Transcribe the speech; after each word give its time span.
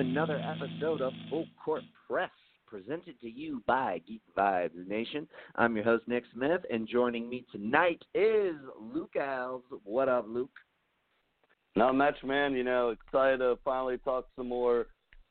another 0.00 0.38
episode 0.38 1.02
of 1.02 1.12
Full 1.28 1.44
Court 1.62 1.82
Press, 2.08 2.30
presented 2.66 3.20
to 3.20 3.28
you 3.28 3.62
by 3.66 4.00
Geek 4.08 4.22
Vibes 4.34 4.88
Nation. 4.88 5.28
I'm 5.56 5.76
your 5.76 5.84
host 5.84 6.04
Nick 6.08 6.24
Smith, 6.32 6.62
and 6.70 6.88
joining 6.88 7.28
me 7.28 7.44
tonight 7.52 8.02
is 8.14 8.54
Luke 8.80 9.12
Alves. 9.18 9.60
What 9.84 10.08
up, 10.08 10.24
Luke? 10.26 10.56
Not 11.76 11.96
much, 11.96 12.14
man. 12.24 12.54
You 12.54 12.64
know, 12.64 12.88
excited 12.88 13.40
to 13.40 13.58
finally 13.62 13.98
talk 13.98 14.24
some 14.36 14.48
more 14.48 14.86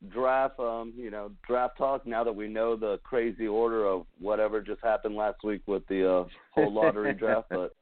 draft. 0.08 0.60
Um, 0.60 0.92
you 0.96 1.10
know, 1.10 1.32
draft 1.44 1.76
talk. 1.76 2.06
Now 2.06 2.22
that 2.22 2.36
we 2.36 2.46
know 2.46 2.76
the 2.76 3.00
crazy 3.02 3.48
order 3.48 3.84
of 3.88 4.06
whatever 4.20 4.60
just 4.60 4.84
happened 4.84 5.16
last 5.16 5.42
week 5.42 5.62
with 5.66 5.84
the 5.88 6.08
uh, 6.08 6.24
whole 6.52 6.72
lottery 6.72 7.12
draft, 7.12 7.48
but 7.50 7.72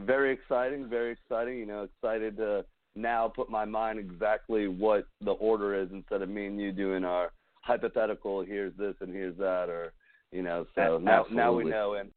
very 0.00 0.34
exciting, 0.34 0.90
very 0.90 1.12
exciting. 1.12 1.56
You 1.56 1.64
know, 1.64 1.84
excited 1.84 2.36
to 2.36 2.66
now 2.96 3.28
put 3.28 3.50
my 3.50 3.64
mind 3.64 3.98
exactly 3.98 4.68
what 4.68 5.06
the 5.20 5.32
order 5.32 5.74
is 5.74 5.88
instead 5.92 6.22
of 6.22 6.28
me 6.28 6.46
and 6.46 6.60
you 6.60 6.72
doing 6.72 7.04
our 7.04 7.32
hypothetical. 7.60 8.44
Here's 8.44 8.76
this 8.76 8.94
and 9.00 9.12
here's 9.12 9.36
that, 9.38 9.68
or 9.68 9.92
you 10.30 10.42
know. 10.42 10.66
So 10.74 10.98
now 10.98 11.26
now 11.30 11.52
we 11.52 11.64
know, 11.64 11.94
and 11.94 12.10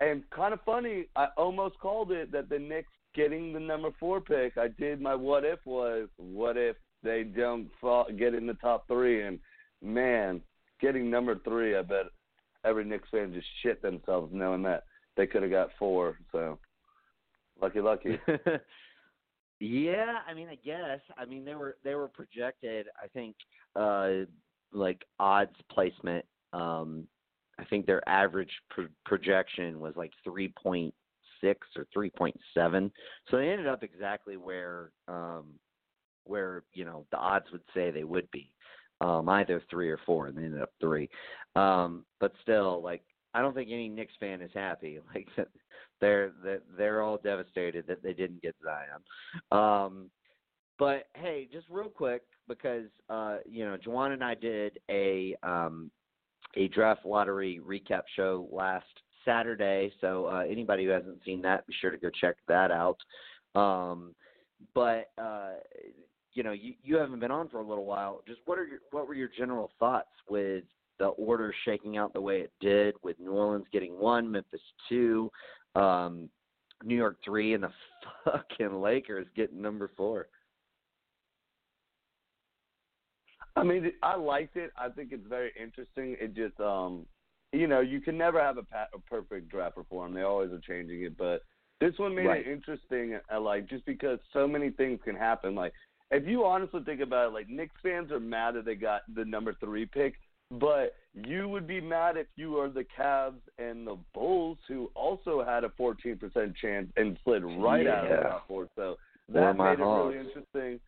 and 0.00 0.22
kind 0.30 0.54
of 0.54 0.60
funny. 0.64 1.06
I 1.16 1.28
almost 1.36 1.78
called 1.80 2.12
it 2.12 2.30
that 2.32 2.48
the 2.48 2.58
Knicks 2.58 2.88
getting 3.14 3.52
the 3.52 3.60
number 3.60 3.90
four 3.98 4.20
pick. 4.20 4.56
I 4.56 4.68
did 4.68 5.00
my 5.00 5.14
what 5.14 5.44
if 5.44 5.58
was 5.64 6.08
what 6.16 6.56
if 6.56 6.76
they 7.02 7.24
don't 7.24 7.68
fall, 7.80 8.06
get 8.16 8.34
in 8.34 8.46
the 8.46 8.54
top 8.54 8.86
three, 8.86 9.22
and 9.22 9.38
man, 9.82 10.40
getting 10.80 11.10
number 11.10 11.38
three. 11.44 11.76
I 11.76 11.82
bet 11.82 12.06
every 12.64 12.84
Knicks 12.84 13.08
fan 13.10 13.32
just 13.32 13.46
shit 13.62 13.82
themselves 13.82 14.32
knowing 14.32 14.62
that 14.62 14.84
they 15.16 15.26
could 15.26 15.42
have 15.42 15.50
got 15.50 15.70
four. 15.78 16.18
So 16.32 16.58
lucky, 17.60 17.80
lucky. 17.80 18.20
yeah, 19.60 20.18
I 20.28 20.34
mean, 20.34 20.48
I 20.48 20.56
guess. 20.64 21.00
I 21.16 21.24
mean, 21.24 21.44
they 21.44 21.54
were 21.54 21.76
they 21.84 21.94
were 21.94 22.08
projected. 22.08 22.86
I 23.02 23.08
think, 23.08 23.34
uh, 23.74 24.26
like 24.72 25.04
odds 25.18 25.56
placement. 25.70 26.24
Um, 26.52 27.06
I 27.58 27.64
think 27.64 27.86
their 27.86 28.06
average 28.08 28.52
pro- 28.70 28.86
projection 29.04 29.80
was 29.80 29.94
like 29.96 30.12
three 30.22 30.52
point 30.62 30.94
six 31.40 31.66
or 31.76 31.86
three 31.92 32.10
point 32.10 32.36
seven. 32.54 32.90
So 33.30 33.36
they 33.36 33.48
ended 33.48 33.66
up 33.66 33.82
exactly 33.82 34.36
where 34.36 34.92
um, 35.08 35.54
where 36.24 36.64
you 36.72 36.84
know 36.84 37.06
the 37.10 37.18
odds 37.18 37.46
would 37.52 37.62
say 37.74 37.90
they 37.90 38.04
would 38.04 38.30
be, 38.30 38.52
um, 39.00 39.28
either 39.28 39.62
three 39.70 39.90
or 39.90 39.98
four, 40.06 40.28
and 40.28 40.36
they 40.36 40.44
ended 40.44 40.62
up 40.62 40.70
three. 40.80 41.08
Um, 41.56 42.04
but 42.20 42.32
still, 42.42 42.80
like 42.82 43.02
I 43.34 43.40
don't 43.40 43.54
think 43.54 43.70
any 43.72 43.88
Knicks 43.88 44.14
fan 44.20 44.40
is 44.40 44.50
happy. 44.54 44.98
Like 45.14 45.28
they're 46.00 46.32
they're, 46.76 47.02
all 47.02 47.18
devastated 47.18 47.86
that 47.86 48.02
they 48.02 48.12
didn't 48.12 48.42
get 48.42 48.54
Zion. 48.62 49.02
Um, 49.52 50.10
but 50.78 51.08
hey, 51.14 51.48
just 51.52 51.66
real 51.68 51.88
quick 51.88 52.22
because 52.46 52.86
uh, 53.10 53.38
you 53.48 53.64
know 53.64 53.76
Juwan 53.76 54.12
and 54.12 54.24
I 54.24 54.34
did 54.34 54.78
a 54.90 55.34
um, 55.42 55.90
a 56.56 56.68
draft 56.68 57.04
lottery 57.04 57.60
recap 57.66 58.02
show 58.16 58.48
last 58.50 58.86
Saturday. 59.24 59.92
So 60.00 60.26
uh, 60.26 60.44
anybody 60.48 60.84
who 60.84 60.90
hasn't 60.90 61.18
seen 61.24 61.42
that, 61.42 61.66
be 61.66 61.74
sure 61.80 61.90
to 61.90 61.98
go 61.98 62.10
check 62.20 62.36
that 62.48 62.70
out. 62.70 62.98
Um, 63.54 64.14
but 64.74 65.10
uh, 65.18 65.54
you 66.34 66.42
know, 66.42 66.52
you, 66.52 66.74
you 66.82 66.96
haven't 66.96 67.20
been 67.20 67.30
on 67.30 67.48
for 67.48 67.58
a 67.58 67.66
little 67.66 67.84
while. 67.84 68.22
Just 68.26 68.40
what 68.44 68.58
are 68.58 68.66
your 68.66 68.80
what 68.90 69.06
were 69.08 69.14
your 69.14 69.30
general 69.36 69.70
thoughts 69.78 70.10
with 70.28 70.64
the 70.98 71.06
order 71.06 71.54
shaking 71.64 71.96
out 71.96 72.12
the 72.12 72.20
way 72.20 72.40
it 72.40 72.52
did, 72.60 72.94
with 73.02 73.18
New 73.20 73.32
Orleans 73.32 73.66
getting 73.72 73.98
one, 73.98 74.30
Memphis 74.30 74.60
two, 74.88 75.30
um, 75.74 76.28
New 76.84 76.96
York 76.96 77.16
three, 77.24 77.54
and 77.54 77.64
the 77.64 77.70
fucking 78.24 78.80
Lakers 78.80 79.26
getting 79.36 79.60
number 79.62 79.90
four. 79.96 80.28
I 83.56 83.64
mean, 83.64 83.90
I 84.02 84.16
liked 84.16 84.56
it. 84.56 84.70
I 84.78 84.88
think 84.88 85.10
it's 85.12 85.26
very 85.28 85.50
interesting. 85.60 86.16
It 86.20 86.34
just, 86.34 86.58
um, 86.60 87.06
you 87.52 87.66
know, 87.66 87.80
you 87.80 88.00
can 88.00 88.16
never 88.16 88.40
have 88.40 88.56
a, 88.56 88.62
pa- 88.62 88.86
a 88.94 88.98
perfect 89.00 89.48
draft 89.48 89.76
reform. 89.76 90.14
They 90.14 90.22
always 90.22 90.52
are 90.52 90.60
changing 90.60 91.02
it, 91.02 91.16
but 91.16 91.42
this 91.80 91.94
one 91.98 92.14
made 92.14 92.26
Right. 92.26 92.46
it 92.46 92.52
interesting. 92.52 93.18
Uh, 93.32 93.40
like 93.40 93.68
just 93.68 93.84
because 93.84 94.18
so 94.32 94.46
many 94.46 94.70
things 94.70 95.00
can 95.04 95.16
happen. 95.16 95.56
Like 95.56 95.72
if 96.12 96.26
you 96.26 96.44
honestly 96.44 96.82
think 96.84 97.00
about 97.00 97.28
it, 97.28 97.34
like 97.34 97.48
Knicks 97.48 97.74
fans 97.82 98.12
are 98.12 98.20
mad 98.20 98.54
that 98.54 98.64
they 98.64 98.74
got 98.76 99.02
the 99.14 99.24
number 99.24 99.54
three 99.54 99.86
pick, 99.86 100.14
but 100.50 100.94
you 101.14 101.48
would 101.48 101.66
be 101.66 101.80
mad 101.80 102.16
if 102.16 102.26
you 102.36 102.58
are 102.58 102.68
the 102.68 102.84
Cavs 102.98 103.40
and 103.58 103.86
the 103.86 103.98
Bulls, 104.14 104.58
who 104.68 104.90
also 104.94 105.44
had 105.44 105.64
a 105.64 105.68
14% 105.70 106.54
chance 106.56 106.90
and 106.96 107.18
slid 107.24 107.44
right 107.44 107.86
out 107.86 108.04
of 108.04 108.10
the 108.10 108.16
Yeah. 108.16 108.22
top 108.22 108.48
four. 108.48 108.68
So 108.76 108.98
that 109.28 109.56
made 109.56 109.80
it 109.80 109.84
really 109.84 110.18
interesting. 110.18 110.80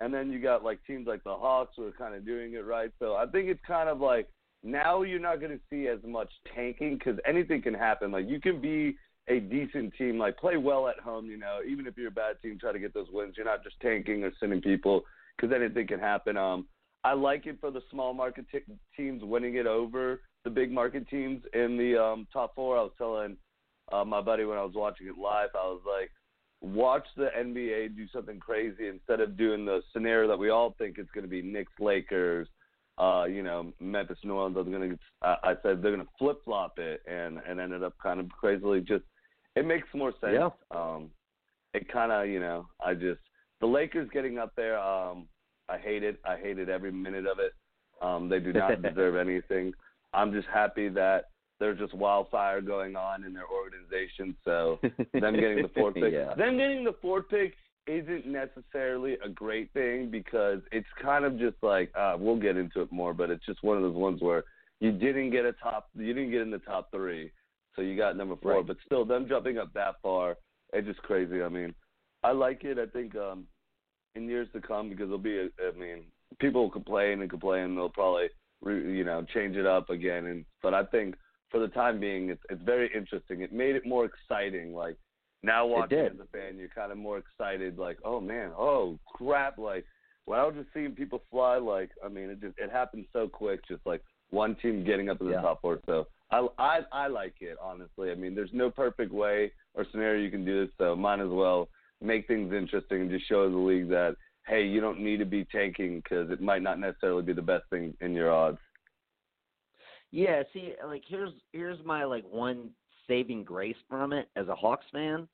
And 0.00 0.12
then 0.12 0.32
you 0.32 0.38
got 0.38 0.64
like 0.64 0.84
teams 0.84 1.06
like 1.06 1.22
the 1.24 1.36
Hawks 1.36 1.76
who 1.76 1.86
are 1.86 1.92
kind 1.92 2.14
of 2.14 2.24
doing 2.24 2.54
it 2.54 2.64
right. 2.64 2.92
So 2.98 3.14
I 3.14 3.26
think 3.26 3.48
it's 3.48 3.64
kind 3.64 3.88
of 3.88 4.00
like 4.00 4.28
now 4.62 5.02
you're 5.02 5.20
not 5.20 5.40
going 5.40 5.52
to 5.52 5.60
see 5.70 5.88
as 5.88 6.02
much 6.04 6.30
tanking 6.54 6.96
because 6.98 7.18
anything 7.26 7.62
can 7.62 7.74
happen. 7.74 8.10
Like 8.10 8.28
you 8.28 8.40
can 8.40 8.60
be 8.60 8.96
a 9.28 9.40
decent 9.40 9.94
team, 9.94 10.18
like 10.18 10.36
play 10.36 10.56
well 10.56 10.88
at 10.88 10.98
home. 10.98 11.26
You 11.26 11.36
know, 11.36 11.60
even 11.66 11.86
if 11.86 11.96
you're 11.96 12.08
a 12.08 12.12
bad 12.12 12.40
team, 12.42 12.58
try 12.58 12.72
to 12.72 12.78
get 12.78 12.94
those 12.94 13.08
wins. 13.12 13.34
You're 13.36 13.46
not 13.46 13.62
just 13.62 13.78
tanking 13.80 14.24
or 14.24 14.32
sending 14.40 14.60
people 14.60 15.04
because 15.36 15.54
anything 15.54 15.86
can 15.86 16.00
happen. 16.00 16.36
Um, 16.36 16.66
I 17.04 17.12
like 17.12 17.46
it 17.46 17.58
for 17.60 17.70
the 17.70 17.82
small 17.90 18.14
market 18.14 18.46
t- 18.50 18.60
teams 18.96 19.22
winning 19.22 19.56
it 19.56 19.66
over 19.66 20.20
the 20.44 20.50
big 20.50 20.70
market 20.70 21.08
teams 21.08 21.42
in 21.52 21.76
the 21.76 22.00
um, 22.02 22.26
top 22.32 22.54
four. 22.54 22.78
I 22.78 22.82
was 22.82 22.92
telling 22.98 23.36
uh, 23.92 24.04
my 24.04 24.20
buddy 24.20 24.44
when 24.44 24.58
I 24.58 24.62
was 24.62 24.74
watching 24.74 25.06
it 25.06 25.18
live, 25.18 25.50
I 25.54 25.64
was 25.66 25.82
like, 25.86 26.10
watch 26.60 27.06
the 27.16 27.28
NBA 27.36 27.96
do 27.96 28.06
something 28.12 28.38
crazy 28.40 28.88
instead 28.88 29.20
of 29.20 29.36
doing 29.36 29.64
the 29.64 29.82
scenario 29.92 30.28
that 30.28 30.38
we 30.38 30.50
all 30.50 30.74
think 30.78 30.96
it's 30.98 31.10
going 31.10 31.24
to 31.24 31.30
be 31.30 31.42
Knicks, 31.42 31.72
Lakers, 31.78 32.48
uh, 32.98 33.24
you 33.24 33.42
know, 33.42 33.72
Memphis, 33.80 34.18
New 34.24 34.34
Orleans. 34.34 34.56
I'm 34.58 34.70
going 34.70 34.90
to, 34.90 34.98
I 35.22 35.36
I 35.42 35.54
said 35.62 35.82
they're 35.82 35.94
going 35.94 36.00
to 36.00 36.08
flip 36.18 36.38
flop 36.44 36.78
it, 36.78 37.02
and 37.06 37.38
and 37.46 37.60
ended 37.60 37.82
up 37.82 37.94
kind 38.02 38.20
of 38.20 38.28
crazily 38.30 38.80
just. 38.80 39.04
It 39.56 39.66
makes 39.66 39.86
more 39.94 40.12
sense. 40.20 40.34
Yeah. 40.34 40.48
Um, 40.70 41.10
it 41.74 41.88
kind 41.92 42.10
of, 42.10 42.26
you 42.28 42.40
know, 42.40 42.66
I 42.84 42.94
just 42.94 43.20
the 43.60 43.66
Lakers 43.66 44.08
getting 44.12 44.38
up 44.38 44.52
there. 44.56 44.78
Um, 44.78 45.28
I 45.74 45.78
hate 45.78 46.02
it. 46.02 46.18
I 46.24 46.36
hated 46.36 46.68
every 46.68 46.92
minute 46.92 47.26
of 47.26 47.38
it. 47.38 47.52
Um, 48.00 48.28
they 48.28 48.38
do 48.40 48.52
not 48.52 48.82
deserve 48.88 49.16
anything. 49.16 49.72
I'm 50.12 50.32
just 50.32 50.46
happy 50.52 50.88
that 50.90 51.30
there's 51.60 51.78
just 51.78 51.94
wildfire 51.94 52.60
going 52.60 52.96
on 52.96 53.24
in 53.24 53.32
their 53.32 53.46
organization. 53.46 54.36
So 54.44 54.78
them 55.12 55.34
getting 55.34 55.62
the 55.62 55.70
fourth 55.74 55.94
pick, 55.94 56.12
Yeah. 56.12 56.34
them 56.34 56.56
getting 56.56 56.84
the 56.84 56.94
fourth 57.00 57.28
pick 57.28 57.54
isn't 57.86 58.26
necessarily 58.26 59.16
a 59.24 59.28
great 59.28 59.72
thing 59.72 60.10
because 60.10 60.60
it's 60.72 60.86
kind 61.02 61.24
of 61.24 61.38
just 61.38 61.56
like 61.62 61.90
uh, 61.96 62.16
we'll 62.18 62.38
get 62.38 62.56
into 62.56 62.80
it 62.80 62.90
more, 62.90 63.12
but 63.12 63.30
it's 63.30 63.44
just 63.44 63.62
one 63.62 63.76
of 63.76 63.82
those 63.82 63.94
ones 63.96 64.20
where 64.22 64.44
you 64.80 64.92
didn't 64.92 65.30
get 65.30 65.44
a 65.44 65.52
top, 65.52 65.88
you 65.96 66.12
didn't 66.14 66.30
get 66.30 66.40
in 66.42 66.50
the 66.50 66.58
top 66.58 66.90
three. 66.90 67.30
So 67.76 67.82
you 67.82 67.96
got 67.96 68.16
number 68.16 68.36
four, 68.40 68.56
right. 68.56 68.66
but 68.66 68.76
still 68.86 69.04
them 69.04 69.26
jumping 69.28 69.58
up 69.58 69.72
that 69.74 69.96
far, 70.02 70.36
it's 70.72 70.86
just 70.86 71.02
crazy. 71.02 71.42
I 71.42 71.48
mean, 71.48 71.74
I 72.22 72.30
like 72.32 72.64
it. 72.64 72.78
I 72.78 72.86
think 72.86 73.16
um 73.16 73.46
in 74.14 74.28
years 74.28 74.48
to 74.52 74.60
come 74.60 74.88
because 74.88 75.06
there'll 75.06 75.18
be. 75.18 75.38
A, 75.38 75.44
I 75.66 75.78
mean, 75.78 76.04
people 76.38 76.62
will 76.62 76.70
complain 76.70 77.20
and 77.20 77.30
complain. 77.30 77.64
And 77.64 77.76
they'll 77.76 77.88
probably 77.88 78.28
re, 78.62 78.96
you 78.96 79.04
know 79.04 79.24
change 79.34 79.56
it 79.56 79.66
up 79.66 79.90
again. 79.90 80.26
And 80.26 80.44
but 80.62 80.74
I 80.74 80.84
think 80.84 81.16
for 81.50 81.60
the 81.60 81.68
time 81.68 82.00
being, 82.00 82.30
it's 82.30 82.42
it's 82.50 82.62
very 82.62 82.90
interesting. 82.94 83.42
It 83.42 83.52
made 83.52 83.76
it 83.76 83.86
more 83.86 84.04
exciting. 84.04 84.74
Like 84.74 84.96
now 85.42 85.66
watching 85.66 85.98
as 85.98 86.12
a 86.12 86.26
fan, 86.36 86.56
you're 86.58 86.68
kind 86.68 86.92
of 86.92 86.98
more 86.98 87.18
excited. 87.18 87.78
Like 87.78 87.98
oh 88.04 88.20
man, 88.20 88.52
oh 88.56 88.98
crap, 89.06 89.58
like. 89.58 89.84
When 90.26 90.40
I 90.40 90.44
was 90.44 90.54
just 90.54 90.68
seeing 90.72 90.92
people 90.92 91.20
fly, 91.30 91.58
like 91.58 91.90
I 92.02 92.08
mean, 92.08 92.30
it 92.30 92.40
just 92.40 92.56
it 92.56 92.72
happened 92.72 93.04
so 93.12 93.28
quick. 93.28 93.60
Just 93.68 93.82
like 93.84 94.00
one 94.30 94.56
team 94.56 94.82
getting 94.82 95.10
up 95.10 95.18
to 95.18 95.24
the 95.24 95.32
yeah. 95.32 95.42
top 95.42 95.60
four. 95.60 95.80
So 95.84 96.06
I, 96.30 96.46
I 96.58 96.80
I 96.92 97.06
like 97.08 97.34
it 97.40 97.58
honestly. 97.62 98.10
I 98.10 98.14
mean, 98.14 98.34
there's 98.34 98.48
no 98.54 98.70
perfect 98.70 99.12
way 99.12 99.52
or 99.74 99.84
scenario 99.90 100.22
you 100.22 100.30
can 100.30 100.44
do 100.44 100.64
this, 100.64 100.74
so 100.78 100.96
might 100.96 101.20
as 101.20 101.28
well 101.28 101.68
make 102.00 102.26
things 102.26 102.52
interesting 102.52 103.02
and 103.02 103.10
just 103.10 103.28
show 103.28 103.50
the 103.50 103.56
league 103.56 103.88
that 103.88 104.16
hey, 104.46 104.64
you 104.64 104.80
don't 104.80 105.00
need 105.00 105.18
to 105.18 105.24
be 105.24 105.44
tanking 105.44 106.00
because 106.00 106.30
it 106.30 106.40
might 106.40 106.62
not 106.62 106.78
necessarily 106.78 107.22
be 107.22 107.32
the 107.32 107.42
best 107.42 107.64
thing 107.70 107.94
in 108.00 108.12
your 108.12 108.32
odds. 108.32 108.58
Yeah, 110.10 110.42
see, 110.52 110.74
like 110.84 111.02
here's 111.08 111.32
here's 111.52 111.84
my 111.84 112.04
like 112.04 112.24
one 112.30 112.70
saving 113.08 113.44
grace 113.44 113.76
from 113.88 114.12
it 114.12 114.28
as 114.36 114.48
a 114.48 114.54
Hawks 114.54 114.86
fan. 114.92 115.26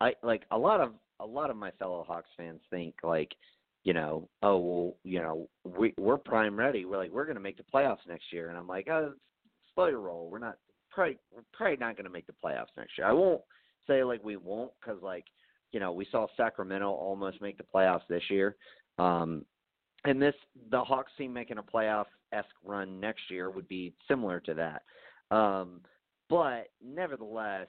I 0.00 0.12
like 0.22 0.42
a 0.50 0.58
lot 0.58 0.80
of 0.80 0.92
a 1.20 1.26
lot 1.26 1.48
of 1.48 1.56
my 1.56 1.70
fellow 1.72 2.04
Hawks 2.06 2.28
fans 2.36 2.60
think 2.68 2.96
like, 3.02 3.34
you 3.84 3.94
know, 3.94 4.28
oh 4.42 4.58
well, 4.58 4.96
you 5.04 5.22
know, 5.22 5.48
we 5.64 5.94
we're 5.96 6.18
prime 6.18 6.56
ready. 6.56 6.84
We're 6.84 6.98
like 6.98 7.12
we're 7.12 7.24
going 7.24 7.36
to 7.36 7.42
make 7.42 7.56
the 7.56 7.64
playoffs 7.72 8.06
next 8.06 8.32
year, 8.32 8.50
and 8.50 8.58
I'm 8.58 8.68
like, 8.68 8.88
oh, 8.88 9.14
slow 9.74 9.86
your 9.86 10.00
roll. 10.00 10.28
We're 10.30 10.38
not 10.38 10.58
probably 10.90 11.18
we're 11.34 11.42
probably 11.54 11.78
not 11.78 11.96
going 11.96 12.04
to 12.04 12.10
make 12.10 12.26
the 12.26 12.34
playoffs 12.44 12.76
next 12.76 12.98
year. 12.98 13.06
I 13.06 13.12
won't 13.12 13.40
say 13.86 14.04
like 14.04 14.22
we 14.22 14.36
won't 14.36 14.72
because 14.80 15.02
like 15.02 15.24
you 15.72 15.80
know 15.80 15.92
we 15.92 16.06
saw 16.10 16.26
Sacramento 16.36 16.90
almost 16.90 17.40
make 17.40 17.58
the 17.58 17.64
playoffs 17.64 18.06
this 18.08 18.22
year. 18.30 18.56
Um, 18.98 19.44
and 20.04 20.20
this 20.20 20.34
the 20.70 20.82
Hawks 20.82 21.12
team 21.18 21.32
making 21.32 21.58
a 21.58 21.62
playoff 21.62 22.06
esque 22.32 22.48
run 22.64 23.00
next 23.00 23.30
year 23.30 23.50
would 23.50 23.68
be 23.68 23.92
similar 24.08 24.40
to 24.40 24.54
that. 24.54 25.36
Um, 25.36 25.80
but 26.28 26.68
nevertheless, 26.84 27.66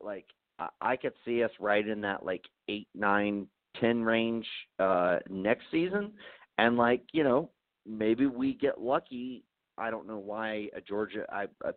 like 0.00 0.26
I, 0.58 0.68
I 0.80 0.96
could 0.96 1.12
see 1.24 1.42
us 1.42 1.50
right 1.60 1.86
in 1.86 2.00
that 2.02 2.24
like 2.24 2.44
eight, 2.68 2.88
nine, 2.94 3.46
ten 3.80 4.02
range 4.02 4.46
uh, 4.78 5.18
next 5.28 5.64
season, 5.70 6.12
and 6.58 6.76
like 6.76 7.02
you 7.12 7.24
know 7.24 7.50
maybe 7.86 8.26
we 8.26 8.54
get 8.54 8.80
lucky. 8.80 9.44
I 9.78 9.90
don't 9.90 10.06
know 10.06 10.18
why 10.18 10.68
a 10.74 10.80
Georgia, 10.80 11.24
I 11.30 11.44
uh, 11.64 11.72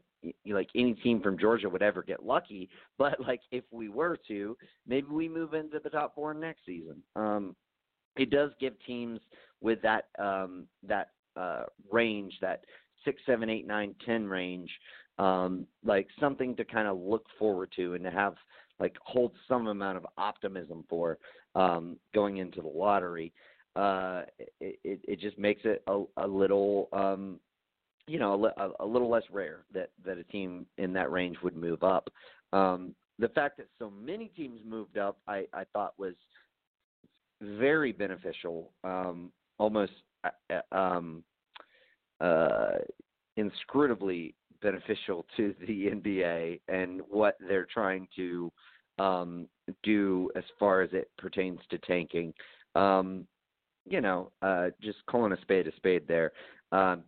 like 0.46 0.70
any 0.76 0.94
team 0.96 1.22
from 1.22 1.38
Georgia 1.38 1.70
would 1.70 1.82
ever 1.82 2.04
get 2.04 2.26
lucky, 2.26 2.70
but 2.98 3.20
like 3.20 3.42
if 3.52 3.64
we 3.72 3.90
were 3.90 4.18
to, 4.28 4.58
maybe 4.88 5.08
we 5.08 5.28
move 5.30 5.54
into 5.54 5.80
the 5.84 5.90
top 5.90 6.16
four 6.16 6.34
next 6.34 6.66
season. 6.66 7.02
Um, 7.16 7.56
it 8.18 8.30
does 8.30 8.52
give 8.60 8.74
teams 8.86 9.20
with 9.62 9.82
that 9.82 10.08
um, 10.18 10.66
that 10.86 11.12
uh, 11.36 11.64
range, 11.92 12.34
that 12.42 12.64
six, 13.06 13.22
seven, 13.26 13.50
eight, 13.50 13.66
nine, 13.66 13.96
ten 14.06 14.26
range, 14.28 14.70
um, 15.18 15.66
like 15.86 16.08
something 16.20 16.56
to 16.56 16.66
kind 16.66 16.88
of 16.88 16.98
look 17.00 17.26
forward 17.38 17.72
to 17.76 17.94
and 17.94 18.04
to 18.04 18.12
have 18.12 18.36
like 18.80 18.96
hold 19.04 19.34
some 19.48 19.68
amount 19.68 19.98
of 19.98 20.06
optimism 20.18 20.84
for 20.90 21.18
um, 21.56 21.98
going 22.14 22.38
into 22.38 22.62
the 22.62 22.68
lottery. 22.68 23.34
Uh, 23.76 24.24
it, 24.60 24.80
it, 24.84 25.00
it 25.04 25.20
just 25.20 25.38
makes 25.38 25.62
it 25.64 25.84
a, 25.88 26.04
a 26.18 26.28
little, 26.28 26.90
um, 26.92 27.40
you 28.10 28.18
know, 28.18 28.52
a, 28.58 28.84
a 28.84 28.86
little 28.86 29.08
less 29.08 29.24
rare 29.32 29.60
that 29.72 29.92
that 30.04 30.18
a 30.18 30.24
team 30.24 30.66
in 30.80 30.92
that 30.94 31.12
range 31.12 31.38
would 31.44 31.56
move 31.56 31.84
up. 31.84 32.10
Um, 32.52 32.96
the 33.20 33.30
fact 33.30 33.58
that 33.58 33.68
so 33.78 33.92
many 33.92 34.30
teams 34.30 34.62
moved 34.66 34.98
up, 34.98 35.20
I, 35.28 35.46
I 35.54 35.66
thought 35.74 35.94
was 36.00 36.16
very 37.42 37.92
beneficial, 37.92 38.72
um, 38.84 39.32
almost 39.60 39.92
uh, 40.24 40.30
uh, 40.50 40.76
um, 40.76 41.24
uh, 42.20 42.80
inscrutably 43.38 44.34
beneficial 44.62 45.26
to 45.38 45.54
the 45.60 45.68
NBA 45.94 46.62
and 46.68 47.02
what 47.10 47.38
they're 47.48 47.68
trying 47.72 48.08
to 48.16 48.52
um, 48.98 49.48
do 49.84 50.32
as 50.36 50.44
far 50.58 50.82
as 50.82 50.90
it 50.94 51.12
pertains 51.20 51.60
to 51.70 51.78
tanking. 51.80 52.34
Um, 52.74 53.28
you 53.88 54.02
know, 54.02 54.32
uh, 54.42 54.70
just 54.82 54.98
calling 55.08 55.32
a 55.32 55.42
spade 55.42 55.68
a 55.68 55.76
spade 55.76 56.08
there. 56.08 56.32
Um, 56.72 57.04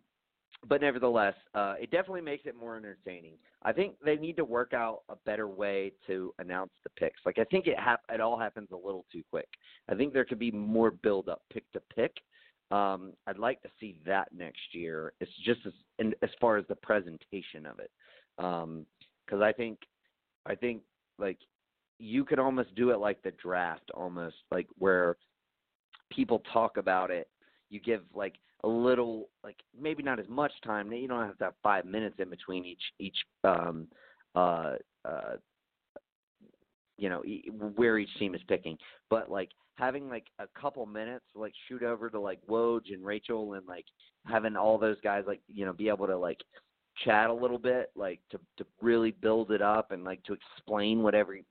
but 0.68 0.82
nevertheless, 0.82 1.34
uh, 1.56 1.76
it 1.80 1.92
definitely 1.92 2.22
makes 2.22 2.46
it 2.46 2.56
more 2.56 2.78
entertaining. 2.78 3.34
I 3.64 3.72
think 3.72 3.96
they 4.04 4.16
need 4.16 4.38
to 4.38 4.46
work 4.46 4.74
out 4.74 5.02
a 5.10 5.16
better 5.26 5.48
way 5.48 5.94
to 6.08 6.34
announce 6.40 6.72
the 6.84 6.90
picks. 6.92 7.20
Like 7.26 7.40
I 7.40 7.44
think 7.46 7.68
it 7.68 7.80
hap- 7.80 8.06
it 8.10 8.22
all 8.22 8.38
happens 8.38 8.70
a 8.72 8.76
little 8.76 9.06
too 9.12 9.24
quick. 9.32 9.48
I 9.90 9.96
think 9.96 10.14
there 10.14 10.26
could 10.26 10.40
be 10.40 10.52
more 10.52 10.92
build 10.92 11.30
up 11.30 11.42
pick 11.52 11.70
to 11.74 11.82
pick. 11.96 12.16
Um, 12.70 13.14
I'd 13.28 13.38
like 13.38 13.62
to 13.64 13.70
see 13.80 13.98
that 14.06 14.30
next 14.34 14.74
year. 14.74 15.14
It's 15.20 15.32
just 15.44 15.62
as 15.66 15.74
as 16.22 16.30
far 16.40 16.58
as 16.58 16.66
the 16.68 16.76
presentation 16.76 17.66
of 17.66 17.80
it, 17.80 17.92
because 18.38 18.64
um, 18.64 19.44
I 19.44 19.52
think 19.52 19.80
I 20.46 20.56
think 20.56 20.82
like 21.18 21.40
you 21.98 22.24
could 22.24 22.40
almost 22.40 22.74
do 22.76 22.92
it 22.92 23.00
like 23.00 23.22
the 23.24 23.32
draft, 23.32 23.90
almost 23.94 24.38
like 24.52 24.68
where 24.78 25.18
people 26.12 26.44
talk 26.54 26.78
about 26.78 27.10
it. 27.10 27.28
You 27.70 27.80
give 27.80 28.02
like 28.14 28.36
a 28.64 28.68
little 28.68 29.30
like 29.44 29.58
maybe 29.80 30.04
not 30.04 30.20
as 30.20 30.28
much 30.30 30.52
time. 30.64 30.92
You 30.92 31.08
don't 31.08 31.26
have 31.26 31.38
to 31.40 31.46
have 31.46 31.54
five 31.64 31.86
minutes 31.86 32.16
in 32.20 32.30
between 32.30 32.66
each 32.66 32.82
each 33.00 33.18
um, 33.44 33.88
uh, 34.36 34.74
uh, 35.06 35.36
you 36.98 37.10
know 37.10 37.24
where 37.76 37.98
each 37.98 38.16
team 38.20 38.36
is 38.36 38.42
picking, 38.48 38.78
but 39.10 39.32
like 39.32 39.50
having 39.76 40.10
like 40.10 40.26
a 40.40 40.48
couple 40.60 40.86
minutes 40.86 41.26
like 41.34 41.54
shoot 41.68 41.84
over 41.84 42.10
to 42.10 42.20
like 42.20 42.40
Woj 42.48 42.94
and 42.94 43.06
Rachel 43.06 43.54
and 43.54 43.66
like 43.68 43.86
having 44.26 44.56
all 44.56 44.78
those 44.78 44.98
guys 45.04 45.24
like 45.26 45.42
you 45.48 45.66
know 45.66 45.74
be 45.74 45.90
able 45.90 46.08
to 46.08 46.18
like 46.18 46.40
chat 47.04 47.30
a 47.30 47.34
little 47.34 47.58
bit 47.58 47.90
like 47.96 48.20
to 48.30 48.40
to 48.58 48.66
really 48.82 49.12
build 49.12 49.52
it 49.52 49.62
up 49.62 49.92
and 49.92 50.04
like 50.04 50.22
to 50.24 50.34
explain 50.34 51.02
what 51.02 51.16
every 51.16 51.44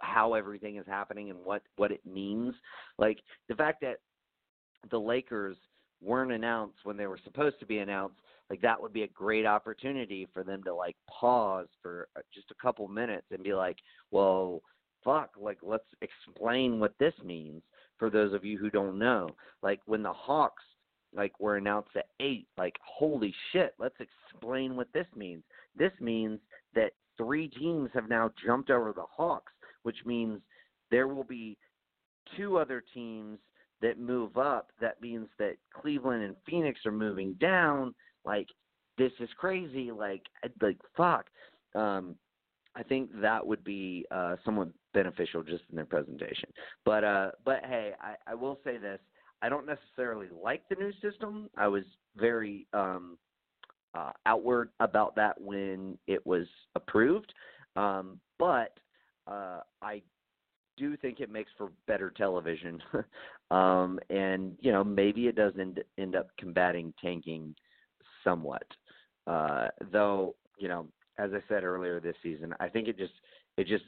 how 0.00 0.34
everything 0.34 0.76
is 0.76 0.86
happening 0.86 1.30
and 1.30 1.38
what 1.44 1.62
what 1.76 1.92
it 1.92 2.00
means 2.04 2.54
like 2.98 3.18
the 3.48 3.54
fact 3.54 3.80
that 3.82 3.98
the 4.90 4.98
Lakers 4.98 5.56
weren't 6.02 6.32
announced 6.32 6.78
when 6.84 6.96
they 6.96 7.06
were 7.06 7.18
supposed 7.22 7.58
to 7.60 7.66
be 7.66 7.78
announced, 7.78 8.16
like 8.48 8.60
that 8.62 8.80
would 8.80 8.92
be 8.92 9.02
a 9.02 9.08
great 9.08 9.46
opportunity 9.46 10.26
for 10.32 10.42
them 10.42 10.62
to 10.64 10.74
like 10.74 10.96
pause 11.08 11.68
for 11.82 12.08
uh, 12.16 12.20
just 12.34 12.50
a 12.50 12.62
couple 12.62 12.88
minutes 12.88 13.26
and 13.30 13.42
be 13.42 13.54
like, 13.54 13.76
well, 14.10 14.60
fuck, 15.04 15.30
like 15.38 15.58
let's 15.62 15.84
explain 16.02 16.80
what 16.80 16.94
this 16.98 17.14
means 17.24 17.62
for 17.98 18.10
those 18.10 18.32
of 18.32 18.44
you 18.44 18.58
who 18.58 18.70
don't 18.70 18.98
know. 18.98 19.28
Like 19.62 19.80
when 19.86 20.02
the 20.02 20.12
Hawks 20.12 20.64
like 21.14 21.38
were 21.40 21.56
announced 21.56 21.90
at 21.96 22.06
eight, 22.20 22.46
like 22.56 22.76
holy 22.84 23.34
shit, 23.52 23.74
let's 23.78 23.96
explain 24.00 24.76
what 24.76 24.88
this 24.92 25.06
means. 25.14 25.42
This 25.76 25.92
means 26.00 26.40
that 26.74 26.92
three 27.16 27.48
teams 27.48 27.90
have 27.94 28.08
now 28.08 28.30
jumped 28.44 28.70
over 28.70 28.92
the 28.92 29.04
Hawks, 29.10 29.52
which 29.82 29.98
means 30.04 30.40
there 30.90 31.08
will 31.08 31.24
be 31.24 31.56
two 32.36 32.58
other 32.58 32.82
teams 32.94 33.38
that 33.82 33.98
move 33.98 34.36
up, 34.36 34.70
that 34.80 35.00
means 35.00 35.28
that 35.38 35.56
Cleveland 35.72 36.22
and 36.22 36.36
Phoenix 36.46 36.80
are 36.86 36.92
moving 36.92 37.34
down. 37.34 37.94
Like 38.24 38.48
this 38.98 39.12
is 39.20 39.28
crazy. 39.38 39.90
Like 39.90 40.22
like 40.60 40.78
fuck. 40.96 41.26
Um, 41.74 42.16
I 42.76 42.82
think 42.82 43.10
that 43.20 43.44
would 43.44 43.64
be 43.64 44.06
uh, 44.10 44.36
somewhat 44.44 44.68
beneficial 44.94 45.42
just 45.42 45.64
in 45.70 45.76
their 45.76 45.84
presentation. 45.84 46.52
But 46.84 47.04
uh, 47.04 47.30
but 47.44 47.64
hey, 47.64 47.92
I, 48.00 48.14
I 48.26 48.34
will 48.34 48.58
say 48.64 48.76
this: 48.78 49.00
I 49.42 49.48
don't 49.48 49.66
necessarily 49.66 50.28
like 50.30 50.62
the 50.68 50.76
new 50.76 50.92
system. 51.00 51.48
I 51.56 51.68
was 51.68 51.84
very 52.16 52.66
um, 52.72 53.18
uh, 53.94 54.12
outward 54.26 54.70
about 54.80 55.16
that 55.16 55.40
when 55.40 55.98
it 56.06 56.24
was 56.26 56.46
approved, 56.74 57.32
um, 57.76 58.20
but 58.38 58.78
uh, 59.26 59.60
I 59.82 60.02
do 60.80 60.96
think 60.96 61.20
it 61.20 61.30
makes 61.30 61.50
for 61.58 61.70
better 61.86 62.10
television, 62.10 62.82
um, 63.50 64.00
and 64.08 64.56
you 64.60 64.72
know 64.72 64.82
maybe 64.82 65.28
it 65.28 65.36
does 65.36 65.52
end 65.60 65.78
end 65.98 66.16
up 66.16 66.28
combating 66.38 66.92
tanking 67.00 67.54
somewhat. 68.24 68.64
Uh, 69.26 69.68
though 69.92 70.34
you 70.58 70.68
know, 70.68 70.86
as 71.18 71.30
I 71.34 71.40
said 71.48 71.62
earlier 71.62 72.00
this 72.00 72.16
season, 72.22 72.54
I 72.58 72.68
think 72.68 72.88
it 72.88 72.96
just 72.96 73.12
it 73.56 73.66
just 73.66 73.84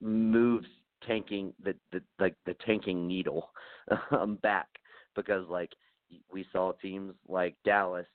moves 0.00 0.66
tanking 1.06 1.54
the, 1.62 1.74
the 1.92 2.02
like 2.18 2.34
the 2.44 2.54
tanking 2.66 3.06
needle 3.06 3.50
um, 4.10 4.36
back 4.42 4.66
because 5.14 5.46
like 5.48 5.70
we 6.32 6.44
saw 6.52 6.72
teams 6.72 7.14
like 7.28 7.54
Dallas 7.64 8.06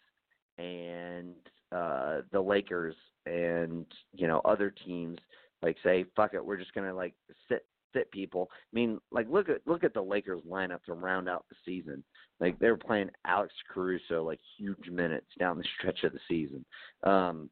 and 0.58 1.34
uh 1.72 2.22
the 2.32 2.42
Lakers 2.42 2.96
and 3.26 3.86
you 4.14 4.28
know 4.28 4.42
other 4.46 4.74
teams 4.86 5.18
like 5.62 5.78
say 5.84 6.06
fuck 6.16 6.34
it 6.34 6.46
we're 6.46 6.58
just 6.58 6.74
to 6.88 6.94
like 6.94 7.14
sit 7.48 7.66
fit 7.94 8.12
people. 8.12 8.50
I 8.52 8.76
mean, 8.76 9.00
like 9.12 9.28
look 9.30 9.50
at 9.50 9.62
look 9.66 9.84
at 9.84 9.94
the 9.94 10.02
Lakers 10.02 10.42
lineup 10.50 10.84
to 10.86 10.94
round 10.94 11.30
out 11.30 11.46
the 11.50 11.56
season. 11.66 12.04
Like 12.40 12.58
they 12.60 12.70
were 12.70 12.78
playing 12.78 13.10
Alex 13.26 13.54
Caruso 13.72 14.24
like 14.24 14.40
huge 14.58 14.90
minutes 14.90 15.28
down 15.40 15.58
the 15.58 15.66
stretch 15.80 16.04
of 16.04 16.14
the 16.14 16.20
season. 16.28 16.66
Um, 17.04 17.50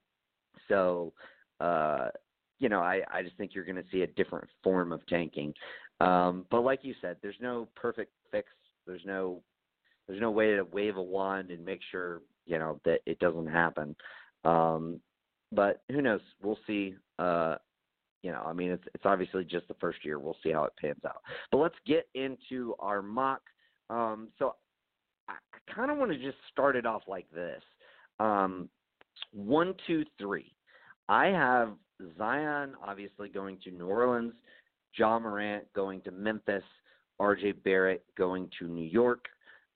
so 0.68 1.14
uh, 1.60 2.10
you 2.60 2.70
know, 2.70 2.80
I 2.80 3.02
I 3.12 3.24
just 3.24 3.38
think 3.38 3.52
you're 3.54 3.66
going 3.66 3.76
to 3.76 3.90
see 3.92 4.02
a 4.02 4.08
different 4.08 4.48
form 4.64 4.92
of 4.92 5.06
tanking. 5.08 5.54
Um, 6.02 6.46
but 6.50 6.62
like 6.62 6.80
you 6.84 6.94
said, 7.02 7.18
there's 7.22 7.36
no 7.42 7.68
perfect 7.76 8.12
fix. 8.32 8.50
There's 8.86 9.06
no 9.06 9.42
there's 10.08 10.22
no 10.22 10.32
way 10.32 10.56
to 10.56 10.64
wave 10.64 10.98
a 10.98 11.02
wand 11.02 11.52
and 11.52 11.64
make 11.64 11.82
sure 11.92 12.22
you 12.46 12.58
know 12.58 12.80
that 12.86 13.02
it 13.06 13.20
doesn't 13.20 13.48
happen. 13.48 13.96
Um, 14.46 15.00
but 15.52 15.82
who 15.90 16.02
knows? 16.02 16.22
We'll 16.42 16.60
see. 16.68 16.96
Uh, 17.18 17.56
you 18.22 18.32
know, 18.32 18.44
I 18.46 18.54
mean, 18.54 18.72
it's 18.72 18.84
it's 18.94 19.06
obviously 19.06 19.46
just 19.46 19.68
the 19.68 19.76
first 19.76 20.04
year. 20.04 20.20
We'll 20.20 20.38
see 20.44 20.52
how 20.52 20.66
it 20.66 20.74
pans 20.80 21.00
out. 21.06 21.22
But 21.52 21.58
let's 21.58 21.76
get 21.86 22.08
into 22.16 22.76
our 22.80 23.02
mock. 23.02 23.42
Um, 23.90 24.30
so 24.38 24.56
I, 25.28 25.34
kind 25.74 25.92
of 25.92 25.98
want 25.98 26.12
to 26.12 26.18
just 26.18 26.38
start 26.52 26.76
it 26.76 26.86
off 26.86 27.04
like 27.08 27.30
this. 27.32 27.62
Um, 28.20 28.70
one, 29.32 29.74
two, 29.88 30.04
three. 30.18 30.54
I 31.08 31.28
have 31.28 31.74
Zion 32.18 32.74
obviously 32.86 33.30
going 33.30 33.58
to 33.64 33.72
New 33.72 33.88
Orleans, 33.88 34.34
Ja 34.96 35.20
Morant 35.20 35.66
going 35.74 36.02
to 36.02 36.12
Memphis, 36.12 36.64
RJ 37.22 37.64
Barrett 37.64 38.04
going 38.18 38.50
to 38.60 38.68
New 38.68 38.88
York. 38.88 39.26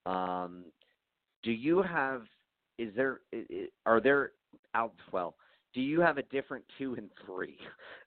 Um, 0.06 0.66
do 1.44 1.52
you 1.52 1.82
have? 1.82 2.24
Is 2.78 2.94
there? 2.96 3.22
Are 3.86 4.02
there 4.02 4.32
out? 4.74 4.94
Well, 5.12 5.36
do 5.74 5.82
you 5.82 6.02
have 6.02 6.18
a 6.18 6.24
different 6.24 6.64
two 6.78 6.96
and 6.96 7.10
three? 7.26 7.58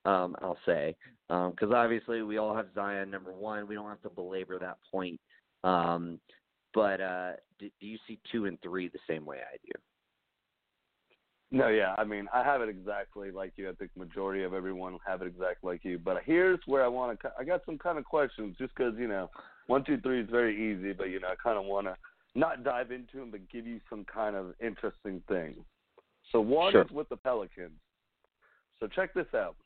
Um, 0.04 0.36
I'll 0.40 0.58
say 0.64 0.94
because 1.28 1.56
um, 1.62 1.74
obviously 1.74 2.22
we 2.22 2.38
all 2.38 2.54
have 2.54 2.66
Zion 2.74 3.10
number 3.10 3.32
one. 3.32 3.66
We 3.66 3.74
don't 3.74 3.88
have 3.88 4.02
to 4.02 4.10
belabor 4.10 4.58
that 4.60 4.78
point. 4.90 5.20
Um, 5.64 6.20
but 6.74 7.00
uh, 7.00 7.32
do, 7.58 7.68
do 7.80 7.86
you 7.86 7.98
see 8.06 8.20
two 8.30 8.44
and 8.44 8.60
three 8.62 8.88
the 8.88 9.00
same 9.08 9.24
way 9.24 9.38
I 9.38 9.56
do? 9.64 9.72
No, 11.50 11.68
yeah. 11.68 11.94
I 11.96 12.04
mean, 12.04 12.26
I 12.34 12.42
have 12.42 12.60
it 12.60 12.68
exactly 12.68 13.30
like 13.30 13.52
you. 13.56 13.68
I 13.68 13.72
think 13.72 13.90
majority 13.96 14.42
of 14.42 14.52
everyone 14.52 14.98
have 15.06 15.22
it 15.22 15.26
exactly 15.26 15.72
like 15.72 15.84
you. 15.84 15.98
But 15.98 16.18
here's 16.24 16.58
where 16.66 16.84
I 16.84 16.88
want 16.88 17.18
to. 17.20 17.32
I 17.38 17.44
got 17.44 17.62
some 17.64 17.78
kind 17.78 17.98
of 17.98 18.04
questions, 18.04 18.56
just 18.58 18.74
because 18.76 18.94
you 18.98 19.08
know, 19.08 19.30
one, 19.66 19.84
two, 19.84 19.98
three 20.00 20.20
is 20.20 20.30
very 20.30 20.54
easy, 20.54 20.92
but 20.92 21.04
you 21.04 21.20
know, 21.20 21.28
I 21.28 21.34
kind 21.36 21.58
of 21.58 21.64
want 21.64 21.86
to 21.86 21.96
not 22.34 22.64
dive 22.64 22.90
into 22.90 23.16
them, 23.18 23.30
but 23.30 23.48
give 23.50 23.66
you 23.66 23.80
some 23.88 24.04
kind 24.04 24.36
of 24.36 24.54
interesting 24.60 25.22
things. 25.28 25.56
So 26.36 26.40
one 26.42 26.72
sure. 26.72 26.82
is 26.82 26.90
with 26.90 27.08
the 27.08 27.16
Pelicans. 27.16 27.80
So 28.78 28.86
check 28.88 29.14
this 29.14 29.26
out. 29.34 29.56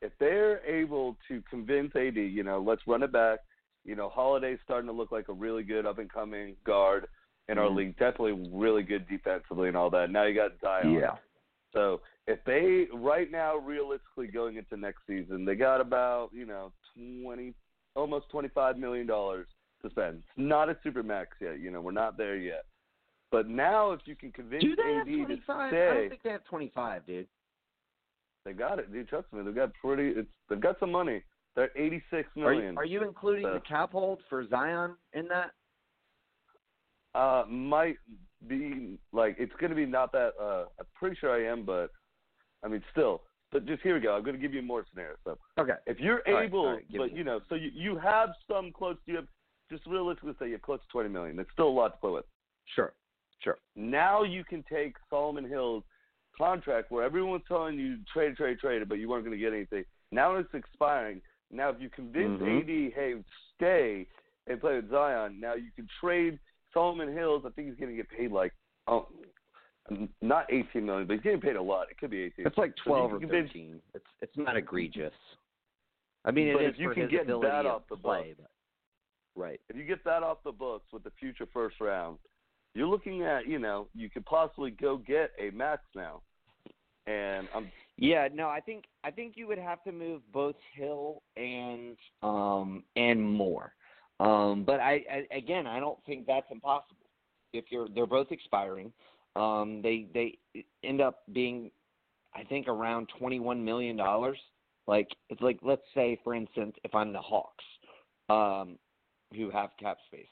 If 0.00 0.12
they're 0.20 0.64
able 0.64 1.16
to 1.26 1.42
convince 1.50 1.90
AD, 1.96 2.14
you 2.14 2.44
know, 2.44 2.62
let's 2.64 2.82
run 2.86 3.02
it 3.02 3.10
back. 3.10 3.40
You 3.84 3.96
know, 3.96 4.08
Holiday's 4.08 4.60
starting 4.62 4.86
to 4.86 4.92
look 4.92 5.10
like 5.10 5.28
a 5.28 5.32
really 5.32 5.64
good 5.64 5.86
up 5.86 5.98
and 5.98 6.12
coming 6.12 6.54
guard 6.64 7.08
in 7.48 7.58
our 7.58 7.66
mm-hmm. 7.66 7.78
league. 7.78 7.98
Definitely 7.98 8.48
really 8.52 8.84
good 8.84 9.08
defensively 9.08 9.66
and 9.66 9.76
all 9.76 9.90
that. 9.90 10.12
Now 10.12 10.22
you 10.22 10.36
got 10.36 10.52
Zion. 10.60 10.92
Yeah. 10.92 11.16
So 11.72 12.00
if 12.28 12.38
they 12.44 12.86
right 12.94 13.28
now 13.28 13.56
realistically 13.56 14.28
going 14.28 14.56
into 14.56 14.76
next 14.76 15.00
season, 15.04 15.44
they 15.44 15.56
got 15.56 15.80
about 15.80 16.30
you 16.32 16.46
know 16.46 16.70
twenty, 16.94 17.54
almost 17.96 18.30
twenty 18.30 18.50
five 18.50 18.78
million 18.78 19.08
dollars 19.08 19.48
to 19.82 19.90
spend. 19.90 20.18
It's 20.18 20.26
not 20.36 20.68
a 20.68 20.76
super 20.84 21.02
max 21.02 21.30
yet. 21.40 21.58
You 21.58 21.72
know 21.72 21.80
we're 21.80 21.90
not 21.90 22.16
there 22.16 22.36
yet. 22.36 22.66
But 23.30 23.48
now 23.48 23.92
if 23.92 24.00
you 24.06 24.16
can 24.16 24.32
convince 24.32 24.62
Do 24.62 24.74
they 24.74 24.82
AD 24.82 24.96
have 24.96 25.26
25? 25.26 25.70
to 25.70 25.76
stay, 25.76 25.82
I 25.82 25.94
don't 25.94 26.08
think 26.08 26.22
they 26.22 26.30
have 26.30 26.44
twenty 26.44 26.72
five, 26.74 27.06
dude. 27.06 27.26
They 28.44 28.52
got 28.52 28.78
it, 28.78 28.92
dude. 28.92 29.08
Trust 29.08 29.26
me, 29.32 29.42
they've 29.42 29.54
got 29.54 29.72
pretty. 29.74 30.18
It's 30.18 30.28
they've 30.48 30.60
got 30.60 30.80
some 30.80 30.90
money. 30.90 31.22
They're 31.54 31.70
eighty 31.76 32.02
six 32.10 32.28
million. 32.36 32.78
Are 32.78 32.84
you, 32.84 32.98
are 32.98 33.02
you 33.02 33.08
including 33.08 33.44
so. 33.44 33.54
the 33.54 33.60
cap 33.60 33.92
hold 33.92 34.20
for 34.30 34.46
Zion 34.48 34.94
in 35.12 35.28
that? 35.28 35.50
Uh, 37.14 37.44
might 37.48 37.96
be 38.46 38.98
like 39.12 39.36
it's 39.38 39.52
going 39.60 39.70
to 39.70 39.76
be 39.76 39.84
not 39.84 40.12
that. 40.12 40.32
Uh, 40.40 40.66
I'm 40.78 40.86
pretty 40.94 41.16
sure 41.16 41.30
I 41.30 41.50
am, 41.50 41.64
but 41.64 41.90
I 42.64 42.68
mean 42.68 42.82
still. 42.92 43.22
But 43.50 43.66
just 43.66 43.82
here 43.82 43.94
we 43.94 44.00
go. 44.00 44.14
I'm 44.14 44.22
going 44.22 44.36
to 44.36 44.40
give 44.42 44.52
you 44.52 44.62
more 44.62 44.84
scenarios. 44.90 45.16
So 45.24 45.38
okay, 45.58 45.72
if 45.86 45.98
you're 45.98 46.22
all 46.28 46.38
able, 46.38 46.66
right, 46.66 46.74
right, 46.74 46.84
but 46.96 47.16
you 47.16 47.24
know, 47.24 47.40
so 47.48 47.54
you 47.54 47.70
you 47.74 47.98
have 47.98 48.30
some 48.50 48.72
close. 48.72 48.96
You 49.06 49.16
have 49.16 49.26
just 49.70 49.86
realistically 49.86 50.34
say 50.38 50.48
you're 50.48 50.58
close 50.58 50.80
to 50.80 50.86
20 50.92 51.08
million. 51.08 51.36
That's 51.36 51.48
still 51.52 51.68
a 51.68 51.70
lot 51.70 51.88
to 51.88 51.98
play 51.98 52.10
with. 52.10 52.24
Sure, 52.74 52.92
sure. 53.42 53.58
Now 53.76 54.22
you 54.22 54.44
can 54.44 54.64
take 54.70 54.94
Solomon 55.10 55.48
Hill's 55.48 55.84
contract 56.36 56.90
where 56.90 57.04
everyone's 57.04 57.42
telling 57.48 57.78
you 57.78 57.98
trade, 58.12 58.36
trade, 58.36 58.58
trade 58.58 58.82
it, 58.82 58.88
but 58.88 58.98
you 58.98 59.08
weren't 59.08 59.24
going 59.24 59.36
to 59.36 59.42
get 59.42 59.52
anything. 59.52 59.84
Now 60.12 60.36
it's 60.36 60.52
expiring. 60.54 61.20
Now 61.50 61.70
if 61.70 61.76
you 61.80 61.90
convince 61.90 62.40
mm-hmm. 62.40 62.58
AD, 62.58 62.92
hey, 62.94 63.14
stay 63.56 64.06
and 64.46 64.60
play 64.60 64.76
with 64.76 64.90
Zion, 64.90 65.38
now 65.40 65.54
you 65.54 65.70
can 65.74 65.88
trade 66.00 66.38
Solomon 66.72 67.12
Hills, 67.12 67.42
I 67.46 67.50
think 67.50 67.68
he's 67.68 67.78
going 67.78 67.90
to 67.90 67.96
get 67.96 68.10
paid 68.10 68.30
like 68.30 68.52
oh, 68.88 69.06
not 70.20 70.46
eighteen 70.52 70.86
million, 70.86 71.06
but 71.06 71.14
he's 71.14 71.22
getting 71.22 71.40
paid 71.40 71.56
a 71.56 71.62
lot. 71.62 71.86
It 71.90 71.98
could 71.98 72.10
be 72.10 72.22
eighteen. 72.22 72.46
It's 72.46 72.58
like 72.58 72.74
twelve 72.84 73.10
so 73.10 73.16
or 73.16 73.20
thirteen. 73.20 73.80
It's 73.94 74.04
it's 74.20 74.36
not 74.36 74.56
egregious. 74.56 75.12
I 76.24 76.30
mean, 76.30 76.52
but 76.54 76.62
if 76.64 76.78
you 76.78 76.90
can 76.90 77.08
get 77.08 77.26
that 77.26 77.66
off 77.66 77.82
the 77.88 77.96
play. 77.96 78.34
books, 78.36 78.50
but, 79.34 79.40
right. 79.40 79.60
If 79.68 79.76
you 79.76 79.84
get 79.84 80.04
that 80.04 80.22
off 80.22 80.38
the 80.44 80.52
books 80.52 80.86
with 80.92 81.04
the 81.04 81.12
future 81.18 81.46
first 81.52 81.76
round, 81.80 82.18
you're 82.74 82.86
looking 82.88 83.22
at 83.22 83.46
you 83.46 83.58
know 83.58 83.88
you 83.94 84.10
could 84.10 84.24
possibly 84.24 84.70
go 84.70 84.96
get 84.96 85.32
a 85.38 85.50
max 85.50 85.82
now, 85.94 86.22
and 87.06 87.48
I'm. 87.54 87.70
Yeah, 88.00 88.28
no, 88.32 88.48
I 88.48 88.60
think 88.60 88.84
I 89.02 89.10
think 89.10 89.32
you 89.36 89.48
would 89.48 89.58
have 89.58 89.82
to 89.84 89.92
move 89.92 90.22
both 90.32 90.54
Hill 90.74 91.22
and 91.36 91.96
um 92.22 92.84
and 92.94 93.20
more. 93.20 93.72
Um, 94.20 94.64
but 94.64 94.80
I, 94.80 95.04
I 95.10 95.36
again, 95.36 95.66
I 95.66 95.80
don't 95.80 95.98
think 96.06 96.26
that's 96.26 96.46
impossible. 96.50 96.96
If 97.52 97.66
you're, 97.70 97.88
they're 97.94 98.06
both 98.06 98.30
expiring. 98.30 98.92
Um, 99.36 99.80
they 99.82 100.06
they 100.12 100.38
end 100.84 101.00
up 101.00 101.22
being, 101.32 101.70
I 102.34 102.44
think, 102.44 102.68
around 102.68 103.08
twenty 103.18 103.40
one 103.40 103.64
million 103.64 103.96
dollars. 103.96 104.38
Like 104.86 105.08
it's 105.28 105.40
like 105.40 105.58
let's 105.62 105.82
say, 105.94 106.18
for 106.24 106.34
instance, 106.34 106.74
if 106.84 106.94
I'm 106.94 107.12
the 107.12 107.20
Hawks, 107.20 107.64
um, 108.28 108.78
who 109.34 109.50
have 109.50 109.70
cap 109.78 109.98
space. 110.06 110.26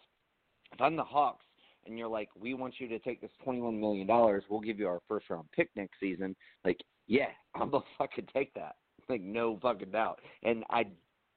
If 0.72 0.80
I'm 0.80 0.96
the 0.96 1.04
Hawks 1.04 1.44
and 1.86 1.98
you're 1.98 2.08
like, 2.08 2.28
we 2.38 2.54
want 2.54 2.74
you 2.78 2.88
to 2.88 2.98
take 2.98 3.20
this 3.20 3.30
twenty 3.42 3.60
one 3.60 3.80
million 3.80 4.06
dollars, 4.06 4.44
we'll 4.48 4.60
give 4.60 4.78
you 4.78 4.88
our 4.88 5.00
first 5.08 5.30
round 5.30 5.46
pick 5.52 5.70
next 5.76 5.94
season. 6.00 6.34
Like, 6.64 6.80
yeah, 7.06 7.28
I'm 7.54 7.70
gonna 7.70 7.84
fucking 7.98 8.28
take 8.32 8.52
that. 8.54 8.76
Like, 9.08 9.20
no 9.20 9.58
fucking 9.62 9.90
doubt. 9.90 10.20
And 10.42 10.64
I 10.70 10.86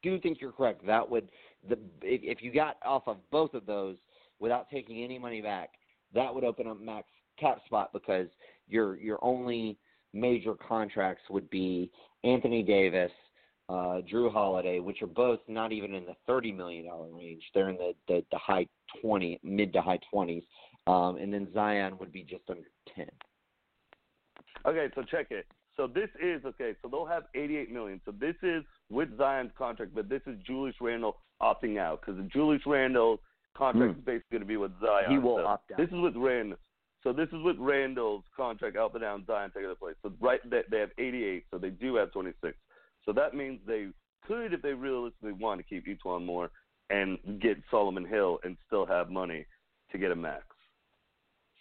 do 0.01 0.19
think 0.19 0.39
you're 0.41 0.51
correct. 0.51 0.85
That 0.85 1.09
would 1.09 1.29
the 1.67 1.77
if, 2.01 2.37
if 2.37 2.43
you 2.43 2.51
got 2.51 2.77
off 2.85 3.03
of 3.07 3.17
both 3.31 3.53
of 3.53 3.65
those 3.65 3.97
without 4.39 4.69
taking 4.69 5.03
any 5.03 5.19
money 5.19 5.41
back, 5.41 5.69
that 6.13 6.33
would 6.33 6.43
open 6.43 6.67
up 6.67 6.79
max 6.79 7.07
cap 7.39 7.59
spot 7.65 7.91
because 7.93 8.27
your 8.67 8.97
your 8.97 9.23
only 9.23 9.77
major 10.13 10.55
contracts 10.55 11.23
would 11.29 11.49
be 11.49 11.91
Anthony 12.23 12.63
Davis, 12.63 13.11
uh, 13.69 14.01
Jrue 14.11 14.31
Holiday, 14.31 14.79
which 14.79 15.01
are 15.01 15.07
both 15.07 15.39
not 15.47 15.71
even 15.71 15.93
in 15.93 16.05
the 16.05 16.15
thirty 16.27 16.51
million 16.51 16.85
dollar 16.85 17.07
range. 17.13 17.43
They're 17.53 17.69
in 17.69 17.77
the, 17.77 17.93
the, 18.07 18.25
the 18.31 18.37
high 18.37 18.67
twenty, 19.01 19.39
mid 19.43 19.71
to 19.73 19.81
high 19.81 19.99
twenties, 20.11 20.43
um, 20.87 21.17
and 21.17 21.31
then 21.31 21.47
Zion 21.53 21.97
would 21.99 22.11
be 22.11 22.23
just 22.23 22.43
under 22.49 22.67
ten. 22.95 23.09
Okay, 24.65 24.89
so 24.95 25.03
check 25.03 25.27
it. 25.29 25.45
So 25.77 25.87
this 25.87 26.09
is 26.21 26.43
okay. 26.43 26.73
So 26.81 26.89
they'll 26.89 27.05
have 27.05 27.23
88 27.35 27.71
million. 27.71 28.01
So 28.03 28.11
this 28.11 28.35
is 28.43 28.65
with 28.89 29.17
Zion's 29.17 29.51
contract, 29.57 29.95
but 29.95 30.09
this 30.09 30.21
is 30.27 30.35
Julius 30.45 30.75
Randle 30.81 31.15
opting 31.41 31.79
out 31.79 32.01
because 32.01 32.19
Julius 32.33 32.63
Randle 32.65 33.21
contract 33.55 33.93
mm. 33.93 33.97
is 33.97 34.03
basically 34.03 34.39
going 34.39 34.41
to 34.41 34.47
be 34.47 34.57
with 34.57 34.71
Zion. 34.81 35.09
He 35.09 35.17
will 35.17 35.37
so 35.37 35.45
opt 35.45 35.71
out. 35.71 35.77
This 35.77 35.87
is 35.87 36.01
with 36.01 36.17
Randle. 36.17 36.57
So 37.01 37.13
this 37.13 37.29
is 37.29 37.41
with 37.43 37.55
Randle's 37.57 38.25
contract 38.35 38.75
out 38.75 38.93
and 38.93 39.01
down 39.01 39.25
Zion 39.25 39.51
taking 39.53 39.69
the 39.69 39.75
place. 39.75 39.95
So 40.03 40.11
right, 40.19 40.41
they, 40.49 40.63
they 40.69 40.79
have 40.79 40.89
88. 40.97 41.45
So 41.49 41.57
they 41.57 41.69
do 41.69 41.95
have 41.95 42.11
26. 42.11 42.57
So 43.09 43.13
that 43.13 43.33
means 43.33 43.59
they 43.65 43.87
could, 44.27 44.53
if 44.53 44.61
they 44.61 44.73
realistically 44.73 45.31
want 45.31 45.59
to 45.59 45.63
keep 45.63 45.87
E'Twaun 45.87 46.23
Moore 46.23 46.51
and 46.91 47.17
get 47.41 47.57
Solomon 47.71 48.05
Hill 48.05 48.37
and 48.43 48.55
still 48.67 48.85
have 48.85 49.09
money 49.09 49.47
to 49.91 49.97
get 49.97 50.11
a 50.11 50.15
max. 50.15 50.43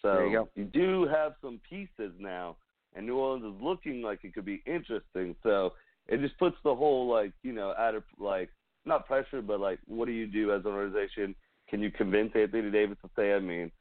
So 0.02 0.12
there 0.12 0.26
you, 0.26 0.32
go. 0.32 0.48
you 0.54 0.64
do 0.64 1.08
have 1.08 1.32
some 1.40 1.58
pieces 1.66 2.12
now, 2.18 2.56
and 2.94 3.06
New 3.06 3.16
Orleans 3.16 3.46
is 3.46 3.62
looking 3.62 4.02
like 4.02 4.24
it 4.24 4.34
could 4.34 4.44
be 4.44 4.62
interesting. 4.66 5.34
So 5.42 5.72
it 6.06 6.20
just 6.20 6.38
puts 6.38 6.56
the 6.64 6.74
whole 6.74 7.08
like 7.10 7.32
you 7.42 7.54
know 7.54 7.72
out 7.78 7.94
of 7.94 8.02
like 8.18 8.50
not 8.84 9.06
pressure, 9.06 9.40
but 9.40 9.58
like 9.58 9.78
what 9.86 10.04
do 10.04 10.12
you 10.12 10.26
do 10.26 10.52
as 10.52 10.66
an 10.66 10.72
organization? 10.72 11.34
Can 11.70 11.80
you 11.80 11.90
convince 11.90 12.32
Anthony 12.34 12.70
Davis 12.70 12.98
to 13.02 13.10
stay? 13.14 13.32
I 13.32 13.40
mean, 13.40 13.72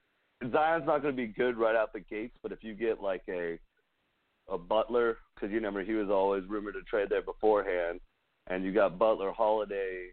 Zion's 0.54 0.86
not 0.86 1.02
going 1.02 1.14
to 1.14 1.22
be 1.22 1.28
good 1.28 1.58
right 1.58 1.76
out 1.76 1.92
the 1.92 2.00
gates, 2.00 2.38
but 2.42 2.54
if 2.54 2.64
you 2.64 2.76
get 2.76 3.02
like 3.02 3.24
a 3.28 3.60
a 4.50 4.58
Butler, 4.58 5.18
because 5.36 5.50
you 5.50 5.58
remember 5.58 5.84
he 5.84 5.94
was 5.94 6.10
always 6.10 6.44
rumored 6.48 6.76
to 6.76 6.82
trade 6.84 7.10
there 7.10 7.22
beforehand, 7.22 8.00
and 8.48 8.64
you 8.64 8.74
got 8.74 8.98
Butler, 8.98 9.32
Holiday, 9.32 10.08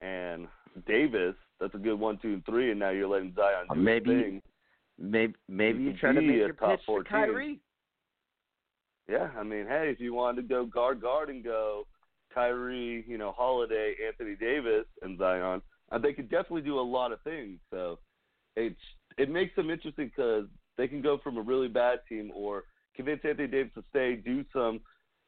and 0.00 0.46
Davis. 0.86 1.34
That's 1.60 1.74
a 1.74 1.78
good 1.78 1.98
one, 1.98 2.18
two, 2.20 2.34
and 2.34 2.44
three, 2.44 2.70
and 2.70 2.80
now 2.80 2.90
you're 2.90 3.08
letting 3.08 3.34
Zion 3.34 3.66
do 3.72 3.80
maybe, 3.80 4.14
his 4.14 4.22
thing. 4.22 4.42
Maybe 4.98 5.34
maybe 5.48 5.82
you 5.82 5.96
try 5.96 6.12
to 6.12 6.20
make 6.20 6.36
your 6.36 6.52
top 6.52 6.70
pitch 6.70 6.80
four 6.86 7.02
to 7.02 7.08
Kyrie. 7.08 7.46
Team. 7.46 7.60
Yeah, 9.08 9.30
I 9.38 9.42
mean, 9.42 9.66
hey, 9.66 9.90
if 9.92 10.00
you 10.00 10.14
wanted 10.14 10.42
to 10.42 10.48
go 10.48 10.64
guard 10.64 11.00
guard 11.00 11.28
and 11.28 11.42
go 11.42 11.86
Kyrie, 12.32 13.04
you 13.06 13.18
know, 13.18 13.32
Holiday, 13.32 13.94
Anthony 14.06 14.36
Davis, 14.36 14.86
and 15.02 15.18
Zion, 15.18 15.60
uh, 15.90 15.98
they 15.98 16.12
could 16.12 16.30
definitely 16.30 16.62
do 16.62 16.78
a 16.78 16.80
lot 16.80 17.12
of 17.12 17.20
things. 17.22 17.58
So 17.70 17.98
it's 18.56 18.76
it 19.18 19.30
makes 19.30 19.54
them 19.56 19.70
interesting 19.70 20.10
because 20.14 20.46
they 20.78 20.88
can 20.88 21.02
go 21.02 21.18
from 21.18 21.36
a 21.36 21.42
really 21.42 21.68
bad 21.68 22.00
team 22.08 22.30
or 22.34 22.64
convince 22.94 23.20
Anthony 23.24 23.48
Davis 23.48 23.72
to 23.74 23.84
stay, 23.90 24.16
do 24.16 24.44
some 24.52 24.80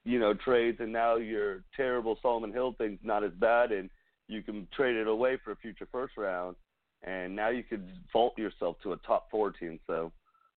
you 0.04 0.18
know, 0.18 0.34
trades, 0.34 0.78
and 0.80 0.92
now 0.92 1.16
your 1.16 1.64
terrible 1.74 2.18
Solomon 2.20 2.52
Hill 2.52 2.74
thing's 2.76 3.00
not 3.02 3.24
as 3.24 3.32
bad, 3.32 3.72
and 3.72 3.88
you 4.28 4.42
can 4.42 4.68
trade 4.74 4.96
it 4.96 5.06
away 5.06 5.38
for 5.42 5.52
a 5.52 5.56
future 5.56 5.88
first 5.90 6.16
round, 6.16 6.56
and 7.02 7.34
now 7.34 7.48
you 7.48 7.62
could 7.62 7.90
vault 8.12 8.36
yourself 8.36 8.76
to 8.82 8.92
a 8.92 8.96
top 8.98 9.30
four 9.30 9.50
team. 9.50 9.80
So 9.86 10.12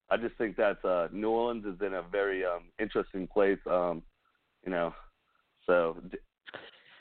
I 0.09 0.17
just 0.17 0.35
think 0.37 0.57
that 0.57 0.83
uh, 0.83 1.07
New 1.13 1.29
Orleans 1.29 1.65
is 1.65 1.81
in 1.85 1.93
a 1.93 2.01
very 2.01 2.45
um, 2.45 2.63
interesting 2.79 3.27
place. 3.27 3.59
Um, 3.69 4.03
you 4.65 4.71
know, 4.71 4.93
so 5.65 5.97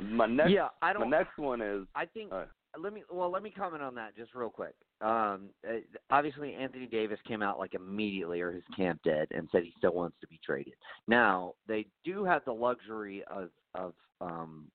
my 0.00 0.26
next 0.26 0.50
yeah, 0.50 0.68
I 0.82 0.92
don't, 0.92 1.10
my 1.10 1.18
next 1.18 1.38
one 1.38 1.60
is 1.60 1.84
I 1.96 2.06
think 2.06 2.30
right. 2.30 2.46
Let 2.80 2.92
me 2.92 3.02
well 3.10 3.30
let 3.30 3.42
me 3.42 3.50
comment 3.50 3.82
on 3.82 3.94
that 3.94 4.16
just 4.16 4.34
real 4.34 4.50
quick. 4.50 4.74
Um, 5.00 5.50
uh, 5.68 5.78
obviously 6.10 6.54
Anthony 6.54 6.86
Davis 6.86 7.18
came 7.26 7.42
out 7.42 7.58
like 7.58 7.74
immediately 7.74 8.40
or 8.40 8.52
his 8.52 8.62
camp 8.76 9.00
did 9.04 9.30
and 9.32 9.48
said 9.52 9.62
he 9.62 9.72
still 9.78 9.92
wants 9.92 10.16
to 10.20 10.26
be 10.26 10.40
traded. 10.44 10.74
Now 11.06 11.54
they 11.66 11.86
do 12.04 12.24
have 12.24 12.44
the 12.44 12.52
luxury 12.52 13.22
of 13.30 13.50
of 13.74 13.94
um, 14.20 14.66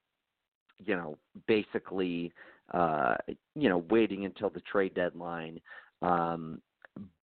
you 0.80 0.96
know 0.96 1.18
basically 1.48 2.32
uh, 2.74 3.16
you 3.56 3.70
know 3.70 3.80
waiting 3.90 4.26
until 4.26 4.50
the 4.50 4.62
trade 4.62 4.94
deadline. 4.94 5.60
Um, 6.02 6.62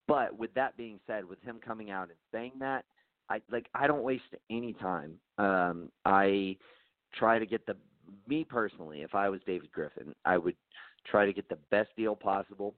but 0.07 0.37
with 0.37 0.53
that 0.53 0.77
being 0.77 0.99
said, 1.05 1.25
with 1.25 1.41
him 1.41 1.59
coming 1.63 1.91
out 1.91 2.09
and 2.09 2.17
saying 2.31 2.53
that, 2.59 2.85
I 3.29 3.41
like 3.51 3.67
I 3.73 3.87
don't 3.87 4.03
waste 4.03 4.23
any 4.49 4.73
time. 4.73 5.15
Um, 5.37 5.91
I 6.05 6.57
try 7.13 7.39
to 7.39 7.45
get 7.45 7.65
the 7.65 7.75
me 8.27 8.43
personally, 8.43 9.01
if 9.01 9.15
I 9.15 9.29
was 9.29 9.41
David 9.45 9.71
Griffin, 9.71 10.13
I 10.25 10.37
would 10.37 10.55
try 11.05 11.25
to 11.25 11.33
get 11.33 11.49
the 11.49 11.57
best 11.71 11.89
deal 11.95 12.15
possible. 12.15 12.73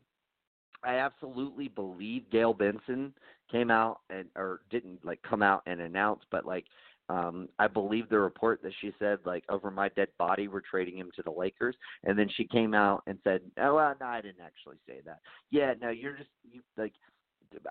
I 0.83 0.95
absolutely 0.95 1.67
believe 1.67 2.29
Gayle 2.31 2.53
Benson 2.53 3.13
came 3.51 3.71
out 3.71 3.99
and 4.09 4.27
or 4.35 4.61
didn't 4.69 5.03
like 5.03 5.21
come 5.23 5.41
out 5.41 5.63
and 5.65 5.81
announce, 5.81 6.21
but 6.31 6.45
like 6.45 6.65
um 7.09 7.49
I 7.57 7.67
believe 7.67 8.07
the 8.07 8.19
report 8.19 8.61
that 8.63 8.71
she 8.79 8.93
said 8.99 9.19
like 9.25 9.43
over 9.49 9.71
my 9.71 9.89
dead 9.89 10.09
body 10.17 10.47
we're 10.47 10.61
trading 10.61 10.97
him 10.97 11.11
to 11.15 11.23
the 11.23 11.31
Lakers 11.31 11.75
and 12.03 12.17
then 12.17 12.29
she 12.35 12.45
came 12.45 12.73
out 12.73 13.03
and 13.07 13.17
said, 13.23 13.41
"Oh, 13.57 13.75
well, 13.75 13.95
no, 13.99 14.05
I 14.05 14.21
didn't 14.21 14.41
actually 14.41 14.77
say 14.87 15.01
that." 15.05 15.19
Yeah, 15.51 15.73
no, 15.81 15.89
you're 15.89 16.15
just 16.15 16.29
you 16.49 16.61
like 16.77 16.93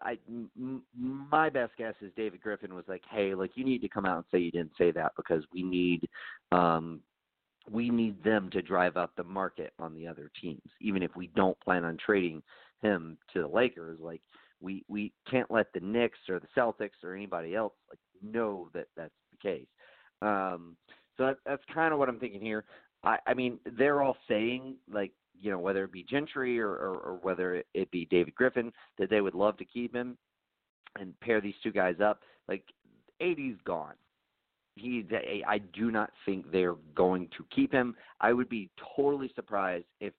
I 0.03 0.19
m- 0.29 0.83
my 0.95 1.49
best 1.49 1.73
guess 1.79 1.95
is 2.01 2.13
David 2.17 2.43
Griffin 2.43 2.75
was 2.75 2.85
like, 2.89 3.05
"Hey, 3.11 3.35
like 3.35 3.53
you 3.55 3.65
need 3.65 3.81
to 3.83 3.89
come 3.89 4.05
out 4.05 4.17
and 4.17 4.25
say 4.31 4.39
you 4.39 4.51
didn't 4.51 4.77
say 4.77 4.91
that 4.91 5.13
because 5.17 5.45
we 5.53 5.63
need 5.63 6.09
um 6.53 7.01
we 7.71 7.91
need 7.91 8.23
them 8.25 8.49
to 8.51 8.63
drive 8.63 8.97
up 8.97 9.13
the 9.17 9.25
market 9.25 9.73
on 9.79 9.95
the 9.95 10.07
other 10.07 10.31
teams 10.41 10.63
even 10.81 11.03
if 11.03 11.15
we 11.17 11.29
don't 11.37 11.59
plan 11.61 11.85
on 11.85 11.97
trading 12.05 12.43
him 12.83 13.19
to 13.33 13.41
the 13.43 13.49
Lakers 13.49 13.99
like 14.01 14.23
we 14.61 14.85
we 14.89 15.13
can't 15.31 15.51
let 15.51 15.73
the 15.73 15.81
Knicks 15.81 16.19
or 16.29 16.41
the 16.41 16.49
Celtics 16.57 17.05
or 17.05 17.15
anybody 17.15 17.55
else 17.55 17.75
like 17.89 17.99
know 18.23 18.69
that 18.75 18.87
that's 18.97 19.11
the 19.31 19.37
case. 19.37 19.67
Um 20.23 20.77
so 21.17 21.27
that, 21.27 21.39
that's 21.45 21.63
kind 21.73 21.93
of 21.93 21.99
what 21.99 22.09
I'm 22.09 22.19
thinking 22.19 22.41
here. 22.41 22.65
I 23.05 23.19
I 23.27 23.35
mean, 23.35 23.59
they're 23.77 24.03
all 24.03 24.17
saying 24.29 24.77
like 24.91 25.13
you 25.41 25.51
know, 25.51 25.59
whether 25.59 25.85
it 25.85 25.93
be 25.93 26.05
Gentry 26.05 26.61
or, 26.61 26.71
or, 26.71 26.97
or 26.97 27.19
whether 27.23 27.63
it 27.75 27.91
be 27.91 28.07
David 28.07 28.35
Griffin, 28.35 28.73
that 28.99 29.11
they 29.11 29.21
would 29.21 29.35
love 29.35 29.57
to 29.59 29.65
keep 29.65 29.95
him 29.95 30.17
and 30.99 31.19
pair 31.21 31.41
these 31.41 31.55
two 31.63 31.73
guys 31.73 31.97
up. 32.03 32.21
Like, 32.49 32.65
AD's 33.21 33.61
gone. 33.65 33.95
He, 34.79 35.05
I 35.47 35.59
do 35.59 35.91
not 35.91 36.11
think 36.25 36.51
they're 36.51 36.77
going 36.95 37.29
to 37.37 37.45
keep 37.55 37.73
him. 37.73 37.95
I 38.21 38.33
would 38.33 38.49
be 38.49 38.71
totally 38.97 39.31
surprised 39.35 39.87
if, 40.01 40.13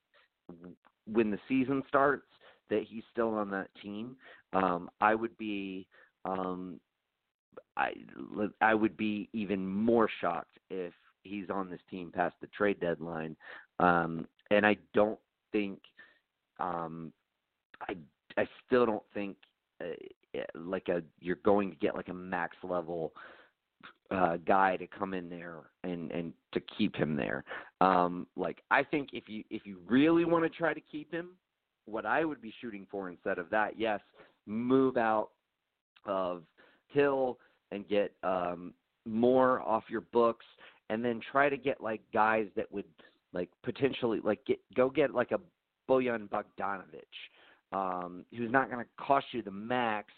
when 1.10 1.30
the 1.30 1.38
season 1.48 1.82
starts, 1.88 2.26
that 2.68 2.84
he's 2.88 3.02
still 3.10 3.34
on 3.34 3.50
that 3.50 3.68
team. 3.82 4.16
Um, 4.52 4.90
I 5.00 5.14
would 5.14 5.36
be, 5.38 5.88
um, 6.24 6.78
I, 7.76 7.92
I 8.60 8.74
would 8.74 8.96
be 8.96 9.28
even 9.32 9.66
more 9.66 10.08
shocked 10.20 10.58
if 10.70 10.92
he's 11.22 11.50
on 11.50 11.68
this 11.68 11.80
team 11.90 12.12
past 12.14 12.36
the 12.40 12.46
trade 12.48 12.80
deadline. 12.80 13.36
Um, 13.78 14.26
and 14.50 14.66
I 14.66 14.76
don't 14.94 15.18
think 15.52 15.80
um 16.58 17.12
I 17.88 17.94
I 18.36 18.46
still 18.66 18.86
don't 18.86 19.02
think 19.12 19.36
uh, 19.82 19.86
like 20.54 20.88
a 20.88 21.02
you're 21.20 21.36
going 21.36 21.70
to 21.70 21.76
get 21.76 21.96
like 21.96 22.08
a 22.08 22.14
max 22.14 22.56
level 22.62 23.12
uh 24.10 24.36
guy 24.38 24.76
to 24.76 24.86
come 24.86 25.14
in 25.14 25.28
there 25.28 25.58
and 25.84 26.10
and 26.10 26.32
to 26.52 26.60
keep 26.76 26.96
him 26.96 27.16
there. 27.16 27.44
Um 27.80 28.26
like 28.36 28.62
I 28.70 28.82
think 28.82 29.10
if 29.12 29.28
you 29.28 29.44
if 29.50 29.66
you 29.66 29.78
really 29.88 30.24
want 30.24 30.44
to 30.44 30.50
try 30.50 30.74
to 30.74 30.80
keep 30.80 31.12
him, 31.12 31.30
what 31.86 32.06
I 32.06 32.24
would 32.24 32.40
be 32.40 32.52
shooting 32.60 32.86
for 32.90 33.08
instead 33.08 33.38
of 33.38 33.50
that, 33.50 33.78
yes, 33.78 34.00
move 34.46 34.96
out 34.96 35.30
of 36.06 36.42
Hill 36.88 37.38
and 37.70 37.88
get 37.88 38.12
um 38.22 38.74
more 39.06 39.60
off 39.62 39.84
your 39.88 40.02
books 40.02 40.46
and 40.88 41.04
then 41.04 41.20
try 41.30 41.48
to 41.48 41.56
get 41.56 41.80
like 41.80 42.00
guys 42.12 42.46
that 42.56 42.70
would 42.72 42.84
like 43.32 43.48
potentially 43.62 44.20
like 44.22 44.44
get 44.44 44.58
go 44.76 44.90
get 44.90 45.14
like 45.14 45.30
a 45.32 45.40
Bojan 45.88 46.28
Bogdanovic, 46.28 47.72
um, 47.72 48.24
who's 48.36 48.50
not 48.50 48.70
going 48.70 48.84
to 48.84 48.90
cost 49.04 49.26
you 49.32 49.42
the 49.42 49.50
max. 49.50 50.12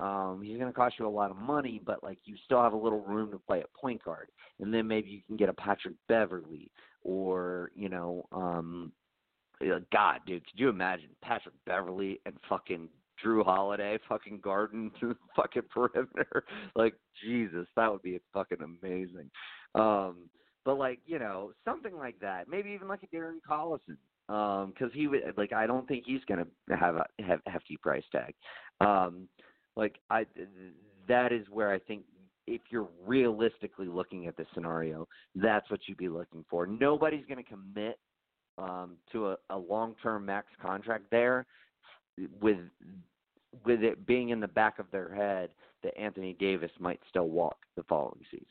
Um, 0.00 0.40
he's 0.42 0.58
going 0.58 0.70
to 0.70 0.76
cost 0.76 0.96
you 0.98 1.06
a 1.06 1.08
lot 1.08 1.30
of 1.30 1.36
money, 1.36 1.80
but 1.84 2.02
like 2.02 2.18
you 2.24 2.34
still 2.44 2.62
have 2.62 2.72
a 2.72 2.76
little 2.76 3.00
room 3.00 3.30
to 3.30 3.38
play 3.38 3.60
at 3.60 3.72
point 3.74 4.02
guard, 4.04 4.28
and 4.60 4.72
then 4.72 4.86
maybe 4.86 5.10
you 5.10 5.20
can 5.26 5.36
get 5.36 5.48
a 5.48 5.52
Patrick 5.52 5.94
Beverley 6.08 6.70
or 7.02 7.70
you 7.74 7.88
know, 7.88 8.26
um, 8.32 8.92
God, 9.92 10.20
dude, 10.26 10.44
could 10.46 10.58
you 10.58 10.68
imagine 10.68 11.10
Patrick 11.22 11.54
Beverley 11.66 12.20
and 12.26 12.34
fucking 12.48 12.88
Jrue 13.24 13.44
Holiday 13.44 13.98
fucking 14.08 14.40
garden 14.40 14.90
to 15.00 15.16
fucking 15.36 15.62
perimeter? 15.70 16.44
like 16.76 16.94
Jesus, 17.24 17.66
that 17.76 17.90
would 17.90 18.02
be 18.02 18.20
fucking 18.32 18.58
amazing. 18.60 19.30
Um, 19.74 20.28
but 20.64 20.78
like 20.78 21.00
you 21.06 21.18
know 21.18 21.52
something 21.64 21.96
like 21.96 22.18
that, 22.20 22.48
maybe 22.48 22.70
even 22.70 22.88
like 22.88 23.02
a 23.02 23.14
Darren 23.14 23.38
Collison, 23.48 23.96
because 24.28 24.90
um, 24.90 24.90
he 24.92 25.06
would 25.06 25.20
like 25.36 25.52
I 25.52 25.66
don't 25.66 25.86
think 25.88 26.04
he's 26.06 26.24
gonna 26.28 26.46
have 26.78 26.96
a 26.96 27.06
hefty 27.46 27.76
price 27.76 28.04
tag. 28.12 28.34
Um, 28.80 29.28
like 29.76 29.98
I, 30.10 30.26
that 31.08 31.32
is 31.32 31.46
where 31.50 31.72
I 31.72 31.78
think 31.78 32.02
if 32.46 32.60
you're 32.70 32.88
realistically 33.06 33.86
looking 33.86 34.26
at 34.26 34.36
the 34.36 34.46
scenario, 34.54 35.06
that's 35.34 35.70
what 35.70 35.80
you'd 35.86 35.98
be 35.98 36.08
looking 36.08 36.44
for. 36.50 36.66
Nobody's 36.66 37.24
going 37.26 37.42
to 37.42 37.48
commit 37.48 37.98
um, 38.58 38.96
to 39.12 39.28
a, 39.28 39.36
a 39.50 39.56
long-term 39.56 40.26
max 40.26 40.48
contract 40.60 41.04
there, 41.10 41.46
with 42.40 42.58
with 43.64 43.82
it 43.82 44.06
being 44.06 44.30
in 44.30 44.40
the 44.40 44.48
back 44.48 44.78
of 44.78 44.86
their 44.90 45.14
head 45.14 45.50
that 45.82 45.96
Anthony 45.98 46.34
Davis 46.38 46.70
might 46.78 47.00
still 47.08 47.28
walk 47.28 47.56
the 47.76 47.82
following 47.84 48.20
season. 48.30 48.46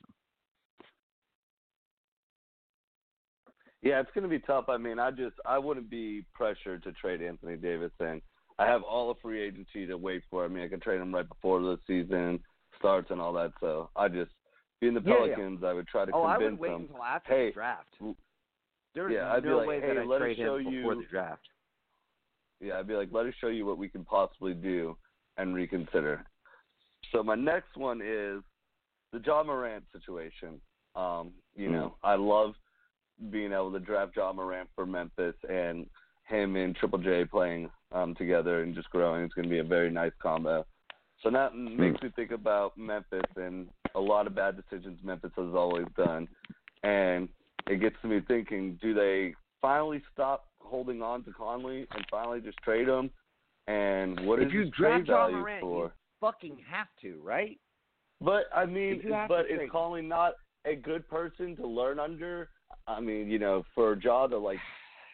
Yeah, 3.81 3.99
it's 3.99 4.11
going 4.13 4.23
to 4.23 4.29
be 4.29 4.39
tough. 4.39 4.65
I 4.69 4.77
mean, 4.77 4.99
I 4.99 5.09
just 5.09 5.35
I 5.45 5.57
wouldn't 5.57 5.89
be 5.89 6.23
pressured 6.33 6.83
to 6.83 6.91
trade 6.91 7.21
Anthony 7.21 7.55
Davis, 7.55 7.91
and 7.99 8.21
I 8.61 8.67
have 8.67 8.83
all 8.83 9.11
the 9.11 9.19
free 9.19 9.41
agency 9.41 9.87
to 9.87 9.95
wait 9.97 10.21
for. 10.29 10.45
I 10.45 10.47
mean, 10.47 10.63
I 10.63 10.67
can 10.67 10.79
trade 10.79 11.01
him 11.01 11.13
right 11.13 11.27
before 11.27 11.61
the 11.61 11.79
season 11.87 12.39
starts 12.77 13.09
and 13.09 13.19
all 13.19 13.33
that. 13.33 13.53
So 13.59 13.89
I 13.95 14.07
just 14.07 14.31
being 14.79 14.93
the 14.93 15.01
Pelicans, 15.01 15.59
yeah. 15.63 15.69
I 15.69 15.73
would 15.73 15.87
try 15.87 16.05
to 16.05 16.11
oh, 16.11 16.27
convince 16.27 16.41
I 16.41 16.51
would 16.51 16.59
wait 16.59 16.71
them. 16.71 16.81
until 16.81 17.03
after 17.03 17.33
hey, 17.33 17.45
the 17.47 17.53
draft. 17.53 17.89
There's 18.93 19.13
yeah, 19.13 19.33
I'd 19.33 19.43
no 19.43 19.57
like, 19.57 19.67
way 19.67 19.81
hey, 19.81 19.87
that 19.87 19.97
I 19.97 20.03
let 20.03 20.19
trade 20.19 20.37
show 20.37 20.57
him 20.57 20.67
you, 20.67 20.81
before 20.81 20.95
the 20.95 21.05
draft. 21.09 21.41
Yeah, 22.59 22.77
I'd 22.77 22.87
be 22.87 22.93
like, 22.93 23.09
let 23.11 23.25
us 23.25 23.33
show 23.41 23.47
you 23.47 23.65
what 23.65 23.79
we 23.79 23.89
can 23.89 24.05
possibly 24.05 24.53
do 24.53 24.95
and 25.37 25.55
reconsider. 25.55 26.23
So 27.11 27.23
my 27.23 27.35
next 27.35 27.75
one 27.77 27.99
is 28.01 28.43
the 29.11 29.21
Ja 29.25 29.41
Morant 29.43 29.85
situation. 29.91 30.61
Um, 30.95 31.31
you 31.55 31.69
mm. 31.69 31.71
know, 31.71 31.95
I 32.03 32.15
love 32.15 32.53
being 33.31 33.53
able 33.53 33.71
to 33.71 33.79
draft 33.79 34.15
Ja 34.15 34.31
Morant 34.33 34.69
for 34.75 34.85
Memphis 34.85 35.35
and 35.49 35.87
him 36.31 36.55
and 36.55 36.75
Triple 36.75 36.99
J 36.99 37.25
playing 37.25 37.69
um, 37.91 38.15
together 38.15 38.63
and 38.63 38.73
just 38.73 38.89
growing. 38.89 39.23
It's 39.23 39.33
going 39.33 39.47
to 39.47 39.49
be 39.49 39.59
a 39.59 39.63
very 39.63 39.91
nice 39.91 40.13
combo. 40.21 40.65
So 41.21 41.29
that 41.29 41.55
makes 41.55 42.01
me 42.01 42.09
think 42.15 42.31
about 42.31 42.75
Memphis 42.77 43.21
and 43.35 43.67
a 43.93 43.99
lot 43.99 44.25
of 44.25 44.33
bad 44.33 44.55
decisions 44.55 44.99
Memphis 45.03 45.31
has 45.37 45.53
always 45.53 45.85
done. 45.95 46.27
And 46.83 47.29
it 47.67 47.79
gets 47.79 47.95
to 48.01 48.07
me 48.07 48.21
thinking, 48.27 48.79
do 48.81 48.95
they 48.95 49.35
finally 49.61 50.01
stop 50.11 50.45
holding 50.59 51.03
on 51.03 51.23
to 51.25 51.31
Conley 51.31 51.85
and 51.93 52.05
finally 52.09 52.41
just 52.41 52.57
trade 52.63 52.87
him? 52.87 53.11
And 53.67 54.25
what 54.25 54.41
if 54.41 54.51
you 54.51 54.71
draft 54.71 55.05
trade 55.05 55.07
value 55.07 55.37
Morant, 55.37 55.61
for? 55.61 55.83
You 55.85 55.91
fucking 56.19 56.57
have 56.67 56.87
to, 57.03 57.19
right? 57.23 57.59
But 58.19 58.45
I 58.55 58.65
mean, 58.65 59.03
but 59.27 59.41
is 59.41 59.57
trade. 59.57 59.71
Conley 59.71 60.01
not 60.01 60.33
a 60.65 60.75
good 60.75 61.07
person 61.07 61.55
to 61.57 61.67
learn 61.67 61.99
under? 61.99 62.49
I 62.87 62.99
mean, 62.99 63.29
you 63.29 63.37
know, 63.37 63.63
for 63.75 63.95
Ja 64.01 64.25
to 64.27 64.37
like 64.37 64.57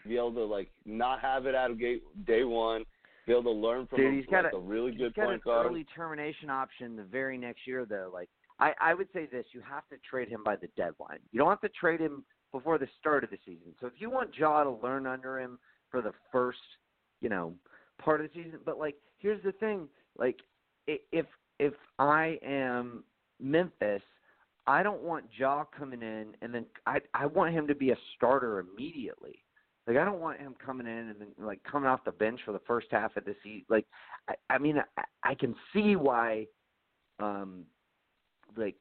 be 0.08 0.18
able 0.18 0.34
to 0.34 0.46
like 0.46 0.70
not 0.86 1.20
have 1.20 1.46
it 1.46 1.56
out 1.56 1.72
of 1.72 1.80
gate 1.80 2.04
day 2.26 2.44
one, 2.44 2.84
be 3.26 3.34
able 3.34 3.44
to 3.44 3.52
learn 3.52 3.88
from 3.88 4.00
Dude, 4.00 4.14
a, 4.14 4.16
he's 4.16 4.26
got 4.28 4.46
like, 4.46 4.54
a, 4.54 4.58
a 4.58 4.60
really 4.60 4.92
he's 4.92 5.02
good 5.02 5.16
got 5.16 5.26
point 5.26 5.44
guard. 5.44 5.68
early 5.68 5.86
termination 5.96 6.50
option 6.50 6.96
the 6.96 7.04
very 7.04 7.38
next 7.38 7.68
year, 7.68 7.86
though. 7.86 8.10
Like 8.14 8.30
I, 8.60 8.74
I 8.82 8.94
would 8.94 9.08
say 9.14 9.28
this: 9.32 9.46
you 9.52 9.62
have 9.70 9.88
to 9.90 9.96
trade 10.10 10.30
him 10.30 10.44
by 10.44 10.56
the 10.56 10.68
deadline. 10.78 11.20
You 11.32 11.40
don't 11.40 11.50
have 11.50 11.62
to 11.62 11.70
trade 11.70 12.00
him 12.00 12.24
before 12.52 12.78
the 12.78 12.88
start 13.00 13.24
of 13.24 13.30
the 13.30 13.38
season. 13.46 13.74
So 13.80 13.88
if 13.88 13.94
you 13.98 14.10
want 14.10 14.32
Ja 14.38 14.64
to 14.64 14.72
learn 14.72 15.06
under 15.06 15.40
him 15.40 15.60
for 15.92 16.02
the 16.02 16.14
first, 16.32 16.58
you 17.22 17.30
know, 17.30 17.54
part 18.02 18.22
of 18.22 18.32
the 18.32 18.44
season, 18.44 18.60
but 18.66 18.80
like 18.80 18.96
here's 19.18 19.44
the 19.44 19.52
thing: 19.54 19.88
like 20.18 20.38
if 20.88 21.26
if 21.60 21.74
I 22.00 22.40
am 22.44 23.04
Memphis, 23.40 24.02
I 24.66 24.84
don't 24.84 25.02
want 25.02 25.26
Ja 25.38 25.66
coming 25.78 26.02
in 26.02 26.28
and 26.42 26.54
then 26.54 26.66
I 26.86 27.00
I 27.14 27.26
want 27.26 27.54
him 27.54 27.68
to 27.68 27.76
be 27.76 27.92
a 27.92 27.98
starter 28.16 28.60
immediately. 28.60 29.40
Like 29.88 29.98
I 29.98 30.04
don't 30.04 30.20
want 30.20 30.40
him 30.40 30.54
coming 30.64 30.86
in 30.86 30.94
and 30.94 31.16
then 31.20 31.28
like 31.40 31.64
coming 31.64 31.88
off 31.88 32.04
the 32.04 32.12
bench 32.12 32.42
for 32.46 32.52
the 32.52 32.62
first 32.68 32.88
half 32.92 33.16
of 33.16 33.24
the 33.24 33.36
season. 33.42 33.66
Like 33.70 33.86
I, 34.28 34.36
I 34.50 34.58
mean 34.58 34.78
I, 34.98 35.04
I 35.24 35.34
can 35.36 35.56
see 35.74 35.96
why 35.96 36.46
um 37.20 37.64
like 38.58 38.76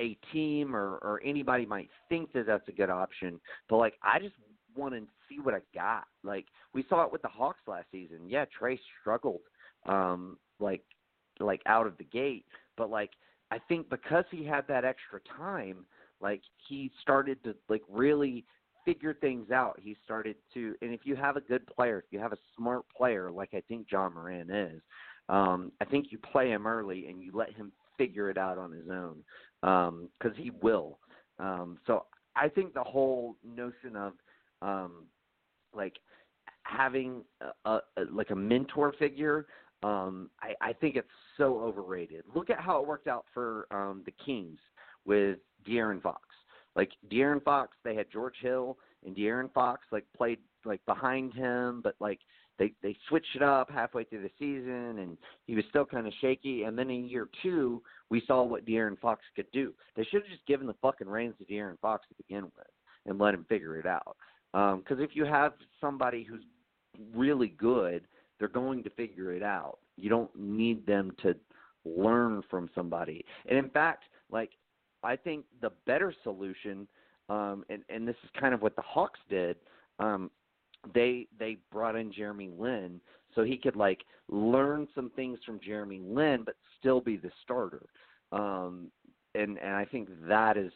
a 0.00 0.16
team 0.32 0.74
or 0.74 0.96
or 1.02 1.20
anybody 1.24 1.66
might 1.66 1.88
think 2.08 2.32
that 2.32 2.46
that's 2.46 2.68
a 2.68 2.72
good 2.72 2.90
option, 2.90 3.40
but 3.68 3.76
like 3.76 3.94
I 4.02 4.18
just 4.18 4.34
want 4.76 4.94
to 4.94 5.02
see 5.28 5.40
what 5.40 5.54
I 5.54 5.60
got. 5.72 6.04
Like 6.24 6.46
we 6.74 6.84
saw 6.88 7.04
it 7.04 7.12
with 7.12 7.22
the 7.22 7.28
Hawks 7.28 7.60
last 7.68 7.86
season. 7.92 8.28
Yeah, 8.28 8.44
Trae 8.60 8.78
struggled 9.00 9.42
um 9.86 10.36
like 10.58 10.82
like 11.38 11.62
out 11.66 11.86
of 11.86 11.96
the 11.96 12.04
gate, 12.04 12.44
but 12.76 12.90
like 12.90 13.10
I 13.52 13.58
think 13.68 13.88
because 13.88 14.24
he 14.32 14.44
had 14.44 14.66
that 14.66 14.84
extra 14.84 15.20
time, 15.36 15.84
like 16.20 16.42
he 16.68 16.90
started 17.00 17.42
to 17.44 17.54
like 17.68 17.82
really 17.88 18.44
figure 18.92 19.14
things 19.14 19.50
out. 19.50 19.78
He 19.80 19.96
started 20.04 20.36
to, 20.54 20.74
and 20.82 20.92
if 20.92 21.00
you 21.04 21.14
have 21.16 21.36
a 21.36 21.40
good 21.40 21.66
player, 21.66 21.98
if 21.98 22.12
you 22.12 22.18
have 22.18 22.32
a 22.32 22.38
smart 22.56 22.84
player 22.96 23.30
like 23.30 23.50
I 23.54 23.62
think 23.68 23.86
Ja 23.90 24.08
Morant 24.08 24.50
is, 24.50 24.80
um, 25.28 25.70
I 25.80 25.84
think 25.84 26.06
you 26.10 26.18
play 26.18 26.50
him 26.50 26.66
early 26.66 27.06
and 27.06 27.22
you 27.22 27.30
let 27.32 27.52
him 27.52 27.72
figure 27.96 28.30
it 28.30 28.38
out 28.38 28.58
on 28.58 28.72
his 28.72 28.88
own 28.90 29.22
because 29.60 30.36
um, 30.36 30.42
he 30.42 30.50
will. 30.62 30.98
Um, 31.38 31.78
so 31.86 32.06
I 32.34 32.48
think 32.48 32.74
the 32.74 32.82
whole 32.82 33.36
notion 33.44 33.94
of 33.96 34.12
um, 34.62 35.04
like 35.74 35.96
having 36.64 37.22
a, 37.64 37.70
a, 37.70 37.80
like 38.10 38.30
a 38.30 38.36
mentor 38.36 38.94
figure 38.98 39.46
um, 39.82 40.30
I, 40.42 40.54
I 40.60 40.72
think 40.74 40.96
it's 40.96 41.08
so 41.36 41.58
overrated. 41.60 42.24
Look 42.34 42.50
at 42.50 42.60
how 42.60 42.80
it 42.82 42.86
worked 42.86 43.08
out 43.08 43.24
for 43.32 43.66
um, 43.70 44.02
the 44.04 44.12
Kings 44.24 44.58
with 45.06 45.38
De'Aaron 45.66 46.02
Fox. 46.02 46.20
Like 46.76 46.90
De'Aaron 47.10 47.42
Fox, 47.42 47.76
they 47.84 47.94
had 47.94 48.06
George 48.12 48.36
Hill 48.40 48.78
and 49.04 49.16
De'Aaron 49.16 49.52
Fox 49.52 49.82
like 49.92 50.04
played 50.16 50.38
like 50.64 50.84
behind 50.86 51.34
him, 51.34 51.80
but 51.82 51.94
like 52.00 52.20
they 52.58 52.72
they 52.82 52.96
switched 53.08 53.34
it 53.34 53.42
up 53.42 53.70
halfway 53.70 54.04
through 54.04 54.22
the 54.22 54.30
season, 54.38 54.98
and 54.98 55.16
he 55.46 55.54
was 55.54 55.64
still 55.70 55.84
kind 55.84 56.06
of 56.06 56.12
shaky. 56.20 56.64
And 56.64 56.78
then 56.78 56.90
in 56.90 57.08
year 57.08 57.28
two, 57.42 57.82
we 58.10 58.22
saw 58.26 58.42
what 58.42 58.66
De'Aaron 58.66 58.98
Fox 58.98 59.22
could 59.34 59.50
do. 59.52 59.72
They 59.96 60.04
should 60.04 60.22
have 60.22 60.30
just 60.30 60.46
given 60.46 60.66
the 60.66 60.74
fucking 60.82 61.08
reins 61.08 61.34
to 61.38 61.44
De'Aaron 61.44 61.78
Fox 61.80 62.06
to 62.08 62.14
begin 62.14 62.44
with 62.44 62.66
and 63.06 63.18
let 63.18 63.34
him 63.34 63.46
figure 63.48 63.78
it 63.78 63.86
out. 63.86 64.16
Because 64.52 64.98
um, 64.98 65.00
if 65.00 65.10
you 65.14 65.24
have 65.24 65.52
somebody 65.80 66.22
who's 66.22 66.44
really 67.14 67.48
good 67.48 68.06
they're 68.40 68.48
going 68.48 68.82
to 68.82 68.90
figure 68.90 69.32
it 69.32 69.42
out. 69.42 69.78
You 69.96 70.08
don't 70.08 70.34
need 70.34 70.84
them 70.86 71.12
to 71.22 71.36
learn 71.84 72.42
from 72.50 72.68
somebody. 72.74 73.24
And 73.48 73.58
in 73.58 73.68
fact, 73.70 74.04
like 74.30 74.50
I 75.02 75.16
think 75.16 75.44
the 75.60 75.70
better 75.86 76.14
solution, 76.22 76.86
um, 77.28 77.64
and 77.68 77.82
and 77.88 78.06
this 78.06 78.16
is 78.24 78.30
kind 78.38 78.54
of 78.54 78.62
what 78.62 78.76
the 78.76 78.82
Hawks 78.82 79.20
did. 79.28 79.56
Um, 79.98 80.30
they 80.94 81.26
they 81.38 81.58
brought 81.70 81.96
in 81.96 82.12
Jeremy 82.12 82.50
Lin 82.58 83.00
so 83.34 83.42
he 83.42 83.56
could 83.56 83.76
like 83.76 84.00
learn 84.28 84.88
some 84.94 85.10
things 85.14 85.38
from 85.44 85.60
Jeremy 85.64 86.00
Lin, 86.02 86.42
but 86.44 86.54
still 86.78 87.00
be 87.00 87.16
the 87.16 87.30
starter. 87.42 87.86
Um, 88.32 88.90
and 89.34 89.58
and 89.58 89.74
I 89.74 89.84
think 89.84 90.08
that 90.28 90.56
is 90.56 90.72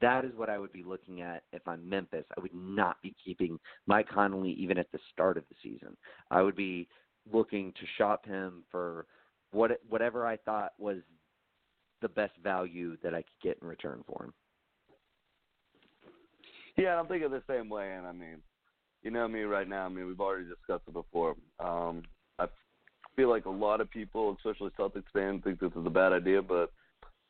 that 0.00 0.24
is 0.24 0.32
what 0.36 0.48
I 0.48 0.58
would 0.58 0.72
be 0.72 0.82
looking 0.82 1.20
at 1.20 1.42
if 1.52 1.66
I'm 1.66 1.86
Memphis. 1.86 2.24
I 2.36 2.40
would 2.40 2.54
not 2.54 2.96
be 3.02 3.14
keeping 3.22 3.58
Mike 3.86 4.08
Conley 4.08 4.52
even 4.52 4.78
at 4.78 4.90
the 4.92 4.98
start 5.12 5.36
of 5.36 5.44
the 5.48 5.56
season. 5.62 5.96
I 6.30 6.42
would 6.42 6.56
be 6.56 6.88
looking 7.30 7.72
to 7.72 7.86
shop 7.98 8.24
him 8.24 8.64
for 8.70 9.06
what 9.52 9.72
whatever 9.88 10.26
I 10.26 10.36
thought 10.38 10.72
was 10.78 10.98
the 12.02 12.08
best 12.08 12.32
value 12.42 12.96
that 13.02 13.14
I 13.14 13.22
could 13.22 13.40
get 13.42 13.58
in 13.62 13.68
return 13.68 14.02
for 14.06 14.24
him. 14.24 14.32
Yeah, 16.76 16.98
I'm 16.98 17.06
thinking 17.06 17.30
the 17.30 17.42
same 17.48 17.68
way, 17.68 17.92
and 17.92 18.06
I 18.06 18.12
mean, 18.12 18.38
you 19.02 19.10
know 19.10 19.28
me 19.28 19.42
right 19.42 19.68
now. 19.68 19.86
I 19.86 19.88
mean, 19.88 20.06
we've 20.06 20.20
already 20.20 20.44
discussed 20.44 20.84
it 20.86 20.94
before. 20.94 21.36
Um, 21.58 22.02
I 22.38 22.46
feel 23.16 23.28
like 23.28 23.46
a 23.46 23.50
lot 23.50 23.80
of 23.80 23.90
people, 23.90 24.36
especially 24.38 24.70
Celtics 24.78 25.04
fans, 25.12 25.42
think 25.44 25.60
this 25.60 25.72
is 25.72 25.86
a 25.86 25.90
bad 25.90 26.12
idea, 26.12 26.40
but 26.42 26.70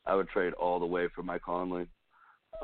I 0.07 0.15
would 0.15 0.29
trade 0.29 0.53
all 0.55 0.79
the 0.79 0.87
way 0.87 1.09
for 1.15 1.23
Mike 1.23 1.43
Conley. 1.43 1.87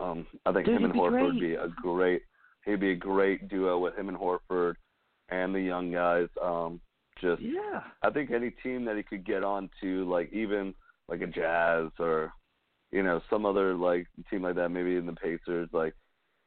Um, 0.01 0.27
I 0.45 0.53
think 0.53 0.67
Dude, 0.67 0.77
him 0.77 0.85
and 0.85 0.95
Horford 0.95 1.11
great. 1.11 1.25
would 1.25 1.41
be 1.41 1.55
a 1.55 1.69
great. 1.69 2.23
He'd 2.65 2.81
be 2.81 2.93
a 2.93 2.97
great 2.97 3.49
duo 3.49 3.79
with 3.79 3.97
him 3.97 4.09
and 4.09 4.19
Horford, 4.19 4.75
and 5.29 5.55
the 5.55 5.61
young 5.61 5.93
guys. 5.93 6.29
Um, 6.43 6.81
just 7.21 7.41
yeah, 7.41 7.83
I 8.03 8.11
think 8.11 8.31
any 8.31 8.51
team 8.63 8.85
that 8.85 8.97
he 8.97 9.03
could 9.03 9.25
get 9.25 9.43
on 9.43 9.71
to, 9.81 10.09
like 10.11 10.33
even 10.33 10.75
like 11.09 11.21
a 11.23 11.27
Jazz 11.27 11.91
or 11.99 12.33
you 12.93 13.03
know 13.03 13.21
some 13.31 13.47
other 13.47 13.75
like 13.75 14.07
team 14.31 14.43
like 14.43 14.57
that, 14.57 14.71
maybe 14.71 14.97
in 14.97 15.07
the 15.07 15.13
Pacers. 15.13 15.69
Like 15.73 15.95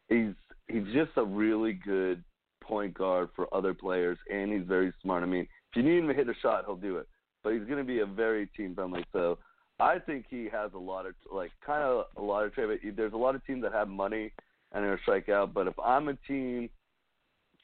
he's 0.07 0.33
he's 0.67 0.85
just 0.93 1.11
a 1.17 1.23
really 1.23 1.73
good 1.73 2.23
point 2.61 2.93
guard 2.93 3.29
for 3.35 3.53
other 3.53 3.73
players, 3.73 4.17
and 4.31 4.51
he's 4.51 4.67
very 4.67 4.93
smart. 5.01 5.23
I 5.23 5.25
mean, 5.25 5.47
if 5.71 5.75
you 5.75 5.83
need 5.83 5.99
him 5.99 6.07
to 6.07 6.13
hit 6.13 6.29
a 6.29 6.33
shot, 6.41 6.65
he'll 6.65 6.75
do 6.75 6.97
it. 6.97 7.07
But 7.43 7.53
he's 7.53 7.63
going 7.63 7.77
to 7.77 7.83
be 7.83 7.99
a 7.99 8.05
very 8.05 8.47
team 8.47 8.75
friendly. 8.75 9.03
So 9.13 9.37
I 9.79 9.97
think 9.99 10.25
he 10.29 10.49
has 10.51 10.71
a 10.73 10.79
lot 10.79 11.05
of 11.05 11.13
like 11.31 11.51
kind 11.65 11.83
of 11.83 12.05
a 12.17 12.21
lot 12.21 12.45
of 12.45 12.53
trade. 12.53 12.79
There's 12.95 13.13
a 13.13 13.17
lot 13.17 13.35
of 13.35 13.45
teams 13.45 13.63
that 13.63 13.71
have 13.71 13.87
money 13.87 14.31
and 14.71 14.85
are 14.85 14.99
strike 15.01 15.29
out. 15.29 15.53
But 15.53 15.67
if 15.67 15.77
I'm 15.79 16.09
a 16.09 16.15
team, 16.27 16.69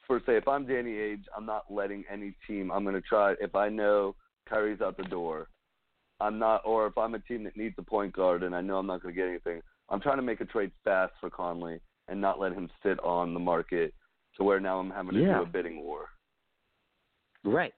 for 0.08 0.21
say 0.25 0.38
if 0.38 0.47
I'm 0.47 0.65
Danny 0.65 0.91
Ainge, 0.91 1.23
I'm 1.36 1.45
not 1.45 1.65
letting 1.69 2.03
any 2.12 2.34
team. 2.47 2.71
I'm 2.71 2.84
going 2.84 2.95
to 2.95 3.01
try 3.01 3.36
if 3.41 3.55
I 3.55 3.69
know 3.69 4.15
Kyrie's 4.49 4.81
out 4.81 4.97
the 4.97 5.03
door. 5.03 5.47
I'm 6.19 6.39
not, 6.39 6.62
or 6.65 6.88
if 6.88 6.97
I'm 6.97 7.15
a 7.15 7.19
team 7.19 7.43
that 7.43 7.58
needs 7.58 7.75
a 7.78 7.84
point 7.84 8.13
guard 8.13 8.43
and 8.43 8.56
I 8.56 8.62
know 8.62 8.78
I'm 8.78 8.88
not 8.88 9.01
going 9.01 9.13
to 9.13 9.19
get 9.21 9.30
anything, 9.30 9.62
I'm 9.89 9.99
trying 9.99 10.17
to 10.17 10.23
make 10.23 10.41
a 10.41 10.45
trade 10.45 10.71
fast 10.84 11.13
for 11.19 11.30
Conley 11.30 11.80
and 12.08 12.21
not 12.21 12.39
let 12.39 12.54
him 12.54 12.69
sit 12.84 12.99
on 13.04 13.34
the 13.34 13.39
market 13.39 13.93
to 14.38 14.43
where 14.43 14.60
now 14.60 14.80
I'm 14.80 14.91
having 14.91 15.13
to 15.13 15.21
yeah. 15.21 15.36
do 15.36 15.43
a 15.43 15.45
bidding 15.45 15.82
war. 15.82 16.10
Right. 17.43 17.73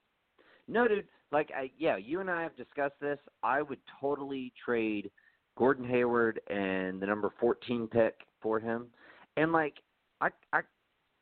No, 0.68 0.88
dude 0.88 1.06
like 1.32 1.52
I 1.56 1.72
yeah, 1.78 1.98
you 1.98 2.22
and 2.22 2.30
I 2.30 2.44
have 2.44 2.56
discussed 2.56 3.00
this. 3.02 3.20
I 3.44 3.62
would 3.62 3.80
totally 4.00 4.54
trade 4.64 5.10
Gordon 5.58 5.88
Hayward 5.88 6.40
and 6.48 7.02
the 7.02 7.06
number 7.06 7.32
14 7.40 7.88
pick 7.88 8.16
for 8.42 8.60
him. 8.60 8.88
And 9.36 9.52
like 9.52 9.76
I 10.22 10.30
I 10.54 10.62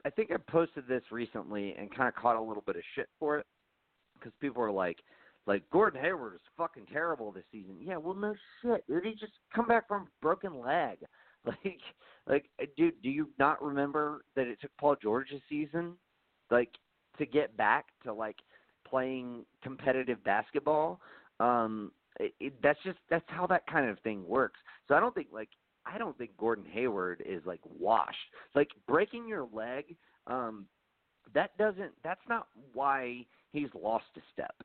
I 0.05 0.09
think 0.11 0.31
I 0.31 0.37
posted 0.51 0.87
this 0.87 1.03
recently 1.11 1.75
and 1.77 1.93
kind 1.95 2.07
of 2.07 2.15
caught 2.15 2.35
a 2.35 2.41
little 2.41 2.63
bit 2.65 2.75
of 2.75 2.83
shit 2.95 3.09
for 3.19 3.39
it 3.39 3.45
because 4.13 4.31
people 4.39 4.61
were 4.61 4.71
like 4.71 4.97
like 5.47 5.63
Gordon 5.71 6.01
Hayward 6.01 6.35
is 6.35 6.41
fucking 6.57 6.87
terrible 6.91 7.31
this 7.31 7.43
season. 7.51 7.77
Yeah, 7.79 7.97
well 7.97 8.15
no 8.15 8.33
shit. 8.61 8.85
Did 8.87 9.03
he 9.03 9.11
just 9.11 9.33
come 9.53 9.67
back 9.67 9.87
from 9.87 10.07
broken 10.21 10.59
leg? 10.59 10.99
Like 12.27 12.47
like 12.57 12.71
dude, 12.75 12.99
do 13.03 13.09
you 13.11 13.29
not 13.37 13.61
remember 13.61 14.25
that 14.35 14.47
it 14.47 14.59
took 14.59 14.71
Paul 14.79 14.95
George 14.99 15.27
a 15.31 15.39
season 15.47 15.93
like 16.49 16.71
to 17.19 17.25
get 17.27 17.55
back 17.55 17.85
to 18.03 18.11
like 18.11 18.37
playing 18.87 19.45
competitive 19.63 20.23
basketball. 20.23 20.99
Um, 21.39 21.91
it, 22.19 22.33
it, 22.39 22.53
that's 22.63 22.79
just 22.83 22.99
that's 23.09 23.25
how 23.27 23.45
that 23.47 23.67
kind 23.67 23.89
of 23.89 23.99
thing 23.99 24.25
works. 24.27 24.59
So 24.87 24.95
I 24.95 24.99
don't 24.99 25.13
think 25.13 25.27
like 25.31 25.49
I 25.85 25.97
don't 25.97 26.17
think 26.17 26.31
Gordon 26.37 26.65
Hayward 26.71 27.23
is 27.25 27.41
like 27.45 27.59
washed. 27.63 28.17
Like 28.53 28.69
breaking 28.87 29.27
your 29.27 29.47
leg, 29.51 29.95
um, 30.27 30.65
that 31.33 31.57
doesn't. 31.57 31.91
That's 32.03 32.21
not 32.29 32.47
why 32.73 33.25
he's 33.51 33.69
lost 33.79 34.05
a 34.17 34.21
step. 34.31 34.55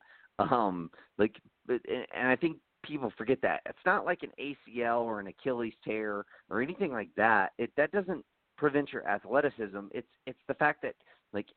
Um, 0.51 0.89
like, 1.17 1.35
but, 1.67 1.81
and 1.87 2.27
I 2.27 2.35
think 2.35 2.57
people 2.83 3.11
forget 3.17 3.39
that 3.41 3.61
it's 3.65 3.77
not 3.85 4.05
like 4.05 4.23
an 4.23 4.31
ACL 4.39 5.01
or 5.01 5.19
an 5.19 5.27
Achilles 5.27 5.73
tear 5.85 6.25
or 6.49 6.61
anything 6.61 6.91
like 6.91 7.09
that. 7.17 7.51
It 7.57 7.71
that 7.77 7.91
doesn't 7.91 8.25
prevent 8.57 8.91
your 8.91 9.07
athleticism. 9.07 9.87
It's 9.91 10.07
it's 10.25 10.39
the 10.47 10.53
fact 10.55 10.81
that 10.83 10.95
like 11.33 11.47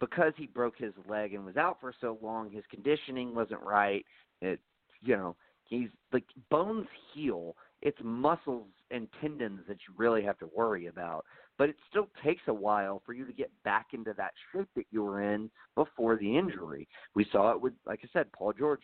because 0.00 0.32
he 0.36 0.46
broke 0.46 0.76
his 0.76 0.92
leg 1.08 1.34
and 1.34 1.44
was 1.44 1.56
out 1.56 1.78
for 1.80 1.92
so 2.00 2.18
long, 2.22 2.50
his 2.50 2.64
conditioning 2.70 3.34
wasn't 3.34 3.62
right. 3.62 4.04
It, 4.40 4.60
you 5.02 5.16
know, 5.16 5.36
he's 5.64 5.88
like 6.12 6.24
bones 6.50 6.86
heal. 7.12 7.56
It's 7.82 7.98
muscles 8.02 8.68
and 8.90 9.08
tendons 9.20 9.60
that 9.68 9.76
you 9.86 9.94
really 9.96 10.22
have 10.22 10.38
to 10.38 10.48
worry 10.56 10.86
about. 10.86 11.24
But 11.56 11.68
it 11.68 11.76
still 11.88 12.08
takes 12.24 12.42
a 12.48 12.54
while 12.54 13.00
for 13.06 13.12
you 13.12 13.24
to 13.24 13.32
get 13.32 13.50
back 13.62 13.88
into 13.92 14.12
that 14.16 14.32
shape 14.52 14.68
that 14.74 14.86
you 14.90 15.02
were 15.02 15.22
in 15.22 15.50
before 15.76 16.16
the 16.16 16.36
injury. 16.36 16.88
We 17.14 17.26
saw 17.30 17.52
it 17.52 17.60
with, 17.60 17.74
like 17.86 18.00
I 18.02 18.08
said, 18.12 18.32
Paul 18.32 18.52
George. 18.52 18.80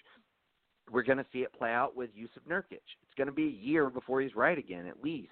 We're 0.90 1.02
going 1.02 1.18
to 1.18 1.26
see 1.33 1.40
it 1.40 1.52
play 1.52 1.72
out 1.72 1.96
with 1.96 2.11
Jusuf 2.16 2.48
Nurkic. 2.48 2.72
It's 2.72 3.14
going 3.16 3.26
to 3.26 3.33
be 3.33 3.44
a 3.44 3.66
year 3.66 3.90
before 3.90 4.20
he's 4.20 4.35
right 4.35 4.59
again, 4.59 4.87
at 4.87 5.02
least. 5.02 5.30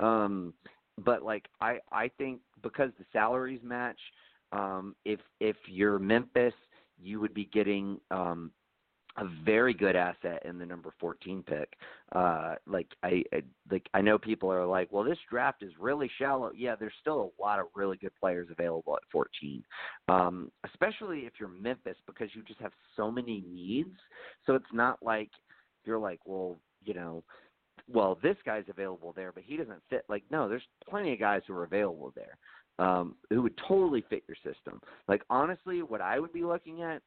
Um, 0.00 0.54
but 1.04 1.22
like 1.22 1.46
I, 1.60 1.78
I 1.90 2.10
think 2.18 2.40
because 2.62 2.90
the 2.98 3.04
salaries 3.12 3.60
match, 3.62 3.98
um, 4.52 4.94
if 5.04 5.20
if 5.40 5.56
you're 5.66 5.98
Memphis, 5.98 6.54
you 7.02 7.20
would 7.20 7.34
be 7.34 7.46
getting 7.46 8.00
um, 8.10 8.50
a 9.16 9.24
very 9.44 9.72
good 9.72 9.96
asset 9.96 10.42
in 10.44 10.58
the 10.58 10.66
number 10.66 10.92
14 10.98 11.44
pick. 11.46 11.74
Uh, 12.12 12.54
like 12.66 12.88
I, 13.02 13.22
I 13.32 13.42
like 13.70 13.86
I 13.94 14.00
know 14.00 14.18
people 14.18 14.50
are 14.50 14.66
like, 14.66 14.90
well, 14.92 15.04
this 15.04 15.18
draft 15.30 15.62
is 15.62 15.72
really 15.78 16.10
shallow. 16.18 16.50
Yeah, 16.56 16.74
there's 16.78 16.92
still 17.00 17.32
a 17.38 17.42
lot 17.42 17.60
of 17.60 17.66
really 17.74 17.96
good 17.96 18.12
players 18.20 18.48
available 18.50 18.96
at 18.96 19.02
14, 19.10 19.62
um, 20.08 20.50
especially 20.64 21.20
if 21.20 21.34
you're 21.38 21.48
Memphis 21.48 21.96
because 22.06 22.28
you 22.34 22.42
just 22.42 22.60
have 22.60 22.72
so 22.96 23.10
many 23.10 23.44
needs. 23.48 23.96
So 24.46 24.54
it's 24.54 24.64
not 24.72 25.02
like 25.02 25.30
you're 25.84 25.98
like, 25.98 26.20
well, 26.24 26.58
you 26.84 26.94
know, 26.94 27.22
well, 27.88 28.18
this 28.22 28.36
guy's 28.44 28.64
available 28.68 29.12
there, 29.14 29.32
but 29.32 29.44
he 29.44 29.56
doesn't 29.56 29.82
fit. 29.90 30.04
Like, 30.08 30.24
no, 30.30 30.48
there's 30.48 30.62
plenty 30.88 31.12
of 31.12 31.20
guys 31.20 31.42
who 31.46 31.54
are 31.54 31.64
available 31.64 32.12
there 32.14 32.38
um, 32.78 33.16
who 33.30 33.42
would 33.42 33.58
totally 33.68 34.04
fit 34.08 34.24
your 34.26 34.36
system. 34.36 34.80
Like, 35.08 35.22
honestly, 35.30 35.82
what 35.82 36.00
I 36.00 36.18
would 36.18 36.32
be 36.32 36.44
looking 36.44 36.82
at 36.82 37.02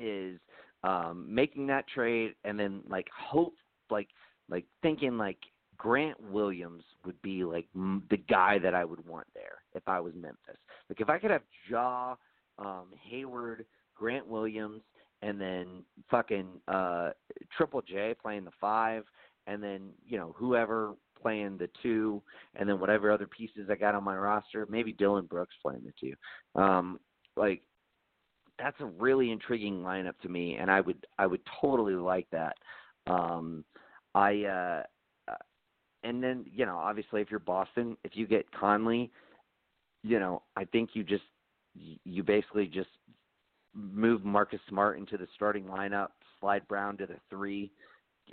is 0.00 0.38
um, 0.84 1.26
making 1.28 1.66
that 1.68 1.86
trade 1.88 2.34
and 2.44 2.58
then 2.58 2.82
like 2.88 3.08
hope, 3.16 3.54
like, 3.90 4.08
like 4.48 4.64
thinking 4.82 5.18
like 5.18 5.38
Grant 5.76 6.20
Williams 6.30 6.84
would 7.04 7.20
be 7.22 7.44
like 7.44 7.66
m- 7.74 8.02
the 8.10 8.16
guy 8.16 8.58
that 8.58 8.74
I 8.74 8.84
would 8.84 9.06
want 9.06 9.26
there 9.34 9.58
if 9.74 9.82
I 9.86 10.00
was 10.00 10.14
Memphis. 10.14 10.58
Like, 10.88 11.00
if 11.00 11.08
I 11.08 11.18
could 11.18 11.30
have 11.30 11.42
Ja, 11.68 12.14
um, 12.58 12.86
Hayward, 13.10 13.66
Grant 13.94 14.26
Williams, 14.26 14.82
and 15.22 15.40
then 15.40 15.82
fucking 16.10 16.46
uh, 16.68 17.10
Triple 17.56 17.82
J 17.82 18.14
playing 18.20 18.44
the 18.44 18.50
five 18.60 19.04
and 19.46 19.62
then 19.62 19.90
you 20.06 20.18
know 20.18 20.34
whoever 20.36 20.94
playing 21.20 21.56
the 21.56 21.68
two, 21.82 22.22
and 22.54 22.68
then 22.68 22.78
whatever 22.78 23.10
other 23.10 23.26
pieces 23.26 23.68
I 23.70 23.74
got 23.74 23.94
on 23.94 24.04
my 24.04 24.16
roster. 24.16 24.66
Maybe 24.68 24.92
Dillon 24.92 25.26
Brooks 25.26 25.54
playing 25.62 25.82
the 25.84 25.92
two. 25.98 26.60
Um, 26.60 27.00
like 27.36 27.62
that's 28.58 28.80
a 28.80 28.86
really 28.86 29.30
intriguing 29.30 29.80
lineup 29.82 30.18
to 30.22 30.28
me, 30.28 30.56
and 30.56 30.70
I 30.70 30.80
would 30.80 31.06
I 31.18 31.26
would 31.26 31.42
totally 31.60 31.94
like 31.94 32.26
that. 32.30 32.56
Um, 33.06 33.64
I 34.14 34.44
uh, 34.44 34.82
uh 35.28 35.36
and 36.02 36.22
then 36.22 36.44
you 36.52 36.66
know 36.66 36.76
obviously 36.76 37.20
if 37.20 37.30
you're 37.30 37.40
Boston, 37.40 37.96
if 38.04 38.12
you 38.14 38.26
get 38.26 38.50
Conley, 38.52 39.10
you 40.02 40.18
know 40.18 40.42
I 40.56 40.64
think 40.64 40.90
you 40.94 41.04
just 41.04 41.24
you 42.04 42.22
basically 42.22 42.66
just 42.66 42.88
move 43.74 44.24
Marcus 44.24 44.60
Smart 44.68 44.98
into 44.98 45.18
the 45.18 45.28
starting 45.34 45.64
lineup, 45.64 46.08
slide 46.40 46.66
Brown 46.68 46.96
to 46.96 47.06
the 47.06 47.16
three, 47.28 47.70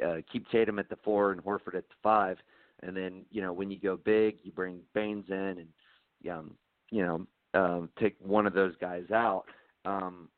uh, 0.05 0.17
keep 0.31 0.49
Tatum 0.49 0.79
at 0.79 0.89
the 0.89 0.97
four 1.03 1.31
and 1.31 1.43
Horford 1.43 1.75
at 1.75 1.87
the 1.89 1.95
five, 2.01 2.37
and 2.81 2.95
then 2.95 3.25
you 3.31 3.41
know 3.41 3.53
when 3.53 3.69
you 3.69 3.79
go 3.79 3.97
big, 3.97 4.37
you 4.43 4.51
bring 4.51 4.79
Baynes 4.93 5.25
in 5.29 5.35
and 5.35 6.31
um, 6.31 6.55
you 6.89 7.03
know 7.03 7.27
um, 7.53 7.89
take 7.99 8.15
one 8.19 8.47
of 8.47 8.53
those 8.53 8.73
guys 8.79 9.11
out. 9.11 9.45
Um, 9.85 10.29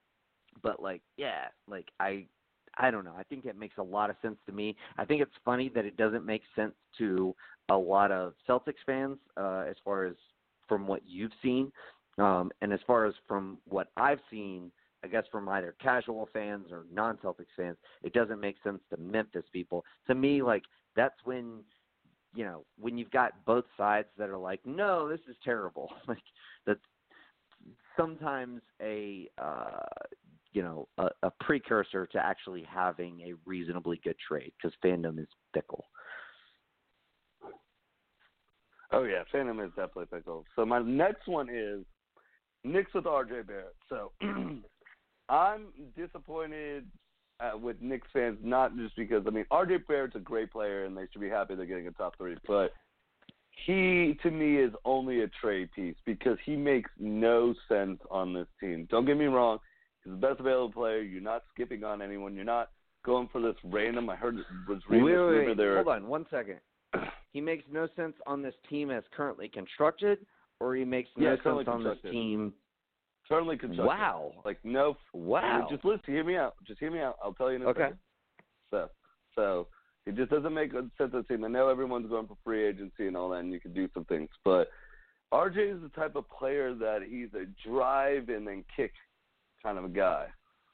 but 0.64 0.82
like 0.82 1.02
yeah, 1.18 1.48
like 1.68 1.90
I 2.00 2.26
I 2.78 2.92
don't 2.92 3.06
know. 3.06 3.16
I 3.18 3.24
think 3.24 3.46
it 3.46 3.58
makes 3.58 3.78
a 3.78 3.84
lot 3.84 4.10
of 4.10 4.16
sense 4.22 4.38
to 4.48 4.52
me. 4.52 4.76
I 4.98 5.06
think 5.06 5.22
it's 5.22 5.32
funny 5.44 5.70
that 5.76 5.86
it 5.86 5.98
doesn't 5.98 6.26
make 6.26 6.42
sense 6.56 6.74
to 6.98 7.36
a 7.70 7.78
lot 7.78 8.12
of 8.12 8.34
Celtics 8.48 8.84
fans 8.86 9.18
uh, 9.38 9.66
as 9.70 9.76
far 9.84 10.06
as 10.06 10.16
from 10.68 10.88
what 10.88 11.02
you've 11.06 11.32
seen, 11.42 11.72
um, 12.18 12.52
and 12.62 12.74
as 12.74 12.80
far 12.88 13.06
as 13.06 13.14
from 13.28 13.60
what 13.68 13.90
I've 13.98 14.20
seen 14.30 14.72
I 15.06 15.08
guess 15.08 15.26
from 15.32 15.48
either 15.50 15.76
casual 15.80 16.28
fans 16.34 16.72
or 16.72 16.86
non-Celtics 16.92 17.54
fans, 17.56 17.78
it 18.02 18.12
doesn't 18.14 18.40
make 18.40 18.56
sense 18.64 18.80
to 18.90 18.98
Memphis 18.98 19.46
people. 19.54 19.86
To 20.08 20.16
me, 20.16 20.42
like 20.42 20.64
that's 20.96 21.16
when 21.24 21.60
you 22.34 22.44
know 22.44 22.66
when 22.80 22.98
you've 22.98 23.12
got 23.12 23.34
both 23.46 23.66
sides 23.78 24.08
that 24.18 24.30
are 24.30 24.38
like, 24.38 24.62
no, 24.66 25.08
this 25.08 25.20
is 25.30 25.36
terrible. 25.44 25.92
like 26.08 26.24
that's 26.66 26.80
sometimes 27.98 28.62
a 28.82 29.30
uh, 29.42 29.86
you 30.54 30.62
know 30.62 30.88
a, 30.98 31.10
a 31.24 31.32
precursor 31.42 32.06
to 32.08 32.18
actually 32.18 32.66
having 32.70 33.22
a 33.22 33.34
reasonably 33.46 34.00
good 34.04 34.16
trade 34.28 34.54
because 34.58 34.76
fandom 34.84 35.20
is 35.20 35.28
fickle. 35.54 35.86
Oh 38.92 39.04
yeah, 39.04 39.24
fandom 39.34 39.64
is 39.64 39.72
definitely 39.72 40.06
fickle. 40.10 40.46
So 40.56 40.66
my 40.66 40.80
next 40.80 41.28
one 41.28 41.50
is 41.50 41.84
Knicks 42.64 42.94
with 42.94 43.06
RJ 43.06 43.48
Barrett. 43.48 43.76
So 43.90 44.12
I'm 45.30 45.68
disappointed 45.98 46.86
uh, 47.40 47.58
with 47.58 47.82
Knicks 47.82 48.08
fans, 48.14 48.38
not 48.42 48.76
just 48.78 48.96
because 48.96 49.24
I 49.28 49.32
mean 49.32 49.46
RJ 49.52 49.88
Barrett's 49.88 50.16
a 50.16 50.20
great 50.20 50.52
player 50.52 50.86
and 50.86 50.96
they 50.96 51.04
should 51.12 51.22
be 51.22 51.30
happy 51.30 51.56
they're 51.56 51.66
getting 51.66 51.88
a 51.88 51.92
top 51.92 52.18
three, 52.18 52.36
but 52.48 52.74
he 53.66 54.18
to 54.22 54.32
me 54.32 54.58
is 54.58 54.74
only 54.84 55.22
a 55.22 55.28
trade 55.42 55.70
piece 55.74 55.96
because 56.06 56.38
he 56.46 56.56
makes 56.56 56.92
no 57.00 57.54
sense 57.70 58.00
on 58.12 58.34
this 58.34 58.48
team. 58.60 58.88
Don't 58.92 59.06
get 59.06 59.18
me 59.18 59.26
wrong, 59.26 59.60
he's 60.04 60.12
the 60.12 60.18
best 60.18 60.40
available 60.40 60.74
player. 60.74 61.02
You're 61.02 61.22
not 61.22 61.44
skipping 61.54 61.84
on 61.84 62.02
anyone. 62.02 62.36
You're 62.36 62.44
not 62.44 62.72
going 63.06 63.30
for 63.32 63.42
this 63.42 63.56
random. 63.64 64.10
I 64.10 64.16
heard 64.16 64.38
was 64.68 64.82
reading 64.90 65.06
wait, 65.06 65.18
wait, 65.18 65.48
wait, 65.48 65.58
there. 65.58 65.76
Hold 65.76 65.96
on 65.96 66.08
one 66.08 66.26
second. 66.30 66.60
He 67.32 67.42
makes 67.42 67.66
no 67.70 67.90
sense 67.98 68.14
on 68.26 68.42
this 68.42 68.54
team 68.70 68.90
as 68.90 69.04
currently 69.12 69.50
constructed, 69.50 70.20
or 70.62 70.74
he 70.74 70.86
makes 70.86 71.10
no 71.18 71.32
Yeah, 71.32 71.36
sense 71.44 71.68
on 71.68 71.84
this 71.84 71.98
team. 72.10 72.54
Certainly 73.28 73.58
constructed. 73.58 73.86
Wow. 73.86 74.32
Like 74.46 74.58
no. 74.64 74.96
Wow. 75.12 75.68
Just 75.70 75.84
listen. 75.84 76.14
Hear 76.14 76.24
me 76.24 76.38
out. 76.38 76.56
Just 76.66 76.80
hear 76.80 76.92
me 76.92 77.00
out. 77.00 77.18
I'll 77.22 77.34
tell 77.34 77.50
you 77.50 77.58
in 77.58 77.64
a 77.64 77.68
Okay. 77.68 77.82
second. 77.82 77.98
So, 78.72 78.90
so 79.36 79.68
it 80.06 80.16
just 80.16 80.32
doesn't 80.32 80.54
make 80.54 80.72
sense 80.72 80.92
to 81.00 81.24
team. 81.24 81.44
I 81.44 81.48
know 81.48 81.68
everyone's 81.68 82.10
going 82.10 82.28
for 82.28 82.38
free 82.44 82.68
agency 82.68 83.08
and 83.08 83.18
all 83.18 83.30
that, 83.30 83.40
and 83.40 83.52
you 83.52 83.60
can 83.60 83.74
do 83.74 83.90
some 83.94 84.06
things, 84.06 84.30
but 84.44 84.70
RJ 85.34 85.76
is 85.76 85.82
the 85.82 85.90
type 85.96 86.16
of 86.16 86.30
player 86.30 86.74
that 86.76 87.00
he's 87.10 87.30
a 87.34 87.46
drive 87.68 88.30
and 88.30 88.48
then 88.48 88.64
kick 88.76 88.94
kind 89.64 89.78
of 89.78 89.86
a 89.86 89.90
guy, 89.90 90.28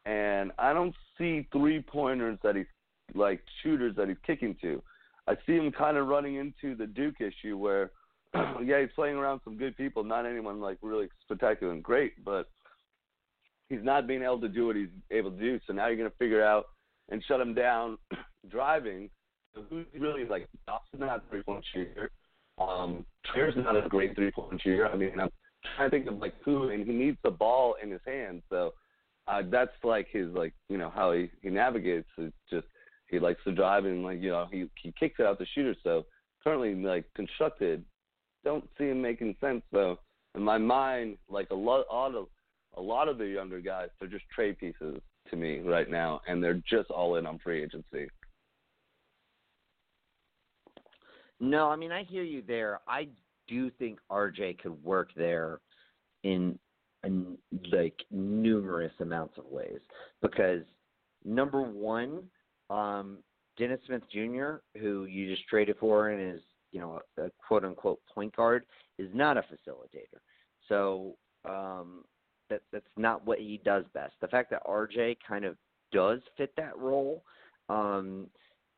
and 0.05 0.51
I 0.59 0.73
don't 0.73 0.95
see 1.17 1.47
three 1.51 1.81
pointers 1.81 2.37
that 2.43 2.55
he's 2.55 2.65
like 3.13 3.41
shooters 3.63 3.95
that 3.95 4.07
he's 4.07 4.17
kicking 4.25 4.55
to. 4.61 4.81
I 5.27 5.35
see 5.45 5.53
him 5.53 5.71
kind 5.71 5.97
of 5.97 6.07
running 6.07 6.35
into 6.35 6.75
the 6.75 6.87
Duke 6.87 7.21
issue 7.21 7.57
where, 7.57 7.91
yeah, 8.33 8.81
he's 8.81 8.89
playing 8.95 9.15
around 9.15 9.41
some 9.43 9.57
good 9.57 9.77
people, 9.77 10.03
not 10.03 10.25
anyone 10.25 10.59
like 10.59 10.77
really 10.81 11.09
spectacular 11.23 11.73
and 11.73 11.83
great, 11.83 12.23
but 12.23 12.49
he's 13.69 13.83
not 13.83 14.07
being 14.07 14.23
able 14.23 14.41
to 14.41 14.49
do 14.49 14.67
what 14.67 14.75
he's 14.75 14.89
able 15.11 15.31
to 15.31 15.37
do. 15.37 15.59
So 15.67 15.73
now 15.73 15.87
you're 15.87 15.97
going 15.97 16.09
to 16.09 16.17
figure 16.17 16.43
out 16.43 16.65
and 17.09 17.23
shut 17.27 17.39
him 17.39 17.53
down 17.53 17.97
driving. 18.49 19.09
Who's 19.69 19.85
really 19.97 20.25
like 20.25 20.47
Dotson's 20.67 20.99
not 20.99 21.17
a 21.17 21.21
three 21.29 21.43
point 21.43 21.63
shooter. 21.73 22.09
Um, 22.57 23.05
Trier's 23.25 23.55
not 23.57 23.75
a 23.75 23.87
great 23.87 24.15
three 24.15 24.31
point 24.31 24.61
shooter. 24.61 24.87
I 24.87 24.95
mean, 24.95 25.19
I'm 25.19 25.29
trying 25.75 25.89
to 25.89 25.97
think 25.97 26.07
of 26.07 26.19
like 26.19 26.33
who, 26.43 26.69
and 26.69 26.85
he 26.85 26.93
needs 26.93 27.17
the 27.23 27.31
ball 27.31 27.75
in 27.81 27.91
his 27.91 28.01
hands. 28.05 28.43
So 28.49 28.73
uh, 29.27 29.41
that's 29.49 29.71
like 29.83 30.07
his 30.11 30.27
like 30.33 30.53
you 30.69 30.77
know 30.77 30.89
how 30.89 31.11
he 31.11 31.29
he 31.41 31.49
navigates. 31.49 32.07
It's 32.17 32.35
just 32.49 32.67
he 33.07 33.19
likes 33.19 33.43
to 33.43 33.51
drive 33.51 33.85
and 33.85 34.03
like 34.03 34.21
you 34.21 34.29
know 34.29 34.47
he 34.51 34.67
he 34.81 34.93
kicks 34.97 35.19
it 35.19 35.25
out 35.25 35.37
the 35.37 35.45
shooter. 35.53 35.75
So 35.83 36.05
currently 36.43 36.75
like 36.75 37.05
constructed, 37.13 37.83
don't 38.43 38.67
see 38.77 38.85
him 38.85 39.01
making 39.01 39.35
sense. 39.41 39.63
So 39.73 39.99
in 40.35 40.43
my 40.43 40.57
mind, 40.57 41.17
like 41.29 41.49
a 41.51 41.55
lot, 41.55 41.85
a 41.91 41.93
lot 41.93 42.15
of 42.15 42.27
a 42.77 42.81
lot 42.81 43.09
of 43.09 43.17
the 43.17 43.25
younger 43.25 43.59
guys, 43.59 43.89
they're 43.99 44.09
just 44.09 44.23
trade 44.33 44.57
pieces 44.57 45.01
to 45.29 45.35
me 45.35 45.59
right 45.59 45.89
now, 45.89 46.21
and 46.27 46.43
they're 46.43 46.61
just 46.69 46.89
all 46.89 47.15
in 47.15 47.25
on 47.25 47.39
free 47.39 47.63
agency. 47.63 48.09
No, 51.41 51.69
I 51.69 51.75
mean 51.75 51.91
I 51.91 52.03
hear 52.03 52.23
you 52.23 52.43
there. 52.47 52.79
I 52.87 53.07
do 53.47 53.69
think 53.71 53.99
RJ 54.11 54.59
could 54.59 54.81
work 54.83 55.09
there 55.15 55.59
in, 56.23 56.57
in 57.03 57.35
like 57.71 57.95
numerous 58.11 58.93
amounts 59.01 59.37
of 59.39 59.45
ways 59.45 59.79
because 60.21 60.61
number 61.25 61.63
one, 61.63 62.23
um, 62.69 63.17
Dennis 63.57 63.79
Smith 63.87 64.03
Jr., 64.13 64.57
who 64.79 65.05
you 65.05 65.29
just 65.29 65.47
traded 65.49 65.77
for 65.79 66.09
and 66.09 66.35
is 66.35 66.41
you 66.71 66.79
know 66.79 67.01
a, 67.17 67.23
a 67.23 67.29
quote 67.45 67.65
unquote 67.65 67.99
point 68.13 68.35
guard, 68.35 68.63
is 68.99 69.09
not 69.13 69.35
a 69.35 69.41
facilitator. 69.41 70.19
So 70.69 71.15
um, 71.43 72.03
that 72.51 72.61
that's 72.71 72.85
not 72.97 73.25
what 73.25 73.39
he 73.39 73.59
does 73.65 73.83
best. 73.95 74.13
The 74.21 74.27
fact 74.27 74.51
that 74.51 74.63
RJ 74.65 75.17
kind 75.27 75.45
of 75.45 75.57
does 75.91 76.19
fit 76.37 76.53
that 76.55 76.77
role, 76.77 77.23
um, 77.67 78.27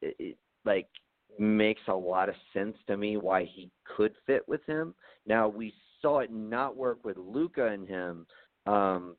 it, 0.01 0.15
it, 0.17 0.37
like 0.65 0.87
makes 1.39 1.81
a 1.87 1.93
lot 1.93 2.29
of 2.29 2.35
sense 2.53 2.75
to 2.87 2.97
me 2.97 3.17
why 3.17 3.45
he 3.45 3.69
could 3.85 4.13
fit 4.25 4.47
with 4.47 4.63
him. 4.65 4.93
Now 5.25 5.47
we 5.47 5.73
saw 6.01 6.19
it 6.19 6.31
not 6.31 6.75
work 6.75 7.03
with 7.03 7.17
Luka 7.17 7.67
and 7.67 7.87
him, 7.87 8.25
um, 8.65 9.15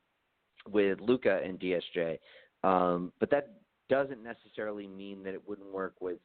with 0.69 0.99
Luka 0.99 1.41
and 1.43 1.59
DSJ, 1.59 2.17
um, 2.63 3.11
but 3.19 3.29
that 3.31 3.53
doesn't 3.89 4.23
necessarily 4.23 4.87
mean 4.87 5.23
that 5.23 5.33
it 5.33 5.47
wouldn't 5.47 5.71
work 5.71 5.93
with, 5.99 6.17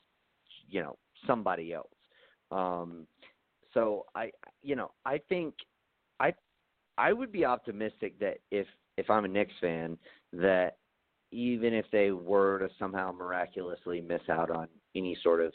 you 0.68 0.81
know, 0.81 0.96
somebody 1.26 1.74
else. 1.74 1.88
Um, 2.50 3.07
so 3.74 4.07
I, 4.14 4.31
you 4.62 4.76
know, 4.76 4.92
I 5.05 5.20
think 5.29 5.55
I, 6.18 6.33
I 6.98 7.12
would 7.12 7.33
be 7.33 7.44
optimistic 7.44 8.18
that 8.20 8.38
if 8.50 8.66
if 8.96 9.09
I'm 9.09 9.24
a 9.24 9.29
Knicks 9.29 9.53
fan, 9.61 9.96
that 10.33 10.76
even 11.31 11.72
if 11.72 11.87
they 11.92 12.11
were 12.11 12.59
to 12.59 12.68
somehow 12.79 13.12
miraculously 13.12 14.00
miss 14.00 14.20
out 14.29 14.50
on 14.50 14.68
any 14.94 15.16
sort 15.22 15.40
of 15.40 15.53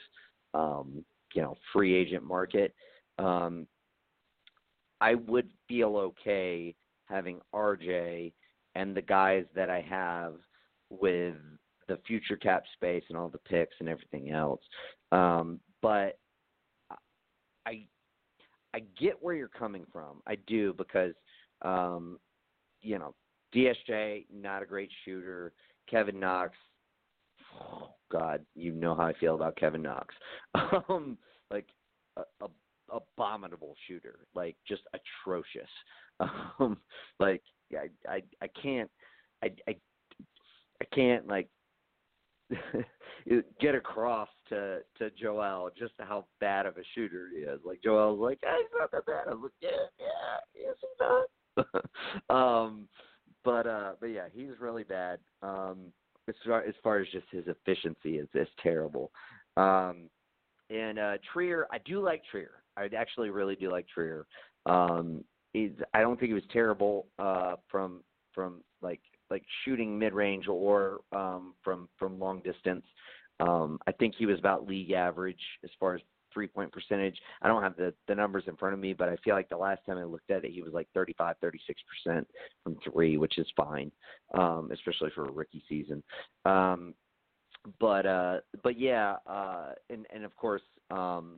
um, 0.53 1.03
you 1.33 1.41
know 1.41 1.55
free 1.73 1.93
agent 1.93 2.23
market, 2.23 2.73
um, 3.19 3.67
I 5.01 5.15
would 5.15 5.49
feel 5.67 5.97
okay 5.97 6.75
having 7.05 7.39
RJ 7.53 8.33
and 8.75 8.95
the 8.95 9.01
guys 9.01 9.45
that 9.55 9.69
I 9.69 9.81
have 9.81 10.35
with 10.89 11.35
the 11.87 11.97
future 12.07 12.37
cap 12.37 12.63
space 12.73 13.03
and 13.09 13.17
all 13.17 13.29
the 13.29 13.37
picks 13.37 13.75
and 13.79 13.89
everything 13.89 14.31
else. 14.31 14.61
Um, 15.11 15.59
but 15.81 16.17
I 17.65 17.85
I 18.73 18.81
get 18.99 19.21
where 19.21 19.35
you're 19.35 19.47
coming 19.47 19.85
from. 19.91 20.21
I 20.27 20.35
do 20.47 20.73
because 20.73 21.13
um, 21.61 22.19
you 22.81 22.97
know 22.99 23.13
DSJ 23.53 24.25
not 24.33 24.63
a 24.63 24.65
great 24.65 24.91
shooter. 25.03 25.53
Kevin 25.89 26.19
Knox 26.19 26.53
oh, 27.59 27.89
God, 28.11 28.45
you 28.55 28.71
know 28.71 28.95
how 28.95 29.03
I 29.03 29.13
feel 29.13 29.35
about 29.35 29.57
Kevin 29.57 29.81
Knox. 29.81 30.13
Um, 30.89 31.17
like 31.51 31.67
a, 32.17 32.21
a 32.41 32.47
abominable 32.89 33.75
shooter, 33.87 34.19
like 34.33 34.55
just 34.67 34.83
atrocious. 34.93 35.69
Um, 36.59 36.77
like 37.19 37.41
I, 37.73 37.89
I, 38.09 38.21
I 38.41 38.47
can't, 38.61 38.89
I, 39.43 39.51
I, 39.67 39.75
I 40.81 40.85
can't 40.93 41.27
like 41.27 41.49
get 43.59 43.75
across 43.75 44.29
to 44.49 44.79
to 44.97 45.09
Joel 45.11 45.71
just 45.77 45.93
how 45.99 46.25
bad 46.39 46.65
of 46.65 46.77
a 46.77 46.83
shooter 46.93 47.29
he 47.33 47.41
is. 47.41 47.59
Like 47.65 47.81
Joel's 47.83 48.19
like, 48.19 48.39
hey, 48.43 48.57
he's 48.61 48.79
not 48.79 48.91
that 48.91 49.05
bad. 49.05 49.31
I'm 49.31 49.41
like, 49.41 49.51
yeah, 49.61 49.69
yeah, 49.99 50.63
yes, 50.63 50.75
he's 50.79 51.67
not. 52.29 52.35
um, 52.35 52.87
but 53.43 53.67
uh, 53.67 53.93
but 53.99 54.07
yeah, 54.07 54.27
he's 54.33 54.59
really 54.59 54.83
bad. 54.83 55.19
Um, 55.41 55.91
as 56.27 56.35
far 56.45 56.63
as 56.63 56.73
far 56.83 56.99
as 56.99 57.07
just 57.11 57.25
his 57.31 57.45
efficiency 57.47 58.17
is 58.17 58.27
is 58.33 58.47
terrible. 58.61 59.11
Um, 59.57 60.09
and 60.69 60.97
uh, 60.97 61.17
Trier, 61.31 61.67
I 61.71 61.77
do 61.85 62.01
like 62.01 62.23
Trier. 62.29 62.63
I 62.77 62.89
actually 62.97 63.29
really 63.29 63.55
do 63.55 63.71
like 63.71 63.85
Trier. 63.87 64.25
Um, 64.65 65.23
he's, 65.53 65.71
I 65.93 66.01
don't 66.01 66.19
think 66.19 66.29
he 66.29 66.33
was 66.33 66.43
terrible 66.51 67.07
uh, 67.19 67.55
from 67.69 68.03
from 68.33 68.61
like 68.81 69.01
like 69.29 69.43
shooting 69.63 69.97
mid 69.97 70.13
range 70.13 70.47
or 70.47 70.99
um, 71.15 71.53
from 71.63 71.87
from 71.97 72.19
long 72.19 72.41
distance. 72.41 72.85
Um, 73.39 73.79
I 73.85 73.91
think 73.91 74.15
he 74.17 74.25
was 74.25 74.39
about 74.39 74.67
league 74.67 74.91
average 74.91 75.41
as 75.63 75.69
far 75.79 75.95
as 75.95 76.01
three 76.35 76.47
point 76.47 76.71
percentage. 76.71 77.17
I 77.41 77.47
don't 77.47 77.63
have 77.63 77.75
the 77.75 77.91
the 78.07 78.13
numbers 78.13 78.43
in 78.45 78.55
front 78.57 78.75
of 78.75 78.79
me, 78.79 78.93
but 78.93 79.09
I 79.09 79.15
feel 79.23 79.33
like 79.33 79.49
the 79.49 79.57
last 79.57 79.81
time 79.87 79.97
I 79.97 80.03
looked 80.03 80.29
at 80.29 80.45
it, 80.45 80.51
he 80.51 80.61
was 80.61 80.73
like 80.73 80.87
35, 80.93 81.37
36 81.41 81.81
percent 82.05 82.27
from 82.63 82.77
three, 82.83 83.17
which 83.17 83.39
is 83.39 83.47
fine, 83.57 83.91
um, 84.35 84.69
especially 84.71 85.09
for 85.15 85.27
a 85.27 85.31
rookie 85.31 85.63
season. 85.67 86.03
Um, 86.45 86.93
but 87.79 88.05
uh, 88.05 88.37
but 88.61 88.79
yeah, 88.79 89.15
uh, 89.25 89.71
and 89.89 90.05
and 90.13 90.23
of 90.23 90.35
course, 90.35 90.61
um, 90.91 91.37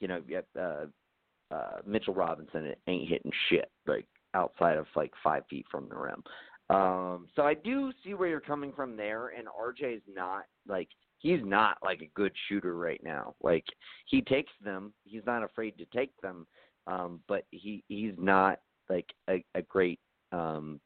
you 0.00 0.08
know, 0.08 0.20
uh, 0.60 1.54
uh, 1.54 1.78
Mitchell 1.86 2.14
Robinson 2.14 2.74
ain't 2.86 3.08
hitting 3.08 3.32
shit 3.48 3.70
like 3.86 4.06
outside 4.34 4.76
of 4.76 4.86
like 4.94 5.12
five 5.24 5.44
feet 5.48 5.64
from 5.70 5.88
the 5.88 5.96
rim. 5.96 6.22
Um, 6.68 7.28
so 7.36 7.42
I 7.42 7.54
do 7.54 7.92
see 8.04 8.14
where 8.14 8.28
you're 8.28 8.40
coming 8.40 8.72
from 8.72 8.96
there, 8.96 9.28
and 9.28 9.46
RJ 9.46 9.96
is 9.96 10.02
not 10.12 10.44
like 10.66 10.88
he's 11.18 11.40
not 11.44 11.78
like 11.82 12.00
a 12.02 12.10
good 12.14 12.32
shooter 12.48 12.76
right 12.76 13.00
now. 13.02 13.34
Like 13.42 13.64
he 14.06 14.22
takes 14.22 14.52
them, 14.64 14.92
he's 15.04 15.22
not 15.26 15.42
afraid 15.42 15.76
to 15.78 15.84
take 15.86 16.12
them, 16.20 16.46
um, 16.86 17.20
but 17.28 17.44
he 17.50 17.82
he's 17.88 18.14
not 18.18 18.60
like 18.88 19.06
a, 19.28 19.44
a 19.54 19.62
great 19.62 20.00
um, 20.32 20.80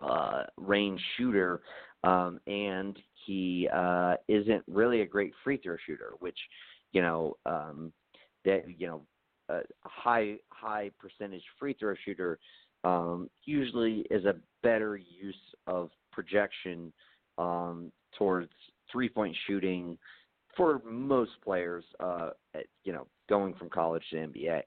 uh, 0.00 0.44
range 0.56 1.00
shooter, 1.16 1.60
um, 2.04 2.40
and 2.46 2.98
he 3.26 3.68
uh, 3.72 4.14
isn't 4.28 4.64
really 4.66 5.02
a 5.02 5.06
great 5.06 5.32
free 5.44 5.58
throw 5.58 5.76
shooter, 5.86 6.12
which 6.18 6.38
you 6.92 7.02
know 7.02 7.36
um, 7.46 7.92
that 8.44 8.64
you 8.78 8.86
know 8.86 9.02
a 9.48 9.60
high 9.84 10.36
high 10.48 10.90
percentage 10.98 11.44
free 11.58 11.76
throw 11.78 11.94
shooter 12.04 12.38
um, 12.84 13.28
usually 13.44 14.06
is 14.10 14.24
a 14.24 14.36
better 14.62 14.96
use 14.96 15.34
of 15.66 15.90
projection 16.12 16.92
um, 17.38 17.92
towards 18.16 18.52
three 18.92 19.08
point 19.08 19.36
shooting 19.46 19.98
for 20.56 20.80
most 20.84 21.32
players. 21.42 21.84
Uh, 21.98 22.30
at, 22.54 22.66
you 22.84 22.92
know, 22.92 23.06
going 23.28 23.54
from 23.54 23.70
college 23.70 24.02
to 24.10 24.16
NBA, 24.16 24.62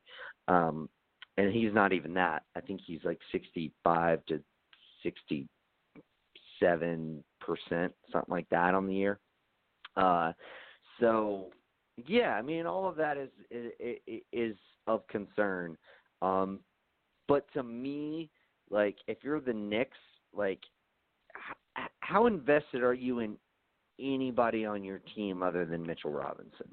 um, 0.47 0.89
and 1.37 1.53
he's 1.53 1.73
not 1.73 1.93
even 1.93 2.13
that. 2.15 2.43
I 2.55 2.61
think 2.61 2.81
he's 2.85 3.01
like 3.03 3.19
sixty 3.31 3.71
five 3.83 4.25
to 4.27 4.41
sixty 5.01 5.47
seven 6.59 7.23
percent, 7.39 7.93
something 8.11 8.31
like 8.31 8.49
that 8.49 8.73
on 8.73 8.87
the 8.87 8.95
year. 8.95 9.19
Uh, 9.95 10.31
so 10.99 11.51
yeah, 12.07 12.35
I 12.35 12.41
mean, 12.41 12.65
all 12.65 12.87
of 12.87 12.95
that 12.95 13.17
is 13.17 13.29
is, 13.51 14.21
is 14.31 14.55
of 14.87 15.07
concern. 15.07 15.77
Um, 16.21 16.59
but 17.27 17.45
to 17.53 17.63
me, 17.63 18.29
like 18.69 18.97
if 19.07 19.19
you're 19.23 19.39
the 19.39 19.53
Knicks, 19.53 19.97
like 20.33 20.59
how 21.99 22.25
invested 22.25 22.83
are 22.83 22.93
you 22.93 23.19
in 23.19 23.35
anybody 23.99 24.65
on 24.65 24.83
your 24.83 24.99
team 25.15 25.43
other 25.43 25.65
than 25.65 25.85
Mitchell 25.85 26.11
Robinson? 26.11 26.67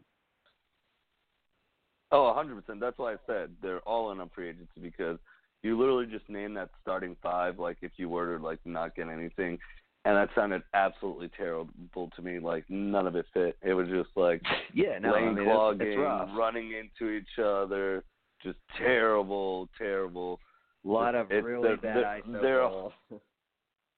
Oh, 2.13 2.35
100%. 2.37 2.81
That's 2.81 2.99
why 2.99 3.13
I 3.13 3.17
said 3.27 3.51
they're 3.63 3.81
all 3.81 4.11
in 4.11 4.21
on 4.21 4.31
free 4.35 4.49
agency 4.49 4.81
because 4.81 5.19
you 5.63 5.79
literally 5.79 6.07
just 6.07 6.29
name 6.29 6.55
that 6.55 6.71
starting 6.83 7.17
five 7.23 7.59
like 7.59 7.79
if 7.83 7.93
you 7.97 8.09
were 8.09 8.39
to 8.39 8.45
like 8.45 8.59
not 8.65 8.97
get 8.97 9.09
anything 9.09 9.59
and 10.05 10.17
that 10.17 10.31
sounded 10.35 10.63
absolutely 10.73 11.31
terrible 11.37 12.11
to 12.17 12.23
me. 12.23 12.39
Like 12.39 12.65
none 12.69 13.07
of 13.07 13.17
it 13.17 13.27
fit. 13.35 13.57
It 13.63 13.75
was 13.75 13.89
just 13.89 14.11
like 14.17 14.43
yeah, 14.73 14.99
no, 14.99 15.13
lane 15.13 15.29
I 15.29 15.33
mean, 15.33 15.45
clogging, 15.45 15.87
it's, 15.89 15.99
it's 16.01 16.37
running 16.37 16.73
into 16.73 17.13
each 17.13 17.39
other, 17.39 18.03
just 18.43 18.59
terrible, 18.79 19.69
terrible. 19.77 20.41
A 20.85 20.89
lot 20.89 21.15
of 21.15 21.31
it's, 21.31 21.45
really 21.45 21.77
bad 21.77 22.23
they're, 22.27 22.41
they're, 22.41 22.71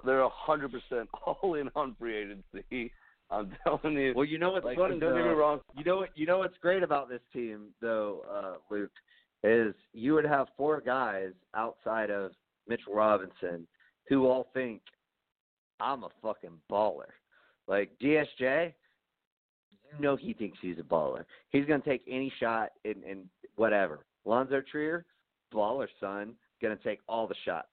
they're 0.05 0.21
a 0.23 0.29
hundred 0.29 0.73
percent 0.73 1.09
all 1.27 1.55
in 1.55 1.71
on 1.77 1.95
free 1.99 2.17
agency. 2.17 2.93
I'm 3.33 3.51
telling 3.65 3.97
you. 3.97 4.13
Well, 4.15 4.25
you 4.25 4.39
know 4.39 4.53
what's 4.53 4.65
like, 4.65 4.77
funny 4.77 5.01
Don't 5.01 5.17
get 5.17 5.25
me 5.25 5.31
wrong. 5.31 5.61
You 5.77 5.85
know 5.85 5.97
what? 5.97 6.11
You 6.15 6.27
know 6.27 6.39
what's 6.39 6.57
great 6.59 6.83
about 6.83 7.09
this 7.09 7.23
team, 7.33 7.69
though, 7.81 8.25
uh, 8.31 8.57
Luke, 8.71 8.91
is 9.43 9.75
you 9.93 10.15
would 10.15 10.27
have 10.27 10.49
four 10.57 10.81
guys 10.81 11.33
outside 11.55 12.11
of 12.11 12.33
Mitchell 12.69 12.95
Robinson 12.95 13.67
who 14.09 14.27
all 14.27 14.49
think 14.55 14.83
I'm 15.81 16.05
a 16.05 16.09
fucking 16.23 16.59
baller. 16.71 17.11
Like 17.67 17.91
DSJ, 18.03 18.73
you 19.71 20.01
know 20.01 20.17
he 20.17 20.33
thinks 20.33 20.59
he's 20.61 20.79
a 20.79 20.83
baller. 20.83 21.25
He's 21.51 21.65
gonna 21.67 21.83
take 21.83 22.03
any 22.09 22.33
shot 22.39 22.71
in, 22.85 23.03
in 23.09 23.29
whatever. 23.57 24.05
Lonzo 24.25 24.63
Trier, 24.71 25.05
baller 25.53 25.89
son, 26.01 26.35
gonna 26.61 26.77
take 26.77 27.01
all 27.09 27.27
the 27.27 27.35
shots. 27.45 27.69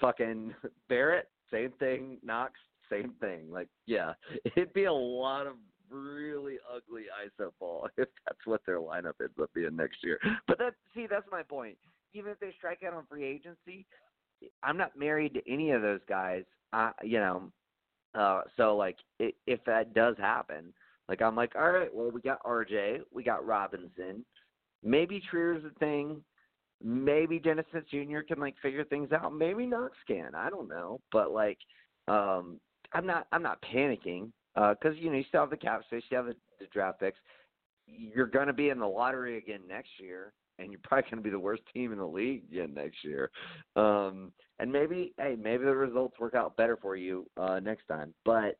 Fucking 0.00 0.54
Barrett, 0.88 1.28
same 1.50 1.72
thing. 1.78 2.18
Knox, 2.24 2.54
same 2.90 3.12
thing. 3.20 3.50
Like, 3.50 3.68
yeah, 3.86 4.12
it'd 4.44 4.72
be 4.72 4.84
a 4.84 4.92
lot 4.92 5.46
of 5.46 5.54
really 5.90 6.56
ugly 6.74 7.04
ISO 7.24 7.50
ball 7.60 7.88
if 7.96 8.08
that's 8.24 8.44
what 8.44 8.60
their 8.66 8.78
lineup 8.80 9.14
ends 9.20 9.34
up 9.40 9.50
being 9.54 9.76
next 9.76 9.98
year. 10.02 10.18
But 10.46 10.58
that, 10.58 10.74
see, 10.94 11.06
that's 11.08 11.26
my 11.30 11.42
point. 11.42 11.76
Even 12.12 12.32
if 12.32 12.40
they 12.40 12.52
strike 12.56 12.82
out 12.86 12.94
on 12.94 13.04
free 13.08 13.24
agency, 13.24 13.86
I'm 14.62 14.76
not 14.76 14.96
married 14.98 15.34
to 15.34 15.52
any 15.52 15.70
of 15.70 15.82
those 15.82 16.00
guys. 16.08 16.44
Uh, 16.72 16.90
you 17.02 17.18
know, 17.18 17.50
uh, 18.14 18.42
so 18.56 18.76
like 18.76 18.96
it, 19.18 19.34
if 19.46 19.64
that 19.64 19.94
does 19.94 20.16
happen, 20.18 20.72
like 21.08 21.22
I'm 21.22 21.36
like, 21.36 21.52
all 21.54 21.70
right, 21.70 21.94
well 21.94 22.10
we 22.10 22.20
got 22.20 22.42
RJ, 22.42 23.00
we 23.12 23.22
got 23.22 23.46
Robinson, 23.46 24.24
maybe 24.82 25.22
Trier's 25.30 25.64
a 25.64 25.78
thing, 25.78 26.22
maybe 26.82 27.38
Dennis 27.38 27.66
Jr. 27.90 28.20
can 28.26 28.38
like 28.38 28.54
figure 28.62 28.84
things 28.84 29.12
out, 29.12 29.34
maybe 29.34 29.66
Knox 29.66 29.96
can, 30.06 30.34
I 30.34 30.50
don't 30.50 30.68
know, 30.68 31.00
but 31.12 31.32
like, 31.32 31.58
um, 32.08 32.60
I'm 32.92 33.06
not 33.06 33.26
I'm 33.32 33.42
not 33.42 33.62
panicking 33.62 34.30
because 34.54 34.76
uh, 34.84 35.00
you 35.00 35.10
know 35.10 35.16
you 35.16 35.24
still 35.28 35.40
have 35.40 35.50
the 35.50 35.56
cap 35.56 35.82
space, 35.86 36.02
you 36.10 36.16
have 36.16 36.26
the, 36.26 36.36
the 36.60 36.66
draft 36.72 37.00
picks, 37.00 37.18
you're 37.86 38.26
going 38.26 38.46
to 38.46 38.52
be 38.52 38.70
in 38.70 38.78
the 38.78 38.86
lottery 38.86 39.38
again 39.38 39.60
next 39.68 39.90
year 39.98 40.32
and 40.58 40.70
you're 40.70 40.80
probably 40.82 41.10
going 41.10 41.22
to 41.22 41.22
be 41.22 41.30
the 41.30 41.38
worst 41.38 41.62
team 41.72 41.92
in 41.92 41.98
the 41.98 42.06
league 42.06 42.44
again 42.50 42.72
next 42.74 43.04
year. 43.04 43.30
Um, 43.76 44.32
and 44.58 44.72
maybe, 44.72 45.12
hey, 45.18 45.36
maybe 45.38 45.64
the 45.64 45.74
results 45.74 46.18
work 46.18 46.34
out 46.34 46.56
better 46.56 46.78
for 46.80 46.96
you 46.96 47.26
uh, 47.36 47.60
next 47.60 47.86
time. 47.86 48.14
But 48.24 48.58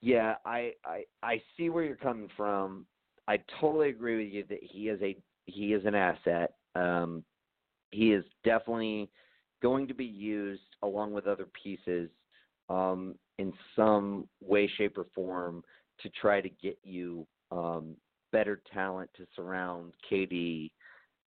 yeah, 0.00 0.36
I, 0.44 0.72
I 0.84 1.04
I 1.22 1.42
see 1.56 1.70
where 1.70 1.84
you're 1.84 1.96
coming 1.96 2.28
from. 2.36 2.86
I 3.26 3.40
totally 3.60 3.90
agree 3.90 4.24
with 4.24 4.32
you 4.32 4.44
that 4.48 4.62
he 4.62 4.88
is 4.88 5.00
a 5.02 5.16
he 5.46 5.74
is 5.74 5.84
an 5.84 5.94
asset. 5.94 6.54
Um, 6.74 7.24
he 7.90 8.12
is 8.12 8.24
definitely 8.44 9.10
going 9.60 9.88
to 9.88 9.94
be 9.94 10.04
used 10.04 10.62
along 10.82 11.12
with 11.12 11.26
other 11.26 11.48
pieces 11.62 12.08
um, 12.68 13.14
in 13.38 13.52
some 13.76 14.28
way, 14.40 14.70
shape, 14.76 14.98
or 14.98 15.06
form 15.14 15.62
to 16.00 16.10
try 16.10 16.40
to 16.40 16.48
get 16.48 16.78
you 16.82 17.26
um, 17.50 17.96
better 18.32 18.62
talent 18.72 19.10
to 19.16 19.26
surround 19.34 19.94
KD 20.10 20.70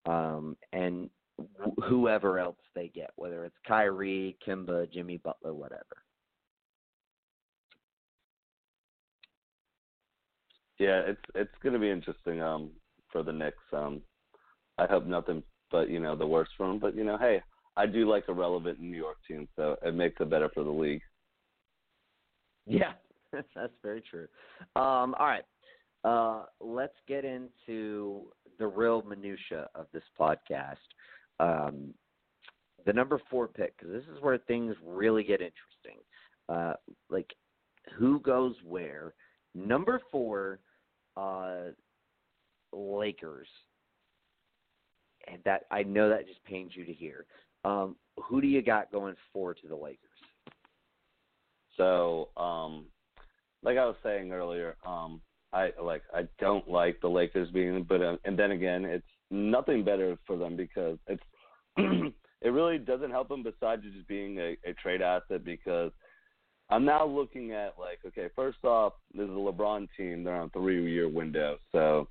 um, 0.06 0.56
and 0.72 1.10
wh- 1.38 1.82
whoever 1.84 2.38
else 2.38 2.58
they 2.74 2.88
get, 2.88 3.10
whether 3.16 3.44
it's 3.44 3.56
Kyrie, 3.66 4.36
Kemba, 4.46 4.90
Jimmy 4.92 5.18
Butler, 5.18 5.54
whatever. 5.54 5.82
Yeah, 10.78 11.02
it's 11.06 11.20
it's 11.34 11.54
going 11.62 11.74
to 11.74 11.78
be 11.78 11.90
interesting 11.90 12.42
um 12.42 12.70
for 13.12 13.22
the 13.22 13.32
Knicks. 13.32 13.62
Um, 13.72 14.02
I 14.78 14.86
hope 14.86 15.06
nothing 15.06 15.42
but 15.70 15.88
you 15.88 16.00
know 16.00 16.16
the 16.16 16.26
worst 16.26 16.52
for 16.56 16.66
them. 16.66 16.78
But 16.78 16.96
you 16.96 17.04
know, 17.04 17.16
hey, 17.18 17.40
I 17.76 17.86
do 17.86 18.08
like 18.08 18.24
a 18.28 18.32
relevant 18.32 18.80
New 18.80 18.96
York 18.96 19.18
team, 19.28 19.48
so 19.54 19.76
it 19.82 19.94
makes 19.94 20.20
it 20.20 20.30
better 20.30 20.50
for 20.52 20.64
the 20.64 20.70
league. 20.70 21.02
Yeah, 22.66 22.92
that's 23.32 23.72
very 23.82 24.02
true. 24.02 24.26
Um, 24.76 25.14
all 25.18 25.26
right, 25.26 25.44
uh, 26.04 26.44
let's 26.60 26.96
get 27.08 27.24
into 27.24 28.22
the 28.58 28.66
real 28.66 29.02
minutia 29.02 29.68
of 29.74 29.86
this 29.92 30.02
podcast. 30.18 30.76
Um, 31.40 31.94
the 32.84 32.92
number 32.92 33.20
four 33.30 33.48
pick, 33.48 33.76
because 33.78 33.92
this 33.92 34.04
is 34.14 34.20
where 34.22 34.38
things 34.38 34.74
really 34.84 35.22
get 35.22 35.40
interesting. 35.40 36.00
Uh, 36.48 36.74
like 37.10 37.32
who 37.98 38.20
goes 38.20 38.54
where, 38.64 39.14
Number 39.54 40.00
four, 40.10 40.60
uh, 41.16 41.70
Lakers. 42.72 43.48
And 45.28 45.38
that 45.44 45.66
I 45.70 45.82
know 45.82 46.08
that 46.08 46.26
just 46.26 46.42
pains 46.44 46.72
you 46.74 46.84
to 46.84 46.92
hear. 46.92 47.26
Um, 47.64 47.96
who 48.16 48.40
do 48.40 48.46
you 48.46 48.60
got 48.62 48.90
going 48.90 49.14
four 49.32 49.54
to 49.54 49.68
the 49.68 49.76
Lakers? 49.76 49.98
So, 51.76 52.28
um, 52.36 52.86
like 53.62 53.78
I 53.78 53.86
was 53.86 53.96
saying 54.02 54.32
earlier, 54.32 54.76
um, 54.86 55.20
I 55.52 55.70
like 55.82 56.02
I 56.14 56.26
don't 56.38 56.68
like 56.68 57.00
the 57.00 57.08
Lakers 57.08 57.50
being, 57.50 57.84
but 57.88 58.00
uh, 58.00 58.16
and 58.24 58.38
then 58.38 58.52
again, 58.52 58.84
it's 58.84 59.06
nothing 59.30 59.84
better 59.84 60.16
for 60.26 60.36
them 60.36 60.56
because 60.56 60.98
it's 61.06 61.22
it 61.76 62.48
really 62.48 62.78
doesn't 62.78 63.10
help 63.10 63.28
them 63.28 63.42
besides 63.42 63.82
just 63.82 64.08
being 64.08 64.38
a, 64.38 64.56
a 64.64 64.72
trade 64.74 65.02
asset 65.02 65.44
because 65.44 65.92
I'm 66.70 66.84
now 66.84 67.06
looking 67.06 67.52
at 67.52 67.74
like 67.78 67.98
okay, 68.06 68.28
first 68.34 68.64
off, 68.64 68.94
this 69.14 69.24
is 69.24 69.30
a 69.30 69.32
LeBron 69.32 69.88
team. 69.96 70.24
They're 70.24 70.36
on 70.36 70.50
a 70.54 70.58
three-year 70.58 71.08
window, 71.08 71.58
so 71.70 72.08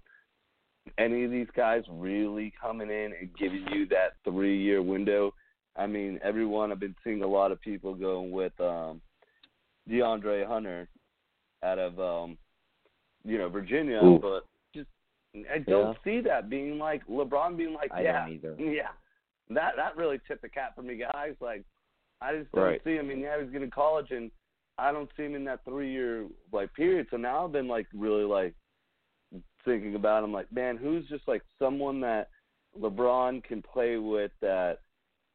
any 0.98 1.24
of 1.24 1.32
these 1.32 1.48
guys 1.56 1.84
really 1.90 2.54
coming 2.60 2.90
in 2.90 3.14
and 3.20 3.30
giving 3.38 3.66
you 3.72 3.88
that 3.88 4.14
three-year 4.24 4.82
window? 4.82 5.34
I 5.76 5.88
mean, 5.88 6.20
everyone. 6.24 6.72
I've 6.72 6.80
been 6.80 6.96
seeing 7.04 7.24
a 7.24 7.28
lot 7.28 7.52
of 7.52 7.62
people 7.62 7.96
going 7.96 8.32
with 8.32 8.60
um, 8.60 9.02
DeAndre 9.90 10.46
Hunter 10.48 10.88
out 11.64 11.80
of 11.80 12.00
um, 12.00 12.38
you 13.24 13.38
know 13.38 13.50
Virginia, 13.50 14.02
Ooh. 14.04 14.20
but 14.20 14.46
just 14.74 14.90
I 15.52 15.60
don't 15.60 15.94
Yeah. 15.94 16.04
see 16.04 16.22
that 16.22 16.50
being 16.50 16.78
like 16.78 17.06
LeBron 17.08 17.58
being 17.58 17.74
like, 17.74 17.92
I 17.94 18.02
yeah, 18.02 18.26
don't 18.26 18.34
either. 18.34 18.56
yeah. 18.60 18.90
That 19.50 19.74
that 19.76 19.98
really 19.98 20.20
tipped 20.28 20.42
the 20.42 20.50
cap 20.50 20.76
for 20.76 20.82
me, 20.82 20.96
guys. 20.96 21.36
Like, 21.40 21.64
I 22.22 22.36
just 22.36 22.52
don't 22.52 22.64
Right. 22.64 22.84
see. 22.84 22.96
Him. 22.96 23.06
I 23.06 23.10
mean, 23.10 23.20
yeah, 23.20 23.42
he's 23.42 23.52
getting 23.52 23.70
college, 23.70 24.12
and 24.12 24.32
I 24.78 24.92
don't 24.92 25.10
see 25.18 25.24
him 25.24 25.36
in 25.36 25.44
that 25.46 25.64
three 25.66 25.92
year 25.92 26.28
like 26.52 26.74
period. 26.74 27.08
So 27.12 27.18
now 27.18 27.46
I've 27.46 27.52
been 27.52 27.68
like 27.68 27.88
really 27.94 28.24
like 28.24 28.54
thinking 29.66 29.96
about 29.96 30.24
him. 30.24 30.32
Like, 30.32 30.52
man, 30.52 30.78
who's 30.78 31.08
just 31.08 31.28
like 31.28 31.44
someone 31.60 32.00
that 32.02 32.30
LeBron 32.80 33.44
can 33.44 33.62
play 33.62 33.98
with 33.98 34.32
that 34.42 34.80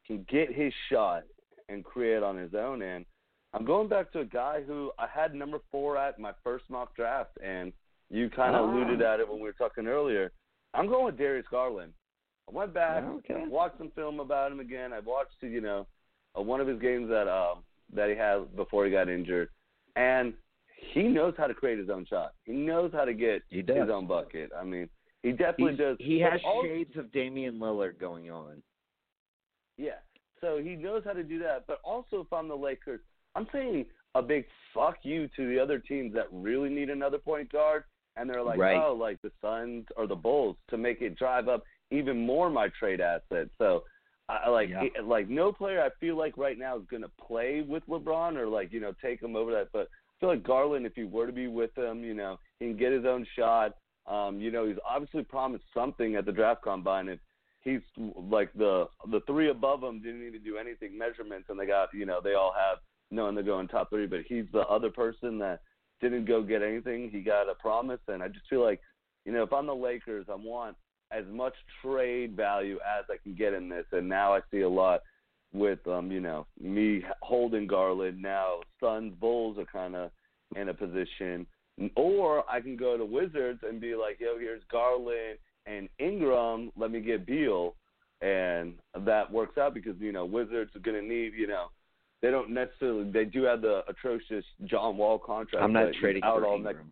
can 0.05 0.25
get 0.29 0.51
his 0.51 0.73
shot 0.89 1.23
and 1.69 1.83
create 1.83 2.23
on 2.23 2.37
his 2.37 2.53
own. 2.53 2.81
And 2.81 3.05
I'm 3.53 3.65
going 3.65 3.87
back 3.87 4.11
to 4.11 4.19
a 4.19 4.25
guy 4.25 4.61
who 4.61 4.91
I 4.99 5.07
had 5.07 5.33
number 5.33 5.59
four 5.71 5.97
at 5.97 6.19
my 6.19 6.31
first 6.43 6.65
mock 6.69 6.95
draft, 6.95 7.31
and 7.43 7.71
you 8.09 8.29
kind 8.29 8.55
of 8.55 8.65
Ah. 8.69 8.71
alluded 8.71 9.01
at 9.01 9.19
it 9.19 9.27
when 9.27 9.37
we 9.39 9.43
were 9.43 9.53
talking 9.53 9.87
earlier. 9.87 10.31
I'm 10.73 10.87
going 10.87 11.05
with 11.05 11.17
Darius 11.17 11.47
Garland. 11.47 11.93
I 12.49 12.51
went 12.53 12.73
back, 12.73 13.03
Okay. 13.03 13.45
watched 13.47 13.77
some 13.77 13.91
film 13.91 14.19
about 14.19 14.51
him 14.51 14.59
again. 14.59 14.93
I 14.93 14.99
watched, 14.99 15.41
you 15.41 15.61
know, 15.61 15.87
uh, 16.37 16.41
one 16.41 16.61
of 16.61 16.67
his 16.67 16.79
games 16.79 17.09
that 17.09 17.27
um 17.27 17.63
that 17.93 18.09
he 18.09 18.15
had 18.15 18.53
before 18.57 18.83
he 18.85 18.91
got 18.91 19.07
injured, 19.07 19.49
and 19.95 20.33
he 20.75 21.03
knows 21.03 21.33
how 21.37 21.47
to 21.47 21.53
create 21.53 21.79
his 21.79 21.89
own 21.89 22.05
shot. 22.05 22.33
He 22.43 22.51
knows 22.51 22.91
how 22.91 23.05
to 23.05 23.13
get 23.13 23.43
He 23.49 23.61
does. 23.61 23.77
his 23.77 23.89
own 23.89 24.07
bucket. 24.07 24.51
I 24.53 24.63
mean, 24.65 24.89
he 25.23 25.31
definitely 25.31 25.75
He's- 25.75 25.77
does. 25.79 25.97
He 25.99 26.19
has 26.19 26.43
also- 26.43 26.67
shades 26.67 26.95
of 26.97 27.11
Damian 27.13 27.59
Lillard 27.59 27.97
going 27.97 28.29
on. 28.29 28.61
Yeah. 29.77 29.99
So 30.41 30.57
he 30.61 30.75
knows 30.75 31.03
how 31.05 31.13
to 31.13 31.23
do 31.23 31.39
that. 31.39 31.65
But 31.65 31.79
also, 31.83 32.19
if 32.21 32.31
I'm 32.33 32.47
the 32.49 32.57
Lakers, 32.57 33.01
I'm 33.37 33.47
saying 33.53 33.85
a 34.15 34.21
big 34.21 34.45
fuck 34.73 34.97
you 35.03 35.29
to 35.35 35.47
the 35.47 35.59
other 35.59 35.79
teams 35.79 36.13
that 36.15 36.27
really 36.31 36.69
need 36.69 36.89
another 36.89 37.19
point 37.19 37.51
guard, 37.51 37.83
and 38.15 38.29
they're 38.29 38.43
like, 38.43 38.59
Right. 38.59 38.81
oh, 38.83 38.93
like 38.93 39.21
the 39.21 39.31
Suns 39.41 39.85
or 39.95 40.07
the 40.07 40.15
Bulls 40.15 40.57
to 40.69 40.77
make 40.77 41.01
it 41.01 41.15
drive 41.15 41.47
up 41.47 41.63
even 41.91 42.25
more 42.25 42.49
my 42.49 42.67
trade 42.69 42.99
asset. 42.99 43.47
So. 43.57 43.83
I 44.29 44.49
like 44.49 44.67
Yeah. 44.67 44.83
it, 44.83 45.05
like 45.05 45.29
no 45.29 45.53
player 45.53 45.81
I 45.81 45.89
feel 46.01 46.17
like 46.17 46.35
right 46.35 46.57
now 46.59 46.75
is 46.77 46.85
gonna 46.91 47.07
play 47.17 47.61
with 47.61 47.87
LeBron 47.87 48.35
or 48.35 48.45
like 48.45 48.73
you 48.73 48.81
know 48.81 48.93
take 49.01 49.21
him 49.23 49.37
over 49.37 49.53
that. 49.53 49.69
But 49.71 49.87
I 49.87 50.13
feel 50.19 50.27
like 50.27 50.43
Garland, 50.43 50.85
if 50.85 50.95
he 50.95 51.05
were 51.05 51.27
to 51.27 51.31
be 51.31 51.47
with 51.47 51.73
him, 51.77 52.03
you 52.03 52.13
know 52.13 52.37
he 52.59 52.65
can 52.65 52.75
get 52.75 52.91
his 52.91 53.05
own 53.05 53.25
shot. 53.37 53.77
Um, 54.05 54.41
you 54.41 54.51
know 54.51 54.67
he's 54.67 54.75
obviously 54.85 55.23
promised 55.23 55.63
something 55.73 56.17
at 56.17 56.25
the 56.25 56.33
draft 56.33 56.61
combine. 56.61 57.07
If 57.07 57.19
he's 57.63 57.79
like 57.95 58.51
the 58.51 58.89
the 59.09 59.21
three 59.21 59.49
above 59.49 59.81
him 59.81 60.01
didn't 60.01 60.27
even 60.27 60.43
do 60.43 60.57
anything 60.57 60.97
measurements, 60.97 61.47
and 61.49 61.57
they 61.57 61.65
got 61.65 61.93
you 61.93 62.05
know 62.05 62.19
they 62.21 62.33
all 62.33 62.51
have 62.51 62.79
knowing 63.11 63.35
they're 63.35 63.43
going 63.43 63.67
top 63.67 63.89
three, 63.89 64.07
but 64.07 64.21
he's 64.27 64.45
the 64.51 64.67
other 64.67 64.89
person 64.89 65.37
that 65.39 65.61
didn't 66.01 66.25
go 66.25 66.41
get 66.41 66.61
anything. 66.61 67.09
He 67.09 67.21
got 67.21 67.49
a 67.49 67.55
promise, 67.55 67.99
and 68.07 68.21
I 68.21 68.27
just 68.27 68.47
feel 68.49 68.63
like 68.63 68.81
you 69.25 69.31
know 69.31 69.43
if 69.43 69.53
I'm 69.53 69.65
the 69.65 69.75
Lakers, 69.75 70.27
I 70.29 70.35
want 70.35 70.75
as 71.11 71.25
much 71.31 71.53
trade 71.81 72.35
value 72.35 72.75
as 72.75 73.05
I 73.09 73.17
can 73.21 73.33
get 73.35 73.53
in 73.53 73.69
this, 73.69 73.85
and 73.91 74.07
now 74.07 74.33
I 74.33 74.41
see 74.51 74.61
a 74.61 74.69
lot 74.69 75.01
with 75.53 75.79
um 75.87 76.11
you 76.11 76.19
know 76.19 76.45
me 76.59 77.03
holding 77.21 77.67
Garland 77.67 78.21
now. 78.21 78.59
Suns 78.79 79.13
Bulls 79.19 79.57
are 79.57 79.65
kind 79.65 79.95
of 79.95 80.11
in 80.55 80.69
a 80.69 80.73
position, 80.73 81.47
or 81.95 82.49
I 82.49 82.61
can 82.61 82.77
go 82.77 82.97
to 82.97 83.05
Wizards 83.05 83.61
and 83.67 83.81
be 83.81 83.95
like, 83.95 84.19
yo, 84.19 84.37
here's 84.37 84.63
Garland 84.71 85.37
and 85.65 85.89
Ingram. 85.99 86.71
Let 86.77 86.91
me 86.91 87.01
get 87.01 87.25
Beal, 87.25 87.75
and 88.21 88.73
that 89.05 89.31
works 89.31 89.57
out 89.57 89.73
because 89.73 89.95
you 89.99 90.11
know 90.11 90.25
Wizards 90.25 90.75
are 90.75 90.79
going 90.79 91.01
to 91.01 91.07
need 91.07 91.33
you 91.33 91.47
know 91.47 91.67
they 92.21 92.31
don't 92.31 92.51
necessarily 92.51 93.09
they 93.11 93.25
do 93.25 93.43
have 93.43 93.61
the 93.61 93.83
atrocious 93.87 94.45
John 94.65 94.97
Wall 94.97 95.19
contract. 95.19 95.63
I'm 95.63 95.73
not 95.73 95.93
trading 95.99 96.23
out 96.23 96.37
for 96.37 96.45
all 96.45 96.55
Ingram. 96.55 96.75
next 96.75 96.85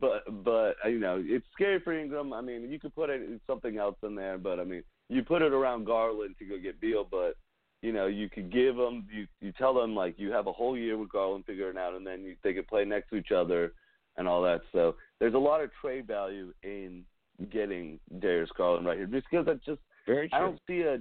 but 0.00 0.44
but 0.44 0.76
you 0.86 0.98
know 0.98 1.22
it's 1.24 1.46
scary 1.52 1.80
for 1.80 1.98
Ingram. 1.98 2.32
I 2.32 2.40
mean, 2.40 2.70
you 2.70 2.78
could 2.78 2.94
put 2.94 3.10
it, 3.10 3.40
something 3.46 3.78
else 3.78 3.96
in 4.02 4.14
there, 4.14 4.38
but 4.38 4.58
I 4.60 4.64
mean, 4.64 4.82
you 5.08 5.22
put 5.22 5.42
it 5.42 5.52
around 5.52 5.84
Garland 5.84 6.36
to 6.38 6.44
go 6.44 6.58
get 6.58 6.80
Beal, 6.80 7.06
but 7.08 7.36
you 7.82 7.92
know 7.92 8.06
you 8.06 8.28
could 8.28 8.52
give 8.52 8.76
them 8.76 9.06
you 9.12 9.26
you 9.40 9.52
tell 9.52 9.74
them 9.74 9.94
like 9.94 10.18
you 10.18 10.30
have 10.32 10.46
a 10.46 10.52
whole 10.52 10.76
year 10.76 10.96
with 10.96 11.10
Garland 11.10 11.44
figuring 11.46 11.78
out, 11.78 11.94
and 11.94 12.06
then 12.06 12.22
you, 12.22 12.36
they 12.42 12.54
could 12.54 12.68
play 12.68 12.84
next 12.84 13.10
to 13.10 13.16
each 13.16 13.32
other 13.32 13.72
and 14.16 14.28
all 14.28 14.42
that. 14.42 14.60
So 14.72 14.96
there's 15.20 15.34
a 15.34 15.38
lot 15.38 15.62
of 15.62 15.70
trade 15.80 16.06
value 16.06 16.52
in 16.62 17.04
getting 17.52 17.98
Darius 18.20 18.50
Garland 18.56 18.86
right 18.86 18.96
here, 18.96 19.06
just 19.06 19.26
because 19.30 19.46
I 19.48 19.54
just 19.66 19.80
Very 20.06 20.30
I 20.32 20.40
don't 20.40 20.60
see 20.66 20.82
a 20.82 20.98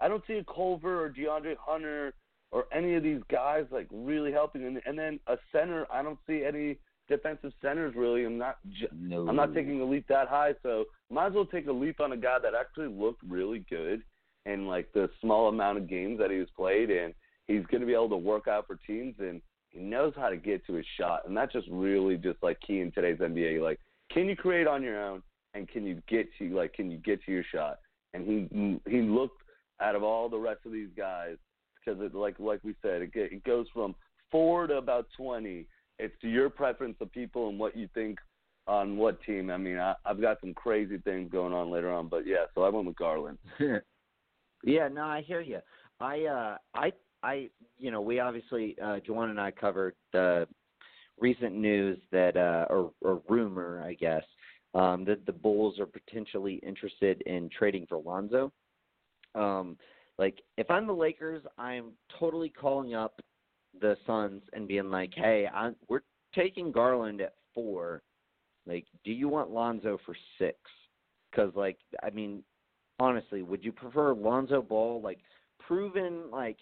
I 0.00 0.08
don't 0.08 0.24
see 0.26 0.34
a 0.34 0.44
Culver 0.44 1.04
or 1.04 1.10
DeAndre 1.10 1.56
Hunter 1.60 2.12
or 2.52 2.66
any 2.70 2.94
of 2.94 3.02
these 3.02 3.20
guys 3.30 3.64
like 3.70 3.88
really 3.90 4.30
helping, 4.30 4.64
and 4.64 4.80
and 4.86 4.98
then 4.98 5.18
a 5.26 5.36
center. 5.50 5.86
I 5.90 6.02
don't 6.02 6.18
see 6.26 6.44
any 6.44 6.78
defensive 7.08 7.52
centers 7.60 7.94
really. 7.96 8.24
I'm 8.24 8.38
not. 8.38 8.58
No. 8.94 9.26
I'm 9.26 9.36
not 9.36 9.54
taking 9.54 9.80
a 9.80 9.84
leap 9.84 10.06
that 10.08 10.28
high, 10.28 10.54
so 10.62 10.84
might 11.10 11.28
as 11.28 11.32
well 11.32 11.46
take 11.46 11.66
a 11.66 11.72
leap 11.72 12.00
on 12.00 12.12
a 12.12 12.16
guy 12.16 12.38
that 12.42 12.54
actually 12.54 12.88
looked 12.88 13.22
really 13.26 13.64
good 13.70 14.02
in 14.46 14.66
like 14.66 14.92
the 14.92 15.08
small 15.20 15.48
amount 15.48 15.78
of 15.78 15.88
games 15.88 16.18
that 16.18 16.30
he 16.30 16.38
was 16.38 16.48
played, 16.54 16.90
and 16.90 17.14
he's 17.46 17.64
going 17.66 17.80
to 17.80 17.86
be 17.86 17.94
able 17.94 18.10
to 18.10 18.16
work 18.16 18.46
out 18.46 18.66
for 18.66 18.76
teams, 18.86 19.14
and 19.18 19.40
he 19.70 19.80
knows 19.80 20.12
how 20.16 20.28
to 20.28 20.36
get 20.36 20.64
to 20.66 20.74
his 20.74 20.86
shot, 20.98 21.26
and 21.26 21.36
that's 21.36 21.52
just 21.52 21.68
really 21.70 22.16
just 22.16 22.42
like 22.42 22.60
key 22.60 22.80
in 22.80 22.92
today's 22.92 23.18
NBA. 23.18 23.62
Like, 23.62 23.80
can 24.10 24.26
you 24.26 24.36
create 24.36 24.66
on 24.66 24.82
your 24.82 25.02
own, 25.02 25.22
and 25.54 25.66
can 25.68 25.86
you 25.86 26.02
get 26.06 26.28
to 26.38 26.54
like 26.54 26.74
can 26.74 26.90
you 26.90 26.98
get 26.98 27.24
to 27.24 27.32
your 27.32 27.44
shot? 27.50 27.78
And 28.12 28.26
he 28.26 28.80
he 28.90 29.00
looked 29.00 29.42
out 29.80 29.94
of 29.94 30.02
all 30.02 30.28
the 30.28 30.38
rest 30.38 30.60
of 30.66 30.72
these 30.72 30.90
guys 30.94 31.36
because 31.84 32.00
it 32.00 32.14
like 32.14 32.38
like 32.38 32.60
we 32.62 32.74
said, 32.82 33.02
it 33.02 33.10
it 33.14 33.44
goes 33.44 33.66
from 33.72 33.94
four 34.30 34.66
to 34.66 34.76
about 34.76 35.06
twenty. 35.16 35.66
It's 35.98 36.14
to 36.22 36.28
your 36.28 36.50
preference 36.50 36.96
of 37.00 37.12
people 37.12 37.48
and 37.48 37.58
what 37.58 37.76
you 37.76 37.88
think 37.94 38.18
on 38.66 38.96
what 38.96 39.22
team. 39.22 39.50
I 39.50 39.56
mean, 39.56 39.78
I, 39.78 39.94
I've 40.04 40.20
got 40.20 40.40
some 40.40 40.54
crazy 40.54 40.98
things 40.98 41.30
going 41.30 41.52
on 41.52 41.70
later 41.70 41.92
on, 41.92 42.08
but 42.08 42.26
yeah. 42.26 42.44
So 42.54 42.62
I 42.62 42.68
went 42.68 42.86
with 42.86 42.96
Garland. 42.96 43.38
yeah, 44.64 44.88
no, 44.88 45.04
I 45.04 45.22
hear 45.22 45.40
you. 45.40 45.58
I 46.00 46.24
uh 46.24 46.56
I 46.74 46.92
I 47.22 47.48
you 47.78 47.90
know, 47.90 48.00
we 48.00 48.20
obviously 48.20 48.76
uh 48.82 48.98
Juwan 49.06 49.30
and 49.30 49.40
I 49.40 49.50
covered 49.50 49.94
the 50.12 50.46
recent 51.20 51.54
news 51.54 51.98
that 52.10 52.36
uh 52.36 52.66
or 52.70 52.92
or 53.00 53.22
rumor, 53.28 53.82
I 53.84 53.94
guess, 53.94 54.24
um 54.74 55.04
that 55.06 55.26
the 55.26 55.32
Bulls 55.32 55.78
are 55.78 55.86
potentially 55.86 56.54
interested 56.66 57.20
in 57.22 57.50
trading 57.56 57.86
for 57.88 57.98
Lonzo. 57.98 58.52
Um 59.34 59.76
like 60.22 60.40
if 60.56 60.70
I'm 60.70 60.86
the 60.86 60.92
Lakers, 60.92 61.42
I'm 61.58 61.94
totally 62.20 62.48
calling 62.48 62.94
up 62.94 63.20
the 63.80 63.96
Suns 64.06 64.42
and 64.52 64.68
being 64.68 64.88
like, 64.88 65.12
"Hey, 65.12 65.48
I 65.52 65.72
we're 65.88 66.02
taking 66.32 66.70
Garland 66.70 67.20
at 67.20 67.34
4. 67.56 68.00
Like, 68.64 68.86
do 69.02 69.10
you 69.10 69.28
want 69.28 69.50
Lonzo 69.50 69.98
for 70.06 70.14
6?" 70.38 70.56
Cuz 71.34 71.52
like 71.56 71.76
I 72.04 72.10
mean, 72.10 72.44
honestly, 73.00 73.42
would 73.42 73.64
you 73.64 73.72
prefer 73.72 74.14
Lonzo 74.14 74.62
Ball, 74.62 75.00
like 75.00 75.18
proven 75.58 76.30
like 76.30 76.58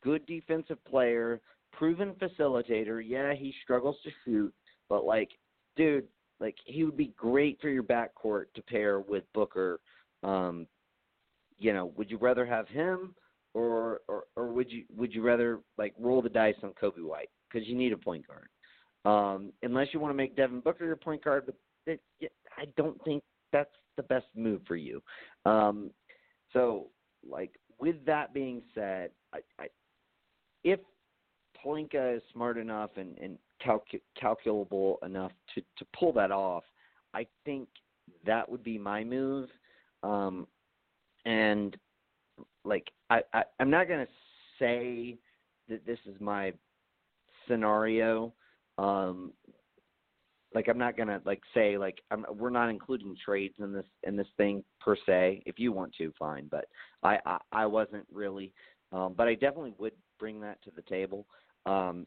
good 0.00 0.24
defensive 0.26 0.78
player, 0.84 1.40
proven 1.72 2.14
facilitator? 2.14 3.02
Yeah, 3.04 3.34
he 3.34 3.52
struggles 3.64 4.00
to 4.04 4.12
shoot, 4.24 4.54
but 4.88 5.04
like, 5.04 5.30
dude, 5.74 6.06
like 6.38 6.54
he 6.64 6.84
would 6.84 6.96
be 6.96 7.12
great 7.16 7.60
for 7.60 7.70
your 7.70 7.82
backcourt 7.82 8.52
to 8.54 8.62
pair 8.62 9.00
with 9.00 9.24
Booker. 9.32 9.80
Um, 10.22 10.68
you 11.58 11.72
know, 11.72 11.92
would 11.96 12.10
you 12.10 12.18
rather 12.18 12.44
have 12.46 12.68
him 12.68 13.14
or 13.54 14.00
or 14.08 14.24
or 14.36 14.48
would 14.48 14.70
you 14.70 14.84
would 14.96 15.14
you 15.14 15.22
rather 15.22 15.60
like 15.78 15.94
roll 15.98 16.20
the 16.20 16.28
dice 16.28 16.56
on 16.62 16.72
Coby 16.80 17.02
White 17.04 17.30
because 17.50 17.68
you 17.68 17.76
need 17.76 17.92
a 17.92 17.96
point 17.96 18.24
guard? 18.26 18.48
Um, 19.04 19.52
unless 19.62 19.88
you 19.92 20.00
want 20.00 20.10
to 20.12 20.16
make 20.16 20.36
Devin 20.36 20.60
Booker 20.60 20.86
your 20.86 20.96
point 20.96 21.22
guard, 21.22 21.44
but 21.46 21.54
it, 21.86 22.00
it, 22.20 22.32
I 22.56 22.64
don't 22.76 23.02
think 23.04 23.22
that's 23.52 23.70
the 23.96 24.02
best 24.02 24.26
move 24.34 24.62
for 24.66 24.76
you. 24.76 25.02
Um, 25.44 25.90
so, 26.52 26.88
like 27.28 27.52
with 27.78 27.96
that 28.06 28.32
being 28.32 28.62
said, 28.74 29.10
I, 29.34 29.40
I, 29.58 29.66
if 30.62 30.80
Pelinka 31.62 32.16
is 32.16 32.22
smart 32.32 32.56
enough 32.56 32.90
and, 32.96 33.18
and 33.18 33.36
calcu- 33.64 34.00
calculable 34.18 34.98
enough 35.04 35.32
to 35.54 35.60
to 35.60 35.86
pull 35.98 36.12
that 36.14 36.30
off, 36.30 36.64
I 37.12 37.26
think 37.44 37.68
that 38.26 38.48
would 38.48 38.64
be 38.64 38.78
my 38.78 39.04
move. 39.04 39.50
Um, 40.02 40.46
and 41.24 41.76
like 42.64 42.90
I, 43.10 43.20
I 43.32 43.42
I'm 43.60 43.70
not 43.70 43.88
gonna 43.88 44.06
say 44.58 45.18
that 45.68 45.84
this 45.86 45.98
is 46.06 46.20
my 46.20 46.52
scenario. 47.48 48.32
Um, 48.78 49.32
like 50.54 50.68
I'm 50.68 50.78
not 50.78 50.96
gonna 50.96 51.20
like 51.24 51.42
say 51.52 51.76
like 51.78 52.00
I'm, 52.10 52.24
we're 52.36 52.50
not 52.50 52.70
including 52.70 53.16
trades 53.22 53.54
in 53.58 53.72
this 53.72 53.86
in 54.04 54.16
this 54.16 54.26
thing 54.36 54.64
per 54.80 54.96
se. 55.06 55.42
If 55.46 55.58
you 55.58 55.72
want 55.72 55.94
to, 55.98 56.12
fine, 56.18 56.48
but 56.50 56.66
I 57.02 57.18
I, 57.26 57.38
I 57.52 57.66
wasn't 57.66 58.06
really. 58.12 58.52
Um, 58.92 59.14
but 59.16 59.26
I 59.26 59.34
definitely 59.34 59.74
would 59.78 59.94
bring 60.20 60.40
that 60.40 60.62
to 60.62 60.70
the 60.74 60.82
table. 60.82 61.26
Um, 61.66 62.06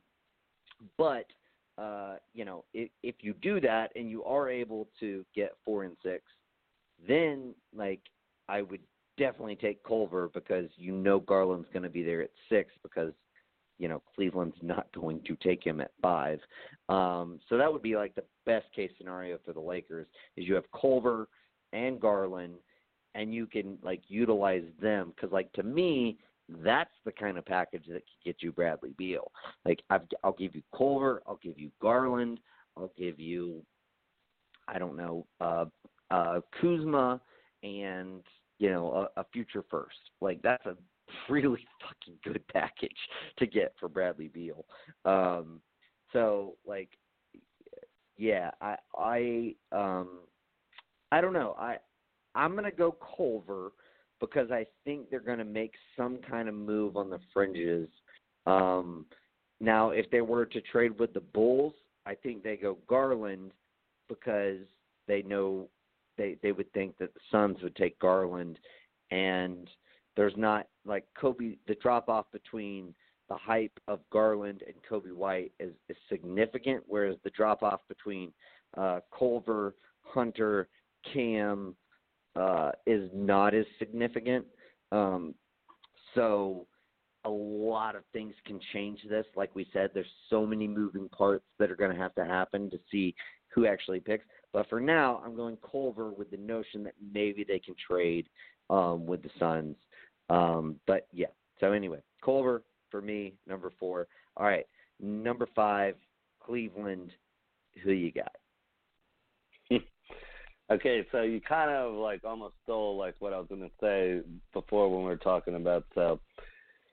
but 0.97 1.25
uh, 1.77 2.15
you 2.33 2.45
know, 2.45 2.63
if, 2.73 2.89
if 3.03 3.15
you 3.21 3.33
do 3.41 3.59
that 3.61 3.91
and 3.95 4.09
you 4.09 4.23
are 4.23 4.49
able 4.49 4.87
to 4.99 5.25
get 5.35 5.55
four 5.63 5.83
and 5.83 5.95
six, 6.01 6.23
then 7.07 7.53
like 7.75 8.01
I 8.47 8.61
would 8.61 8.81
definitely 9.17 9.55
take 9.55 9.83
Culver 9.83 10.29
because 10.33 10.69
you 10.77 10.91
know 10.91 11.19
Garland's 11.19 11.67
going 11.73 11.83
to 11.83 11.89
be 11.89 12.03
there 12.03 12.21
at 12.21 12.31
six 12.49 12.71
because 12.83 13.13
you 13.79 13.87
know 13.87 14.01
Cleveland's 14.15 14.57
not 14.61 14.87
going 14.99 15.21
to 15.25 15.35
take 15.37 15.65
him 15.65 15.81
at 15.81 15.91
five. 16.01 16.39
Um, 16.89 17.39
so 17.49 17.57
that 17.57 17.71
would 17.71 17.81
be 17.81 17.95
like 17.95 18.15
the 18.15 18.23
best 18.45 18.65
case 18.75 18.91
scenario 18.97 19.37
for 19.45 19.53
the 19.53 19.59
Lakers 19.59 20.07
is 20.35 20.47
you 20.47 20.55
have 20.55 20.65
Culver 20.79 21.27
and 21.73 21.99
Garland, 21.99 22.55
and 23.15 23.33
you 23.33 23.45
can 23.45 23.77
like 23.83 24.01
utilize 24.07 24.65
them 24.81 25.13
because 25.15 25.31
like 25.31 25.51
to 25.53 25.63
me 25.63 26.17
that's 26.63 26.93
the 27.03 27.11
kind 27.11 27.37
of 27.37 27.45
package 27.45 27.83
that 27.87 28.03
can 28.05 28.23
get 28.23 28.37
you 28.41 28.53
Bradley 28.53 28.93
Beal. 28.97 29.31
Like 29.65 29.81
I've, 29.89 30.03
I'll 30.23 30.31
give 30.31 30.55
you 30.55 30.61
Culver, 30.75 31.21
I'll 31.27 31.39
give 31.43 31.59
you 31.59 31.71
Garland, 31.81 32.39
I'll 32.77 32.93
give 32.97 33.19
you 33.19 33.63
I 34.67 34.79
don't 34.79 34.97
know 34.97 35.25
uh, 35.41 35.65
uh, 36.11 36.41
Kuzma 36.61 37.21
and 37.63 38.21
you 38.59 38.69
know 38.69 39.09
a, 39.15 39.21
a 39.21 39.25
future 39.31 39.63
first. 39.69 39.97
Like 40.21 40.41
that's 40.41 40.65
a 40.65 40.75
really 41.29 41.65
fucking 41.81 42.19
good 42.23 42.45
package 42.47 42.97
to 43.37 43.45
get 43.45 43.73
for 43.79 43.87
Bradley 43.89 44.27
Beal. 44.27 44.65
Um, 45.05 45.61
so 46.13 46.55
like, 46.65 46.89
yeah, 48.17 48.51
I 48.61 48.75
I 48.97 49.55
um, 49.71 50.19
I 51.11 51.21
don't 51.21 51.33
know. 51.33 51.55
I 51.57 51.77
I'm 52.35 52.55
gonna 52.55 52.71
go 52.71 52.95
Culver 53.15 53.71
because 54.19 54.51
I 54.51 54.65
think 54.83 55.09
they're 55.09 55.19
gonna 55.19 55.45
make 55.45 55.73
some 55.95 56.17
kind 56.29 56.49
of 56.49 56.55
move 56.55 56.97
on 56.97 57.09
the 57.09 57.19
fringes. 57.33 57.89
Um, 58.45 59.05
now, 59.59 59.89
if 59.89 60.09
they 60.11 60.21
were 60.21 60.45
to 60.45 60.61
trade 60.61 60.97
with 60.99 61.13
the 61.13 61.19
Bulls, 61.19 61.73
I 62.05 62.15
think 62.15 62.43
they 62.43 62.55
go 62.55 62.77
Garland 62.87 63.51
because 64.07 64.59
they 65.07 65.21
know 65.23 65.67
they 66.17 66.37
they 66.41 66.51
would 66.51 66.71
think 66.73 66.97
that 66.97 67.13
the 67.13 67.19
Suns 67.31 67.57
would 67.61 67.75
take 67.75 67.99
Garland, 67.99 68.59
and 69.11 69.69
there's 70.15 70.35
not 70.37 70.67
like 70.85 71.05
Coby. 71.19 71.57
The 71.67 71.75
drop 71.75 72.09
off 72.09 72.25
between 72.31 72.93
the 73.29 73.35
hype 73.35 73.79
of 73.87 73.99
Garland 74.11 74.63
and 74.65 74.75
Coby 74.89 75.13
White 75.13 75.51
is, 75.59 75.73
is 75.89 75.97
significant, 76.09 76.83
whereas 76.87 77.17
the 77.23 77.29
drop 77.31 77.61
off 77.61 77.81
between 77.89 78.31
uh, 78.77 78.99
Culver, 79.17 79.75
Hunter, 80.01 80.69
Cam 81.13 81.75
uh, 82.35 82.71
is 82.85 83.09
not 83.13 83.53
as 83.53 83.65
significant. 83.79 84.45
Um, 84.91 85.35
so 86.15 86.67
a 87.25 87.29
lot 87.29 87.95
of 87.95 88.03
things 88.13 88.33
can 88.45 88.59
change 88.73 88.99
this. 89.09 89.25
Like 89.35 89.53
we 89.55 89.67
said, 89.73 89.91
there's 89.93 90.07
so 90.29 90.45
many 90.45 90.67
moving 90.67 91.09
parts 91.09 91.45
that 91.59 91.69
are 91.69 91.75
going 91.75 91.91
to 91.91 92.01
have 92.01 92.15
to 92.15 92.25
happen 92.25 92.69
to 92.69 92.79
see 92.89 93.13
who 93.53 93.65
actually 93.65 93.99
picks. 93.99 94.25
But 94.57 94.67
for 94.69 94.79
now, 94.79 95.21
I'm 95.23 95.35
going 95.35 95.55
Culver 95.69 96.09
with 96.09 96.31
the 96.31 96.37
notion 96.37 96.83
that 96.85 96.95
maybe 97.13 97.45
they 97.47 97.59
can 97.59 97.75
trade 97.75 98.25
um, 98.71 99.05
with 99.05 99.21
the 99.21 99.29
Suns. 99.37 99.75
Um, 100.31 100.77
but 100.87 101.05
yeah. 101.13 101.27
So 101.59 101.73
anyway, 101.73 101.99
Culver 102.25 102.63
for 102.89 102.99
me, 102.99 103.35
number 103.47 103.71
four. 103.79 104.07
All 104.35 104.47
right, 104.47 104.65
number 104.99 105.47
five, 105.55 105.93
Cleveland. 106.43 107.11
Who 107.83 107.91
you 107.91 108.11
got? 108.11 108.31
okay, 110.71 111.05
so 111.11 111.21
you 111.21 111.39
kind 111.39 111.69
of 111.69 111.93
like 111.93 112.23
almost 112.23 112.55
stole 112.63 112.97
like 112.97 113.13
what 113.19 113.33
I 113.33 113.37
was 113.37 113.49
going 113.49 113.61
to 113.61 113.69
say 113.79 114.27
before 114.53 114.89
when 114.89 115.01
we 115.01 115.09
were 115.09 115.17
talking 115.17 115.53
about. 115.53 115.85
So 115.93 116.19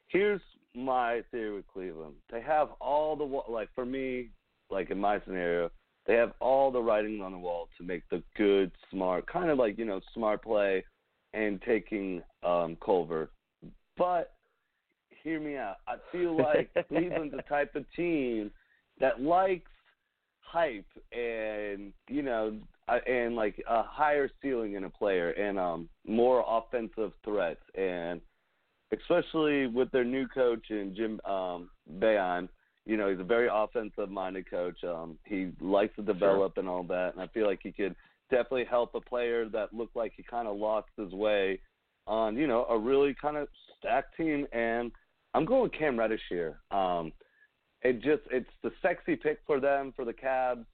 here's 0.08 0.42
my 0.74 1.22
theory 1.30 1.54
with 1.54 1.66
Cleveland. 1.68 2.16
They 2.30 2.42
have 2.42 2.72
all 2.78 3.16
the 3.16 3.24
like 3.50 3.70
for 3.74 3.86
me, 3.86 4.32
like 4.68 4.90
in 4.90 4.98
my 4.98 5.18
scenario, 5.24 5.70
they 6.06 6.14
have 6.14 6.32
all 6.40 6.70
the 6.70 6.82
writing 6.82 7.22
on 7.22 7.32
the 7.32 7.38
wall 7.38 7.68
to 7.78 7.84
make 7.84 8.02
the 8.10 8.22
good, 8.36 8.70
smart, 8.90 9.26
kind 9.26 9.50
of 9.50 9.58
like 9.58 9.78
you 9.78 9.84
know 9.84 10.00
smart 10.12 10.42
play, 10.42 10.84
and 11.32 11.60
taking 11.62 12.22
um 12.42 12.76
Culver. 12.84 13.30
But 13.96 14.32
hear 15.22 15.40
me 15.40 15.56
out. 15.56 15.76
I 15.88 15.96
feel 16.12 16.36
like 16.42 16.70
Cleveland's 16.88 17.34
the 17.34 17.42
type 17.42 17.74
of 17.74 17.84
team 17.96 18.50
that 19.00 19.20
likes 19.20 19.70
hype 20.40 20.86
and 21.12 21.92
you 22.08 22.22
know 22.22 22.56
uh, 22.86 22.98
and 23.08 23.34
like 23.34 23.60
a 23.68 23.82
higher 23.82 24.30
ceiling 24.40 24.74
in 24.74 24.84
a 24.84 24.90
player 24.90 25.30
and 25.30 25.58
um 25.58 25.88
more 26.06 26.44
offensive 26.46 27.12
threats 27.24 27.62
and 27.74 28.20
especially 28.92 29.66
with 29.66 29.90
their 29.90 30.04
new 30.04 30.28
coach 30.28 30.66
and 30.70 30.94
Jim 30.94 31.20
um 31.24 31.70
Boeheim, 31.98 32.48
you 32.86 32.96
know, 32.96 33.10
he's 33.10 33.20
a 33.20 33.24
very 33.24 33.48
offensive 33.52 34.10
minded 34.10 34.48
coach. 34.50 34.82
Um 34.84 35.18
he 35.24 35.50
likes 35.60 35.94
to 35.96 36.02
develop 36.02 36.54
sure. 36.54 36.60
and 36.60 36.68
all 36.68 36.82
that 36.84 37.12
and 37.14 37.22
I 37.22 37.26
feel 37.28 37.46
like 37.46 37.60
he 37.62 37.72
could 37.72 37.94
definitely 38.30 38.64
help 38.64 38.94
a 38.94 39.00
player 39.00 39.48
that 39.50 39.72
looked 39.72 39.96
like 39.96 40.12
he 40.16 40.22
kind 40.22 40.48
of 40.48 40.56
lost 40.56 40.88
his 40.96 41.12
way 41.12 41.60
on, 42.06 42.36
you 42.36 42.46
know, 42.46 42.64
a 42.66 42.78
really 42.78 43.14
kind 43.20 43.36
of 43.36 43.48
stacked 43.78 44.16
team 44.16 44.46
and 44.52 44.92
I'm 45.34 45.44
going 45.44 45.62
with 45.62 45.72
Cam 45.72 45.98
Reddish 45.98 46.22
here. 46.28 46.58
Um 46.70 47.12
it 47.82 48.02
just 48.02 48.22
it's 48.30 48.50
the 48.62 48.72
sexy 48.82 49.16
pick 49.16 49.40
for 49.46 49.60
them 49.60 49.92
for 49.94 50.04
the 50.04 50.12
Cavs. 50.12 50.64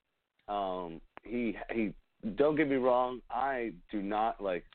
Um 0.47 1.01
he 1.23 1.55
he 1.71 1.93
don't 2.35 2.55
get 2.55 2.69
me 2.69 2.75
wrong, 2.75 3.21
I 3.29 3.71
do 3.91 4.01
not 4.01 4.41
like 4.41 4.65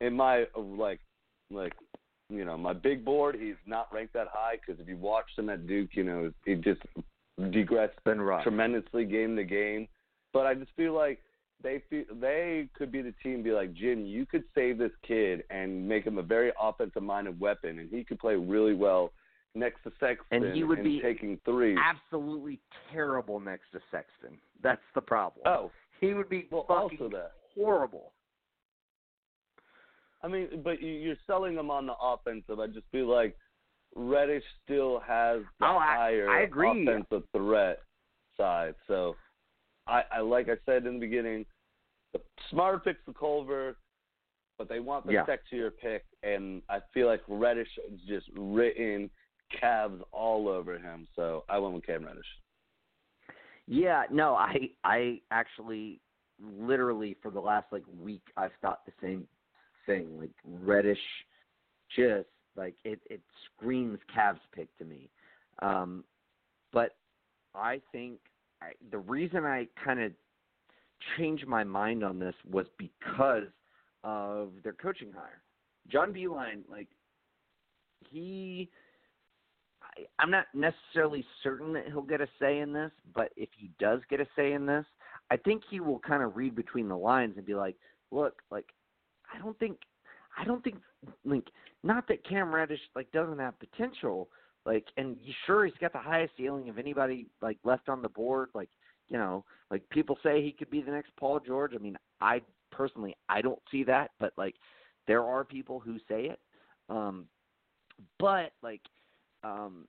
in 0.00 0.14
my 0.14 0.44
like 0.56 1.00
like 1.50 1.72
you 2.28 2.44
know 2.44 2.56
my 2.56 2.72
big 2.72 3.04
board. 3.04 3.36
He's 3.40 3.56
not 3.66 3.92
ranked 3.92 4.14
that 4.14 4.28
high 4.32 4.56
because 4.56 4.80
if 4.80 4.88
you 4.88 4.96
watched 4.96 5.38
him 5.38 5.48
at 5.48 5.66
Duke, 5.66 5.90
you 5.92 6.04
know 6.04 6.32
he 6.44 6.54
just 6.54 6.80
digressed 7.50 7.98
tremendously 8.42 9.04
game 9.04 9.36
to 9.36 9.44
game. 9.44 9.88
But 10.32 10.46
I 10.46 10.54
just 10.54 10.70
feel 10.76 10.94
like 10.94 11.20
they 11.62 11.82
feel 11.90 12.04
they 12.20 12.68
could 12.74 12.92
be 12.92 13.02
the 13.02 13.14
team. 13.22 13.42
Be 13.42 13.52
like 13.52 13.74
Jim, 13.74 14.04
you 14.04 14.26
could 14.26 14.44
save 14.54 14.78
this 14.78 14.92
kid 15.06 15.44
and 15.50 15.88
make 15.88 16.06
him 16.06 16.18
a 16.18 16.22
very 16.22 16.52
offensive 16.60 17.02
minded 17.02 17.38
weapon, 17.40 17.78
and 17.78 17.90
he 17.90 18.04
could 18.04 18.18
play 18.18 18.36
really 18.36 18.74
well 18.74 19.12
next 19.54 19.82
to 19.82 19.90
Sexton 19.98 20.44
and 20.44 20.54
he 20.54 20.62
would 20.64 20.78
and 20.78 20.84
be 20.84 21.00
taking 21.00 21.38
three. 21.44 21.76
Absolutely 21.76 22.60
terrible 22.92 23.40
next 23.40 23.64
to 23.72 23.80
Sexton. 23.90 24.38
That's 24.62 24.82
the 24.94 25.00
problem. 25.00 25.42
Oh, 25.46 25.70
he 26.00 26.14
would 26.14 26.28
be 26.28 26.48
well, 26.50 26.64
fucking 26.68 27.10
horrible. 27.54 28.12
I 30.22 30.28
mean, 30.28 30.48
but 30.64 30.82
you're 30.82 31.16
selling 31.26 31.54
them 31.54 31.70
on 31.70 31.86
the 31.86 31.94
offensive. 32.00 32.58
I 32.58 32.66
just 32.66 32.86
feel 32.90 33.06
like 33.06 33.36
Reddish 33.94 34.42
still 34.64 35.00
has 35.00 35.40
the 35.60 35.66
oh, 35.66 35.78
higher 35.80 36.28
I, 36.28 36.40
I 36.40 36.42
agree. 36.42 36.82
offensive 36.82 37.22
threat 37.36 37.78
side. 38.36 38.74
So, 38.86 39.16
I, 39.86 40.02
I 40.12 40.20
like 40.20 40.48
I 40.48 40.56
said 40.66 40.86
in 40.86 40.94
the 40.94 41.00
beginning, 41.00 41.46
the 42.12 42.20
smarter 42.50 42.78
picks 42.78 43.00
the 43.06 43.12
Culver, 43.12 43.76
but 44.58 44.68
they 44.68 44.80
want 44.80 45.06
the 45.06 45.12
yeah. 45.12 45.24
sexier 45.24 45.70
pick, 45.80 46.04
and 46.22 46.62
I 46.68 46.80
feel 46.92 47.06
like 47.06 47.22
Reddish 47.28 47.68
is 47.92 48.00
just 48.08 48.26
written 48.36 49.08
Cavs 49.62 50.00
all 50.12 50.48
over 50.48 50.78
him. 50.78 51.06
So 51.14 51.44
I 51.48 51.58
went 51.58 51.74
with 51.74 51.86
Cam 51.86 52.04
Reddish. 52.04 52.26
Yeah, 53.66 54.04
no, 54.10 54.34
I 54.34 54.70
I 54.82 55.20
actually 55.30 56.00
literally 56.40 57.16
for 57.22 57.30
the 57.30 57.40
last 57.40 57.66
like 57.72 57.84
week 58.00 58.22
I've 58.36 58.52
thought 58.62 58.80
the 58.86 58.92
same 59.02 59.26
thing. 59.88 60.06
Like 60.20 60.30
Reddish 60.44 60.98
just 61.96 62.28
like 62.56 62.74
it 62.84 63.00
it 63.10 63.20
screams 63.44 63.98
Cavs 64.16 64.38
pick 64.54 64.68
to 64.78 64.84
me. 64.84 65.08
Um 65.60 66.04
but 66.72 66.96
I 67.54 67.80
think 67.90 68.18
I, 68.62 68.72
the 68.90 68.98
reason 68.98 69.44
I 69.44 69.66
kind 69.82 70.00
of 70.00 70.12
changed 71.16 71.46
my 71.46 71.64
mind 71.64 72.04
on 72.04 72.18
this 72.18 72.34
was 72.48 72.66
because 72.76 73.48
of 74.04 74.50
their 74.62 74.72
coaching 74.74 75.12
hire. 75.12 75.42
John 75.90 76.12
Beilein, 76.12 76.62
like 76.70 76.88
he 78.10 78.68
I, 79.82 80.02
I'm 80.18 80.30
not 80.30 80.46
necessarily 80.54 81.24
certain 81.42 81.72
that 81.72 81.86
he'll 81.86 82.02
get 82.02 82.20
a 82.20 82.28
say 82.40 82.58
in 82.58 82.72
this, 82.72 82.90
but 83.14 83.30
if 83.36 83.48
he 83.56 83.70
does 83.78 84.00
get 84.10 84.20
a 84.20 84.26
say 84.36 84.52
in 84.52 84.66
this, 84.66 84.84
I 85.30 85.36
think 85.36 85.62
he 85.70 85.80
will 85.80 85.98
kind 86.00 86.22
of 86.22 86.36
read 86.36 86.54
between 86.54 86.88
the 86.88 86.96
lines 86.96 87.34
and 87.36 87.46
be 87.46 87.54
like, 87.54 87.76
"Look, 88.10 88.42
like 88.50 88.66
I 89.34 89.38
don't 89.38 89.58
think 89.58 89.78
I 90.38 90.44
don't 90.44 90.62
think 90.62 90.76
like 91.24 91.44
not 91.82 92.06
that 92.08 92.24
Cam 92.28 92.54
Reddish 92.54 92.80
like 92.94 93.10
doesn't 93.12 93.38
have 93.38 93.58
potential, 93.58 94.28
Like, 94.66 94.86
and 94.96 95.16
sure, 95.46 95.64
he's 95.64 95.74
got 95.80 95.92
the 95.92 95.98
highest 95.98 96.34
ceiling 96.36 96.68
of 96.68 96.78
anybody 96.78 97.26
like 97.40 97.58
left 97.64 97.88
on 97.88 98.02
the 98.02 98.08
board. 98.08 98.50
Like, 98.54 98.68
you 99.08 99.16
know, 99.16 99.44
like 99.70 99.88
people 99.90 100.18
say 100.22 100.42
he 100.42 100.52
could 100.52 100.70
be 100.70 100.82
the 100.82 100.90
next 100.90 101.10
Paul 101.18 101.40
George. 101.40 101.72
I 101.74 101.78
mean, 101.78 101.96
I 102.20 102.42
personally 102.70 103.16
I 103.28 103.40
don't 103.40 103.60
see 103.70 103.84
that, 103.84 104.10
but 104.20 104.32
like 104.36 104.54
there 105.06 105.24
are 105.24 105.44
people 105.44 105.80
who 105.80 105.98
say 106.08 106.26
it. 106.26 106.38
Um, 106.88 107.26
but 108.18 108.52
like, 108.62 108.82
um, 109.44 109.86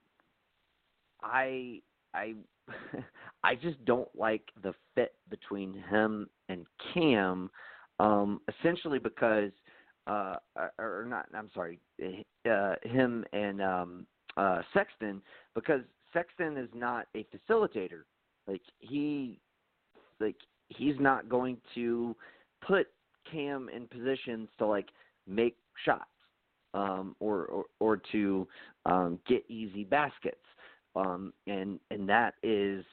I 1.21 1.81
I 2.13 2.35
I 3.43 3.55
just 3.55 3.83
don't 3.85 4.09
like 4.15 4.43
the 4.63 4.73
fit 4.95 5.13
between 5.29 5.73
him 5.89 6.29
and 6.47 6.65
Cam, 6.93 7.49
um, 7.99 8.41
essentially 8.47 8.99
because 8.99 9.51
uh, 10.07 10.35
or 10.79 11.05
not. 11.07 11.27
I'm 11.35 11.49
sorry, 11.53 11.79
uh, 12.49 12.75
him 12.83 13.23
and 13.31 13.61
um, 13.61 14.07
uh, 14.37 14.61
Sexton 14.73 15.21
because 15.53 15.81
Sexton 16.13 16.57
is 16.57 16.69
not 16.73 17.07
a 17.15 17.25
facilitator. 17.25 18.01
Like 18.47 18.61
he, 18.79 19.39
like 20.19 20.35
he's 20.69 20.95
not 20.99 21.29
going 21.29 21.57
to 21.75 22.15
put 22.65 22.87
Cam 23.31 23.69
in 23.69 23.87
positions 23.87 24.49
to 24.57 24.65
like 24.65 24.87
make 25.27 25.57
shots 25.85 26.05
um, 26.73 27.15
or, 27.19 27.45
or 27.45 27.65
or 27.79 28.01
to 28.11 28.47
um, 28.85 29.19
get 29.27 29.43
easy 29.49 29.83
baskets, 29.83 30.37
um, 30.95 31.33
and 31.45 31.79
and 31.91 32.09
that 32.09 32.33
is 32.41 32.83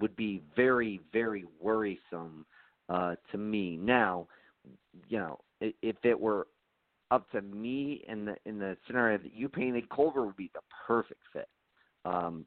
would 0.00 0.14
be 0.16 0.42
very 0.54 1.00
very 1.12 1.44
worrisome 1.60 2.44
uh, 2.90 3.14
to 3.32 3.38
me. 3.38 3.76
Now, 3.76 4.26
you 5.08 5.18
know, 5.18 5.38
if 5.60 5.96
it 6.02 6.18
were 6.18 6.46
up 7.10 7.30
to 7.30 7.40
me 7.40 8.04
in 8.08 8.24
the 8.24 8.36
in 8.44 8.58
the 8.58 8.76
scenario 8.86 9.18
that 9.18 9.34
you 9.34 9.48
painted, 9.48 9.88
Culver 9.90 10.24
would 10.24 10.36
be 10.36 10.50
the 10.54 10.60
perfect 10.86 11.20
fit 11.32 11.48
um, 12.04 12.44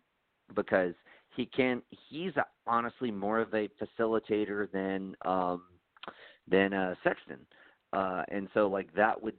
because 0.56 0.94
he 1.36 1.46
can. 1.46 1.82
He's 2.10 2.36
a, 2.38 2.46
honestly 2.68 3.12
more 3.12 3.40
of 3.40 3.54
a 3.54 3.70
facilitator 3.82 4.72
than 4.72 5.16
um, 5.26 5.64
than 6.48 6.74
uh, 6.74 6.96
Sexton, 7.04 7.40
uh, 7.94 8.24
and 8.30 8.48
so 8.54 8.68
like 8.68 8.94
that 8.96 9.22
would 9.22 9.36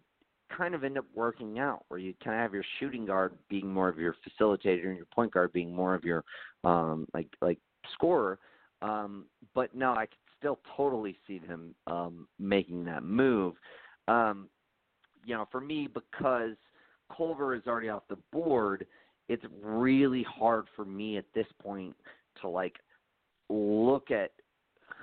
kind 0.57 0.75
of 0.75 0.85
end 0.85 0.99
up 0.99 1.07
working 1.15 1.59
out 1.59 1.85
where 1.89 1.99
you 1.99 2.15
kind 2.23 2.37
of 2.37 2.43
have 2.43 2.53
your 2.53 2.65
shooting 2.79 3.07
guard 3.07 3.33
being 3.49 3.73
more 3.73 3.89
of 3.89 3.99
your 3.99 4.15
facilitator 4.15 4.87
and 4.87 4.97
your 4.97 5.07
point 5.15 5.33
guard 5.33 5.53
being 5.53 5.75
more 5.75 5.95
of 5.95 6.05
your 6.05 6.25
um, 6.65 7.07
like 7.15 7.29
like 7.41 7.59
scorer. 7.95 8.39
Um, 8.83 9.27
but 9.55 9.75
no, 9.75 9.93
I 9.93 10.07
still 10.43 10.59
totally 10.77 11.17
see 11.27 11.39
them 11.39 11.75
um, 11.87 12.27
making 12.39 12.85
that 12.85 13.05
move. 13.05 13.55
Um, 14.09 14.49
you 15.25 15.35
know, 15.35 15.47
for 15.53 15.61
me, 15.61 15.89
because 15.93 16.57
Culver 17.17 17.55
is 17.55 17.63
already 17.69 17.89
off 17.89 18.03
the 18.11 18.19
board, 18.33 18.87
it's 19.29 19.45
really 19.63 20.25
hard 20.25 20.67
for 20.75 20.85
me 20.85 21.17
at 21.17 21.25
this 21.33 21.47
point 21.63 21.95
to 22.41 22.49
like 22.49 22.75
look 23.49 24.11
at 24.11 24.33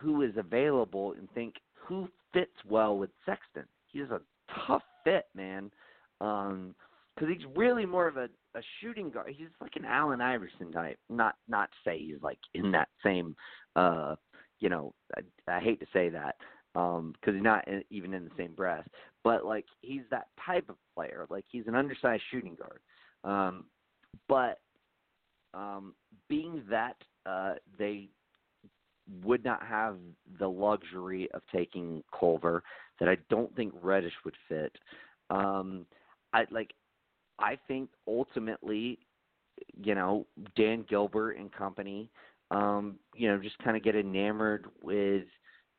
who 0.01 0.23
is 0.23 0.33
available 0.35 1.13
and 1.13 1.31
think 1.31 1.55
who 1.73 2.09
fits 2.33 2.51
well 2.67 2.97
with 2.97 3.09
Sexton. 3.25 3.65
He's 3.91 4.09
a 4.11 4.19
tough 4.67 4.83
fit, 5.03 5.25
man. 5.33 5.71
Um, 6.19 6.75
because 7.15 7.35
he's 7.35 7.47
really 7.55 7.85
more 7.85 8.07
of 8.07 8.17
a, 8.17 8.29
a 8.55 8.61
shooting 8.79 9.09
guard. 9.09 9.33
He's 9.37 9.49
like 9.59 9.75
an 9.75 9.85
Allen 9.85 10.21
Iverson 10.21 10.71
type. 10.71 10.97
Not 11.09 11.35
not 11.49 11.69
to 11.71 11.77
say 11.89 11.99
he's 11.99 12.21
like 12.21 12.39
in 12.53 12.71
that 12.71 12.87
same, 13.03 13.35
uh, 13.75 14.15
you 14.59 14.69
know, 14.69 14.93
I, 15.15 15.21
I 15.57 15.59
hate 15.59 15.79
to 15.79 15.87
say 15.93 16.09
that, 16.09 16.35
um, 16.75 17.13
because 17.13 17.35
he's 17.35 17.43
not 17.43 17.67
in, 17.67 17.83
even 17.89 18.13
in 18.13 18.25
the 18.25 18.31
same 18.37 18.53
breath. 18.53 18.87
But 19.23 19.45
like 19.45 19.65
he's 19.81 20.01
that 20.11 20.27
type 20.45 20.69
of 20.69 20.75
player. 20.95 21.25
Like 21.29 21.45
he's 21.47 21.67
an 21.67 21.75
undersized 21.75 22.23
shooting 22.31 22.55
guard. 22.55 22.79
Um, 23.23 23.65
but 24.27 24.59
um, 25.53 25.93
being 26.27 26.63
that 26.69 26.95
uh, 27.25 27.55
they 27.77 28.09
would 29.23 29.43
not 29.43 29.65
have 29.65 29.97
the 30.39 30.47
luxury 30.47 31.29
of 31.33 31.41
taking 31.51 32.03
Culver, 32.17 32.63
that 32.99 33.09
I 33.09 33.17
don't 33.29 33.53
think 33.55 33.73
Reddish 33.81 34.13
would 34.23 34.35
fit. 34.47 34.75
Um, 35.29 35.85
I 36.33 36.45
like. 36.51 36.73
I 37.39 37.57
think 37.67 37.89
ultimately, 38.07 38.99
you 39.81 39.95
know, 39.95 40.27
Dan 40.55 40.85
Gilbert 40.89 41.37
and 41.37 41.51
company, 41.51 42.09
um, 42.51 42.95
you 43.15 43.27
know, 43.29 43.37
just 43.37 43.57
kind 43.59 43.77
of 43.77 43.83
get 43.83 43.95
enamored 43.95 44.67
with 44.81 45.23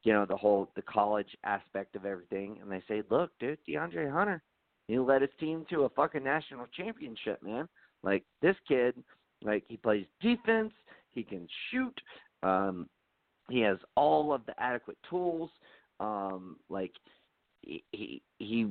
you 0.02 0.12
know 0.12 0.24
the 0.24 0.36
whole 0.36 0.70
the 0.76 0.82
college 0.82 1.36
aspect 1.44 1.96
of 1.96 2.04
everything, 2.04 2.58
and 2.62 2.70
they 2.70 2.82
say, 2.88 3.02
"Look, 3.10 3.30
dude, 3.38 3.58
DeAndre 3.68 4.10
Hunter, 4.10 4.42
he 4.88 4.98
led 4.98 5.22
his 5.22 5.30
team 5.38 5.64
to 5.70 5.84
a 5.84 5.90
fucking 5.90 6.24
national 6.24 6.66
championship, 6.76 7.42
man. 7.42 7.68
Like 8.02 8.24
this 8.40 8.56
kid, 8.66 8.94
like 9.42 9.64
he 9.68 9.76
plays 9.76 10.06
defense, 10.20 10.72
he 11.12 11.22
can 11.22 11.46
shoot, 11.70 12.00
um, 12.42 12.88
he 13.48 13.60
has 13.60 13.78
all 13.96 14.32
of 14.32 14.46
the 14.46 14.54
adequate 14.60 14.98
tools. 15.08 15.50
Um, 15.98 16.56
like 16.68 16.92
he 17.62 17.84
he, 17.92 18.22
he 18.38 18.68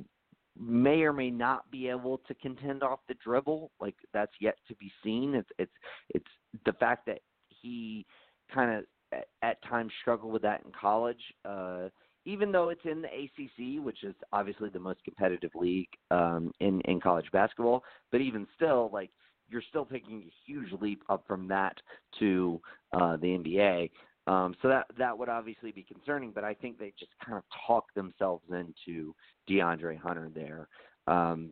may 0.60 1.04
or 1.04 1.14
may 1.14 1.30
not 1.30 1.70
be 1.72 1.88
able 1.88 2.18
to 2.28 2.34
contend 2.36 2.84
off 2.84 3.00
the 3.08 3.16
dribble. 3.24 3.72
Like 3.80 3.96
that's 4.14 4.34
yet 4.40 4.56
to 4.68 4.76
be 4.76 4.92
seen. 5.04 5.36
It's 5.36 5.50
it's 5.58 5.72
it's 6.10 6.26
the 6.66 6.74
fact 6.74 7.06
that 7.06 7.20
he 7.62 8.06
kind 8.54 8.78
of 8.80 8.84
at, 9.12 9.28
at 9.42 9.64
times 9.64 9.92
struggled 10.02 10.34
with 10.34 10.42
that 10.42 10.62
in 10.66 10.72
college. 10.80 11.22
Uh, 11.46 11.90
even 12.26 12.52
though 12.52 12.70
it's 12.70 12.86
in 12.86 13.02
the 13.02 13.08
ACC, 13.08 13.84
which 13.84 14.04
is 14.04 14.14
obviously 14.34 14.70
the 14.70 14.80
most 14.80 15.04
competitive 15.04 15.52
league 15.56 15.88
um, 16.12 16.52
in 16.60 16.82
in 16.82 17.00
college 17.00 17.26
basketball, 17.32 17.84
but 18.12 18.22
even 18.22 18.46
still, 18.56 18.90
like 18.94 19.10
you're 19.50 19.64
still 19.70 19.86
taking 19.86 20.24
a 20.28 20.32
huge 20.46 20.72
leap 20.80 21.02
up 21.10 21.24
from 21.28 21.48
that 21.48 21.76
to 22.20 22.62
uh, 22.94 23.18
the 23.18 23.28
NBA. 23.28 23.90
Um, 24.28 24.54
so 24.62 24.68
that 24.68 24.86
that 24.98 25.18
would 25.18 25.30
obviously 25.30 25.72
be 25.72 25.84
concerning, 25.84 26.32
but 26.32 26.44
I 26.44 26.54
think 26.54 26.78
they 26.78 26.94
just 27.00 27.12
kind 27.26 27.38
of 27.38 27.44
talk 27.66 27.86
themselves 27.96 28.44
into 28.52 29.16
DeAndre 29.50 29.98
Hunter 29.98 30.30
there. 30.34 30.68
Um, 31.08 31.52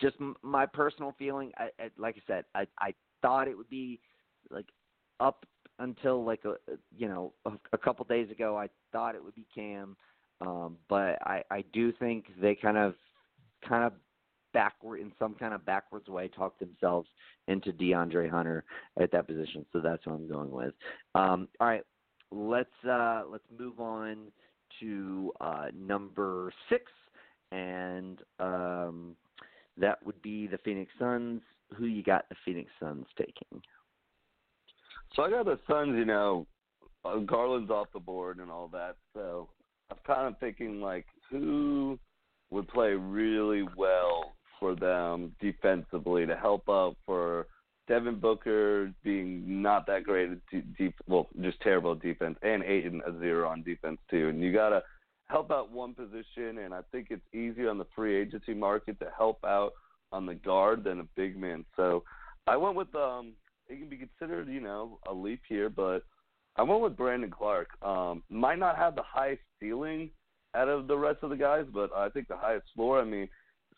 just 0.00 0.16
m- 0.20 0.34
my 0.42 0.66
personal 0.66 1.14
feeling, 1.18 1.52
I, 1.58 1.68
I, 1.78 1.90
like 1.98 2.16
I 2.16 2.22
said, 2.26 2.44
I, 2.54 2.66
I 2.80 2.94
thought 3.20 3.46
it 3.46 3.56
would 3.56 3.68
be 3.70 4.00
like 4.50 4.66
up 5.22 5.46
until 5.78 6.24
like 6.24 6.44
a 6.44 6.54
you 6.96 7.08
know 7.08 7.32
a, 7.46 7.52
a 7.72 7.78
couple 7.78 8.04
days 8.04 8.30
ago 8.30 8.56
I 8.56 8.68
thought 8.92 9.14
it 9.14 9.24
would 9.24 9.34
be 9.34 9.46
Cam, 9.54 9.96
um, 10.40 10.76
but 10.88 11.18
I 11.22 11.42
I 11.50 11.64
do 11.72 11.92
think 11.92 12.26
they 12.40 12.54
kind 12.54 12.76
of 12.76 12.94
kind 13.66 13.84
of 13.84 13.92
backward 14.52 15.00
in 15.00 15.12
some 15.18 15.34
kind 15.34 15.54
of 15.54 15.64
backwards 15.64 16.08
way 16.08 16.28
talk 16.28 16.58
themselves 16.58 17.08
into 17.48 17.72
DeAndre 17.72 18.30
Hunter 18.30 18.64
at 19.00 19.10
that 19.12 19.26
position. 19.26 19.64
So 19.72 19.80
that's 19.80 20.04
what 20.06 20.14
I'm 20.14 20.28
going 20.28 20.50
with. 20.50 20.74
Um, 21.14 21.48
all 21.58 21.68
right, 21.68 21.84
let's 22.30 22.68
uh, 22.88 23.22
let's 23.28 23.44
move 23.58 23.80
on 23.80 24.30
to 24.80 25.32
uh, 25.40 25.66
number 25.74 26.52
six, 26.68 26.84
and 27.50 28.18
um, 28.40 29.16
that 29.76 30.04
would 30.04 30.20
be 30.22 30.46
the 30.46 30.58
Phoenix 30.58 30.92
Suns. 30.98 31.42
Who 31.76 31.86
you 31.86 32.02
got 32.02 32.28
the 32.28 32.36
Phoenix 32.44 32.70
Suns 32.78 33.06
taking? 33.16 33.62
So 35.14 35.22
I 35.22 35.30
got 35.30 35.44
the 35.44 35.58
Suns, 35.68 35.96
you 35.96 36.04
know, 36.04 36.46
uh, 37.04 37.18
Garland's 37.18 37.70
off 37.70 37.88
the 37.92 38.00
board 38.00 38.38
and 38.38 38.50
all 38.50 38.68
that. 38.68 38.96
So 39.14 39.48
I'm 39.90 39.98
kind 40.06 40.26
of 40.26 40.38
thinking 40.40 40.80
like 40.80 41.06
who 41.30 41.98
would 42.50 42.68
play 42.68 42.90
really 42.90 43.66
well 43.76 44.32
for 44.58 44.74
them 44.74 45.34
defensively 45.40 46.26
to 46.26 46.36
help 46.36 46.68
out 46.68 46.96
for 47.04 47.46
Devin 47.88 48.20
Booker 48.20 48.92
being 49.02 49.60
not 49.60 49.86
that 49.86 50.04
great 50.04 50.30
at 50.30 50.78
deep, 50.78 50.94
well, 51.08 51.28
just 51.40 51.60
terrible 51.60 51.94
defense, 51.94 52.38
and 52.42 52.62
Ayton 52.62 53.02
Azir 53.08 53.48
on 53.48 53.62
defense 53.62 53.98
too. 54.08 54.28
And 54.28 54.40
you 54.40 54.52
gotta 54.52 54.82
help 55.26 55.50
out 55.50 55.72
one 55.72 55.94
position, 55.94 56.58
and 56.58 56.72
I 56.72 56.80
think 56.92 57.08
it's 57.10 57.26
easier 57.34 57.70
on 57.70 57.78
the 57.78 57.86
free 57.94 58.14
agency 58.14 58.54
market 58.54 59.00
to 59.00 59.08
help 59.16 59.44
out 59.44 59.72
on 60.12 60.26
the 60.26 60.34
guard 60.34 60.84
than 60.84 61.00
a 61.00 61.08
big 61.16 61.36
man. 61.36 61.64
So 61.74 62.04
I 62.46 62.56
went 62.56 62.76
with 62.76 62.94
um 62.94 63.32
it 63.72 63.78
can 63.78 63.88
be 63.88 63.96
considered, 63.96 64.48
you 64.48 64.60
know, 64.60 64.98
a 65.08 65.12
leap 65.12 65.40
here, 65.48 65.70
but 65.70 66.02
I 66.56 66.62
went 66.62 66.82
with 66.82 66.96
Brandon 66.96 67.30
Clarke. 67.30 67.70
Um, 67.82 68.22
might 68.28 68.58
not 68.58 68.76
have 68.76 68.94
the 68.94 69.02
highest 69.02 69.42
ceiling 69.58 70.10
out 70.54 70.68
of 70.68 70.86
the 70.86 70.96
rest 70.96 71.18
of 71.22 71.30
the 71.30 71.36
guys, 71.36 71.64
but 71.72 71.90
I 71.96 72.10
think 72.10 72.28
the 72.28 72.36
highest 72.36 72.66
floor. 72.74 73.00
I 73.00 73.04
mean, 73.04 73.28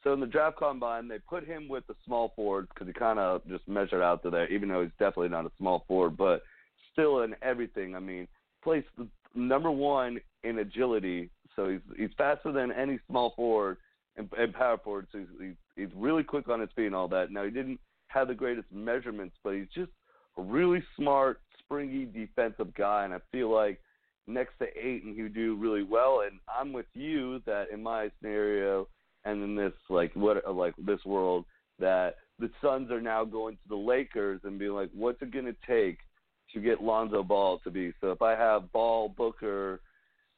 so 0.02 0.12
in 0.12 0.20
the 0.20 0.26
draft 0.26 0.58
combine, 0.58 1.06
they 1.08 1.18
put 1.18 1.46
him 1.46 1.68
with 1.68 1.86
the 1.86 1.94
small 2.04 2.32
forwards 2.34 2.68
because 2.74 2.88
he 2.88 2.92
kind 2.92 3.18
of 3.18 3.46
just 3.48 3.66
measured 3.68 4.02
out 4.02 4.22
to 4.24 4.30
there, 4.30 4.48
even 4.52 4.68
though 4.68 4.82
he's 4.82 4.90
definitely 4.98 5.28
not 5.28 5.46
a 5.46 5.52
small 5.56 5.84
forward, 5.86 6.16
but 6.16 6.42
still 6.92 7.22
in 7.22 7.34
everything. 7.42 7.94
I 7.94 8.00
mean, 8.00 8.26
plays 8.62 8.84
number 9.34 9.70
one 9.70 10.20
in 10.42 10.58
agility, 10.58 11.30
so 11.54 11.68
he's 11.68 11.80
he's 11.96 12.10
faster 12.18 12.50
than 12.50 12.72
any 12.72 12.98
small 13.08 13.32
forward 13.36 13.76
and, 14.16 14.28
and 14.36 14.52
power 14.52 14.78
forward. 14.78 15.06
So 15.12 15.18
he's, 15.18 15.28
he's 15.40 15.54
he's 15.76 15.96
really 15.96 16.24
quick 16.24 16.48
on 16.48 16.60
his 16.60 16.70
feet 16.74 16.86
and 16.86 16.94
all 16.94 17.08
that. 17.08 17.30
Now 17.30 17.44
he 17.44 17.50
didn't 17.50 17.78
have 18.14 18.28
the 18.28 18.34
greatest 18.34 18.68
measurements, 18.72 19.36
but 19.42 19.54
he's 19.54 19.68
just 19.74 19.90
a 20.38 20.42
really 20.42 20.82
smart, 20.96 21.40
springy 21.58 22.06
defensive 22.06 22.74
guy, 22.74 23.04
and 23.04 23.12
I 23.12 23.18
feel 23.32 23.52
like 23.52 23.80
next 24.26 24.58
to 24.58 24.66
Ayton, 24.78 25.14
he 25.14 25.22
would 25.22 25.34
do 25.34 25.56
really 25.56 25.82
well. 25.82 26.22
And 26.26 26.38
I'm 26.48 26.72
with 26.72 26.86
you 26.94 27.40
that 27.46 27.66
in 27.72 27.82
my 27.82 28.10
scenario 28.18 28.88
and 29.24 29.42
in 29.42 29.56
this 29.56 29.72
like 29.88 30.14
what 30.14 30.42
like 30.54 30.74
this 30.78 31.04
world, 31.04 31.44
that 31.78 32.16
the 32.38 32.50
Suns 32.62 32.90
are 32.90 33.00
now 33.00 33.24
going 33.24 33.54
to 33.56 33.68
the 33.68 33.76
Lakers 33.76 34.40
and 34.44 34.58
being 34.58 34.72
like, 34.72 34.90
what's 34.94 35.20
it 35.22 35.32
going 35.32 35.46
to 35.46 35.56
take 35.66 35.98
to 36.52 36.60
get 36.60 36.82
Lonzo 36.82 37.22
Ball 37.22 37.58
to 37.64 37.70
be? 37.70 37.92
So 38.00 38.10
if 38.10 38.22
I 38.22 38.32
have 38.32 38.72
Ball, 38.72 39.08
Booker, 39.08 39.80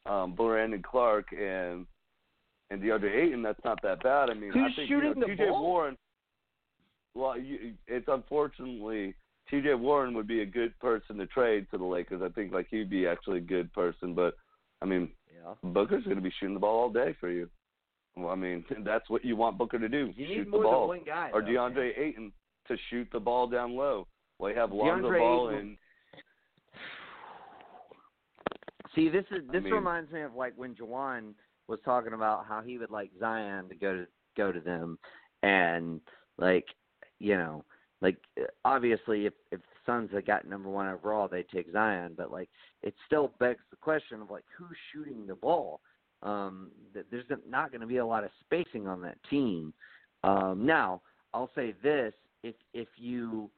um, 0.04 0.34
Brandon 0.34 0.82
Clarke, 0.82 1.32
and 1.32 1.86
and 2.70 2.82
DeAndre 2.82 3.26
Ayton, 3.26 3.42
that's 3.42 3.62
not 3.64 3.80
that 3.82 4.02
bad. 4.02 4.30
I 4.30 4.34
mean, 4.34 4.50
Who's 4.50 4.72
I 4.72 4.76
think 4.76 4.88
shooting 4.88 5.14
you 5.14 5.20
know, 5.20 5.26
the 5.26 5.42
TJ 5.42 5.48
ball? 5.50 5.62
Warren. 5.62 5.96
Well, 7.16 7.38
you, 7.38 7.74
it's 7.86 8.08
unfortunately 8.08 9.14
TJ 9.50 9.78
Warren 9.78 10.12
would 10.14 10.26
be 10.26 10.42
a 10.42 10.46
good 10.46 10.78
person 10.80 11.16
to 11.18 11.26
trade 11.26 11.66
to 11.70 11.78
the 11.78 11.84
Lakers. 11.84 12.20
I 12.22 12.28
think 12.28 12.52
like 12.52 12.66
he'd 12.70 12.90
be 12.90 13.06
actually 13.06 13.38
a 13.38 13.42
good 13.42 13.72
person, 13.72 14.14
but 14.14 14.34
I 14.82 14.84
mean, 14.84 15.10
Yeah. 15.34 15.54
Booker's 15.70 16.04
going 16.04 16.16
to 16.16 16.22
be 16.22 16.32
shooting 16.38 16.54
the 16.54 16.60
ball 16.60 16.80
all 16.82 16.90
day 16.90 17.14
for 17.18 17.30
you. 17.30 17.48
Well, 18.16 18.30
I 18.30 18.34
mean, 18.34 18.64
that's 18.84 19.08
what 19.08 19.24
you 19.24 19.36
want 19.36 19.56
Booker 19.56 19.78
to 19.78 19.88
do: 19.88 20.12
You 20.16 20.26
shoot 20.26 20.44
the 20.50 20.58
ball. 20.58 20.88
than 20.88 20.98
one 20.98 21.06
guy. 21.06 21.30
or 21.32 21.40
though, 21.42 21.48
DeAndre 21.48 21.74
man. 21.76 21.92
Ayton 21.96 22.32
to 22.68 22.76
shoot 22.90 23.08
the 23.12 23.20
ball 23.20 23.46
down 23.46 23.74
low. 23.76 24.06
Well, 24.38 24.52
you 24.52 24.58
have 24.58 24.72
Lonzo 24.72 25.08
DeAndre 25.08 25.18
Ball 25.18 25.50
Ayton- 25.50 25.60
and 25.60 25.78
See, 28.94 29.08
this 29.08 29.24
is 29.30 29.42
I 29.48 29.52
this 29.52 29.64
mean- 29.64 29.72
reminds 29.74 30.12
me 30.12 30.22
of 30.22 30.34
like 30.34 30.52
when 30.56 30.74
Juwan 30.74 31.34
was 31.68 31.78
talking 31.84 32.12
about 32.12 32.46
how 32.46 32.62
he 32.62 32.78
would 32.78 32.90
like 32.90 33.10
Zion 33.18 33.68
to 33.68 33.74
go 33.74 33.94
to 33.94 34.06
go 34.36 34.52
to 34.52 34.60
them, 34.60 34.98
and 35.42 36.00
like 36.38 36.64
you 37.18 37.36
know, 37.36 37.64
like 38.00 38.16
obviously 38.64 39.26
if 39.26 39.32
if 39.50 39.60
the 39.60 39.66
Suns 39.84 40.10
had 40.12 40.26
got 40.26 40.46
number 40.46 40.68
one 40.68 40.88
overall, 40.88 41.28
they'd 41.28 41.48
take 41.48 41.72
Zion, 41.72 42.14
but 42.16 42.30
like 42.30 42.48
it 42.82 42.94
still 43.06 43.32
begs 43.38 43.60
the 43.70 43.76
question 43.76 44.20
of 44.20 44.30
like 44.30 44.44
who's 44.56 44.76
shooting 44.92 45.26
the 45.26 45.34
ball. 45.34 45.80
Um, 46.22 46.70
th- 46.92 47.06
there's 47.10 47.24
not 47.48 47.70
going 47.70 47.80
to 47.80 47.86
be 47.86 47.98
a 47.98 48.06
lot 48.06 48.24
of 48.24 48.30
spacing 48.40 48.86
on 48.86 49.00
that 49.02 49.18
team. 49.30 49.72
Um, 50.24 50.64
now, 50.64 51.02
I'll 51.32 51.50
say 51.54 51.74
this: 51.82 52.12
if 52.42 52.54
if 52.74 52.88
you 52.96 53.50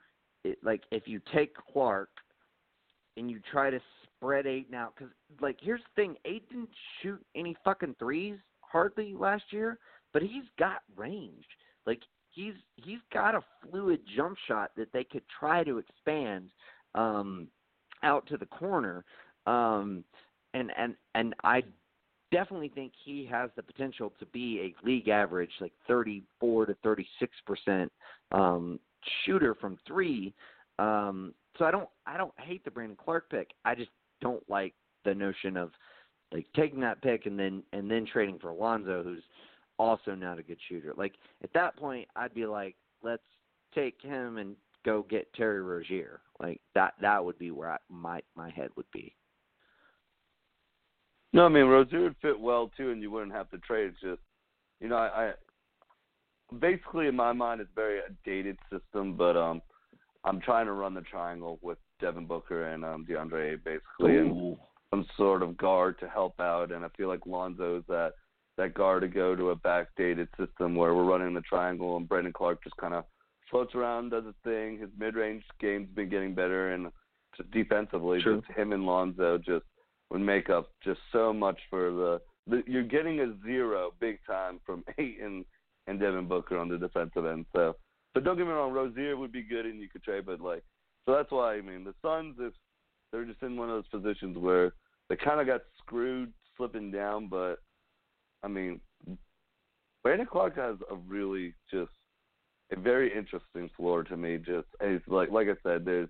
it, 0.45 0.59
like 0.63 0.83
if 0.91 1.07
you 1.07 1.21
take 1.33 1.55
Clarke 1.73 2.11
and 3.17 3.31
you 3.31 3.41
try 3.51 3.71
to 3.71 3.81
spread 4.05 4.47
Ayton 4.47 4.75
out, 4.75 4.95
because 4.97 5.13
like 5.41 5.57
here's 5.61 5.81
the 5.81 6.03
thing, 6.03 6.17
Ayton 6.25 6.47
didn't 6.51 6.69
shoot 7.03 7.25
any 7.35 7.57
fucking 7.65 7.97
threes 7.99 8.37
hardly 8.61 9.15
last 9.15 9.45
year, 9.51 9.79
but 10.13 10.23
he's 10.23 10.45
got 10.59 10.83
range. 10.97 11.45
Like 11.87 12.01
he's 12.31 12.55
he's 12.77 12.99
got 13.13 13.35
a 13.35 13.41
fluid 13.63 14.01
jump 14.17 14.37
shot 14.47 14.71
that 14.77 14.93
they 14.93 15.05
could 15.05 15.23
try 15.39 15.65
to 15.65 15.79
expand 15.79 16.51
um, 16.95 17.49
out 18.03 18.27
to 18.27 18.37
the 18.37 18.47
corner, 18.47 19.05
um, 19.47 20.05
and 20.55 20.71
and 20.77 20.95
and 21.15 21.35
I 21.45 21.63
definitely 22.31 22.69
think 22.69 22.93
he 23.05 23.27
has 23.31 23.51
the 23.57 23.63
potential 23.63 24.13
to 24.19 24.27
be 24.27 24.61
a 24.61 24.87
league 24.87 25.09
average, 25.09 25.51
like 25.61 25.73
34 25.87 26.67
to 26.67 26.75
36 26.83 27.33
percent 27.47 27.93
um, 28.33 28.79
shooter 29.25 29.55
from 29.55 29.79
three. 29.87 30.35
Um, 30.79 31.35
so 31.59 31.65
I 31.65 31.71
don't 31.71 31.89
I 32.07 32.17
don't 32.17 32.39
hate 32.39 32.65
the 32.65 32.71
Brandon 32.71 32.97
Clarke 33.03 33.31
pick. 33.31 33.51
I 33.65 33.75
just 33.75 33.91
don't 34.21 34.49
like 34.49 34.75
the 35.05 35.15
notion 35.15 35.57
of 35.57 35.71
like 36.33 36.47
taking 36.55 36.81
that 36.81 37.03
pick 37.03 37.27
and 37.27 37.39
then 37.39 37.63
and 37.73 37.91
then 37.91 38.07
trading 38.11 38.39
for 38.39 38.51
Alonzo, 38.51 39.03
who's 39.03 39.23
also 39.79 40.15
not 40.15 40.39
a 40.39 40.43
good 40.43 40.59
shooter. 40.69 40.93
Like 40.97 41.15
at 41.43 41.53
that 41.55 41.77
point, 41.77 42.09
I'd 42.17 42.35
be 42.35 42.47
like, 42.47 42.77
let's 43.03 43.23
take 43.75 44.01
him 44.03 44.39
and 44.39 44.57
go 44.85 45.05
get 45.09 45.33
Terry 45.35 45.63
Rozier. 45.63 46.21
Like 46.41 46.61
that 46.75 46.95
that 47.01 47.25
would 47.25 47.39
be 47.39 47.51
where 47.51 47.73
I, 47.73 47.79
my 47.89 48.21
my 48.37 48.51
head 48.51 48.71
would 48.77 48.91
be. 48.93 49.15
no, 51.33 51.47
I 51.47 51.49
mean 51.49 51.67
Rozier 51.67 52.03
would 52.03 52.17
fit 52.23 52.39
well 52.39 52.71
too, 52.77 52.91
and 52.91 53.03
you 53.03 53.11
wouldn't 53.11 53.33
have 53.33 53.51
to 53.51 53.59
trade. 53.59 53.91
It's 53.93 54.01
just 54.01 54.21
you 54.81 54.89
know, 54.89 54.97
I, 54.97 55.07
I 55.09 55.33
basically 56.61 57.09
in 57.09 57.17
my 57.17 57.33
mind 57.33 57.61
it's 57.61 57.71
very 57.75 57.99
a 57.99 58.11
dated 58.25 58.59
system, 58.71 59.15
but 59.17 59.37
um, 59.37 59.61
I'm 60.25 60.41
trying 60.41 60.67
to 60.67 60.73
run 60.73 60.95
the 60.95 61.03
triangle 61.03 61.59
with 61.63 61.79
Devin 62.01 62.27
Booker 62.27 62.69
and 62.69 62.85
um 62.85 63.07
DeAndre 63.09 63.53
Ayton, 63.53 63.61
basically, 63.65 64.19
and 64.19 64.57
some 64.91 65.07
sort 65.17 65.43
of 65.43 65.57
guard 65.57 65.99
to 66.01 66.09
help 66.09 66.39
out. 66.41 66.73
And 66.73 66.85
I 66.85 66.89
feel 66.97 67.09
like 67.09 67.27
Lonzo's 67.27 67.85
that 67.89 68.13
that 68.59 68.75
guard 68.75 69.03
to 69.03 69.09
go 69.09 69.35
to 69.35 69.51
a 69.51 69.57
backdated 69.57 70.29
system 70.37 70.75
where 70.75 70.95
we're 70.95 71.05
running 71.05 71.33
the 71.33 71.41
triangle, 71.41 71.97
and 71.97 72.09
Brandon 72.09 72.33
Clarke 72.33 72.63
just 72.63 72.77
kind 72.77 72.93
of 72.93 73.05
floats 73.51 73.75
around, 73.75 74.11
does 74.11 74.27
his 74.27 74.35
thing. 74.45 74.79
His 74.79 74.91
mid-range 74.99 75.45
game's 75.61 75.89
been 75.95 76.11
getting 76.11 76.35
better, 76.35 76.75
and 76.75 76.89
just 77.37 77.51
defensively, 77.53 78.21
True. 78.21 78.43
just 78.43 78.59
him 78.59 78.73
and 78.73 78.85
Lonzo 78.85 79.39
just 79.39 79.65
would 80.11 80.21
make 80.21 80.51
up 80.51 80.71
just 80.85 81.01
so 81.13 81.33
much 81.33 81.59
for 81.71 81.91
the. 81.91 82.21
the 82.47 82.63
you're 82.67 82.83
getting 82.83 83.21
a 83.21 83.35
zero 83.45 83.93
big 84.01 84.19
time 84.27 84.61
from 84.67 84.85
Ayton 84.99 85.45
and 85.87 86.01
Devin 86.01 86.27
Booker 86.27 86.59
on 86.59 86.69
the 86.69 86.77
defensive 86.77 87.25
end. 87.25 87.47
So, 87.55 87.77
but 88.13 88.25
don't 88.25 88.37
get 88.37 88.47
me 88.47 88.53
wrong, 88.53 88.73
Rozier 88.73 89.17
would 89.17 89.33
be 89.33 89.43
good, 89.43 89.67
and 89.67 89.81
you 89.81 89.89
could 89.89 90.03
trade, 90.03 90.27
but 90.27 90.41
like, 90.41 90.65
so 91.07 91.15
that's 91.15 91.31
why 91.31 91.55
I 91.55 91.61
mean 91.61 91.85
the 91.85 91.95
Suns, 92.03 92.37
if 92.41 92.53
they're 93.13 93.25
just 93.25 93.43
in 93.43 93.57
one 93.57 93.71
of 93.71 93.77
those 93.77 94.03
positions 94.03 94.37
where 94.37 94.73
they 95.09 95.17
kind 95.17 95.41
of 95.41 95.47
got 95.47 95.63
screwed 95.79 96.33
slipping 96.57 96.91
down, 96.91 97.29
but 97.29 97.61
I 98.43 98.49
mean, 98.49 98.81
Brandon 100.03 100.27
Clarke 100.27 100.57
has 100.57 100.77
a 100.91 100.95
really 100.95 101.55
just 101.71 101.91
a 102.73 102.79
very 102.79 103.17
interesting 103.17 103.71
floor 103.77 104.05
to 104.05 104.17
me. 104.17 104.39
Just 104.39 104.67
he's 104.83 105.01
like 105.07 105.31
like 105.31 105.49
I 105.49 105.57
said, 105.63 105.85
there's 105.85 106.09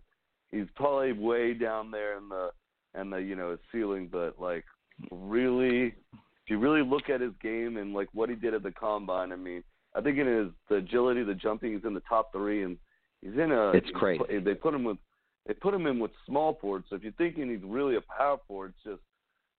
he's 0.51 0.67
probably 0.75 1.13
way 1.13 1.55
down 1.55 1.91
there 1.91 2.17
in 2.19 2.29
the 2.29 2.51
and 2.95 3.13
the 3.13 3.19
you 3.19 3.37
know 3.37 3.51
his 3.53 3.61
ceiling, 3.73 4.09
but 4.11 4.41
like 4.41 4.65
really, 5.11 5.87
if 5.87 6.49
you 6.49 6.59
really 6.59 6.83
look 6.83 7.09
at 7.09 7.21
his 7.21 7.33
game 7.43 7.77
and 7.77 7.95
like 7.95 8.09
what 8.13 8.29
he 8.29 8.35
did 8.35 8.55
at 8.55 8.63
the 8.63 8.73
combine, 8.73 9.33
I 9.33 9.37
mean, 9.37 9.63
I 9.95 10.01
think 10.01 10.19
in 10.19 10.27
his 10.27 10.49
the 10.69 10.77
agility, 10.77 11.23
the 11.23 11.35
jumping, 11.35 11.73
he's 11.73 11.85
in 11.85 11.95
the 11.95 12.03
top 12.09 12.33
three, 12.33 12.63
and 12.63 12.77
he's 13.23 13.35
in 13.35 13.53
a. 13.53 13.71
It's 13.71 13.91
crazy. 13.95 14.23
They 14.41 14.55
put 14.55 14.75
him 14.75 14.85
with 14.85 14.99
they 15.47 15.55
put 15.55 15.75
him 15.75 15.87
in 15.87 15.99
with 15.99 16.11
small 16.27 16.59
forwards. 16.61 16.87
So 16.91 16.97
if 16.97 17.03
you're 17.03 17.13
thinking 17.13 17.51
he's 17.51 17.63
really 17.65 17.97
a 17.97 18.03
power 18.03 18.39
forward, 18.47 18.75
it's 18.77 18.85
just 18.85 19.03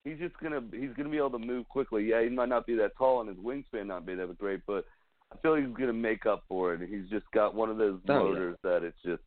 he's 0.10 0.20
just 0.20 0.38
gonna 0.42 0.62
he's 0.72 0.94
gonna 0.98 1.10
be 1.10 1.18
able 1.18 1.32
to 1.32 1.40
move 1.40 1.68
quickly. 1.70 2.04
Yeah, 2.06 2.24
he 2.24 2.30
might 2.30 2.50
not 2.50 2.66
be 2.66 2.76
that 2.76 2.98
tall 2.98 3.22
and 3.22 3.30
his 3.30 3.38
wingspan 3.38 3.88
not 3.88 4.06
be 4.06 4.16
that 4.16 4.38
great, 4.38 4.62
but 4.66 4.86
I 5.32 5.38
feel 5.38 5.56
like 5.56 5.66
he's 5.66 5.76
gonna 5.76 5.94
make 5.94 6.26
up 6.26 6.44
for 6.48 6.74
it. 6.74 6.90
He's 6.90 7.10
just 7.10 7.30
got 7.32 7.54
one 7.56 7.70
of 7.70 7.78
those 7.78 8.00
Oh, 8.10 8.14
yeah. 8.14 8.20
motors 8.20 8.58
that 8.64 8.84
it's 8.84 8.98
just 9.04 9.22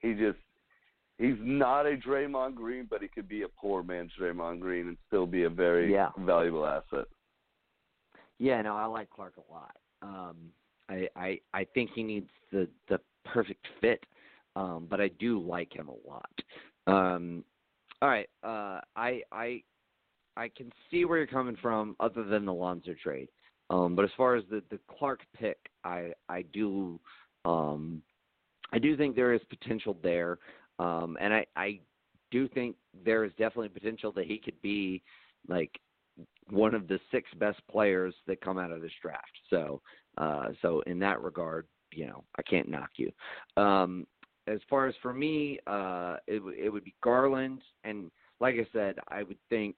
he 0.00 0.12
just 0.14 0.38
he's 1.18 1.36
not 1.40 1.86
a 1.86 1.96
Draymond 1.96 2.54
Green, 2.54 2.86
but 2.88 3.02
he 3.02 3.08
could 3.08 3.28
be 3.28 3.42
a 3.42 3.48
poor 3.48 3.82
man's 3.82 4.12
Draymond 4.20 4.60
Green 4.60 4.88
and 4.88 4.96
still 5.06 5.26
be 5.26 5.44
a 5.44 5.50
very 5.50 5.92
Yeah. 5.92 6.10
valuable 6.18 6.66
asset. 6.66 7.06
Yeah, 8.38 8.60
no, 8.62 8.76
I 8.76 8.84
like 8.84 9.08
Clarke 9.10 9.38
a 9.38 9.52
lot. 9.52 9.76
Um, 10.02 10.36
I, 10.88 11.08
I 11.16 11.40
I 11.54 11.64
think 11.74 11.90
he 11.94 12.02
needs 12.02 12.28
the 12.52 12.68
the 12.88 13.00
perfect 13.24 13.66
fit, 13.80 14.04
um, 14.54 14.86
but 14.90 15.00
I 15.00 15.08
do 15.08 15.40
like 15.40 15.74
him 15.74 15.88
a 15.88 16.08
lot. 16.08 16.30
Um, 16.86 17.42
all 18.02 18.08
right, 18.10 18.28
uh, 18.44 18.80
I 18.94 19.22
I 19.32 19.62
I 20.36 20.48
can 20.48 20.70
see 20.90 21.04
where 21.04 21.18
you're 21.18 21.26
coming 21.26 21.56
from, 21.60 21.96
other 22.00 22.24
than 22.24 22.44
the 22.44 22.52
Lonzo 22.52 22.94
trade. 23.02 23.28
Um, 23.70 23.96
but 23.96 24.04
as 24.04 24.10
far 24.16 24.36
as 24.36 24.44
the 24.50 24.62
the 24.70 24.78
Clarke 24.98 25.22
pick, 25.34 25.58
I 25.84 26.12
I 26.28 26.42
do 26.52 27.00
um, 27.44 28.02
I 28.72 28.78
do 28.78 28.96
think 28.96 29.16
there 29.16 29.32
is 29.32 29.40
potential 29.48 29.96
there, 30.02 30.38
um, 30.78 31.16
and 31.20 31.34
I 31.34 31.46
I 31.56 31.80
do 32.30 32.48
think 32.48 32.76
there 33.04 33.24
is 33.24 33.32
definitely 33.32 33.68
potential 33.68 34.12
that 34.12 34.26
he 34.26 34.38
could 34.38 34.60
be 34.62 35.02
like 35.48 35.80
one 36.50 36.74
of 36.74 36.88
the 36.88 36.98
six 37.10 37.28
best 37.38 37.60
players 37.70 38.14
that 38.26 38.40
come 38.40 38.58
out 38.58 38.70
of 38.70 38.80
this 38.82 38.92
draft. 39.02 39.30
So, 39.50 39.80
uh, 40.16 40.48
so 40.62 40.80
in 40.82 40.98
that 41.00 41.20
regard, 41.22 41.66
you 41.92 42.06
know, 42.06 42.24
I 42.38 42.42
can't 42.42 42.68
knock 42.68 42.90
you. 42.96 43.12
Um, 43.56 44.06
as 44.46 44.60
far 44.70 44.86
as 44.86 44.94
for 45.02 45.12
me, 45.12 45.58
uh, 45.66 46.16
it, 46.26 46.42
it 46.56 46.68
would 46.68 46.84
be 46.84 46.94
Garland, 47.02 47.62
and 47.84 48.10
like 48.40 48.54
I 48.56 48.66
said, 48.72 48.96
I 49.08 49.22
would 49.22 49.38
think 49.50 49.76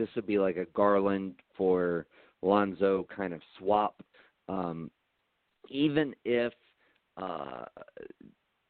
this 0.00 0.08
would 0.16 0.26
be 0.26 0.38
like 0.38 0.56
a 0.56 0.64
Garland 0.74 1.34
for 1.56 2.06
Lonzo 2.42 3.06
kind 3.14 3.32
of 3.32 3.40
swap. 3.58 4.02
Um, 4.48 4.90
even 5.68 6.14
if, 6.24 6.52
uh, 7.16 7.64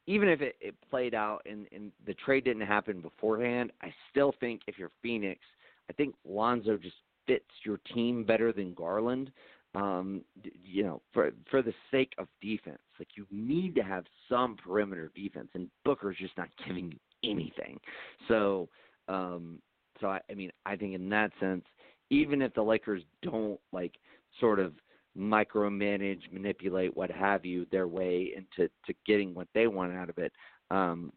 even 0.07 0.28
if 0.28 0.41
it, 0.41 0.57
it 0.61 0.74
played 0.91 1.14
out 1.14 1.41
and, 1.49 1.66
and 1.72 1.93
the 2.07 2.14
trade 2.14 2.45
didn't 2.45 2.66
happen 2.66 3.01
beforehand, 3.01 3.70
I 3.81 3.93
still 4.11 4.35
think 4.41 4.62
if 4.66 4.78
you're 4.78 4.91
Phoenix, 5.03 5.41
I 5.89 5.93
think 5.93 6.14
Lonzo 6.24 6.76
just 6.76 6.97
fits 7.26 7.45
your 7.64 7.78
team 7.95 8.24
better 8.24 8.53
than 8.53 8.74
Garland. 8.74 9.31
Um, 9.76 10.22
you 10.64 10.83
know, 10.83 11.01
for 11.12 11.31
for 11.49 11.62
the 11.62 11.72
sake 11.93 12.12
of 12.18 12.26
defense, 12.43 12.83
like 12.99 13.07
you 13.14 13.24
need 13.31 13.76
to 13.76 13.83
have 13.83 14.05
some 14.28 14.57
perimeter 14.57 15.12
defense, 15.14 15.47
and 15.55 15.70
Booker's 15.85 16.16
just 16.18 16.37
not 16.37 16.49
giving 16.66 16.91
you 16.91 17.31
anything. 17.31 17.78
So, 18.26 18.68
um, 19.07 19.61
so 20.01 20.09
I, 20.09 20.21
I 20.31 20.35
mean, 20.35 20.51
I 20.67 20.77
think 20.77 20.95
in 20.95 21.09
that 21.11 21.31
sense, 21.41 21.65
even 22.11 22.43
if 22.43 22.55
the 22.55 22.63
Lakers 22.63 23.03
don't 23.23 23.61
like 23.73 23.95
sort 24.41 24.59
of 24.59 24.73
micromanage, 25.17 26.33
manipulate, 26.33 26.97
what 26.97 27.11
have 27.11 27.45
you, 27.45 27.67
their 27.71 27.89
way 27.89 28.33
into 28.37 28.71
to 28.87 28.95
getting 29.07 29.35
what 29.35 29.49
they 29.55 29.67
want 29.67 29.93
out 29.93 30.09
of 30.09 30.19
it, 30.19 30.33
um, 30.71 31.13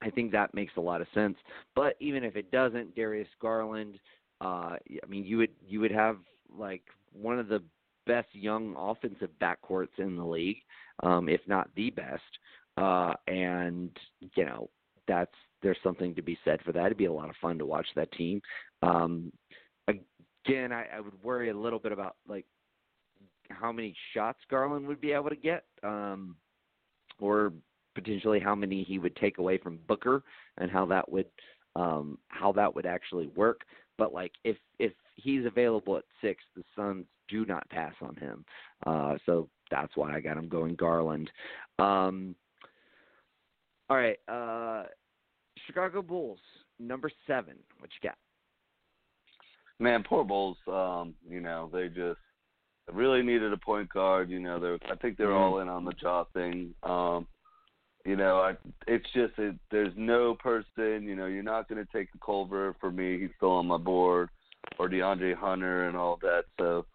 I 0.00 0.10
think 0.10 0.32
that 0.32 0.54
makes 0.54 0.72
a 0.76 0.80
lot 0.80 1.00
of 1.00 1.08
sense. 1.12 1.36
But 1.74 1.96
even 2.00 2.24
if 2.24 2.36
it 2.36 2.50
doesn't, 2.50 2.94
Darius 2.94 3.28
Garland, 3.40 3.98
uh, 4.40 4.76
I 4.76 5.06
mean, 5.08 5.24
you 5.24 5.38
would 5.38 5.50
you 5.66 5.80
would 5.80 5.90
have 5.90 6.18
like 6.56 6.82
one 7.12 7.38
of 7.38 7.48
the 7.48 7.62
best 8.06 8.28
young 8.32 8.74
offensive 8.78 9.30
backcourts 9.40 9.98
in 9.98 10.16
the 10.16 10.24
league, 10.24 10.58
um, 11.02 11.28
if 11.28 11.40
not 11.46 11.68
the 11.74 11.90
best. 11.90 12.22
Uh, 12.76 13.12
and 13.26 13.90
you 14.34 14.44
know 14.44 14.70
that's 15.08 15.34
there's 15.62 15.78
something 15.82 16.14
to 16.14 16.22
be 16.22 16.38
said 16.44 16.60
for 16.64 16.72
that. 16.72 16.86
It'd 16.86 16.98
be 16.98 17.06
a 17.06 17.12
lot 17.12 17.30
of 17.30 17.36
fun 17.40 17.58
to 17.58 17.66
watch 17.66 17.86
that 17.96 18.12
team. 18.12 18.40
Um, 18.82 19.32
again, 19.88 20.72
I, 20.72 20.86
I 20.96 21.00
would 21.00 21.22
worry 21.22 21.50
a 21.50 21.56
little 21.56 21.78
bit 21.78 21.92
about 21.92 22.16
like 22.28 22.46
how 23.50 23.72
many 23.72 23.94
shots 24.14 24.38
Garland 24.50 24.86
would 24.86 25.00
be 25.00 25.12
able 25.12 25.30
to 25.30 25.36
get, 25.36 25.64
um, 25.82 26.36
or 27.20 27.52
potentially 27.94 28.38
how 28.38 28.54
many 28.54 28.84
he 28.84 28.98
would 28.98 29.16
take 29.16 29.38
away 29.38 29.58
from 29.58 29.78
Booker, 29.88 30.22
and 30.58 30.70
how 30.70 30.86
that 30.86 31.10
would 31.10 31.26
um, 31.76 32.18
how 32.28 32.52
that 32.52 32.74
would 32.74 32.86
actually 32.86 33.28
work. 33.28 33.62
But 33.96 34.12
like 34.12 34.32
if 34.44 34.56
if 34.78 34.92
he's 35.16 35.44
available 35.46 35.96
at 35.96 36.04
six, 36.20 36.42
the 36.54 36.62
Suns 36.76 37.06
do 37.28 37.44
not 37.44 37.68
pass 37.70 37.94
on 38.00 38.16
him. 38.16 38.44
Uh, 38.86 39.16
so 39.26 39.48
that's 39.70 39.96
why 39.96 40.14
I 40.14 40.20
got 40.20 40.36
him 40.36 40.48
going 40.48 40.74
Garland. 40.74 41.30
Um, 41.78 42.34
all 43.90 43.96
right, 43.96 44.18
uh, 44.28 44.84
Chicago 45.68 46.02
Bulls 46.02 46.40
number 46.80 47.10
seven. 47.26 47.54
What 47.78 47.90
you 48.02 48.08
got? 48.08 48.16
Man, 49.78 50.02
poor 50.02 50.24
Bulls. 50.24 50.56
Um, 50.66 51.14
you 51.28 51.40
know 51.40 51.70
they 51.72 51.88
just 51.88 52.18
really 52.92 53.22
needed 53.22 53.52
a 53.52 53.56
point 53.56 53.88
guard. 53.90 54.30
You 54.30 54.40
know, 54.40 54.58
they're 54.58 54.78
I 54.90 54.96
think 54.96 55.16
they're 55.16 55.28
mm-hmm. 55.28 55.54
all 55.54 55.60
in 55.60 55.68
on 55.68 55.84
the 55.84 55.92
jaw 55.92 56.24
thing. 56.34 56.74
Um, 56.82 57.26
you 58.04 58.16
know, 58.16 58.38
I 58.38 58.54
it's 58.86 59.06
just 59.14 59.34
it, 59.38 59.56
there's 59.70 59.92
no 59.96 60.34
person. 60.34 61.02
You 61.02 61.14
know, 61.14 61.26
you're 61.26 61.42
not 61.42 61.68
going 61.68 61.84
to 61.84 61.92
take 61.92 62.10
the 62.12 62.18
Culver 62.24 62.74
for 62.80 62.90
me. 62.90 63.20
He's 63.20 63.30
still 63.36 63.52
on 63.52 63.66
my 63.66 63.76
board, 63.76 64.30
or 64.78 64.88
DeAndre 64.88 65.34
Hunter 65.34 65.88
and 65.88 65.96
all 65.96 66.18
that. 66.22 66.44
So, 66.58 66.86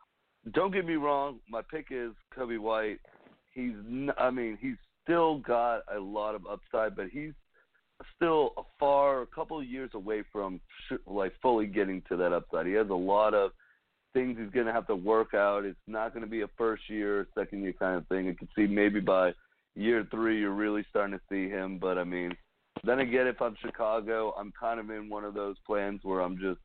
don't 0.53 0.73
get 0.73 0.85
me 0.85 0.95
wrong. 0.95 1.39
My 1.47 1.61
pick 1.69 1.87
is 1.91 2.11
Coby 2.35 2.57
White. 2.57 2.99
He's, 3.53 3.73
I 4.17 4.31
mean, 4.31 4.57
he's 4.59 4.77
still 5.03 5.37
got 5.37 5.81
a 5.95 5.99
lot 5.99 6.33
of 6.33 6.47
upside, 6.47 6.95
but 6.95 7.09
he's 7.11 7.33
still 8.15 8.53
a 8.57 8.63
far, 8.79 9.21
a 9.21 9.27
couple 9.27 9.59
of 9.59 9.65
years 9.65 9.91
away 9.93 10.23
from 10.31 10.59
sh- 10.87 10.95
like 11.07 11.33
fully 11.41 11.67
getting 11.67 12.01
to 12.09 12.17
that 12.17 12.33
upside. 12.33 12.65
He 12.65 12.73
has 12.73 12.89
a 12.89 12.93
lot 12.93 13.33
of 13.33 13.51
things 14.13 14.37
he's 14.39 14.51
going 14.51 14.67
to 14.67 14.73
have 14.73 14.87
to 14.87 14.95
work 14.95 15.33
out. 15.33 15.65
It's 15.65 15.77
not 15.87 16.13
going 16.13 16.23
to 16.23 16.29
be 16.29 16.41
a 16.41 16.49
first 16.57 16.89
year, 16.89 17.27
second 17.37 17.63
year 17.63 17.73
kind 17.73 17.97
of 17.97 18.07
thing. 18.07 18.25
You 18.25 18.35
can 18.35 18.49
see 18.55 18.67
maybe 18.67 18.99
by 18.99 19.33
year 19.75 20.07
three 20.11 20.39
you're 20.39 20.51
really 20.51 20.85
starting 20.89 21.17
to 21.17 21.23
see 21.29 21.49
him. 21.49 21.79
But 21.79 21.97
I 21.97 22.03
mean, 22.03 22.31
then 22.83 22.99
again, 22.99 23.27
if 23.27 23.41
I'm 23.41 23.55
Chicago, 23.61 24.33
I'm 24.37 24.51
kind 24.59 24.79
of 24.79 24.89
in 24.89 25.09
one 25.09 25.23
of 25.23 25.33
those 25.33 25.55
plans 25.65 26.01
where 26.03 26.21
I'm 26.21 26.37
just 26.37 26.59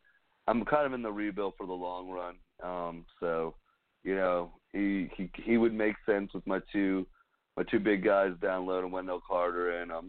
I'm 0.46 0.64
kind 0.64 0.86
of 0.86 0.92
in 0.92 1.02
the 1.02 1.12
rebuild 1.12 1.54
for 1.56 1.66
the 1.66 1.72
long 1.72 2.10
run. 2.10 2.34
Um, 2.62 3.04
so, 3.20 3.54
you 4.02 4.14
know, 4.14 4.52
he 4.72 5.10
he 5.16 5.30
he 5.42 5.56
would 5.56 5.74
make 5.74 5.94
sense 6.06 6.32
with 6.34 6.46
my 6.46 6.60
two 6.72 7.06
my 7.56 7.64
two 7.64 7.78
big 7.78 8.04
guys 8.04 8.32
down 8.40 8.66
low 8.66 8.78
and 8.78 8.92
Wendell 8.92 9.22
Carter 9.26 9.82
and 9.82 9.92
uh. 9.92 10.00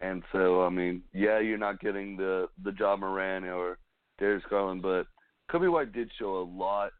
And 0.00 0.22
so, 0.32 0.62
I 0.62 0.70
mean, 0.70 1.02
yeah, 1.12 1.40
you're 1.40 1.58
not 1.58 1.80
getting 1.80 2.16
the 2.16 2.48
the 2.62 2.72
Ja 2.78 2.96
Morant 2.96 3.46
or 3.46 3.78
Darius 4.18 4.44
Garland, 4.48 4.82
but 4.82 5.06
Coby 5.50 5.70
White 5.70 5.92
did 5.92 6.10
show 6.18 6.36
a 6.38 6.44
lot. 6.44 6.92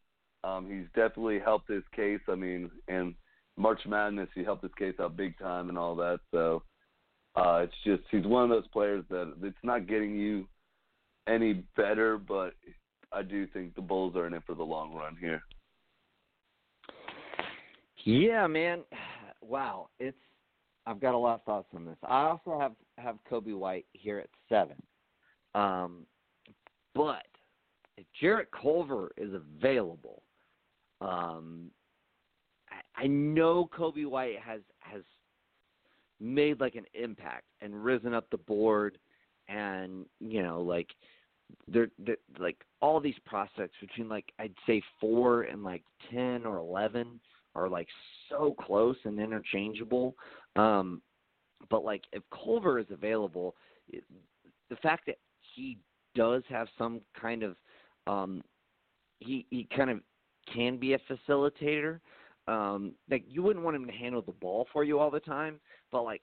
Um, 0.44 0.68
he's 0.68 0.86
definitely 0.94 1.38
helped 1.38 1.70
his 1.70 1.82
case. 1.94 2.20
I 2.28 2.34
mean, 2.34 2.70
and 2.88 3.14
March 3.56 3.80
Madness, 3.86 4.28
he 4.34 4.44
helped 4.44 4.62
his 4.62 4.74
case 4.78 4.94
out 5.00 5.16
big 5.16 5.38
time 5.38 5.68
and 5.68 5.78
all 5.78 5.94
that. 5.96 6.20
So 6.32 6.62
uh, 7.36 7.64
it's 7.64 7.74
just 7.84 8.02
he's 8.10 8.26
one 8.26 8.44
of 8.44 8.50
those 8.50 8.68
players 8.68 9.04
that 9.10 9.32
it's 9.42 9.56
not 9.62 9.86
getting 9.86 10.16
you 10.16 10.46
any 11.28 11.64
better, 11.76 12.18
but 12.18 12.54
I 13.12 13.22
do 13.22 13.46
think 13.46 13.74
the 13.74 13.82
Bulls 13.82 14.16
are 14.16 14.26
in 14.26 14.34
it 14.34 14.42
for 14.46 14.54
the 14.54 14.62
long 14.62 14.94
run 14.94 15.16
here. 15.20 15.42
Yeah, 18.04 18.46
man. 18.46 18.80
Wow, 19.40 19.88
it's 19.98 20.18
I've 20.88 21.00
got 21.00 21.14
a 21.14 21.18
lot 21.18 21.34
of 21.34 21.42
thoughts 21.44 21.68
on 21.76 21.84
this. 21.84 21.98
I 22.02 22.22
also 22.22 22.58
have 22.58 22.72
have 22.96 23.16
Coby 23.30 23.54
White 23.54 23.84
here 23.92 24.18
at 24.18 24.30
seven, 24.48 24.76
um, 25.54 26.06
but 26.94 27.26
if 27.98 28.06
Jarrett 28.18 28.48
Culver 28.50 29.10
is 29.18 29.30
available, 29.34 30.22
um, 31.02 31.70
I, 32.70 33.04
I 33.04 33.06
know 33.06 33.68
Coby 33.76 34.06
White 34.06 34.38
has 34.42 34.62
has 34.78 35.02
made 36.20 36.58
like 36.58 36.74
an 36.74 36.86
impact 36.94 37.44
and 37.60 37.84
risen 37.84 38.14
up 38.14 38.30
the 38.30 38.38
board, 38.38 38.96
and 39.46 40.06
you 40.20 40.42
know 40.42 40.62
like 40.62 40.88
they're, 41.66 41.88
they're 41.98 42.16
like 42.38 42.56
all 42.80 43.00
these 43.00 43.18
prospects 43.24 43.76
between 43.80 44.08
like 44.08 44.26
I'd 44.38 44.54
say 44.66 44.82
four 45.00 45.42
and 45.42 45.62
like 45.62 45.82
ten 46.10 46.44
or 46.44 46.58
eleven 46.58 47.20
are 47.54 47.68
like 47.68 47.88
so 48.28 48.54
close 48.60 48.96
and 49.04 49.18
interchangeable. 49.18 50.14
Um, 50.56 51.02
but 51.70 51.84
like 51.84 52.02
if 52.12 52.22
Culver 52.32 52.78
is 52.78 52.86
available, 52.90 53.54
it, 53.88 54.04
the 54.70 54.76
fact 54.76 55.06
that 55.06 55.18
he 55.54 55.78
does 56.14 56.42
have 56.48 56.68
some 56.76 57.00
kind 57.20 57.42
of 57.42 57.56
um, 58.06 58.42
he 59.20 59.46
he 59.50 59.68
kind 59.74 59.90
of 59.90 60.00
can 60.52 60.76
be 60.76 60.94
a 60.94 60.98
facilitator. 61.10 62.00
Um, 62.46 62.92
like 63.10 63.24
you 63.28 63.42
wouldn't 63.42 63.64
want 63.64 63.76
him 63.76 63.86
to 63.86 63.92
handle 63.92 64.22
the 64.22 64.32
ball 64.32 64.66
for 64.72 64.84
you 64.84 64.98
all 64.98 65.10
the 65.10 65.20
time, 65.20 65.60
but 65.92 66.02
like 66.02 66.22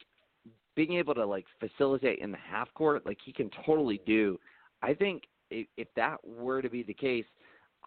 being 0.76 0.94
able 0.94 1.14
to 1.14 1.26
like 1.26 1.46
facilitate 1.60 2.20
in 2.20 2.32
the 2.32 2.38
half 2.38 2.74
court, 2.74 3.06
like 3.06 3.18
he 3.24 3.32
can 3.32 3.50
totally 3.66 4.02
do. 4.06 4.40
I 4.82 4.94
think 4.94 5.24
if, 5.50 5.88
that 5.96 6.18
were 6.26 6.62
to 6.62 6.70
be 6.70 6.84
the 6.84 6.94
case, 6.94 7.26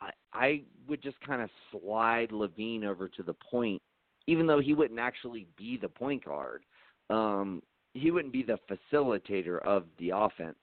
I 0.01 0.11
I 0.33 0.63
would 0.89 1.03
just 1.03 1.21
kind 1.21 1.43
of 1.43 1.51
slide 1.71 2.31
LaVine 2.31 2.85
over 2.85 3.09
to 3.09 3.23
the 3.23 3.35
point, 3.35 3.81
even 4.27 4.47
though 4.47 4.61
he 4.61 4.75
wouldn't 4.75 5.01
actually 5.01 5.47
be 5.57 5.77
the 5.77 5.89
point 5.89 6.25
guard. 6.25 6.65
Um, 7.11 7.63
he 7.95 8.11
wouldn't 8.11 8.33
be 8.33 8.43
the 8.45 8.59
facilitator 8.71 9.61
of 9.65 9.85
the 9.99 10.11
offense. 10.15 10.57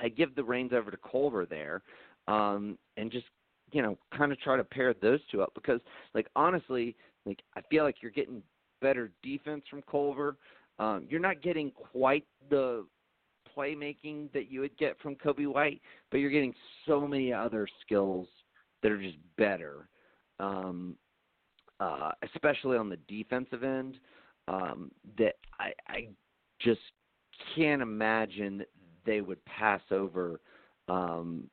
I 0.00 0.08
give 0.08 0.34
the 0.34 0.44
reins 0.44 0.72
over 0.72 0.90
to 0.90 0.96
Culver 1.10 1.46
there, 1.46 1.82
um, 2.26 2.78
and 2.96 3.10
just 3.10 3.26
you 3.72 3.82
know 3.82 3.98
kind 4.16 4.32
of 4.32 4.40
try 4.40 4.56
to 4.56 4.64
pair 4.64 4.94
those 4.94 5.20
two 5.30 5.42
up 5.42 5.52
because 5.54 5.80
like 6.14 6.28
honestly 6.36 6.96
like 7.26 7.40
I 7.56 7.60
feel 7.70 7.84
like 7.84 7.96
you're 8.00 8.10
getting 8.10 8.42
better 8.80 9.10
defense 9.22 9.64
from 9.68 9.82
Culver. 9.90 10.36
Um, 10.78 11.06
you're 11.08 11.20
not 11.20 11.42
getting 11.42 11.70
quite 11.70 12.24
the 12.50 12.84
playmaking 13.56 14.32
that 14.32 14.50
you 14.50 14.60
would 14.60 14.76
get 14.78 14.98
from 15.00 15.16
Coby 15.16 15.46
White, 15.46 15.80
but 16.10 16.18
you're 16.18 16.30
getting 16.30 16.54
so 16.86 17.06
many 17.06 17.32
other 17.32 17.66
skills 17.84 18.28
that 18.82 18.92
are 18.92 19.00
just 19.00 19.18
better, 19.36 19.88
um, 20.40 20.96
uh, 21.80 22.12
especially 22.34 22.76
on 22.76 22.88
the 22.88 22.98
defensive 23.08 23.62
end. 23.62 23.98
Um, 24.46 24.90
that 25.16 25.36
I, 25.58 25.72
I 25.88 26.08
just 26.60 26.80
can't 27.56 27.80
imagine 27.80 28.62
they 29.06 29.22
would 29.22 29.42
pass 29.46 29.80
over 29.90 30.40
um, 30.88 31.48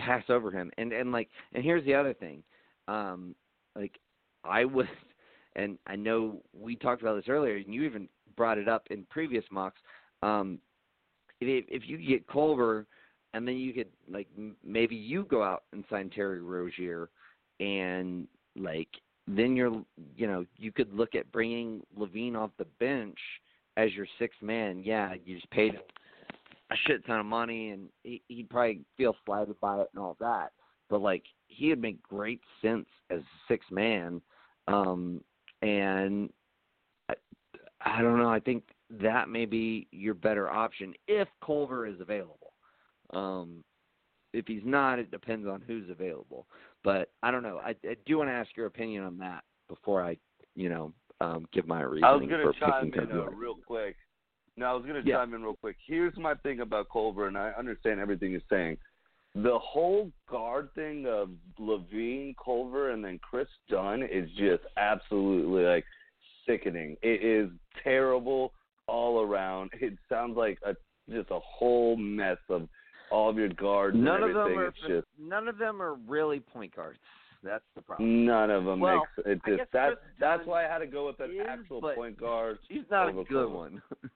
pass 0.00 0.24
over 0.28 0.50
him. 0.50 0.70
And 0.78 0.92
and 0.92 1.12
like 1.12 1.28
and 1.52 1.62
here's 1.62 1.84
the 1.84 1.94
other 1.94 2.14
thing. 2.14 2.42
Um 2.88 3.34
like 3.76 3.98
I 4.44 4.64
was, 4.64 4.86
and 5.56 5.78
I 5.86 5.96
know 5.96 6.42
we 6.52 6.76
talked 6.76 7.02
about 7.02 7.16
this 7.16 7.28
earlier 7.28 7.56
and 7.56 7.72
you 7.72 7.82
even 7.82 8.08
brought 8.36 8.58
it 8.58 8.68
up 8.68 8.86
in 8.90 9.06
previous 9.10 9.44
mocks. 9.50 9.80
Um 10.22 10.58
if 11.40 11.64
if 11.68 11.82
you 11.88 11.98
get 11.98 12.26
Culver 12.26 12.86
and 13.34 13.46
then 13.46 13.56
you 13.56 13.72
could 13.72 13.88
like 14.10 14.28
maybe 14.64 14.96
you 14.96 15.24
go 15.24 15.42
out 15.42 15.64
and 15.72 15.84
sign 15.90 16.10
Terry 16.10 16.40
Rozier 16.40 17.08
and 17.60 18.26
like 18.56 18.88
then 19.26 19.54
you're 19.54 19.82
you 20.16 20.26
know 20.26 20.44
you 20.56 20.72
could 20.72 20.92
look 20.92 21.14
at 21.14 21.30
bringing 21.32 21.82
LaVine 21.98 22.36
off 22.36 22.50
the 22.58 22.66
bench 22.78 23.18
as 23.76 23.92
your 23.92 24.06
sixth 24.18 24.42
man. 24.42 24.82
Yeah, 24.84 25.14
you 25.24 25.36
just 25.36 25.50
paid 25.50 25.74
a 26.70 26.76
shit 26.86 27.04
ton 27.06 27.20
of 27.20 27.26
money, 27.26 27.70
and 27.70 27.88
he, 28.02 28.22
he'd 28.28 28.50
probably 28.50 28.80
feel 28.96 29.16
slighted 29.24 29.58
by 29.60 29.80
it 29.80 29.88
and 29.94 30.02
all 30.02 30.16
that. 30.20 30.52
But 30.88 31.00
like 31.00 31.22
he 31.46 31.68
would 31.68 31.80
make 31.80 32.02
great 32.02 32.40
sense 32.62 32.86
as 33.10 33.20
sixth 33.48 33.70
man, 33.70 34.20
um, 34.68 35.22
and 35.62 36.30
I, 37.08 37.14
I 37.80 38.02
don't 38.02 38.18
know. 38.18 38.30
I 38.30 38.40
think 38.40 38.64
that 38.90 39.28
may 39.28 39.46
be 39.46 39.86
your 39.92 40.14
better 40.14 40.50
option 40.50 40.94
if 41.06 41.28
Culver 41.44 41.86
is 41.86 42.00
available. 42.00 42.52
Um, 43.12 43.64
if 44.32 44.46
he's 44.46 44.62
not, 44.64 44.98
it 44.98 45.10
depends 45.10 45.46
on 45.46 45.62
who's 45.66 45.88
available. 45.90 46.46
But 46.82 47.10
I 47.22 47.30
don't 47.30 47.42
know. 47.42 47.58
I, 47.58 47.74
I 47.84 47.96
do 48.06 48.18
want 48.18 48.30
to 48.30 48.34
ask 48.34 48.50
your 48.56 48.66
opinion 48.66 49.04
on 49.04 49.18
that 49.18 49.42
before 49.68 50.02
I, 50.02 50.16
you 50.54 50.68
know, 50.68 50.92
um, 51.20 51.46
give 51.52 51.66
my 51.66 51.82
reasoning 51.82 52.04
I 52.04 52.12
was 52.12 52.28
going 52.28 52.52
to 52.52 52.60
chime 52.60 52.92
in 52.94 53.12
uh, 53.12 53.30
real 53.30 53.56
quick. 53.66 53.96
No, 54.56 54.66
I 54.66 54.72
was 54.72 54.84
going 54.84 55.02
to 55.02 55.08
yeah. 55.08 55.16
chime 55.16 55.34
in 55.34 55.42
real 55.42 55.56
quick. 55.56 55.76
Here's 55.86 56.16
my 56.16 56.34
thing 56.34 56.60
about 56.60 56.88
Culver, 56.90 57.28
and 57.28 57.36
I 57.36 57.52
understand 57.58 58.00
everything 58.00 58.32
you're 58.32 58.40
saying. 58.50 58.78
The 59.34 59.58
whole 59.58 60.10
guard 60.28 60.70
thing 60.74 61.06
of 61.06 61.30
LaVine, 61.58 62.34
Culver, 62.42 62.90
and 62.90 63.04
then 63.04 63.20
Kris 63.22 63.46
Dunn 63.68 64.02
is 64.02 64.28
just 64.36 64.64
absolutely 64.76 65.62
like 65.62 65.84
sickening. 66.46 66.96
It 67.02 67.22
is 67.22 67.50
terrible 67.84 68.52
all 68.90 69.20
around. 69.22 69.70
It 69.80 69.94
sounds 70.08 70.36
like 70.36 70.58
a 70.64 70.74
just 71.08 71.30
a 71.30 71.40
whole 71.40 71.96
mess 71.96 72.38
of 72.48 72.68
all 73.10 73.28
of 73.30 73.36
your 73.36 73.48
guards. 73.48 73.96
None 73.98 74.22
of 74.22 74.34
them 74.34 74.58
are. 74.58 74.72
just, 74.86 75.06
none 75.18 75.48
of 75.48 75.58
them 75.58 75.80
are 75.82 75.94
really 76.06 76.40
point 76.40 76.74
guards. 76.74 76.98
That's 77.42 77.64
the 77.74 77.82
problem. 77.82 78.26
None 78.26 78.50
of 78.50 78.64
them 78.64 78.80
well, 78.80 79.02
makes 79.16 79.26
it 79.26 79.40
just 79.56 79.70
that's 79.72 79.96
that's 80.18 80.46
why 80.46 80.66
I 80.66 80.68
had 80.68 80.78
to 80.78 80.86
go 80.86 81.06
with 81.06 81.18
an 81.20 81.30
is, 81.30 81.46
actual 81.48 81.80
point 81.80 82.18
guard. 82.20 82.58
He's 82.68 82.84
not 82.90 83.08
a 83.08 83.12
good 83.12 83.28
Culver. 83.28 83.48
one. 83.48 83.82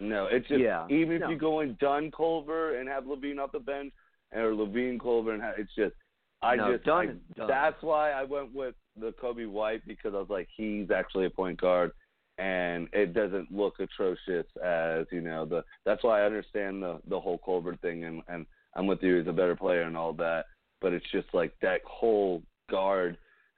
No, 0.00 0.26
it's 0.26 0.46
just 0.48 0.60
Yeah. 0.60 0.86
even 0.88 1.12
if 1.16 1.20
No. 1.20 1.30
you 1.30 1.36
go 1.38 1.60
in 1.60 1.76
Dunn 1.80 2.10
Culver 2.10 2.78
and 2.78 2.88
have 2.88 3.04
LaVine 3.04 3.38
off 3.38 3.52
the 3.52 3.60
bench, 3.60 3.92
or 4.32 4.52
LaVine 4.52 4.98
Culver 5.00 5.32
and 5.32 5.40
have, 5.42 5.54
it's 5.56 5.72
just 5.76 5.94
I 6.42 6.56
No, 6.56 6.72
just 6.72 6.84
Dunn 6.84 7.20
I- 7.36 7.38
Dunn. 7.38 7.46
that's 7.48 7.80
why 7.82 8.10
I 8.10 8.24
went 8.24 8.52
with 8.52 8.74
the 8.96 9.12
Coby 9.22 9.48
White 9.48 9.82
because 9.86 10.12
I 10.14 10.18
was 10.18 10.28
like 10.30 10.48
he's 10.56 10.90
actually 10.90 11.26
a 11.26 11.30
point 11.30 11.60
guard 11.60 11.92
and 12.38 12.88
it 12.92 13.14
doesn't 13.14 13.52
look 13.52 13.74
atrocious 13.78 14.46
as 14.64 15.06
you 15.12 15.20
know 15.20 15.44
the 15.44 15.62
that's 15.84 16.02
why 16.02 16.20
I 16.20 16.26
understand 16.26 16.82
the 16.82 17.00
the 17.08 17.20
whole 17.20 17.38
Culver 17.38 17.76
thing 17.76 18.04
and 18.04 18.22
and 18.28 18.46
I'm 18.74 18.86
with 18.86 19.02
you 19.02 19.18
he's 19.18 19.28
a 19.28 19.32
better 19.32 19.54
player 19.54 19.82
and 19.82 19.96
all 19.96 20.12
that 20.14 20.46
but 20.80 20.92
it's 20.92 21.10
just 21.12 21.28
like 21.32 21.54
that 21.62 21.80
whole 21.84 22.42
guard 22.70 23.16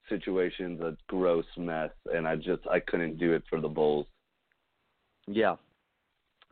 situation's 0.09 0.81
a 0.81 0.97
gross 1.09 1.47
mess 1.57 1.91
and 2.13 2.27
I 2.27 2.37
just 2.37 2.67
I 2.71 2.81
couldn't 2.81 3.19
do 3.19 3.33
it 3.33 3.43
for 3.49 3.61
the 3.61 3.69
Bulls. 3.69 4.07
Yeah. 5.27 5.57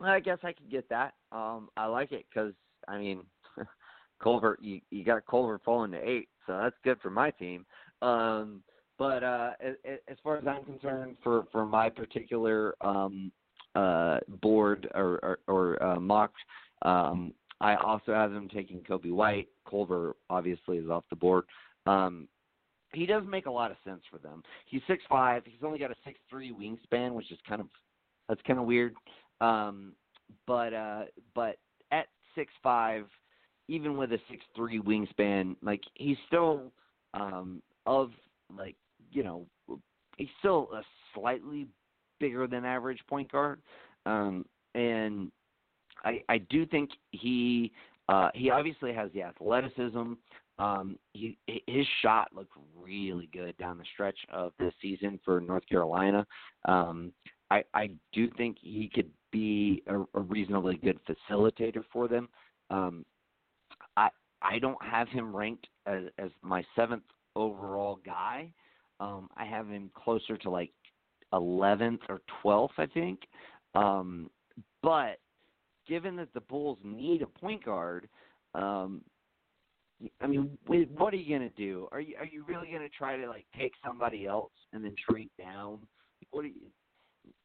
I 0.00 0.20
guess 0.20 0.38
I 0.42 0.52
could 0.52 0.70
get 0.70 0.88
that. 0.88 1.14
Um, 1.30 1.68
I 1.76 1.86
like 1.86 2.12
it 2.12 2.26
because 2.28 2.52
I 2.88 2.98
mean, 2.98 3.20
Culver, 4.22 4.58
you 4.60 4.80
you 4.90 5.04
got 5.04 5.26
Culver 5.26 5.60
falling 5.64 5.92
to 5.92 6.08
eight, 6.08 6.28
so 6.46 6.58
that's 6.58 6.76
good 6.82 6.98
for 7.00 7.10
my 7.10 7.30
team. 7.30 7.64
Um, 8.02 8.62
but 8.98 9.22
uh, 9.22 9.50
as, 10.08 10.16
far 10.22 10.36
as 10.36 10.44
I'm 10.46 10.64
concerned, 10.64 11.16
for 11.22 11.44
for 11.50 11.66
my 11.66 11.88
particular 11.88 12.74
um, 12.80 13.32
uh, 13.74 14.18
board 14.40 14.88
or 14.94 15.18
or, 15.22 15.38
or 15.48 15.82
uh, 15.82 16.00
mock, 16.00 16.32
um, 16.82 17.32
I 17.60 17.76
also 17.76 18.12
have 18.12 18.32
them 18.32 18.48
taking 18.48 18.80
Coby 18.80 19.12
White. 19.12 19.48
Culver 19.68 20.16
obviously 20.30 20.78
is 20.78 20.88
off 20.88 21.04
the 21.10 21.16
board. 21.16 21.44
Um, 21.86 22.28
he 22.92 23.06
does 23.06 23.24
make 23.28 23.46
a 23.46 23.50
lot 23.50 23.70
of 23.70 23.76
sense 23.84 24.02
for 24.10 24.18
them. 24.18 24.42
He's 24.66 24.82
six 24.86 25.02
five. 25.08 25.42
He's 25.44 25.62
only 25.64 25.78
got 25.78 25.90
a 25.90 25.96
six 26.04 26.18
three 26.30 26.52
wingspan, 26.52 27.12
which 27.12 27.30
is 27.32 27.38
kind 27.48 27.60
of 27.60 27.68
that's 28.28 28.42
kind 28.46 28.58
of 28.58 28.66
weird. 28.66 28.94
Um, 29.40 29.92
but 30.46 30.72
uh, 30.72 31.02
but 31.34 31.56
at 31.90 32.06
six 32.34 32.52
five, 32.62 33.06
even 33.68 33.96
with 33.96 34.12
a 34.12 34.18
six 34.30 34.44
three 34.54 34.80
wingspan, 34.80 35.56
like 35.62 35.80
he's 35.94 36.16
still 36.26 36.72
um, 37.14 37.62
of 37.86 38.10
like 38.56 38.76
you 39.14 39.22
know 39.22 39.46
he's 40.16 40.28
still 40.38 40.68
a 40.74 40.82
slightly 41.14 41.66
bigger 42.20 42.46
than 42.46 42.64
average 42.64 43.00
point 43.08 43.30
guard, 43.30 43.60
um, 44.06 44.44
and 44.74 45.30
I 46.04 46.22
I 46.28 46.38
do 46.38 46.66
think 46.66 46.90
he 47.12 47.72
uh, 48.08 48.28
he 48.34 48.50
obviously 48.50 48.92
has 48.92 49.10
the 49.14 49.22
athleticism. 49.22 50.12
Um, 50.58 50.98
he 51.14 51.38
his 51.66 51.86
shot 52.02 52.28
looked 52.34 52.52
really 52.78 53.28
good 53.32 53.56
down 53.56 53.78
the 53.78 53.84
stretch 53.92 54.18
of 54.32 54.52
this 54.58 54.72
season 54.80 55.18
for 55.24 55.40
North 55.40 55.66
Carolina. 55.68 56.26
Um, 56.66 57.12
I 57.50 57.64
I 57.74 57.90
do 58.12 58.30
think 58.36 58.58
he 58.60 58.90
could 58.92 59.10
be 59.32 59.82
a, 59.86 60.00
a 60.14 60.20
reasonably 60.20 60.76
good 60.76 60.98
facilitator 61.06 61.82
for 61.92 62.08
them. 62.08 62.28
Um, 62.70 63.04
I 63.96 64.10
I 64.42 64.58
don't 64.58 64.82
have 64.82 65.08
him 65.08 65.34
ranked 65.34 65.66
as 65.86 66.04
as 66.18 66.30
my 66.42 66.64
seventh 66.76 67.04
overall 67.34 67.98
guy. 68.04 68.52
Um, 69.00 69.28
I 69.36 69.44
have 69.44 69.68
him 69.68 69.90
closer 69.94 70.36
to 70.38 70.50
like 70.50 70.72
eleventh 71.32 72.00
or 72.08 72.20
twelfth, 72.42 72.74
I 72.78 72.86
think. 72.86 73.20
Um, 73.74 74.30
but 74.82 75.18
given 75.88 76.16
that 76.16 76.32
the 76.32 76.40
Bulls 76.40 76.78
need 76.84 77.22
a 77.22 77.26
point 77.26 77.64
guard, 77.64 78.08
um, 78.54 79.02
I 80.20 80.26
mean, 80.26 80.56
what 80.66 81.12
are 81.12 81.16
you 81.16 81.36
gonna 81.36 81.50
do? 81.50 81.88
Are 81.92 82.00
you 82.00 82.16
are 82.18 82.26
you 82.26 82.44
really 82.46 82.70
gonna 82.70 82.88
try 82.88 83.16
to 83.16 83.28
like 83.28 83.46
take 83.58 83.72
somebody 83.84 84.26
else 84.26 84.52
and 84.72 84.84
then 84.84 84.94
trade 85.08 85.30
down? 85.38 85.78
What 86.30 86.44
are 86.44 86.48
you? 86.48 86.70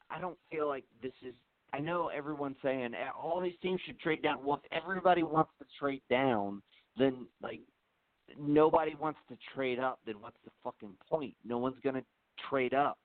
I 0.09 0.19
don't 0.19 0.37
feel 0.51 0.67
like 0.67 0.85
this 1.01 1.13
is. 1.25 1.35
I 1.73 1.79
know 1.79 2.07
everyone's 2.07 2.57
saying 2.63 2.93
"Eh, 2.93 3.09
all 3.15 3.39
these 3.41 3.57
teams 3.61 3.79
should 3.85 3.99
trade 3.99 4.23
down. 4.23 4.43
Well, 4.43 4.61
if 4.63 4.83
everybody 4.83 5.23
wants 5.23 5.51
to 5.59 5.65
trade 5.79 6.01
down, 6.09 6.61
then 6.97 7.27
like 7.41 7.61
nobody 8.37 8.95
wants 8.95 9.19
to 9.29 9.37
trade 9.53 9.79
up. 9.79 9.99
Then 10.05 10.15
what's 10.19 10.37
the 10.43 10.51
fucking 10.63 10.93
point? 11.09 11.35
No 11.45 11.57
one's 11.57 11.79
gonna 11.83 12.03
trade 12.49 12.73
up. 12.73 12.99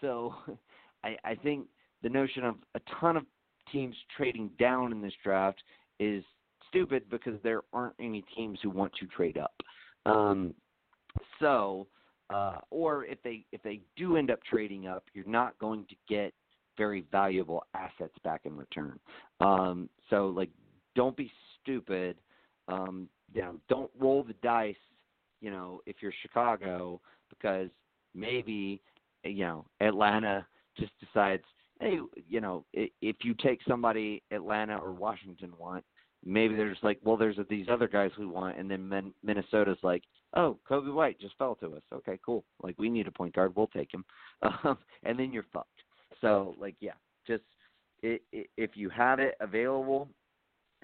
So, 0.00 0.34
I 1.04 1.16
I 1.24 1.34
think 1.34 1.66
the 2.02 2.08
notion 2.08 2.44
of 2.44 2.56
a 2.74 2.80
ton 3.00 3.16
of 3.16 3.24
teams 3.72 3.96
trading 4.16 4.50
down 4.58 4.92
in 4.92 5.00
this 5.00 5.12
draft 5.24 5.62
is 5.98 6.24
stupid 6.68 7.04
because 7.10 7.40
there 7.42 7.62
aren't 7.72 7.94
any 7.98 8.24
teams 8.36 8.58
who 8.62 8.70
want 8.70 8.92
to 9.00 9.06
trade 9.06 9.38
up. 9.38 9.54
Um, 10.04 10.54
so, 11.40 11.86
uh, 12.30 12.58
or 12.70 13.04
if 13.04 13.22
they 13.22 13.44
if 13.52 13.62
they 13.62 13.80
do 13.96 14.16
end 14.16 14.30
up 14.30 14.40
trading 14.42 14.86
up, 14.86 15.04
you're 15.14 15.26
not 15.26 15.58
going 15.58 15.86
to 15.88 15.94
get 16.08 16.32
very 16.76 17.04
valuable 17.10 17.64
assets 17.74 18.14
back 18.22 18.42
in 18.44 18.56
return. 18.56 18.98
Um, 19.40 19.88
so, 20.10 20.28
like, 20.28 20.50
don't 20.94 21.16
be 21.16 21.30
stupid. 21.62 22.16
Um, 22.68 23.08
you 23.34 23.42
know, 23.42 23.56
don't 23.68 23.90
roll 23.98 24.22
the 24.22 24.34
dice. 24.42 24.74
You 25.40 25.50
know, 25.50 25.80
if 25.86 25.96
you're 26.00 26.12
Chicago, 26.22 27.00
because 27.28 27.68
maybe 28.14 28.80
you 29.24 29.44
know 29.44 29.66
Atlanta 29.80 30.46
just 30.78 30.92
decides, 31.00 31.42
hey, 31.80 31.98
you 32.28 32.40
know, 32.40 32.64
if 32.72 33.16
you 33.22 33.34
take 33.34 33.60
somebody 33.66 34.22
Atlanta 34.30 34.76
or 34.76 34.92
Washington 34.92 35.52
want, 35.58 35.84
maybe 36.24 36.54
they're 36.54 36.70
just 36.70 36.84
like, 36.84 36.98
well, 37.04 37.16
there's 37.16 37.38
these 37.48 37.66
other 37.70 37.88
guys 37.88 38.10
we 38.18 38.26
want, 38.26 38.58
and 38.58 38.70
then 38.70 39.12
Minnesota's 39.22 39.78
like, 39.82 40.02
oh, 40.34 40.58
Coby 40.68 40.92
White 40.92 41.20
just 41.20 41.36
fell 41.38 41.54
to 41.56 41.76
us. 41.76 41.82
Okay, 41.92 42.18
cool. 42.24 42.44
Like 42.62 42.78
we 42.78 42.88
need 42.88 43.06
a 43.06 43.12
point 43.12 43.34
guard, 43.34 43.54
we'll 43.54 43.68
take 43.68 43.92
him, 43.92 44.04
um, 44.64 44.78
and 45.04 45.18
then 45.18 45.32
you're 45.32 45.46
fucked. 45.52 45.68
So 46.20 46.54
like, 46.58 46.74
yeah, 46.80 46.92
just 47.26 47.44
if 48.02 48.70
you 48.74 48.88
have 48.90 49.18
it 49.18 49.34
available, 49.40 50.08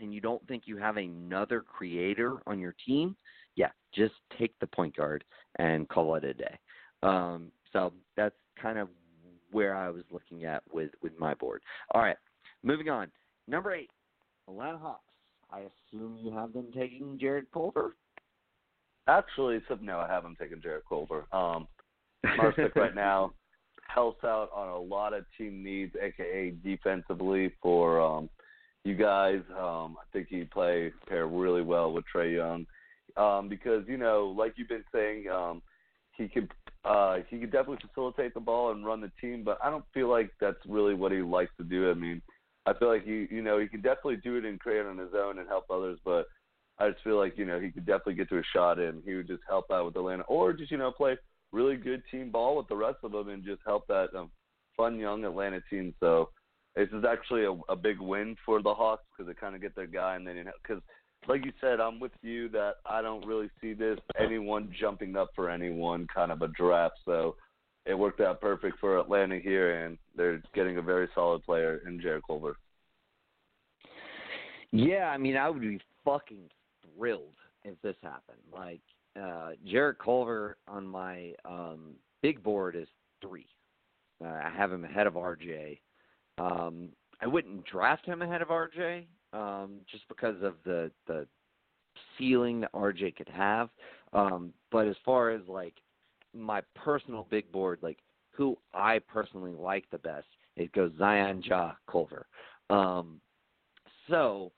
and 0.03 0.13
you 0.13 0.21
don't 0.21 0.47
think 0.47 0.65
you 0.67 0.77
have 0.77 0.97
another 0.97 1.61
creator 1.61 2.43
on 2.47 2.59
your 2.59 2.75
team, 2.85 3.17
yeah, 3.57 3.71
just 3.95 4.15
take 4.39 4.53
the 4.61 4.67
point 4.67 4.97
guard 4.97 5.25
and 5.59 5.89
call 5.89 6.15
it 6.17 6.25
a 6.25 6.35
day. 6.35 6.59
Um, 7.03 7.51
so 7.73 7.93
that's 8.17 8.35
kind 8.61 8.79
of 8.79 8.89
where 9.51 9.77
I 9.77 9.91
was 9.91 10.05
looking 10.11 10.45
at 10.45 10.63
with 10.73 10.91
with 11.03 11.19
my 11.19 11.35
board. 11.35 11.63
All 11.93 12.03
right, 12.03 12.17
moving 12.63 12.89
on. 12.89 13.11
Number 13.49 13.75
eight, 13.75 13.91
Atlanta 14.49 14.79
Hawks. 14.79 15.01
I 15.51 15.61
assume 15.61 16.19
you 16.23 16.33
have 16.33 16.53
them 16.53 16.67
taking 16.75 17.19
Jarrett 17.21 17.47
Culver. 17.53 17.95
Actually, 19.09 19.61
so, 19.69 19.77
no, 19.81 19.99
I 19.99 20.07
haven't 20.09 20.39
taken 20.39 20.63
Jarrett 20.63 20.85
Culver. 20.89 21.27
Um, 21.33 21.67
pick 22.57 22.75
right 22.77 22.95
now 22.95 23.33
helps 23.95 24.25
out 24.25 24.49
on 24.55 24.69
a 24.69 24.79
lot 24.79 25.13
of 25.13 25.25
team 25.37 25.63
needs, 25.63 25.95
aka 26.01 26.55
defensively 26.65 27.53
for 27.61 28.01
um, 28.01 28.31
you 28.85 28.95
guys. 28.95 29.41
Um, 29.51 29.97
I 29.99 30.05
think 30.13 30.29
he 30.29 30.45
play 30.45 30.93
pair 31.09 31.27
really 31.27 31.63
well 31.63 31.93
with 31.93 32.05
Trae 32.15 32.35
Young 32.35 32.67
um, 33.17 33.49
because 33.49 33.85
you 33.87 33.97
know, 33.97 34.35
like 34.37 34.55
you've 34.57 34.69
been 34.69 34.85
saying, 34.93 35.29
um, 35.29 35.63
he 36.13 36.29
could 36.29 36.51
uh, 36.85 37.19
he 37.29 37.39
could 37.39 37.53
definitely 37.53 37.79
facilitate 37.87 38.35
the 38.35 38.41
ball 38.41 38.73
and 38.73 38.85
run 38.85 39.01
the 39.01 39.13
team, 39.21 39.45
but 39.45 39.59
I 39.63 39.71
don't 39.71 39.85
feel 39.95 40.09
like 40.09 40.31
that's 40.41 40.59
really 40.67 40.95
what 40.95 41.13
he 41.13 41.19
likes 41.19 41.53
to 41.59 41.65
do. 41.65 41.91
I 41.91 41.95
mean, 41.95 42.21
I 42.67 42.73
feel 42.75 42.89
like 42.89 43.05
he 43.05 43.27
you 43.31 43.43
know 43.43 43.59
he 43.59 43.69
can 43.69 43.81
definitely 43.81 44.17
do 44.17 44.37
it 44.37 44.45
and 44.45 44.59
create 44.59 44.87
on 44.87 44.99
his 44.99 45.15
own 45.17 45.39
and 45.39 45.49
help 45.49 45.67
others, 45.71 45.99
but 46.05 46.27
I 46.79 46.91
just 46.91 47.05
feel 47.05 47.19
like 47.19 47.37
you 47.37 47.45
know 47.45 47.61
he 47.61 47.71
could 47.71 47.87
definitely 47.87 48.15
get 48.15 48.29
to 48.31 48.39
a 48.39 48.43
shot 48.55 48.79
and 48.79 49.03
he 49.05 49.15
would 49.15 49.29
just 49.29 49.43
help 49.49 49.67
out 49.71 49.87
with 49.87 49.97
Atlanta, 49.97 50.25
or 50.25 50.53
just 50.53 50.71
you 50.71 50.79
know 50.79 50.91
play 50.91 51.17
really 51.53 51.77
good 51.77 52.03
team 52.11 52.31
ball 52.31 52.57
with 52.57 52.69
the 52.69 52.77
rest 52.77 52.99
of 53.03 53.13
them 53.13 53.29
and 53.29 53.45
just 53.45 53.61
help 53.67 53.87
that 53.87 54.09
um, 54.17 54.31
fun 54.77 54.99
young 54.99 55.25
Atlanta 55.25 55.61
team. 55.69 55.95
So 56.01 56.31
this 56.77 56.89
is 56.93 57.05
actually 57.09 57.45
a, 57.45 57.53
a 57.69 57.77
big 57.77 58.01
win 58.01 58.37
for 58.45 58.63
the 58.63 58.73
Hawks 58.73 59.05
because 59.11 59.29
they 59.29 59.39
kind 59.39 59.55
of 59.55 59.61
get 59.61 59.77
their 59.77 59.87
guy 59.87 60.17
and 60.17 60.27
then 60.27 60.45
because 60.63 60.83
like 61.29 61.45
you 61.45 61.53
said, 61.61 61.81
I'm 61.81 62.01
with 62.01 62.13
you 62.23 62.49
that 62.51 62.77
I 62.87 63.03
don't 63.03 63.25
really 63.25 63.49
see 63.61 63.75
this 63.75 63.99
anyone 64.19 64.73
jumping 64.79 65.17
up 65.17 65.29
for 65.35 65.49
anyone 65.49 66.07
kind 66.13 66.33
of 66.33 66.43
a 66.43 66.49
draft. 66.49 66.97
So 67.05 67.37
it 67.87 67.95
worked 67.95 68.21
out 68.21 68.41
perfect 68.41 68.79
for 68.81 68.99
Atlanta 68.99 69.39
here, 69.39 69.85
and 69.85 69.99
they're 70.17 70.43
getting 70.55 70.79
a 70.79 70.83
very 70.83 71.09
solid 71.15 71.43
player 71.45 71.83
in 71.87 72.01
Jarrett 72.01 72.25
Culver. 72.27 72.57
Yeah, 74.71 75.11
I 75.11 75.19
mean, 75.19 75.37
I 75.37 75.49
would 75.51 75.61
be 75.61 75.81
fucking 76.05 76.49
thrilled 76.97 77.37
if 77.65 77.81
this 77.83 77.97
happened. 78.03 78.39
Like, 78.53 78.81
uh, 79.21 79.51
Jarrett 79.67 79.99
Culver 79.99 80.57
on 80.67 80.87
my 80.87 81.35
um, 81.45 81.95
big 82.23 82.43
board 82.43 82.77
is 82.77 82.89
three. 83.21 83.47
Uh, 84.25 84.29
I 84.29 84.53
have 84.57 84.73
him 84.73 84.85
ahead 84.85 85.07
of 85.07 85.15
RJ. 85.15 85.79
Um, 86.39 86.89
I 87.21 87.27
wouldn't 87.27 87.65
draft 87.67 88.05
him 88.05 88.23
ahead 88.23 88.43
of 88.43 88.49
RJ 88.49 89.05
um, 89.33 89.81
just 89.91 90.07
because 90.09 90.37
of 90.43 90.55
the 90.65 90.91
the 91.07 91.27
ceiling 92.19 92.61
that 92.61 92.73
RJ 92.73 93.17
could 93.17 93.29
have. 93.29 93.69
Um, 94.13 94.53
but 94.71 94.87
as 94.87 94.97
far 95.05 95.31
as 95.31 95.43
like 95.49 95.75
my 96.35 96.63
personal 96.75 97.27
big 97.31 97.51
board, 97.53 97.79
like 97.83 97.99
who 98.31 98.57
I 98.75 98.99
personally 98.99 99.53
like 99.53 99.85
the 99.91 99.99
best, 99.99 100.27
it 100.57 100.73
goes 100.73 100.93
Zion 100.99 101.43
Ja 101.45 101.73
Culver. 101.91 102.27
Um, 102.71 103.21
so 104.09 104.53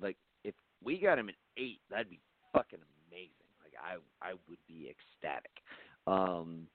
like 0.00 0.16
if 0.44 0.54
we 0.82 0.98
got 0.98 1.18
him 1.18 1.28
at 1.28 1.34
eight, 1.56 1.80
that'd 1.90 2.10
be 2.10 2.20
fucking 2.52 2.80
amazing. 3.08 3.30
Like 3.62 3.74
I 3.82 4.28
I 4.28 4.32
would 4.48 4.58
be 4.66 4.90
ecstatic. 4.90 5.50
Um, 6.06 6.66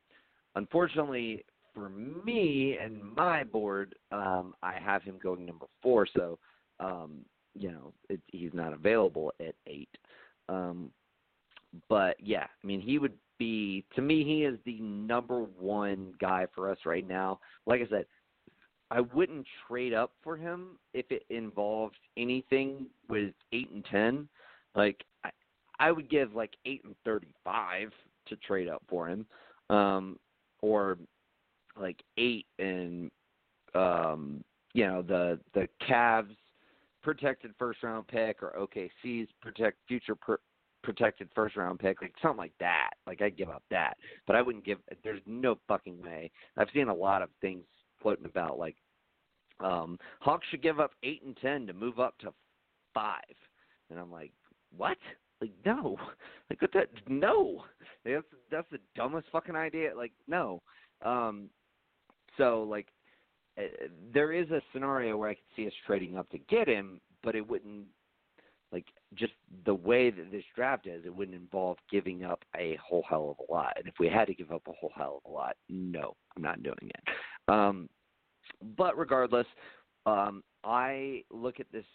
unfortunately 0.55 1.43
for 1.75 1.89
me 1.89 2.77
and 2.81 3.01
my 3.15 3.43
board, 3.43 3.93
um, 4.11 4.55
I 4.63 4.79
have 4.79 5.03
him 5.03 5.19
going 5.21 5.45
number 5.45 5.65
four, 5.83 6.07
so 6.15 6.39
um, 6.79 7.17
you 7.53 7.71
know 7.71 7.93
it, 8.09 8.19
he's 8.27 8.53
not 8.53 8.73
available 8.73 9.31
at 9.39 9.53
eight. 9.67 9.89
Um, 10.49 10.89
but 11.89 12.15
yeah, 12.19 12.45
I 12.63 12.67
mean 12.67 12.81
he 12.81 12.97
would 12.97 13.13
be 13.37 13.83
to 13.95 14.01
me 14.01 14.23
he 14.23 14.45
is 14.45 14.57
the 14.65 14.79
number 14.79 15.41
one 15.59 16.13
guy 16.19 16.47
for 16.55 16.71
us 16.71 16.77
right 16.85 17.07
now. 17.07 17.39
Like 17.65 17.81
I 17.81 17.87
said, 17.89 18.05
I 18.89 19.01
wouldn't 19.01 19.45
trade 19.67 19.93
up 19.93 20.11
for 20.23 20.37
him 20.37 20.77
if 20.93 21.05
it 21.11 21.23
involved 21.29 21.97
anything 22.17 22.87
with 23.09 23.33
eight 23.51 23.69
and 23.71 23.85
ten. 23.91 24.29
Like 24.75 25.03
I, 25.23 25.29
I 25.79 25.91
would 25.91 26.09
give 26.09 26.33
like 26.33 26.53
eight 26.65 26.83
and 26.85 26.95
thirty-five 27.03 27.91
to 28.27 28.35
trade 28.37 28.69
up 28.69 28.81
for 28.87 29.09
him, 29.09 29.25
um, 29.69 30.17
or 30.61 30.97
like 31.79 32.01
eight 32.17 32.45
and 32.59 33.11
um, 33.73 34.43
you 34.73 34.85
know 34.85 35.01
the 35.01 35.39
the 35.53 35.67
Cavs 35.87 36.35
protected 37.01 37.51
first 37.59 37.83
round 37.83 38.07
pick 38.07 38.41
or 38.41 38.55
OKC's 38.59 39.29
protect 39.41 39.77
future 39.87 40.15
per, 40.15 40.37
protected 40.83 41.29
first 41.35 41.55
round 41.55 41.79
pick, 41.79 42.01
like 42.01 42.13
something 42.21 42.37
like 42.37 42.53
that. 42.59 42.91
Like 43.05 43.21
I'd 43.21 43.37
give 43.37 43.49
up 43.49 43.63
that, 43.71 43.97
but 44.27 44.35
I 44.35 44.41
wouldn't 44.41 44.65
give. 44.65 44.79
There's 45.03 45.21
no 45.25 45.57
fucking 45.67 46.01
way. 46.01 46.31
I've 46.57 46.69
seen 46.73 46.87
a 46.87 46.93
lot 46.93 47.21
of 47.21 47.29
things 47.41 47.63
floating 48.01 48.25
about 48.25 48.57
like 48.57 48.75
um 49.59 49.97
Hawks 50.19 50.45
should 50.49 50.61
give 50.61 50.79
up 50.79 50.91
eight 51.03 51.23
and 51.23 51.37
ten 51.41 51.67
to 51.67 51.73
move 51.73 51.99
up 51.99 52.17
to 52.19 52.33
five, 52.93 53.19
and 53.89 53.99
I'm 53.99 54.11
like, 54.11 54.31
what? 54.75 54.97
Like 55.41 55.51
no, 55.65 55.97
like 56.49 56.61
what 56.61 56.71
that? 56.73 56.89
No, 57.07 57.63
that's 58.05 58.25
that's 58.51 58.67
the 58.71 58.79
dumbest 58.95 59.27
fucking 59.31 59.55
idea. 59.55 59.95
Like 59.95 60.13
no, 60.27 60.61
um, 61.03 61.49
so 62.37 62.65
like 62.69 62.87
uh, 63.57 63.63
there 64.13 64.31
is 64.31 64.49
a 64.51 64.61
scenario 64.73 65.17
where 65.17 65.29
I 65.29 65.35
could 65.35 65.43
see 65.55 65.67
us 65.67 65.73
trading 65.85 66.17
up 66.17 66.29
to 66.29 66.37
get 66.37 66.67
him, 66.67 66.99
but 67.23 67.35
it 67.35 67.47
wouldn't 67.47 67.85
like 68.71 68.85
just 69.13 69.33
the 69.65 69.73
way 69.73 70.09
that 70.09 70.31
this 70.31 70.43
draft 70.55 70.87
is, 70.87 71.05
it 71.05 71.15
wouldn't 71.15 71.37
involve 71.37 71.77
giving 71.89 72.23
up 72.23 72.43
a 72.57 72.77
whole 72.85 73.03
hell 73.07 73.29
of 73.29 73.47
a 73.47 73.51
lot. 73.51 73.73
And 73.77 73.87
if 73.87 73.93
we 73.99 74.07
had 74.07 74.27
to 74.27 74.33
give 74.33 74.51
up 74.51 74.63
a 74.67 74.73
whole 74.73 74.91
hell 74.95 75.21
of 75.23 75.31
a 75.31 75.33
lot, 75.33 75.55
no, 75.69 76.15
I'm 76.35 76.43
not 76.43 76.61
doing 76.63 76.75
it. 76.81 77.03
Um, 77.47 77.89
but 78.75 78.97
regardless, 78.97 79.47
um, 80.05 80.43
I 80.63 81.23
look 81.31 81.59
at 81.59 81.71
this 81.71 81.85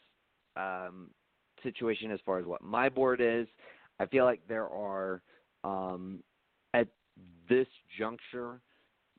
um, 0.57 1.11
situation 1.63 2.11
as 2.11 2.21
far 2.25 2.39
as 2.39 2.47
what 2.47 2.63
my 2.63 2.89
board 2.89 3.21
is. 3.21 3.47
I 3.99 4.07
feel 4.07 4.25
like 4.25 4.41
there 4.49 4.69
are 4.69 5.21
um, 5.65 6.23
at 6.73 6.89
this 7.49 7.67
juncture 7.99 8.61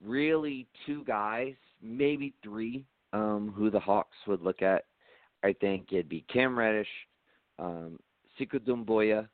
really 0.03 0.67
two 0.85 1.03
guys, 1.03 1.53
maybe 1.81 2.33
three, 2.43 2.85
um, 3.13 3.53
who 3.55 3.69
the 3.69 3.79
Hawks 3.79 4.17
would 4.27 4.41
look 4.41 4.61
at. 4.61 4.85
I 5.43 5.53
think 5.53 5.87
it'd 5.91 6.09
be 6.09 6.25
Cam 6.31 6.57
Reddish, 6.57 6.87
um, 7.59 7.99
Sekou 8.39 8.59
Doumbouya, 8.59 9.27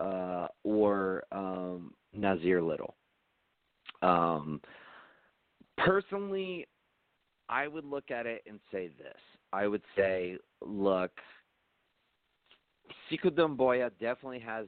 uh, 0.00 0.48
or 0.64 1.24
um, 1.32 1.94
Nassir 2.16 2.66
Little. 2.66 2.94
Um, 4.02 4.60
personally, 5.78 6.66
I 7.48 7.68
would 7.68 7.84
look 7.84 8.10
at 8.10 8.26
it 8.26 8.42
and 8.46 8.58
say 8.72 8.88
this. 8.98 9.16
I 9.52 9.66
would 9.66 9.82
say, 9.96 10.36
look, 10.60 11.12
Sekou 13.10 13.30
Doumbouya 13.30 13.90
definitely 14.00 14.40
has, 14.40 14.66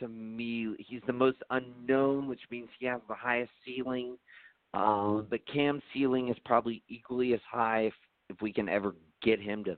to 0.00 0.08
me, 0.08 0.74
he's 0.78 1.02
the 1.06 1.12
most 1.12 1.38
unknown, 1.50 2.26
which 2.26 2.40
means 2.50 2.68
he 2.78 2.86
has 2.86 3.00
the 3.08 3.14
highest 3.14 3.52
ceiling. 3.64 4.16
Um, 4.74 5.26
the 5.30 5.38
Cam 5.38 5.80
ceiling 5.92 6.28
is 6.28 6.36
probably 6.44 6.82
equally 6.88 7.34
as 7.34 7.40
high 7.50 7.86
if, 7.86 7.94
if 8.28 8.40
we 8.42 8.52
can 8.52 8.68
ever 8.68 8.94
get 9.22 9.40
him 9.40 9.64
to, 9.64 9.76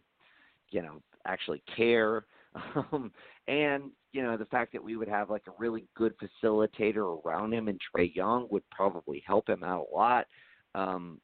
you 0.70 0.82
know, 0.82 1.02
actually 1.26 1.62
care. 1.76 2.24
Um, 2.76 3.10
and 3.48 3.84
you 4.12 4.22
know 4.22 4.36
the 4.36 4.44
fact 4.44 4.72
that 4.72 4.84
we 4.84 4.96
would 4.96 5.08
have 5.08 5.30
like 5.30 5.44
a 5.48 5.52
really 5.58 5.86
good 5.96 6.12
facilitator 6.18 7.18
around 7.24 7.54
him 7.54 7.68
and 7.68 7.80
Trae 7.80 8.14
Young 8.14 8.46
would 8.50 8.62
probably 8.70 9.22
help 9.26 9.48
him 9.48 9.64
out 9.64 9.86
a 9.90 9.96
lot. 9.96 10.26
Um, 10.74 11.18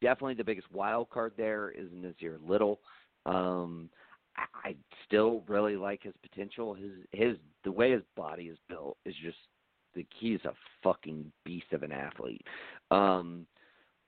definitely 0.00 0.34
the 0.34 0.44
biggest 0.44 0.70
wild 0.70 1.08
card 1.08 1.32
there 1.36 1.70
is 1.70 1.88
Nassir 1.90 2.36
Little. 2.46 2.80
Um, 3.26 3.88
I, 4.64 4.76
still 5.06 5.42
really 5.48 5.76
like 5.76 6.02
his 6.02 6.14
potential. 6.22 6.74
His 6.74 6.92
his 7.10 7.36
the 7.64 7.72
way 7.72 7.90
his 7.92 8.02
body 8.16 8.44
is 8.44 8.58
built 8.68 8.96
is 9.04 9.14
just 9.22 9.36
the 9.94 10.06
he's 10.18 10.44
a 10.44 10.52
fucking 10.82 11.30
beast 11.44 11.72
of 11.72 11.82
an 11.82 11.92
athlete. 11.92 12.46
Um, 12.90 13.46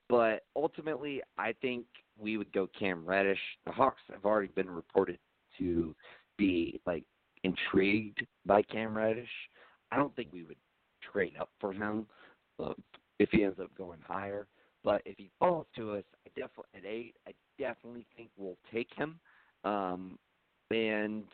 but 0.08 0.44
ultimately, 0.54 1.22
I 1.38 1.54
think 1.60 1.86
we 2.18 2.36
would 2.36 2.52
go 2.52 2.68
Cam 2.78 3.04
Reddish. 3.04 3.38
The 3.64 3.72
Hawks 3.72 4.02
have 4.12 4.24
already 4.24 4.48
been 4.48 4.70
reported 4.70 5.18
to 5.58 5.94
be 6.38 6.80
like 6.86 7.04
intrigued 7.44 8.24
by 8.46 8.62
Cam 8.62 8.96
Reddish. 8.96 9.28
I 9.90 9.96
don't 9.96 10.14
think 10.14 10.28
we 10.32 10.44
would 10.44 10.56
trade 11.12 11.34
up 11.40 11.50
for 11.60 11.72
him 11.72 12.06
uh, 12.62 12.74
if 13.18 13.30
he 13.30 13.44
ends 13.44 13.58
up 13.60 13.76
going 13.76 14.00
higher. 14.06 14.46
But 14.84 15.02
if 15.04 15.16
he 15.16 15.30
falls 15.38 15.66
to 15.76 15.92
us, 15.92 16.04
I 16.26 16.28
definitely 16.40 16.64
at 16.74 16.84
eight, 16.84 17.14
I 17.26 17.32
definitely 17.58 18.06
think 18.16 18.30
we'll 18.36 18.58
take 18.72 18.88
him. 18.94 19.20
Um, 19.64 20.18
and 20.70 21.24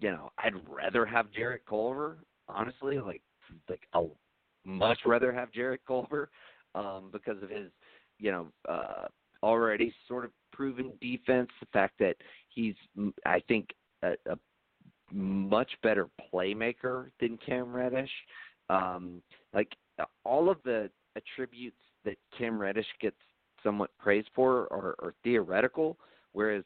you 0.00 0.10
know, 0.10 0.30
I'd 0.38 0.54
rather 0.68 1.06
have 1.06 1.30
Jarrett 1.32 1.62
Culver. 1.68 2.18
Honestly, 2.48 2.98
like 2.98 3.22
like 3.68 3.82
I'll 3.92 4.16
much 4.64 4.98
rather 5.06 5.32
have 5.32 5.52
Jarrett 5.52 5.82
Culver 5.86 6.30
um, 6.74 7.10
because 7.12 7.42
of 7.42 7.50
his, 7.50 7.70
you 8.18 8.30
know, 8.30 8.46
uh, 8.68 9.06
already 9.42 9.94
sort 10.08 10.24
of 10.24 10.30
proven 10.52 10.92
defense. 11.00 11.48
The 11.60 11.66
fact 11.72 11.94
that 12.00 12.16
he's, 12.48 12.74
I 13.26 13.40
think, 13.46 13.68
a, 14.02 14.12
a 14.30 14.36
much 15.12 15.70
better 15.82 16.08
playmaker 16.32 17.10
than 17.20 17.38
Cam 17.44 17.72
Reddish. 17.72 18.10
Um, 18.70 19.22
like 19.52 19.68
all 20.24 20.50
of 20.50 20.58
the 20.64 20.90
attributes 21.16 21.76
that 22.04 22.16
Cam 22.36 22.58
Reddish 22.58 22.86
gets 23.00 23.16
somewhat 23.62 23.90
praised 23.98 24.28
for 24.34 24.62
are, 24.72 24.94
are 25.02 25.14
theoretical, 25.22 25.98
whereas 26.32 26.64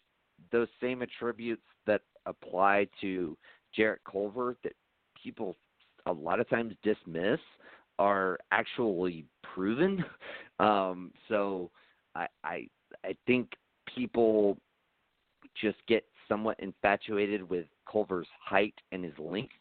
those 0.53 0.69
same 0.81 1.03
attributes 1.03 1.63
that 1.87 2.03
apply 2.27 2.89
to 3.01 3.37
Jarrett 3.75 4.01
Culver 4.11 4.57
that 4.63 4.73
people 5.23 5.57
a 6.07 6.13
lot 6.13 6.41
of 6.41 6.49
times 6.49 6.75
dismiss 6.83 7.41
are 7.99 8.39
actually 8.53 9.25
proven. 9.55 10.05
Um, 10.61 11.13
so 11.29 11.71
I, 12.17 12.27
I 12.43 12.67
I 13.05 13.15
think 13.29 13.53
people 13.95 14.59
just 15.61 15.77
get 15.87 16.05
somewhat 16.29 16.59
infatuated 16.59 17.49
with 17.49 17.67
Culver's 17.89 18.27
height 18.45 18.75
and 18.91 19.05
his 19.05 19.13
length, 19.21 19.53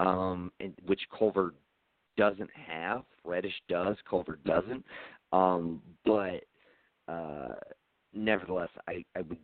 um, 0.00 0.50
and, 0.60 0.72
which 0.86 1.02
Culver 1.16 1.52
doesn't 2.16 2.50
have. 2.54 3.02
Reddish 3.24 3.52
does, 3.68 3.96
Culver 4.08 4.38
doesn't. 4.46 4.84
Um, 5.32 5.82
but 6.04 6.44
uh, 7.08 7.54
nevertheless, 8.14 8.70
I, 8.88 9.04
I 9.16 9.20
would 9.20 9.38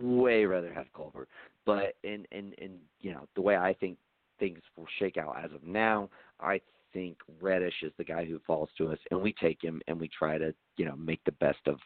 way 0.00 0.44
rather 0.44 0.72
have 0.72 0.86
Culver. 0.94 1.28
But 1.64 1.94
in, 2.02 2.26
in 2.32 2.52
in 2.58 2.78
you 3.00 3.12
know 3.12 3.26
the 3.34 3.42
way 3.42 3.56
I 3.56 3.74
think 3.74 3.98
things 4.38 4.60
will 4.76 4.86
shake 4.98 5.16
out 5.16 5.36
as 5.42 5.52
of 5.52 5.62
now, 5.64 6.10
I 6.40 6.60
think 6.92 7.16
Reddish 7.40 7.82
is 7.82 7.92
the 7.98 8.04
guy 8.04 8.24
who 8.24 8.40
falls 8.46 8.68
to 8.78 8.88
us, 8.88 8.98
and 9.10 9.20
we 9.20 9.32
take 9.32 9.62
him 9.62 9.80
and 9.88 10.00
we 10.00 10.08
try 10.08 10.38
to 10.38 10.54
you 10.76 10.84
know 10.84 10.96
make 10.96 11.22
the 11.24 11.32
best 11.32 11.60
of 11.66 11.78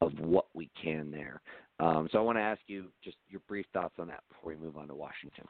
of 0.00 0.12
what 0.18 0.46
we 0.54 0.70
can 0.82 1.10
there. 1.10 1.40
Um, 1.78 2.08
so 2.12 2.18
I 2.18 2.22
want 2.22 2.38
to 2.38 2.42
ask 2.42 2.60
you 2.66 2.86
just 3.02 3.16
your 3.28 3.40
brief 3.48 3.66
thoughts 3.72 3.94
on 3.98 4.08
that 4.08 4.22
before 4.28 4.52
we 4.52 4.56
move 4.56 4.76
on 4.76 4.88
to 4.88 4.94
Washington. 4.94 5.44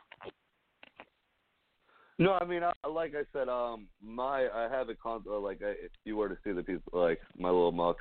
No, 2.18 2.34
I 2.34 2.44
mean, 2.44 2.62
I, 2.62 2.72
like 2.86 3.14
I 3.14 3.24
said, 3.32 3.48
um, 3.48 3.88
my 4.02 4.48
I 4.48 4.68
have 4.70 4.88
a 4.88 4.94
con 4.94 5.24
uh, 5.28 5.38
like 5.38 5.60
I, 5.62 5.70
if 5.70 5.92
you 6.04 6.16
were 6.16 6.28
to 6.28 6.36
see 6.44 6.52
the 6.52 6.62
piece, 6.62 6.78
like 6.92 7.20
my 7.38 7.48
little 7.48 7.72
mock 7.72 7.98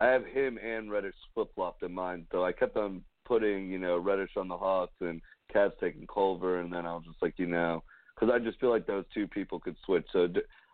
I 0.00 0.06
have 0.06 0.24
him 0.26 0.58
and 0.58 0.90
Reddish 0.90 1.14
flip 1.34 1.48
flopped 1.54 1.82
in 1.82 1.92
mind. 1.92 2.26
So 2.32 2.44
I 2.44 2.52
kept 2.52 2.76
on 2.76 3.02
putting, 3.32 3.70
you 3.70 3.78
know, 3.78 3.96
Reddish 3.96 4.36
on 4.36 4.46
the 4.46 4.56
Hawks 4.56 4.92
and 5.00 5.18
Cavs 5.54 5.72
taking 5.80 6.06
Culver, 6.06 6.60
and 6.60 6.70
then 6.70 6.84
I 6.84 6.92
was 6.92 7.04
just 7.06 7.22
like, 7.22 7.32
you 7.38 7.46
know, 7.46 7.82
because 8.14 8.30
I 8.30 8.38
just 8.38 8.60
feel 8.60 8.68
like 8.68 8.86
those 8.86 9.06
two 9.14 9.26
people 9.26 9.58
could 9.58 9.76
switch. 9.86 10.04
So 10.12 10.28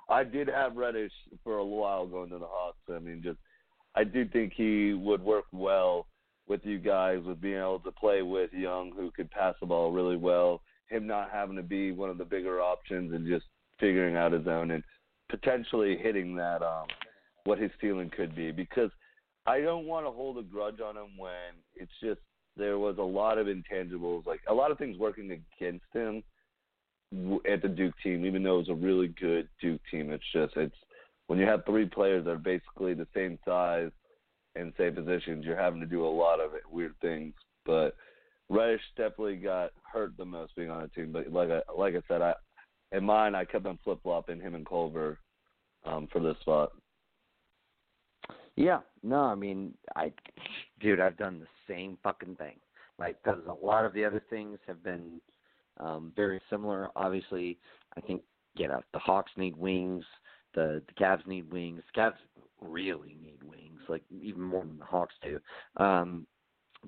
I 0.09 0.25
did 0.25 0.49
have 0.49 0.77
Reddish 0.77 1.13
for 1.45 1.59
a 1.59 1.65
while 1.65 2.05
going 2.05 2.31
to 2.31 2.39
the 2.39 2.49
Hawks. 2.49 2.79
I 2.93 2.99
mean, 2.99 3.23
just 3.23 3.39
I 3.95 4.03
do 4.03 4.27
think 4.27 4.55
he 4.57 4.93
would 4.93 5.23
work 5.23 5.45
well 5.53 6.07
with 6.49 6.63
you 6.65 6.79
guys 6.79 7.21
with 7.25 7.41
being 7.41 7.59
able 7.59 7.79
to 7.81 7.93
play 7.93 8.23
with 8.23 8.53
Young, 8.53 8.91
who 8.97 9.13
could 9.13 9.31
pass 9.31 9.55
the 9.61 9.67
ball 9.67 9.93
really 9.93 10.17
well. 10.17 10.61
Him 10.89 11.07
not 11.07 11.31
having 11.31 11.57
to 11.57 11.63
be 11.63 11.93
one 11.93 12.11
of 12.11 12.19
the 12.19 12.25
bigger 12.25 12.61
options 12.61 13.13
and 13.13 13.25
just 13.25 13.45
figuring 13.79 14.17
out 14.17 14.33
his 14.33 14.49
own 14.49 14.73
and 14.73 14.83
potentially 15.31 15.97
hitting 15.97 16.35
that 16.35 16.63
um 16.63 16.87
what 17.45 17.59
his 17.59 17.71
ceiling 17.81 18.11
could 18.17 18.35
be 18.35 18.51
because 18.51 18.91
I 19.47 19.61
don't 19.61 19.87
want 19.87 20.07
to 20.07 20.11
hold 20.11 20.39
a 20.39 20.43
grudge 20.43 20.81
on 20.81 20.97
him 20.97 21.17
when 21.17 21.55
it's 21.77 21.93
just 22.03 22.21
there 22.59 22.79
was 22.79 22.99
a 22.99 23.03
lot 23.03 23.39
of 23.39 23.47
intangibles, 23.47 24.27
like 24.27 24.41
a 24.49 24.55
lot 24.55 24.71
of 24.71 24.79
things 24.79 24.99
working 24.99 25.31
against 25.31 25.87
him 25.93 26.23
at 27.51 27.63
the 27.63 27.69
Duke 27.69 27.95
team, 28.03 28.27
even 28.27 28.43
though 28.43 28.57
it 28.57 28.69
was 28.69 28.69
a 28.69 28.75
really 28.75 29.09
good 29.09 29.49
Duke 29.61 29.81
team. 29.91 30.11
It's 30.11 30.25
just 30.33 30.57
it's 30.57 30.77
when 31.29 31.39
you 31.39 31.47
have 31.47 31.65
three 31.65 31.87
players 31.87 32.25
that 32.25 32.33
are 32.33 32.37
basically 32.37 32.95
the 32.95 33.07
same 33.15 33.39
size 33.45 33.91
and 34.57 34.73
same 34.77 34.95
positions, 34.95 35.45
you're 35.45 35.57
having 35.57 35.81
to 35.81 35.87
do 35.87 36.05
a 36.05 36.09
lot 36.09 36.41
of 36.41 36.51
weird 36.71 36.95
things. 37.01 37.35
But 37.65 37.95
Reddish 38.49 38.81
definitely 38.97 39.37
got 39.37 39.71
hurt 39.83 40.17
the 40.17 40.25
most 40.25 40.57
being 40.57 40.71
on 40.71 40.83
the 40.83 40.89
team. 40.89 41.13
But 41.13 41.33
like 41.33 41.51
I 41.51 41.61
like 41.77 41.95
I 41.95 42.03
said, 42.09 42.23
I 42.23 42.35
in 42.93 43.05
mine 43.05 43.35
I 43.35 43.45
kept 43.45 43.67
on 43.67 43.79
flip 43.85 44.01
flopping 44.03 44.41
him 44.41 44.55
and 44.55 44.67
Culver 44.67 45.19
um, 45.85 46.09
for 46.11 46.21
this 46.21 46.37
spot. 46.41 46.73
Yeah, 48.59 48.81
no, 49.05 49.21
I 49.21 49.37
mean, 49.37 49.73
I, 49.95 50.13
dude, 50.81 50.99
I've 50.99 51.17
done 51.17 51.39
the 51.39 51.47
same 51.73 51.97
fucking 52.03 52.35
thing. 52.35 52.57
Like, 52.99 53.23
because 53.23 53.39
a 53.49 53.65
lot 53.65 53.85
of 53.85 53.93
the 53.93 54.05
other 54.05 54.21
things 54.29 54.59
have 54.67 54.83
been 54.83 55.21
um, 55.79 56.13
very 56.17 56.41
similar. 56.51 56.89
Obviously, 56.97 57.57
I 57.97 58.01
think 58.01 58.23
you 58.57 58.67
know 58.67 58.81
the 58.93 58.99
Hawks 58.99 59.31
need 59.37 59.57
wings, 59.57 60.05
the 60.57 60.83
the 60.89 61.05
Cavs 61.05 61.25
need 61.29 61.53
wings. 61.53 61.83
The 61.95 62.01
Cavs 62.01 62.15
really 62.61 63.17
need 63.23 63.45
wings, 63.45 63.79
like 63.89 64.03
even 64.11 64.43
more 64.43 64.65
than 64.65 64.77
the 64.77 64.85
Hawks 64.85 65.15
do. 65.23 65.39
Um, 65.77 66.27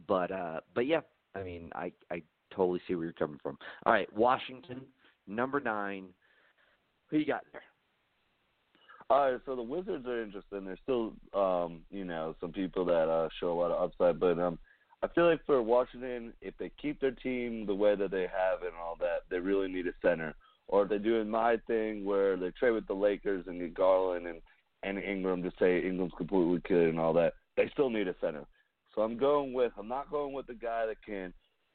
but 0.09 0.33
uh, 0.33 0.59
but 0.75 0.89
yeah, 0.89 1.03
I 1.37 1.45
mean, 1.45 1.71
I 1.77 1.93
I 2.11 2.23
totally 2.53 2.81
see 2.89 2.97
where 2.97 3.05
you're 3.05 3.13
coming 3.13 3.39
from. 3.41 3.57
All 3.87 3.93
right, 3.93 4.13
Washington, 4.13 4.81
number 5.29 5.61
nine. 5.61 6.07
Who 7.11 7.19
you 7.19 7.27
got 7.27 7.45
there? 7.53 7.63
All 9.11 9.33
right, 9.33 9.41
so 9.45 9.57
the 9.57 9.63
Wizards 9.63 10.07
are 10.07 10.23
interesting. 10.23 10.65
There's 10.65 10.79
still, 10.85 11.13
um, 11.35 11.81
you 11.91 12.05
know, 12.05 12.37
some 12.41 12.53
people 12.53 12.85
that 12.85 13.09
uh, 13.09 13.29
show 13.41 13.51
a 13.51 13.59
lot 13.59 13.73
of 13.73 13.83
upside, 13.83 14.21
but 14.21 14.39
um, 14.39 14.57
I 15.03 15.09
feel 15.09 15.29
like 15.29 15.45
for 15.47 15.61
Washington, 15.61 16.33
if 16.41 16.57
they 16.59 16.71
keep 16.81 17.01
their 17.01 17.11
team 17.11 17.67
the 17.67 17.75
way 17.75 17.97
that 17.97 18.13
they 18.13 18.23
have 18.23 18.63
and 18.63 18.77
all 18.81 18.97
that, 19.01 19.23
they 19.29 19.41
really 19.41 19.67
need 19.67 19.89
a 19.89 19.93
center. 20.01 20.33
Or 20.69 20.85
if 20.85 20.91
they're 20.91 21.01
doing 21.01 21.29
my 21.29 21.57
thing 21.67 22.05
where 22.05 22.37
they 22.37 22.53
trade 22.53 22.71
with 22.71 22.87
the 22.87 22.95
Lakers 22.95 23.47
and 23.49 23.59
get 23.59 23.75
Garland 23.75 24.29
and 24.29 24.41
and 24.83 24.99
Ingram 24.99 25.43
to 25.43 25.51
say 25.59 25.81
Ingram's 25.81 26.13
completely 26.17 26.63
good 26.67 26.89
and 26.89 27.01
all 27.01 27.13
that, 27.15 27.35
they 27.57 27.69
still 27.73 27.91
need 27.91 28.09
a 28.09 28.15
center. 28.21 28.45
So 28.95 29.03
I'm 29.03 29.19
going 29.19 29.53
with 29.53 29.73
I'm 29.77 29.89
not 29.89 30.11
going 30.13 30.33
with 30.33 30.47
the 30.47 30.55
guy 30.55 30.87
that 30.87 31.05
can 31.05 31.33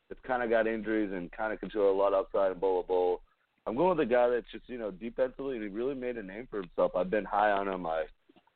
that's 0.07 0.21
kind 0.25 0.41
of 0.41 0.49
got 0.49 0.67
injuries 0.67 1.11
and 1.13 1.29
kind 1.33 1.51
of 1.51 1.59
control 1.59 1.93
a 1.93 1.97
lot 1.97 2.13
outside 2.13 2.51
of 2.51 2.61
Bol 2.61 2.83
Bol. 2.87 3.21
I'm 3.67 3.75
going 3.75 3.97
with 3.97 4.07
a 4.07 4.11
guy 4.11 4.29
that's 4.29 4.51
just 4.51 4.67
you 4.67 4.77
know 4.77 4.91
defensively 4.91 5.59
he 5.59 5.67
really 5.67 5.95
made 5.95 6.17
a 6.17 6.23
name 6.23 6.47
for 6.49 6.57
himself. 6.61 6.91
I've 6.95 7.09
been 7.09 7.25
high 7.25 7.51
on 7.51 7.67
him. 7.67 7.85
I 7.85 8.05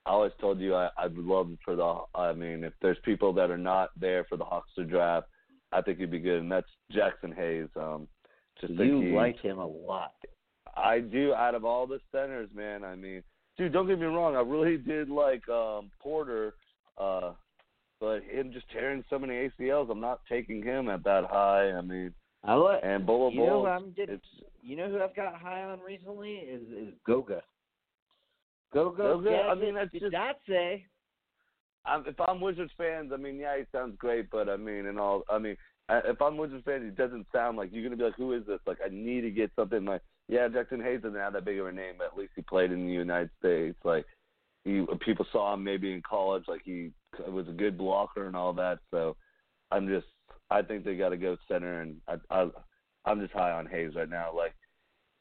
I 0.05 0.11
always 0.11 0.31
told 0.39 0.59
you 0.59 0.75
I 0.75 0.89
I'd 0.97 1.15
love 1.15 1.49
for 1.65 1.75
the 1.75 2.01
I 2.15 2.33
mean 2.33 2.63
if 2.63 2.73
there's 2.81 2.97
people 3.03 3.33
that 3.33 3.49
are 3.51 3.57
not 3.57 3.89
there 3.99 4.25
for 4.25 4.37
the 4.37 4.45
Hawks 4.45 4.71
to 4.75 4.85
draft, 4.85 5.27
I 5.71 5.81
think 5.81 5.99
he'd 5.99 6.11
be 6.11 6.19
good, 6.19 6.41
and 6.41 6.51
that's 6.51 6.67
Jaxson 6.93 7.35
Hayes. 7.35 7.69
Um, 7.75 8.07
just 8.61 8.73
you 8.73 9.01
he, 9.01 9.11
like 9.11 9.39
him 9.39 9.57
a 9.57 9.65
lot. 9.65 10.13
I 10.75 10.99
do. 10.99 11.33
Out 11.33 11.55
of 11.55 11.65
all 11.65 11.87
the 11.87 11.99
centers, 12.11 12.49
man, 12.53 12.83
I 12.83 12.95
mean, 12.95 13.23
dude, 13.57 13.73
don't 13.73 13.87
get 13.87 13.99
me 13.99 14.05
wrong. 14.05 14.35
I 14.35 14.41
really 14.41 14.77
did 14.77 15.09
like 15.09 15.47
um 15.49 15.91
Porter, 16.01 16.53
uh, 16.97 17.31
but 17.99 18.23
him 18.23 18.51
just 18.51 18.69
tearing 18.71 19.03
so 19.09 19.19
many 19.19 19.49
ACLs, 19.59 19.89
I'm 19.91 19.99
not 19.99 20.21
taking 20.29 20.63
him 20.63 20.89
at 20.89 21.03
that 21.03 21.25
high. 21.25 21.71
I 21.71 21.81
mean, 21.81 22.13
I 22.43 22.53
like 22.53 22.79
and 22.83 23.05
Bol 23.05 23.31
you 23.31 23.45
know 23.45 23.61
who 23.61 23.67
I'm 23.67 23.91
did, 23.91 24.21
You 24.63 24.77
know 24.77 24.89
who 24.89 25.01
I've 25.01 25.15
got 25.15 25.35
high 25.35 25.63
on 25.63 25.79
recently 25.85 26.33
is 26.33 26.61
is 26.69 26.93
Goga. 27.05 27.41
Goga. 28.73 28.97
Goga. 28.97 29.29
Yeah, 29.29 29.51
I 29.51 29.55
mean, 29.55 29.75
that's 29.75 29.91
just 29.91 30.11
that 30.11 30.39
say. 30.47 30.85
I'm, 31.85 32.03
if 32.05 32.15
I'm 32.19 32.39
Wizards 32.41 32.71
fans, 32.77 33.11
I 33.13 33.17
mean, 33.17 33.37
yeah, 33.37 33.57
he 33.57 33.63
sounds 33.71 33.95
great, 33.97 34.29
but 34.29 34.47
I 34.49 34.57
mean, 34.57 34.85
and 34.85 34.99
all, 34.99 35.23
I 35.29 35.39
mean, 35.39 35.57
if 35.89 36.21
I'm 36.21 36.37
Wizards 36.37 36.63
fans, 36.65 36.83
he 36.83 36.91
doesn't 36.91 37.25
sound 37.33 37.57
like 37.57 37.69
you're 37.71 37.83
gonna 37.83 37.95
be 37.95 38.03
like, 38.03 38.15
who 38.15 38.33
is 38.33 38.45
this? 38.45 38.59
Like, 38.67 38.77
I 38.85 38.89
need 38.89 39.21
to 39.21 39.31
get 39.31 39.51
something 39.55 39.85
like, 39.85 40.01
yeah, 40.27 40.47
Jaxson 40.47 40.83
Hayes 40.83 41.01
doesn't 41.01 41.19
have 41.19 41.33
that 41.33 41.45
big 41.45 41.59
of 41.59 41.67
a 41.67 41.71
name, 41.71 41.95
but 41.97 42.07
at 42.07 42.17
least 42.17 42.33
he 42.35 42.41
played 42.43 42.71
in 42.71 42.85
the 42.85 42.93
United 42.93 43.31
States. 43.39 43.77
Like, 43.83 44.05
he 44.65 44.85
people 44.99 45.25
saw 45.31 45.53
him 45.53 45.63
maybe 45.63 45.91
in 45.91 46.03
college, 46.07 46.43
like 46.47 46.61
he 46.63 46.91
was 47.27 47.47
a 47.47 47.53
good 47.53 47.77
blocker 47.77 48.27
and 48.27 48.35
all 48.35 48.53
that. 48.53 48.79
So, 48.91 49.15
I'm 49.71 49.87
just, 49.87 50.07
I 50.51 50.61
think 50.61 50.83
they 50.83 50.95
got 50.95 51.09
to 51.09 51.17
go 51.17 51.37
center, 51.47 51.81
and 51.81 51.97
I, 52.07 52.15
I, 52.29 52.49
I'm 53.05 53.21
just 53.21 53.33
high 53.33 53.51
on 53.51 53.67
Hayes 53.67 53.95
right 53.95 54.09
now. 54.09 54.31
Like, 54.35 54.55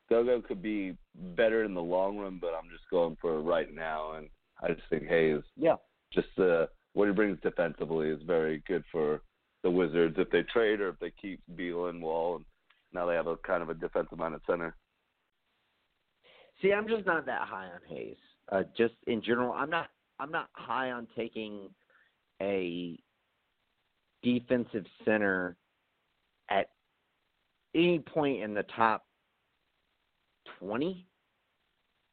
Gogo 0.08 0.40
could 0.40 0.62
be 0.62 0.96
better 1.36 1.64
in 1.64 1.74
the 1.74 1.82
long 1.82 2.18
run, 2.18 2.38
but 2.40 2.54
I'm 2.54 2.70
just 2.70 2.88
going 2.90 3.16
for 3.20 3.40
right 3.42 3.72
now, 3.74 4.12
and 4.14 4.28
I 4.62 4.68
just 4.68 4.88
think 4.88 5.06
Hayes. 5.06 5.42
Yeah. 5.56 5.76
Just 6.12 6.38
uh, 6.38 6.66
what 6.94 7.08
he 7.08 7.14
brings 7.14 7.38
defensively 7.42 8.08
is 8.08 8.20
very 8.26 8.62
good 8.66 8.84
for 8.90 9.20
the 9.62 9.70
Wizards 9.70 10.16
if 10.18 10.30
they 10.30 10.42
trade 10.42 10.80
or 10.80 10.88
if 10.88 10.98
they 10.98 11.12
keep 11.20 11.40
Beal 11.56 11.86
and 11.86 12.02
Wall. 12.02 12.36
And 12.36 12.44
now 12.92 13.06
they 13.06 13.14
have 13.14 13.26
a 13.26 13.36
kind 13.36 13.62
of 13.62 13.68
a 13.68 13.74
defensive 13.74 14.18
minded 14.18 14.40
center. 14.46 14.74
See, 16.62 16.72
I'm 16.72 16.88
just 16.88 17.06
not 17.06 17.26
that 17.26 17.42
high 17.42 17.66
on 17.66 17.80
Hayes. 17.88 18.16
Uh, 18.50 18.62
just 18.76 18.94
in 19.06 19.22
general, 19.22 19.52
I'm 19.52 19.70
not. 19.70 19.88
I'm 20.20 20.32
not 20.32 20.48
high 20.54 20.90
on 20.90 21.06
taking 21.16 21.68
a 22.42 22.98
defensive 24.22 24.84
center 25.04 25.56
at 26.50 26.70
any 27.74 27.98
point 27.98 28.42
in 28.42 28.54
the 28.54 28.64
top 28.74 29.06
20 30.58 31.06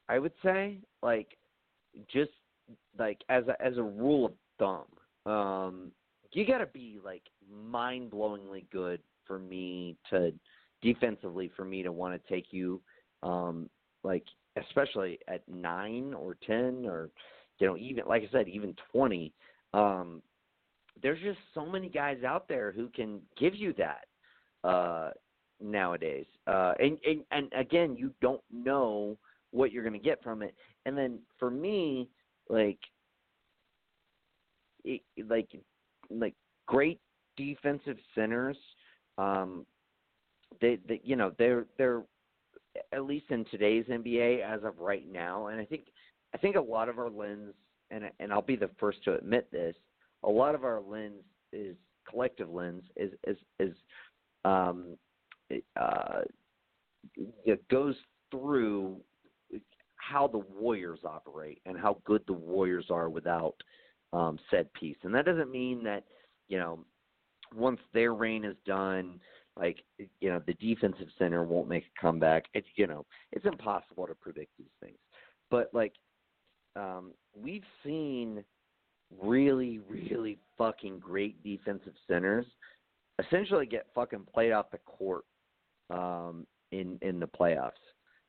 i 0.10 0.20
would 0.20 0.34
say 0.44 0.78
like 1.02 1.38
just 2.12 2.32
like 2.98 3.24
as 3.30 3.44
a 3.48 3.62
as 3.62 3.78
a 3.78 3.84
rule 3.84 4.26
of 4.26 4.34
thumb. 4.60 5.32
Um 5.32 5.92
you 6.32 6.46
got 6.46 6.58
to 6.58 6.66
be 6.66 7.00
like 7.04 7.22
mind-blowingly 7.50 8.66
good 8.70 9.00
for 9.26 9.40
me 9.40 9.96
to 10.10 10.34
defensively 10.82 11.50
for 11.56 11.64
me 11.64 11.82
to 11.82 11.92
want 11.92 12.14
to 12.14 12.34
take 12.34 12.48
you 12.52 12.82
um 13.24 13.70
like 14.04 14.26
especially 14.58 15.18
at 15.28 15.48
9 15.48 16.14
or 16.14 16.36
10 16.46 16.86
or 16.86 17.10
you 17.60 17.68
know 17.68 17.78
even 17.78 18.06
like 18.06 18.24
I 18.24 18.32
said 18.32 18.48
even 18.48 18.76
20 18.92 19.34
um 19.74 20.22
there's 21.02 21.22
just 21.22 21.40
so 21.54 21.66
many 21.66 21.90
guys 21.90 22.24
out 22.24 22.48
there 22.48 22.72
who 22.72 22.90
can 22.90 23.20
give 23.38 23.56
you 23.56 23.74
that 23.74 24.06
uh 24.68 25.12
nowadays. 25.62 26.26
Uh, 26.48 26.74
and, 26.80 26.98
and 27.06 27.22
and 27.32 27.52
again, 27.58 27.96
you 27.98 28.12
don't 28.22 28.42
know 28.52 29.18
what 29.52 29.72
you're 29.72 29.84
going 29.84 29.94
to 29.94 30.00
get 30.00 30.22
from 30.24 30.42
it. 30.42 30.54
And 30.86 30.98
then 30.98 31.20
for 31.40 31.50
me, 31.50 32.10
like, 32.50 32.80
it, 34.84 35.02
like, 35.28 35.50
like 36.10 36.36
great 36.68 37.00
defensive 37.38 37.98
centers, 38.14 38.58
um, 39.18 39.66
they, 40.62 40.78
they, 40.88 41.02
you 41.04 41.16
know, 41.16 41.32
they're 41.38 41.66
they're 41.78 42.04
at 42.92 43.06
least 43.06 43.26
in 43.30 43.46
today's 43.46 43.86
NBA 43.86 44.42
as 44.42 44.64
of 44.64 44.78
right 44.80 45.10
now, 45.12 45.48
and 45.48 45.60
I 45.60 45.66
think 45.66 45.86
I 46.34 46.38
think 46.38 46.56
a 46.56 46.62
lot 46.62 46.90
of 46.90 47.00
our 47.00 47.10
lens, 47.10 47.54
and 47.92 48.06
and 48.20 48.32
I'll 48.32 48.42
be 48.42 48.56
the 48.56 48.70
first 48.80 49.04
to 49.06 49.16
admit 49.16 49.52
this, 49.52 49.76
a 50.24 50.30
lot 50.30 50.56
of 50.56 50.64
our 50.64 50.82
lens 50.82 51.24
is 51.52 51.76
collective 52.10 52.50
lens 52.50 52.84
is 52.96 53.12
is 53.26 53.38
is 53.60 53.76
um, 54.44 54.98
uh, 55.80 56.22
it 57.46 57.68
goes 57.70 57.96
through 58.32 58.98
how 59.96 60.28
the 60.28 60.38
Warriors 60.38 61.00
operate 61.04 61.62
and 61.66 61.78
how 61.78 61.98
good 62.06 62.22
the 62.28 62.34
Warriors 62.34 62.88
are 62.90 63.10
without 63.10 63.56
um, 64.14 64.38
said 64.52 64.72
piece. 64.74 64.98
And 65.04 65.14
that 65.16 65.26
doesn't 65.26 65.52
mean 65.52 65.84
that 65.84 66.04
you 66.48 66.58
know 66.58 66.80
once 67.56 67.80
their 67.94 68.14
reign 68.14 68.46
is 68.46 68.56
done, 68.66 69.20
like 69.58 69.84
you 69.98 70.30
know 70.30 70.42
the 70.46 70.54
defensive 70.54 71.08
center 71.18 71.44
won't 71.44 71.70
make 71.70 71.84
a 71.84 72.02
comeback. 72.02 72.46
It's 72.54 72.68
you 72.76 72.88
know 72.88 73.06
it's 73.32 73.46
impossible 73.46 74.08
to 74.08 74.16
predict 74.16 74.52
these 74.58 74.68
things, 74.82 74.98
but 75.50 75.70
like 75.74 75.94
um, 76.76 77.12
we've 77.36 77.64
seen 77.84 78.44
really 79.22 79.80
really 79.90 80.38
fucking 80.58 81.00
great 81.00 81.42
defensive 81.44 81.94
centers 82.08 82.46
essentially 83.20 83.66
get 83.66 83.88
fucking 83.94 84.26
played 84.34 84.52
off 84.52 84.72
the 84.72 84.78
court 84.80 85.24
um, 85.90 86.46
in 86.72 86.98
in 87.02 87.20
the 87.20 87.28
playoffs. 87.28 87.72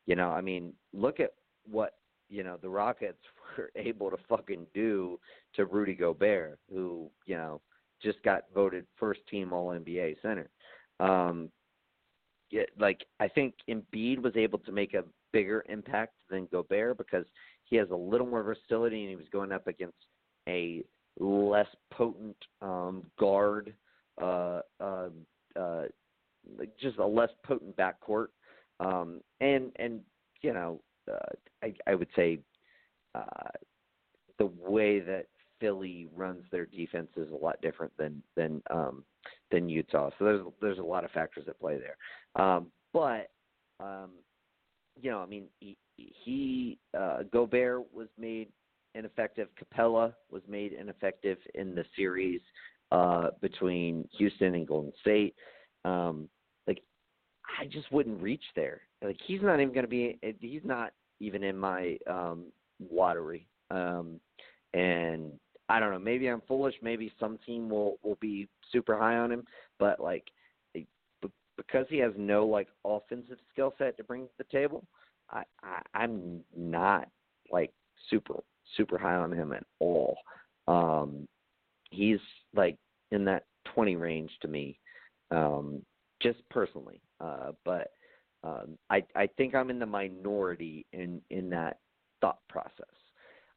You 0.07 0.17
know, 0.17 0.31
I 0.31 0.41
mean, 0.41 0.73
look 0.93 1.21
at 1.21 1.33
what 1.69 1.95
you 2.29 2.45
know 2.45 2.59
the 2.61 2.69
Rockets 2.69 3.19
were 3.59 3.71
able 3.77 4.11
to 4.11 4.17
fucking 4.29 4.67
do 4.75 5.19
to 5.55 5.67
Rudy 5.67 5.95
Gobert, 5.95 6.59
who 6.71 7.11
you 7.27 7.37
know 7.37 7.61
just 8.03 8.23
got 8.23 8.45
voted 8.55 8.87
first 8.97 9.21
team 9.31 9.53
All 9.53 9.69
NBA 9.69 10.17
center. 10.23 10.49
Um, 11.01 11.51
yeah, 12.51 12.63
like 12.79 13.05
I 13.19 13.29
think 13.29 13.55
Embiid 13.69 14.23
was 14.23 14.37
able 14.37 14.59
to 14.61 14.73
make 14.73 14.95
a 14.95 15.05
bigger 15.33 15.65
impact 15.69 16.15
than 16.31 16.49
Gobert 16.53 16.99
because 16.99 17.25
he 17.65 17.77
has 17.77 17.91
a 17.91 17.97
little 17.97 18.27
more 18.27 18.45
versatility 18.45 19.01
and 19.01 19.11
he 19.11 19.17
was 19.17 19.27
going 19.33 19.51
up 19.51 19.67
against 19.67 19.97
a 20.49 20.83
less 21.19 21.69
potent 21.91 22.37
um, 22.61 23.05
guard 23.19 23.75
uh, 24.21 24.61
uh, 24.81 25.09
uh, 25.59 25.83
just 26.81 26.99
a 26.99 27.07
less 27.07 27.31
potent 27.45 27.77
backcourt. 27.77 28.29
Um, 28.81 29.21
and 29.41 29.73
and 29.77 30.01
you 30.43 30.53
know, 30.53 30.81
uh, 31.11 31.35
I 31.63 31.75
I 31.87 31.95
would 31.95 32.09
say 32.15 32.39
uh, 33.15 33.51
the 34.39 34.47
way 34.47 35.01
that 35.01 35.27
Philly 35.61 36.09
runs 36.15 36.45
their 36.51 36.67
defense 36.67 37.09
is 37.17 37.31
a 37.31 37.45
lot 37.45 37.61
different 37.63 37.97
than 37.97 38.23
than 38.37 38.63
um, 38.71 39.05
than 39.51 39.69
Utah. 39.69 40.11
So 40.19 40.25
there's 40.25 40.47
there's 40.61 40.79
a 40.79 40.83
lot 40.83 41.05
of 41.05 41.11
factors 41.11 41.45
at 41.49 41.59
play 41.59 41.79
there. 41.79 42.45
Um, 42.45 42.67
but 42.93 43.31
um, 43.81 44.11
you 45.01 45.11
know, 45.11 45.21
I 45.21 45.27
mean, 45.27 45.45
he, 45.61 45.77
he 45.97 46.79
uh, 46.99 47.23
Gobert 47.33 47.85
was 47.93 48.09
made 48.19 48.49
ineffective. 48.97 49.49
Capela 49.61 50.15
was 50.31 50.43
made 50.49 50.73
ineffective 50.73 51.39
in 51.55 51.75
the 51.75 51.85
series 51.95 52.41
uh, 52.93 53.29
between 53.41 54.09
Houston 54.19 54.55
and 54.55 54.67
Golden 54.67 54.93
State. 55.01 55.35
Um, 55.85 56.29
like, 56.67 56.83
I 57.61 57.67
just 57.67 57.91
wouldn't 57.93 58.21
reach 58.21 58.45
there. 58.55 58.81
Like, 59.03 59.19
he's 59.27 59.43
not 59.43 59.61
even 59.61 59.73
going 59.73 59.85
to 59.85 59.89
be. 59.89 60.19
He's 60.41 60.65
not 60.65 60.93
even 61.21 61.43
in 61.43 61.57
my 61.57 61.99
um, 62.09 62.47
watery. 62.79 63.47
Um, 63.71 64.21
and 64.75 65.33
I 65.69 65.81
don't 65.81 65.91
know. 65.91 65.99
Maybe 65.99 66.29
I'm 66.29 66.43
foolish. 66.47 66.75
Maybe 66.83 67.13
some 67.19 67.39
team 67.45 67.69
will 67.69 67.99
will 68.03 68.19
be 68.21 68.49
super 68.73 68.97
high 68.97 69.17
on 69.17 69.33
him. 69.33 69.45
But 69.79 70.01
like, 70.01 70.25
because 71.57 71.87
he 71.89 71.99
has 71.99 72.13
no 72.17 72.47
like 72.47 72.69
offensive 72.85 73.39
skill 73.53 73.75
set 73.79 73.97
to 73.97 74.05
bring 74.05 74.25
to 74.25 74.33
the 74.39 74.45
table, 74.45 74.85
I, 75.31 75.43
I 75.63 75.81
I'm 75.95 76.41
not 76.57 77.09
like 77.51 77.73
super 78.11 78.43
super 78.77 78.99
high 78.99 79.17
on 79.17 79.33
him 79.33 79.53
at 79.53 79.65
all. 79.79 80.17
Um, 80.67 81.29
he's 81.91 82.19
like 82.55 82.77
in 83.11 83.25
that 83.27 83.45
20 83.75 83.97
range 83.97 84.31
to 84.43 84.49
me, 84.49 84.79
um, 85.31 85.83
just 86.21 86.39
personally. 86.51 87.01
Uh, 87.21 87.53
but 87.65 87.91
um, 88.43 88.79
I 88.91 89.03
I 89.15 89.27
think 89.37 89.55
I'm 89.55 89.71
in 89.71 89.79
the 89.79 89.87
minority 89.87 90.87
in 90.93 91.21
in 91.31 91.51
that 91.51 91.79
thought 92.21 92.39
process. 92.49 92.87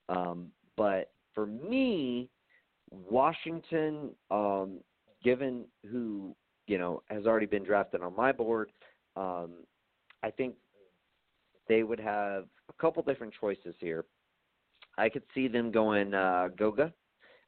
Um, 0.07 0.47
but 0.77 1.11
for 1.35 1.45
me, 1.45 2.29
Washington, 2.89 4.11
um, 4.31 4.79
given 5.23 5.65
who 5.91 6.35
you 6.67 6.77
know 6.77 7.03
has 7.09 7.25
already 7.25 7.45
been 7.45 7.63
drafted 7.63 8.01
on 8.01 8.15
my 8.15 8.31
board, 8.31 8.71
um, 9.15 9.51
I 10.23 10.31
think 10.31 10.55
they 11.67 11.83
would 11.83 11.99
have 11.99 12.45
a 12.69 12.73
couple 12.81 13.03
different 13.03 13.33
choices 13.39 13.75
here. 13.79 14.05
I 14.99 15.09
could 15.09 15.23
see 15.33 15.47
them 15.47 15.71
going 15.71 16.13
uh, 16.13 16.49
Goga. 16.57 16.93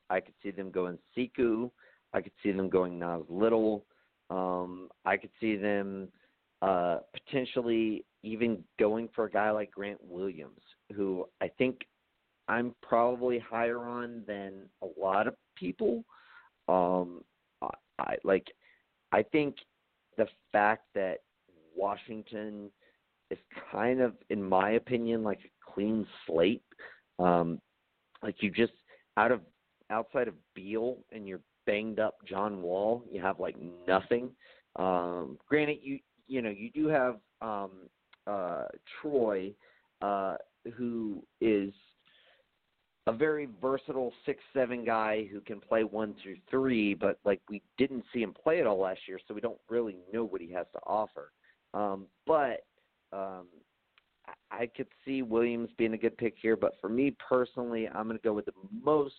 I 0.10 0.20
could 0.20 0.34
see 0.42 0.52
them 0.52 0.72
going 0.72 0.98
Sekou. 1.16 1.72
I 2.14 2.22
could 2.22 2.32
see 2.42 2.52
them 2.52 2.70
going 2.70 2.98
Nas 2.98 3.24
Little. 3.30 3.86
Um, 4.30 4.90
I 5.06 5.18
could 5.18 5.30
see 5.40 5.58
them 5.58 6.08
uh, 6.62 7.00
potentially 7.14 8.06
even 8.24 8.64
going 8.80 9.10
for 9.14 9.26
a 9.26 9.32
guy 9.32 9.52
like 9.52 9.72
Grant 9.72 10.00
Williams, 10.02 10.62
who 10.96 11.26
I 11.42 11.50
think 11.58 11.82
I'm 12.48 12.74
probably 12.82 13.40
higher 13.40 13.80
on 13.86 14.24
than 14.28 14.70
a 14.82 14.88
lot 15.00 15.28
of 15.28 15.36
people. 15.56 16.04
Um, 16.68 17.24
I 18.00 18.16
like. 18.24 18.48
I 19.12 19.24
think 19.24 19.56
the 20.18 20.28
fact 20.52 20.86
that 20.96 21.18
Washington 21.76 22.72
is 23.30 23.38
kind 23.72 24.02
of, 24.02 24.14
in 24.30 24.42
my 24.42 24.72
opinion, 24.72 25.24
like 25.24 25.40
a 25.40 25.72
clean 25.74 26.06
slate. 26.26 26.64
Um, 27.22 27.62
like 28.24 28.36
you 28.40 28.52
just 28.52 28.74
out 29.18 29.32
of 29.32 29.42
outside 29.90 30.28
of 30.28 30.36
Beal 30.56 30.98
and 31.12 31.28
your 31.28 31.40
banged 31.66 32.00
up 32.00 32.16
John 32.26 32.62
Wall, 32.62 33.04
you 33.12 33.22
have 33.22 33.40
like 33.40 33.56
nothing. 33.88 34.30
Um, 34.78 35.38
granted, 35.48 35.80
you 35.82 36.00
you 36.28 36.42
know 36.42 36.50
you 36.50 36.70
do 36.72 36.88
have 36.88 37.18
um, 37.42 37.72
uh, 38.28 38.66
Troy, 39.02 39.54
uh, 40.02 40.36
who 40.76 41.24
is 41.40 41.74
a 43.08 43.12
very 43.12 43.50
versatile 43.62 44.14
six 44.26 44.40
seven 44.54 44.86
guy 44.86 45.28
who 45.32 45.42
can 45.42 45.60
play 45.60 45.84
one 45.84 46.16
through 46.22 46.38
three, 46.50 46.94
but 46.94 47.20
like 47.26 47.42
we 47.50 47.62
didn't 47.78 48.04
see 48.14 48.22
him 48.22 48.34
play 48.34 48.60
it 48.60 48.68
all 48.68 48.80
last 48.80 49.02
year, 49.08 49.20
so 49.28 49.34
we 49.34 49.42
don't 49.42 49.60
really 49.70 49.98
know 50.14 50.24
what 50.24 50.42
he 50.42 50.52
has 50.52 50.68
to 50.74 50.80
offer. 50.86 51.32
Um, 51.74 52.06
but 52.28 52.66
um, 53.12 53.48
I 54.52 54.68
could 54.76 54.88
see 55.06 55.22
Williams 55.22 55.70
being 55.78 55.94
a 55.94 55.98
good 55.98 56.18
pick 56.18 56.36
here, 56.42 56.56
but 56.56 56.74
for 56.80 56.90
me 56.90 57.16
personally, 57.28 57.88
I'm 57.88 58.06
going 58.06 58.18
to 58.18 58.24
go 58.24 58.34
with 58.34 58.46
the 58.46 58.52
most 58.84 59.16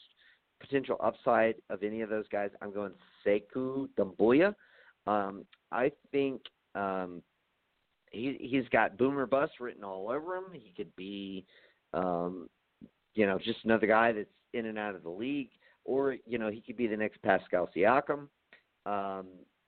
potential 0.60 0.96
upside 1.02 1.56
of 1.70 1.82
any 1.82 2.02
of 2.02 2.10
those 2.10 2.28
guys. 2.30 2.50
I'm 2.60 2.72
going 2.72 2.92
Sekou 3.26 3.88
Doumbouya. 3.98 4.54
Um, 5.06 5.44
I 5.72 5.90
think 6.12 6.42
um, 6.74 7.22
he 8.12 8.36
he's 8.40 8.68
got 8.70 8.96
boomer 8.96 9.26
bust 9.26 9.54
written 9.58 9.84
all 9.84 10.10
over 10.10 10.36
him. 10.36 10.44
He 10.52 10.72
could 10.76 10.94
be, 10.96 11.44
um, 11.92 12.48
you 13.14 13.26
know, 13.26 13.38
just 13.38 13.64
another 13.64 13.86
guy 13.86 14.12
that's 14.12 14.28
in 14.52 14.66
and 14.66 14.78
out 14.78 14.94
of 14.94 15.02
the 15.02 15.10
league, 15.10 15.50
or 15.84 16.16
you 16.26 16.38
know, 16.38 16.50
he 16.50 16.60
could 16.60 16.76
be 16.76 16.86
the 16.86 16.96
next 16.96 17.20
Pascal 17.22 17.68
Siakam, 17.74 18.28
um, 18.86 19.26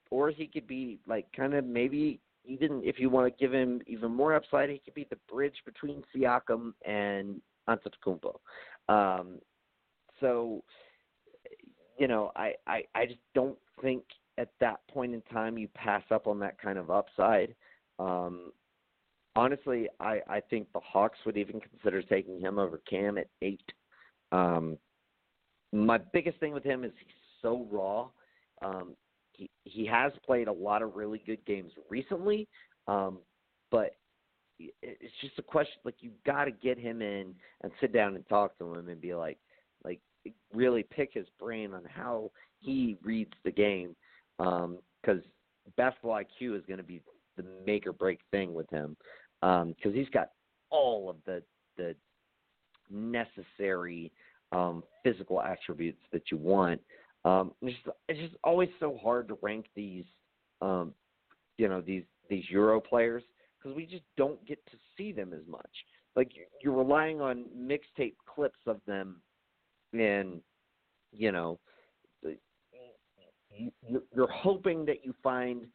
or 0.09 0.29
he 0.29 0.47
could 0.47 0.67
be 0.67 0.99
like 1.07 1.25
kind 1.35 1.53
of 1.53 1.65
maybe 1.65 2.19
even 2.47 2.81
if 2.83 2.99
you 2.99 3.09
want 3.09 3.31
to 3.31 3.39
give 3.39 3.53
him 3.53 3.81
even 3.87 4.11
more 4.11 4.33
upside, 4.33 4.69
he 4.69 4.81
could 4.83 4.93
be 4.93 5.07
the 5.09 5.17
bridge 5.31 5.55
between 5.65 6.03
Siakam 6.15 6.73
and 6.85 7.41
Antetokounmpo. 7.69 8.35
Um, 8.87 9.39
so, 10.19 10.63
you 11.97 12.07
know, 12.07 12.31
I, 12.35 12.53
I 12.67 12.83
I 12.93 13.05
just 13.05 13.19
don't 13.33 13.57
think 13.81 14.03
at 14.37 14.49
that 14.59 14.87
point 14.87 15.13
in 15.13 15.21
time 15.33 15.57
you 15.57 15.67
pass 15.69 16.03
up 16.11 16.27
on 16.27 16.39
that 16.39 16.59
kind 16.59 16.77
of 16.77 16.89
upside. 16.91 17.55
Um, 17.99 18.51
honestly, 19.35 19.87
I 19.99 20.19
I 20.27 20.39
think 20.41 20.67
the 20.73 20.79
Hawks 20.79 21.19
would 21.25 21.37
even 21.37 21.59
consider 21.59 22.01
taking 22.01 22.39
him 22.39 22.59
over 22.59 22.79
Cam 22.89 23.17
at 23.17 23.27
eight. 23.41 23.71
Um, 24.31 24.77
my 25.71 25.97
biggest 25.97 26.39
thing 26.39 26.53
with 26.53 26.63
him 26.63 26.83
is 26.83 26.91
he's 26.99 27.13
so 27.41 27.67
raw. 27.71 28.07
Um, 28.61 28.95
he 29.35 29.49
he 29.63 29.85
has 29.85 30.11
played 30.25 30.47
a 30.47 30.53
lot 30.53 30.81
of 30.81 30.95
really 30.95 31.21
good 31.25 31.43
games 31.45 31.71
recently, 31.89 32.47
um, 32.87 33.19
but 33.71 33.95
it's 34.59 35.13
just 35.21 35.37
a 35.37 35.41
question 35.41 35.75
like 35.83 35.95
you 35.99 36.11
got 36.25 36.45
to 36.45 36.51
get 36.51 36.77
him 36.77 37.01
in 37.01 37.33
and 37.61 37.71
sit 37.81 37.91
down 37.91 38.15
and 38.15 38.27
talk 38.29 38.57
to 38.57 38.73
him 38.73 38.87
and 38.87 39.01
be 39.01 39.13
like 39.13 39.37
like 39.83 39.99
really 40.53 40.83
pick 40.83 41.11
his 41.13 41.27
brain 41.39 41.73
on 41.73 41.83
how 41.85 42.31
he 42.59 42.97
reads 43.03 43.33
the 43.43 43.51
game 43.51 43.95
because 44.37 44.69
um, 45.07 45.23
basketball 45.75 46.19
IQ 46.19 46.57
is 46.57 46.63
going 46.67 46.77
to 46.77 46.83
be 46.83 47.01
the 47.37 47.45
make 47.65 47.85
or 47.85 47.93
break 47.93 48.19
thing 48.31 48.53
with 48.53 48.69
him 48.69 48.95
because 49.41 49.63
um, 49.63 49.93
he's 49.93 50.09
got 50.09 50.29
all 50.69 51.09
of 51.09 51.17
the 51.25 51.43
the 51.77 51.93
necessary 52.89 54.11
um, 54.51 54.83
physical 55.03 55.41
attributes 55.41 56.01
that 56.13 56.23
you 56.31 56.37
want 56.37 56.79
um, 57.25 57.51
it's, 57.61 57.75
just, 57.83 57.97
it's 58.07 58.19
just 58.19 58.35
always 58.43 58.69
so 58.79 58.97
hard 59.01 59.27
to 59.27 59.37
rank 59.41 59.65
these, 59.75 60.05
um, 60.61 60.93
you 61.57 61.67
know, 61.67 61.81
these 61.81 62.03
these 62.29 62.43
Euro 62.49 62.79
players 62.79 63.23
because 63.57 63.75
we 63.75 63.85
just 63.85 64.03
don't 64.15 64.43
get 64.47 64.63
to 64.67 64.77
see 64.95 65.11
them 65.11 65.33
as 65.33 65.45
much. 65.47 65.69
Like 66.15 66.31
you're 66.63 66.73
relying 66.73 67.19
on 67.21 67.45
mixtape 67.57 68.15
clips 68.25 68.59
of 68.67 68.79
them, 68.85 69.21
and 69.91 70.39
you 71.11 71.31
know, 71.31 71.59
you're 74.15 74.31
hoping 74.31 74.85
that 74.85 75.03
you 75.03 75.13
find 75.23 75.65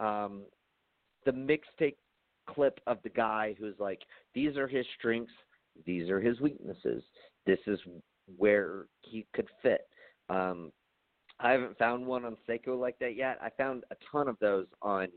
um, 0.00 0.42
the 1.24 1.32
mixtape 1.32 1.96
clip 2.48 2.80
of 2.86 2.98
the 3.02 3.08
guy 3.08 3.54
who's 3.58 3.74
like, 3.78 4.00
these 4.34 4.56
are 4.56 4.68
his 4.68 4.86
strengths, 4.98 5.32
these 5.84 6.08
are 6.08 6.20
his 6.20 6.40
weaknesses, 6.40 7.02
this 7.44 7.58
is 7.66 7.78
where 8.36 8.86
he 9.02 9.26
could 9.34 9.48
fit. 9.62 9.88
Um, 10.28 10.72
I 11.38 11.52
haven't 11.52 11.78
found 11.78 12.06
one 12.06 12.24
on 12.24 12.36
Sekou 12.48 12.78
like 12.78 12.98
that 13.00 13.16
yet. 13.16 13.38
I 13.42 13.50
found 13.50 13.84
a 13.90 13.96
ton 14.10 14.28
of 14.28 14.38
those 14.40 14.66
on 14.82 15.08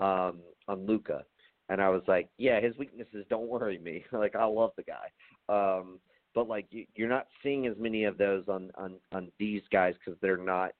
um 0.00 0.40
on 0.68 0.86
Luka, 0.86 1.24
and 1.68 1.80
I 1.80 1.88
was 1.88 2.02
like, 2.08 2.28
yeah, 2.38 2.60
his 2.60 2.76
weaknesses 2.76 3.24
don't 3.30 3.48
worry 3.48 3.78
me. 3.78 4.04
like 4.12 4.34
I 4.34 4.44
love 4.44 4.72
the 4.76 4.84
guy, 4.84 5.08
um, 5.48 6.00
but 6.34 6.48
like 6.48 6.66
you, 6.70 6.86
you're 6.94 7.08
not 7.08 7.26
seeing 7.42 7.66
as 7.66 7.76
many 7.78 8.04
of 8.04 8.18
those 8.18 8.44
on 8.48 8.70
on 8.76 8.94
on 9.12 9.30
these 9.38 9.62
guys 9.70 9.94
because 10.04 10.18
they're 10.20 10.36
not 10.36 10.72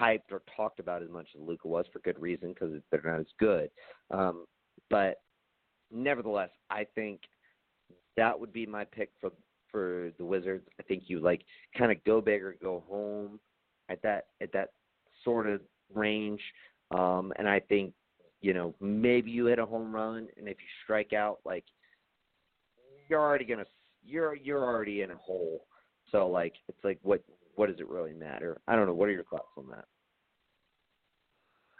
hyped 0.00 0.32
or 0.32 0.42
talked 0.56 0.80
about 0.80 1.02
as 1.02 1.10
much 1.10 1.28
as 1.34 1.40
Luka 1.40 1.68
was 1.68 1.86
for 1.92 2.00
good 2.00 2.20
reason 2.20 2.48
because 2.48 2.72
they're 2.90 3.02
not 3.04 3.20
as 3.20 3.26
good. 3.38 3.70
Um, 4.10 4.46
but 4.90 5.20
nevertheless, 5.92 6.50
I 6.70 6.86
think 6.94 7.20
that 8.16 8.38
would 8.38 8.52
be 8.52 8.66
my 8.66 8.84
pick 8.84 9.10
for 9.20 9.30
for 9.70 10.10
the 10.18 10.24
Wizards. 10.24 10.66
I 10.80 10.82
think 10.84 11.04
you 11.06 11.20
like 11.20 11.42
kind 11.76 11.92
of 11.92 12.02
go 12.04 12.20
big 12.20 12.42
or 12.42 12.56
go 12.60 12.82
home 12.88 13.38
at 13.88 14.02
that 14.02 14.26
at 14.40 14.52
that 14.52 14.70
sort 15.24 15.46
of 15.46 15.60
range. 15.94 16.40
Um, 16.90 17.32
and 17.36 17.48
I 17.48 17.60
think 17.60 17.92
you 18.40 18.54
know 18.54 18.74
maybe 18.80 19.30
you 19.30 19.46
hit 19.46 19.58
a 19.58 19.66
home 19.66 19.94
run, 19.94 20.28
and 20.36 20.48
if 20.48 20.56
you 20.58 20.68
strike 20.84 21.12
out, 21.12 21.38
like 21.44 21.64
you're 23.08 23.20
already 23.20 23.44
gonna 23.44 23.66
you're 24.04 24.34
you're 24.36 24.64
already 24.64 25.02
in 25.02 25.10
a 25.10 25.16
hole. 25.16 25.62
So 26.12 26.28
like 26.28 26.54
it's 26.68 26.84
like 26.84 26.98
what 27.02 27.22
what 27.54 27.68
does 27.68 27.80
it 27.80 27.88
really 27.88 28.12
matter? 28.12 28.60
I 28.68 28.76
don't 28.76 28.86
know. 28.86 28.94
What 28.94 29.08
are 29.08 29.12
your 29.12 29.24
thoughts 29.24 29.48
on 29.56 29.68
that? 29.70 29.84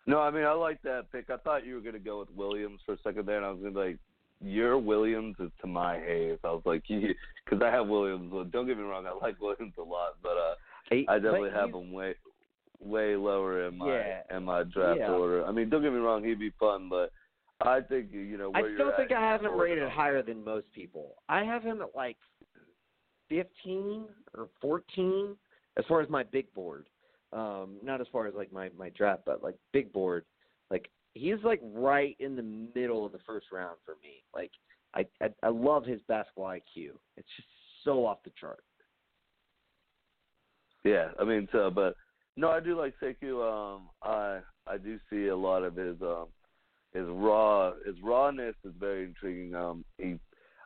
No, 0.07 0.21
I 0.21 0.31
mean 0.31 0.45
I 0.45 0.53
like 0.53 0.81
that 0.83 1.11
pick. 1.13 1.31
I 1.31 1.37
thought 1.37 1.67
you 1.67 1.75
were 1.75 1.81
gonna 1.81 1.99
go 1.99 2.21
with 2.21 2.31
Williams 2.31 2.81
for 2.85 2.95
a 2.95 2.99
second 3.03 3.27
there, 3.27 3.37
and 3.37 3.47
I 3.47 3.51
was 3.51 3.61
gonna 3.61 3.73
be 3.73 3.79
like, 3.79 3.99
your 4.41 4.79
Williams 4.79 5.37
is 5.41 5.51
to 5.61 5.67
my 5.67 5.99
Hayes. 5.99 6.39
I 6.45 6.49
was 6.49 6.63
like, 6.65 6.83
because 6.89 7.63
I 7.63 7.71
have 7.71 7.89
Williams. 7.89 8.33
Don't 8.53 8.67
get 8.67 8.77
me 8.77 8.85
wrong, 8.85 9.07
I 9.07 9.13
like 9.25 9.41
Williams 9.41 9.75
a 9.79 9.83
lot, 9.83 10.17
but 10.23 10.37
uh 10.37 10.55
he, 10.91 11.07
I 11.09 11.15
definitely 11.19 11.51
have 11.51 11.71
him 11.71 11.93
way 11.93 12.15
way 12.81 13.17
lower 13.17 13.67
in 13.67 13.79
my 13.79 13.87
yeah, 13.87 14.37
in 14.37 14.45
my 14.45 14.63
draft 14.63 15.01
yeah. 15.01 15.11
order. 15.11 15.45
I 15.45 15.53
mean, 15.53 15.69
don't 15.69 15.83
get 15.83 15.93
me 15.93 15.99
wrong, 15.99 16.25
he'd 16.25 16.39
be 16.39 16.53
fun, 16.59 16.89
but 16.89 17.11
I 17.61 17.81
think 17.81 18.09
you 18.13 18.37
know. 18.37 18.53
I 18.55 18.61
you're 18.61 18.97
think 18.97 19.13
I 19.13 19.21
have 19.21 19.43
him 19.43 19.59
rated 19.59 19.89
higher 19.89 20.23
than 20.23 20.45
most 20.45 20.71
people. 20.73 21.15
I 21.29 21.43
have 21.43 21.63
him 21.63 21.81
at 21.81 21.95
like 21.95 22.19
15 23.29 24.05
or 24.37 24.49
14 24.61 25.37
as 25.79 25.85
far 25.89 26.01
as 26.01 26.09
my 26.09 26.23
big 26.23 26.53
board. 26.55 26.87
Um, 27.33 27.77
not 27.83 28.01
as 28.01 28.07
far 28.13 28.27
as 28.27 28.35
like 28.35 28.53
my 28.53 28.71
my 28.77 28.91
draft, 28.91 29.23
but 29.25 29.43
like 29.43 29.57
big 29.73 29.93
board. 29.93 30.25
Like 30.71 30.91
he's 31.15 31.43
like 31.45 31.61
right 31.63 32.17
in 32.21 32.37
the 32.37 32.43
middle 32.75 33.07
of 33.07 33.13
the 33.13 33.21
first 33.27 33.47
round 33.53 33.77
for 33.85 33.95
me. 34.03 34.23
Like 34.35 34.51
I 34.95 35.07
I, 35.25 35.29
I 35.43 35.49
love 35.49 35.85
his 35.85 36.01
basketball 36.09 36.47
IQ. 36.47 36.91
It's 37.17 37.29
just 37.37 37.49
so 37.85 38.05
off 38.05 38.19
the 38.25 38.33
chart. 38.39 38.61
Yeah, 40.87 41.09
I 41.19 41.25
mean, 41.25 41.49
so 41.51 41.69
but 41.71 41.97
no, 42.37 42.51
I 42.51 42.61
do 42.61 42.79
like 42.79 42.95
Sekou. 43.03 43.43
Um, 43.43 43.89
I 44.03 44.39
I 44.69 44.79
do 44.79 44.99
see 45.11 45.27
a 45.27 45.37
lot 45.37 45.65
of 45.65 45.75
his 45.75 45.97
um 46.01 46.27
his 46.95 47.07
raw 47.09 47.73
his 47.85 47.97
rawness 48.03 48.55
is 48.65 48.73
very 48.79 49.05
intriguing. 49.05 49.55
Um, 49.55 49.85
he 49.99 50.15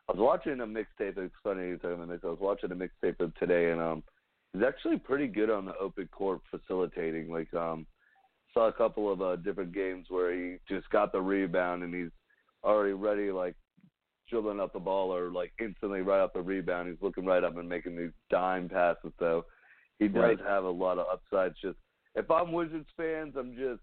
I 0.08 0.12
was 0.12 0.18
watching 0.18 0.60
a 0.60 0.66
mixtape. 0.66 1.16
It's 1.16 1.34
funny 1.42 1.68
you're 1.68 1.78
talking 1.78 1.94
about 1.94 2.08
mix. 2.08 2.24
I 2.24 2.28
was 2.28 2.38
watching 2.38 2.70
a 2.70 2.74
mixtape 2.74 3.18
of 3.20 3.34
today, 3.36 3.70
and 3.70 3.80
um, 3.80 4.02
he's 4.52 4.62
actually 4.62 4.98
pretty 4.98 5.26
good 5.26 5.48
on 5.48 5.64
the 5.64 5.76
open 5.78 6.06
court 6.08 6.40
facilitating. 6.50 7.30
Like 7.30 7.52
um, 7.54 7.86
saw 8.52 8.68
a 8.68 8.72
couple 8.72 9.10
of 9.10 9.22
uh, 9.22 9.36
different 9.36 9.72
games 9.72 10.06
where 10.10 10.34
he 10.34 10.56
just 10.68 10.90
got 10.90 11.12
the 11.12 11.20
rebound 11.20 11.82
and 11.82 11.94
he's 11.94 12.10
already 12.62 12.92
ready, 12.92 13.30
like 13.30 13.54
dribbling 14.28 14.60
up 14.60 14.74
the 14.74 14.78
ball 14.78 15.14
or 15.14 15.30
like 15.30 15.52
instantly 15.58 16.02
right 16.02 16.20
up 16.20 16.34
the 16.34 16.42
rebound. 16.42 16.88
He's 16.88 17.02
looking 17.02 17.24
right 17.24 17.42
up 17.42 17.56
and 17.56 17.68
making 17.68 17.96
these 17.96 18.12
dime 18.30 18.68
passes. 18.68 19.12
So 19.18 19.46
he 20.00 20.08
does 20.08 20.20
Right. 20.20 20.40
have 20.40 20.64
a 20.64 20.70
lot 20.70 20.98
of 20.98 21.06
upsides. 21.06 21.54
Just 21.60 21.78
if 22.16 22.28
I'm 22.30 22.50
Wizards 22.50 22.88
fans, 22.96 23.36
I'm 23.36 23.54
just 23.54 23.82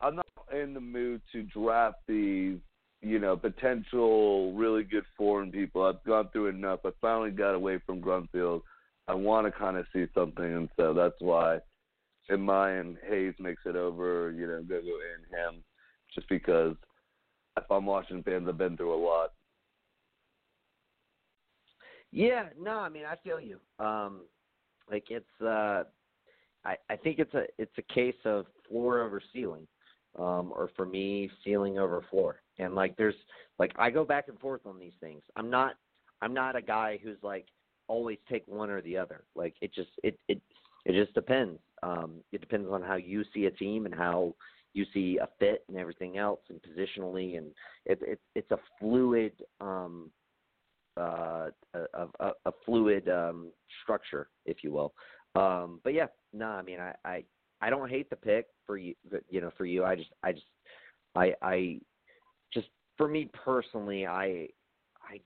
I'm 0.00 0.16
not 0.16 0.26
in 0.52 0.74
the 0.74 0.80
mood 0.80 1.22
to 1.32 1.42
draft 1.44 1.98
these, 2.06 2.58
you 3.00 3.18
know, 3.18 3.36
potential 3.36 4.52
really 4.52 4.84
good 4.84 5.06
foreign 5.16 5.50
people. 5.50 5.82
I've 5.84 6.04
gone 6.04 6.28
through 6.32 6.48
enough. 6.48 6.80
I 6.84 6.90
finally 7.00 7.30
got 7.30 7.54
away 7.54 7.78
from 7.86 8.02
Grunfeld. 8.02 8.62
I 9.08 9.14
want 9.14 9.46
to 9.46 9.50
kind 9.50 9.76
of 9.76 9.86
see 9.92 10.06
something, 10.14 10.44
and 10.44 10.68
so 10.76 10.94
that's 10.94 11.20
why 11.20 11.58
in 12.28 12.40
mine 12.40 12.98
Hayes 13.08 13.34
makes 13.38 13.62
it 13.66 13.76
over. 13.76 14.30
You 14.32 14.46
know, 14.46 14.62
go 14.62 14.80
go 14.80 14.86
in 14.86 15.54
him, 15.54 15.64
just 16.14 16.28
because 16.28 16.76
if 17.56 17.64
I'm 17.70 17.86
Washington 17.86 18.22
fans, 18.22 18.48
I've 18.48 18.58
been 18.58 18.76
through 18.76 18.94
a 18.94 19.02
lot. 19.02 19.30
Yeah, 22.10 22.44
no, 22.60 22.78
I 22.78 22.88
mean 22.90 23.04
I 23.04 23.16
feel 23.16 23.40
you. 23.40 23.58
Um 23.78 24.22
like 24.90 25.04
it's 25.10 25.40
uh 25.40 25.84
I 26.64 26.76
I 26.90 26.96
think 26.96 27.18
it's 27.18 27.34
a 27.34 27.44
it's 27.58 27.76
a 27.78 27.94
case 27.94 28.14
of 28.24 28.46
floor 28.68 29.02
over 29.02 29.20
ceiling. 29.32 29.66
Um 30.18 30.52
or 30.54 30.70
for 30.76 30.86
me 30.86 31.30
ceiling 31.44 31.78
over 31.78 32.04
floor. 32.10 32.40
And 32.58 32.74
like 32.74 32.96
there's 32.96 33.14
like 33.58 33.72
I 33.78 33.90
go 33.90 34.04
back 34.04 34.28
and 34.28 34.38
forth 34.38 34.62
on 34.66 34.78
these 34.78 34.92
things. 35.00 35.22
I'm 35.36 35.50
not 35.50 35.74
I'm 36.22 36.34
not 36.34 36.56
a 36.56 36.62
guy 36.62 36.98
who's 37.02 37.18
like 37.22 37.46
always 37.88 38.18
take 38.28 38.46
one 38.46 38.70
or 38.70 38.80
the 38.82 38.96
other. 38.96 39.24
Like 39.34 39.54
it 39.60 39.74
just 39.74 39.90
it 40.02 40.18
it 40.28 40.40
it 40.84 40.92
just 40.92 41.14
depends. 41.14 41.58
Um 41.82 42.16
it 42.32 42.40
depends 42.40 42.68
on 42.70 42.82
how 42.82 42.96
you 42.96 43.24
see 43.34 43.46
a 43.46 43.50
team 43.50 43.86
and 43.86 43.94
how 43.94 44.34
you 44.74 44.84
see 44.92 45.18
a 45.22 45.28
fit 45.38 45.64
and 45.68 45.78
everything 45.78 46.18
else 46.18 46.40
and 46.50 46.60
positionally 46.60 47.38
and 47.38 47.46
it, 47.86 47.98
it 48.02 48.20
it's 48.34 48.50
a 48.50 48.58
fluid 48.78 49.32
um 49.60 50.10
uh, 50.96 51.48
a, 51.74 52.06
a, 52.20 52.32
a 52.46 52.52
fluid 52.64 53.08
um, 53.08 53.50
structure, 53.82 54.28
if 54.46 54.62
you 54.62 54.72
will. 54.72 54.92
Um, 55.34 55.80
but 55.82 55.94
yeah, 55.94 56.06
no, 56.32 56.46
I 56.46 56.62
mean, 56.62 56.78
I, 56.80 56.94
I 57.04 57.24
I 57.60 57.70
don't 57.70 57.88
hate 57.88 58.10
the 58.10 58.16
pick 58.16 58.46
for 58.66 58.76
you, 58.76 58.94
you 59.28 59.40
know, 59.40 59.50
for 59.56 59.64
you. 59.64 59.84
I 59.84 59.96
just 59.96 60.10
I 60.22 60.32
just 60.32 60.46
I 61.16 61.34
I 61.42 61.80
just 62.52 62.68
for 62.96 63.08
me 63.08 63.30
personally, 63.32 64.06
I 64.06 64.48
I 65.02 65.20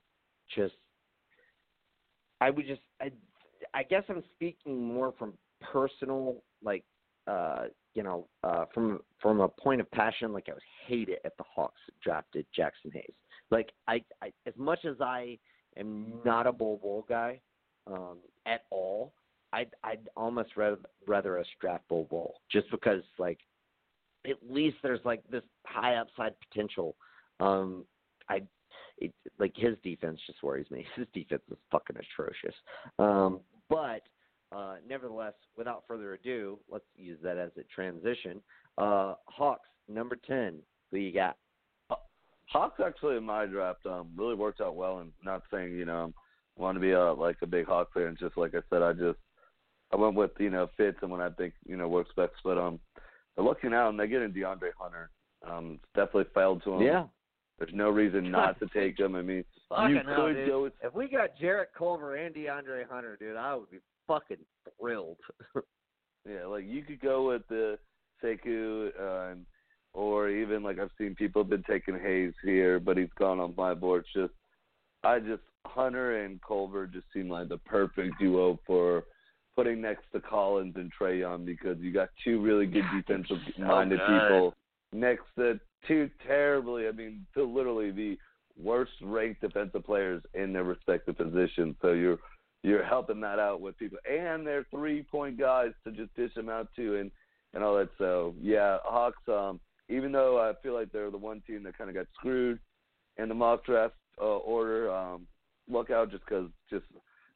just 0.55 0.75
I 2.41 2.51
would 2.51 2.67
just 2.67 2.81
I 3.01 3.11
I 3.75 3.83
guess 3.83 4.05
I'm 4.09 4.23
speaking 4.35 4.83
more 4.83 5.13
from 5.19 5.35
personal 5.61 6.43
like 6.63 6.85
uh 7.27 7.65
you 7.95 8.03
know 8.03 8.27
uh 8.45 8.65
from 8.73 9.01
from 9.21 9.41
a 9.41 9.49
point 9.49 9.81
of 9.81 9.91
passion 9.91 10.33
like 10.33 10.49
I 10.49 10.53
would 10.53 10.63
hate 10.87 11.09
it 11.09 11.21
if 11.25 11.37
the 11.37 11.45
Hawks 11.55 11.81
drafted 12.03 12.47
Jaxson 12.57 12.93
Hayes. 12.93 13.15
Like 13.51 13.73
I, 13.87 14.03
I 14.23 14.33
as 14.47 14.55
much 14.57 14.85
as 14.85 14.97
I 15.01 15.39
am 15.77 16.21
not 16.25 16.47
a 16.47 16.53
Bol 16.53 16.79
Bol 16.83 17.05
guy 17.09 17.41
um, 17.87 18.19
at 18.47 18.63
all. 18.71 19.13
I'd 19.53 19.71
I'd 19.83 20.09
almost 20.17 20.57
rather 20.57 20.79
rather 21.07 21.39
a 21.39 21.45
draft 21.61 21.89
Bol 21.89 22.07
Bol 22.11 22.35
just 22.51 22.71
because 22.71 23.03
like 23.19 23.39
at 24.29 24.37
least 24.49 24.77
there's 24.83 25.01
like 25.05 25.23
this 25.31 25.43
high 25.67 25.97
upside 25.97 26.35
potential. 26.41 26.97
Um, 27.41 27.85
I 28.29 28.43
it, 28.99 29.13
like 29.39 29.55
his 29.57 29.77
defense 29.83 30.19
just 30.27 30.43
worries 30.43 30.71
me. 30.71 30.85
His 30.97 31.07
defense 31.15 31.43
is 31.51 31.57
fucking 31.71 31.97
atrocious. 31.97 32.55
Um, 32.99 33.41
but 33.69 34.03
uh, 34.51 34.77
nevertheless, 34.89 35.35
without 35.57 35.85
further 35.87 36.15
ado, 36.15 36.59
let's 36.69 36.85
use 36.97 37.19
that 37.23 37.39
as 37.39 37.51
a 37.57 37.63
transition. 37.73 38.41
Uh, 38.77 39.15
Hawks 39.27 39.69
number 39.89 40.17
ten. 40.27 40.59
Who 40.91 40.99
you 40.99 41.13
got? 41.13 41.37
Hawks 42.49 42.81
actually 42.85 43.17
in 43.17 43.25
my 43.25 43.47
draft 43.47 43.85
um 43.87 44.09
really 44.17 44.35
worked 44.35 44.61
out 44.61 44.75
well 44.77 44.99
and 44.99 45.13
not 45.25 45.43
saying, 45.53 45.73
you 45.75 45.85
know, 45.85 46.13
I 46.59 46.63
want 46.63 46.77
to 46.77 46.81
be 46.81 46.93
a 46.93 47.13
like 47.13 47.37
a 47.43 47.47
big 47.47 47.67
Hawk 47.67 47.93
player 47.93 48.07
and 48.09 48.19
just 48.19 48.37
like 48.37 48.55
I 48.55 48.61
said, 48.71 48.83
I 48.83 48.93
just 48.93 49.19
I 49.93 49.97
went 49.97 50.15
with, 50.15 50.33
you 50.39 50.51
know, 50.51 50.69
fits 50.77 50.99
and 51.03 51.11
when 51.11 51.21
I 51.21 51.31
think, 51.31 51.55
you 51.67 51.77
know, 51.77 51.89
works 51.89 52.11
best. 52.17 52.33
But 52.45 52.59
um 52.59 52.81
they're 53.37 53.45
looking 53.45 53.73
out 53.75 53.91
and 53.91 53.99
they're 53.99 54.07
getting 54.07 54.33
DeAndre 54.33 54.71
Hunter. 54.79 55.11
Um 55.49 55.79
it's 55.83 55.93
definitely 55.95 56.31
failed 56.35 56.63
to 56.65 56.75
him. 56.75 56.83
Yeah. 56.83 57.05
There's 57.59 57.75
no 57.75 57.91
reason 57.91 58.31
not 58.31 58.59
to 58.61 58.67
take 58.69 58.99
him. 58.99 59.15
I 59.15 59.23
mean 59.23 59.37
you 59.45 59.45
Fucking 59.77 60.03
hell, 60.07 60.27
could 60.29 60.35
dude. 60.35 60.49
go 60.49 60.63
with 60.63 60.73
If 60.83 60.95
we 60.95 61.09
got 61.09 61.37
Jarrett 61.39 61.71
Culver 61.77 62.17
and 62.17 62.35
DeAndre 62.35 62.89
Hunter, 62.89 63.17
dude, 63.21 63.37
I 63.37 63.55
would 63.55 63.71
be 63.71 63.79
fucking 64.07 64.39
thrilled. 64.81 65.19
Yeah, 66.29 66.45
like 66.45 66.65
you 66.67 66.83
could 66.83 67.01
go 67.01 67.29
with 67.29 67.43
the 67.49 67.79
Sekou, 68.23 68.89
uh, 69.01 69.31
and 69.33 69.47
or 69.99 70.29
even 70.31 70.63
like 70.63 70.79
I've 70.79 70.93
seen 70.97 71.17
people 71.17 71.43
have 71.43 71.51
been 71.51 71.65
taking 71.65 71.99
Hayes 71.99 72.33
here, 72.45 72.79
but 72.79 72.97
he's 72.97 73.09
gone 73.19 73.41
on 73.41 73.53
my 73.57 73.75
board. 73.75 74.05
It's 74.05 74.13
just 74.15 74.33
I 75.03 75.19
just 75.19 75.43
Hunter 75.67 76.25
and 76.25 76.41
Culver 76.41 76.87
just 76.87 77.07
seem 77.13 77.29
like 77.29 77.49
the 77.49 77.59
perfect 77.59 78.17
duo 78.21 78.61
for 78.65 79.05
putting 79.57 79.81
next 79.81 80.05
to 80.13 80.21
Collins 80.21 80.75
and 80.77 80.93
Trae 80.95 81.19
Young 81.19 81.45
because 81.45 81.79
you 81.81 81.93
got 81.93 82.11
two 82.23 82.41
really 82.41 82.67
good 82.67 82.85
defensive 82.97 83.39
minded 83.59 83.99
so 84.07 84.07
people 84.07 84.55
next 84.93 85.25
to 85.37 85.59
two 85.89 86.09
terribly 86.25 86.87
I 86.87 86.93
mean 86.93 87.27
to 87.35 87.43
literally 87.43 87.91
the 87.91 88.19
worst 88.57 88.93
ranked 89.03 89.41
defensive 89.41 89.85
players 89.85 90.23
in 90.33 90.53
their 90.53 90.65
respective 90.65 91.19
positions. 91.19 91.75
So 91.83 91.93
you're 91.93 92.19
you're 92.63 92.85
helping 92.85 93.21
that 93.23 93.41
out 93.41 93.61
with 93.61 93.77
people 93.79 93.99
and 94.09 94.47
they're 94.47 94.67
three 94.71 95.03
point 95.03 95.41
guys 95.41 95.73
to 95.83 95.91
just 95.91 96.15
dish 96.15 96.35
them 96.37 96.49
out 96.49 96.69
to 96.77 96.99
and 96.99 97.11
and 97.53 97.65
all 97.65 97.77
that. 97.79 97.89
So 97.99 98.37
yeah, 98.41 98.79
Hawks. 98.85 99.29
Um, 99.29 99.59
even 99.89 100.13
though 100.13 100.39
I 100.39 100.53
feel 100.63 100.75
like 100.75 100.93
they're 100.93 101.11
the 101.11 101.17
one 101.17 101.43
team 101.47 101.63
that 101.65 101.77
kind 101.79 101.91
of 101.91 101.97
got 101.97 102.07
screwed 102.15 102.59
in 103.17 103.29
the 103.29 103.35
mock 103.35 103.65
draft 103.65 103.95
uh, 104.21 104.25
order, 104.25 104.93
um, 104.93 105.27
look 105.69 105.91
out 105.91 106.11
just 106.11 106.25
because 106.25 106.49
just 106.71 106.85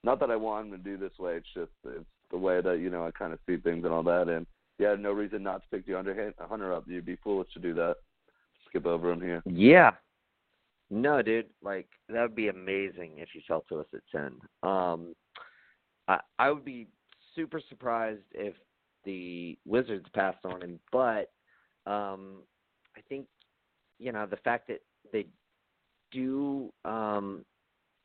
not 0.04 0.20
that 0.20 0.30
I 0.30 0.36
want 0.36 0.70
them 0.70 0.82
to 0.82 0.84
do 0.84 0.96
this 0.96 1.18
way. 1.18 1.36
It's 1.36 1.46
just 1.54 1.70
it's 1.84 2.04
the 2.30 2.38
way 2.38 2.60
that 2.60 2.78
you 2.78 2.90
know 2.90 3.06
I 3.06 3.10
kind 3.12 3.32
of 3.32 3.38
see 3.46 3.56
things 3.56 3.84
and 3.84 3.92
all 3.92 4.02
that. 4.04 4.28
And 4.28 4.46
yeah, 4.78 4.94
no 4.98 5.12
reason 5.12 5.42
not 5.42 5.62
to 5.62 5.68
pick 5.70 5.86
DeAndre 5.86 6.32
Hunter 6.40 6.72
up. 6.72 6.84
You'd 6.86 7.06
be 7.06 7.16
foolish 7.22 7.52
to 7.54 7.60
do 7.60 7.74
that. 7.74 7.96
Skip 8.68 8.86
over 8.86 9.12
him 9.12 9.20
here. 9.20 9.42
yeah. 9.46 9.92
No, 10.90 11.22
dude, 11.22 11.46
like 11.62 11.88
that 12.10 12.20
would 12.20 12.34
be 12.34 12.48
amazing 12.48 13.12
if 13.16 13.30
you 13.34 13.40
fell 13.48 13.64
to 13.70 13.80
us 13.80 13.86
at 13.94 14.00
ten. 14.12 14.34
Um, 14.62 15.14
I 16.06 16.18
I 16.38 16.50
would 16.50 16.66
be 16.66 16.86
super 17.34 17.62
surprised 17.70 18.20
if 18.32 18.54
the 19.04 19.58
Wizards 19.64 20.06
passed 20.14 20.44
on 20.44 20.62
him, 20.62 20.78
but 20.92 21.30
um, 21.86 22.42
I 22.96 23.00
think 23.08 23.26
you 23.98 24.12
know 24.12 24.26
the 24.26 24.36
fact 24.38 24.68
that 24.68 24.80
they 25.12 25.26
do 26.10 26.72
um, 26.84 27.44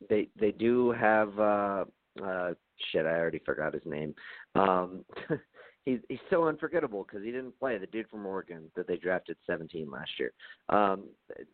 they 0.10 0.30
they 0.40 0.52
do 0.52 0.92
have 0.92 1.38
uh, 1.40 1.86
uh, 2.24 2.54
shit. 2.92 3.06
I 3.06 3.18
already 3.18 3.40
forgot 3.40 3.74
his 3.74 3.84
name. 3.86 4.14
Um, 4.56 5.06
he's 5.86 6.00
he's 6.10 6.20
so 6.30 6.48
unforgettable 6.48 7.04
because 7.04 7.24
he 7.24 7.32
didn't 7.32 7.58
play. 7.60 7.78
The 7.78 7.88
dude 7.88 8.10
from 8.10 8.26
Oregon 8.26 8.72
that 8.76 8.88
they 8.88 8.98
drafted 8.98 9.38
17 9.48 9.90
last 9.90 10.12
year. 10.20 10.34
Um, 10.70 11.06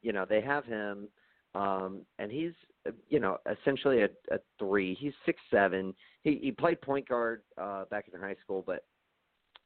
you 0.01 0.11
know 0.13 0.25
they 0.27 0.41
have 0.41 0.65
him, 0.65 1.07
um, 1.55 2.01
and 2.19 2.31
he's 2.31 2.53
uh, 2.87 2.91
you 3.09 3.19
know 3.19 3.37
essentially 3.49 4.01
a, 4.01 4.09
a 4.31 4.39
three. 4.59 4.95
He's 4.95 5.13
six 5.25 5.39
seven. 5.51 5.93
He 6.23 6.39
he 6.41 6.51
played 6.51 6.81
point 6.81 7.07
guard 7.07 7.41
uh, 7.59 7.85
back 7.85 8.05
in 8.13 8.19
high 8.19 8.35
school, 8.43 8.63
but 8.65 8.83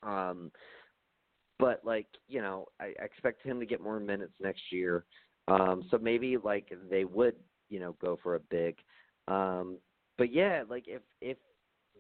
um, 0.04 0.52
but 1.60 1.82
like 1.84 2.08
you 2.28 2.42
know 2.42 2.66
I, 2.80 2.94
expect 3.00 3.44
him 3.44 3.60
to 3.60 3.66
get 3.66 3.82
more 3.82 4.00
minutes 4.00 4.34
next 4.42 4.62
year. 4.72 5.06
Um, 5.48 5.86
so 5.90 5.98
maybe 5.98 6.38
like 6.38 6.72
they 6.90 7.06
would 7.06 7.36
you 7.70 7.80
know 7.80 7.96
go 8.02 8.20
for 8.22 8.36
a 8.36 8.40
big. 8.40 8.76
Um, 9.28 9.78
but 10.18 10.34
yeah, 10.34 10.64
like 10.70 10.86
if 10.88 11.02
if 11.22 11.38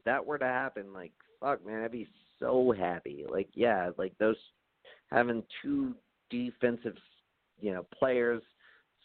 that 0.06 0.26
were 0.26 0.38
to 0.38 0.46
happen, 0.46 0.94
like 0.94 1.14
fuck 1.40 1.66
man, 1.66 1.84
I'd 1.84 1.92
be 1.92 2.08
so 2.40 2.74
happy. 2.78 3.26
Like 3.30 3.50
yeah, 3.54 3.92
like 3.98 4.14
those 4.20 4.38
having 5.12 5.44
two 5.62 5.96
defensive 6.30 6.96
you 7.60 7.74
know 7.74 7.86
players 7.98 8.44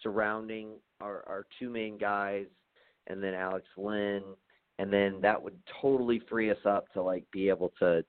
surrounding 0.03 0.75
our 1.01 1.25
our 1.29 1.47
two 1.59 1.71
main 1.71 1.99
guys, 1.99 2.47
and 3.07 3.23
then 3.23 3.35
Alex 3.35 3.67
Len 3.77 4.23
and 4.79 4.93
then 4.93 5.21
that 5.21 5.41
would 5.41 5.57
totally 5.81 6.21
free 6.29 6.51
us 6.51 6.65
up 6.65 6.93
to 6.93 7.03
like 7.03 7.25
be 7.31 7.49
able 7.49 7.73
to, 7.79 8.05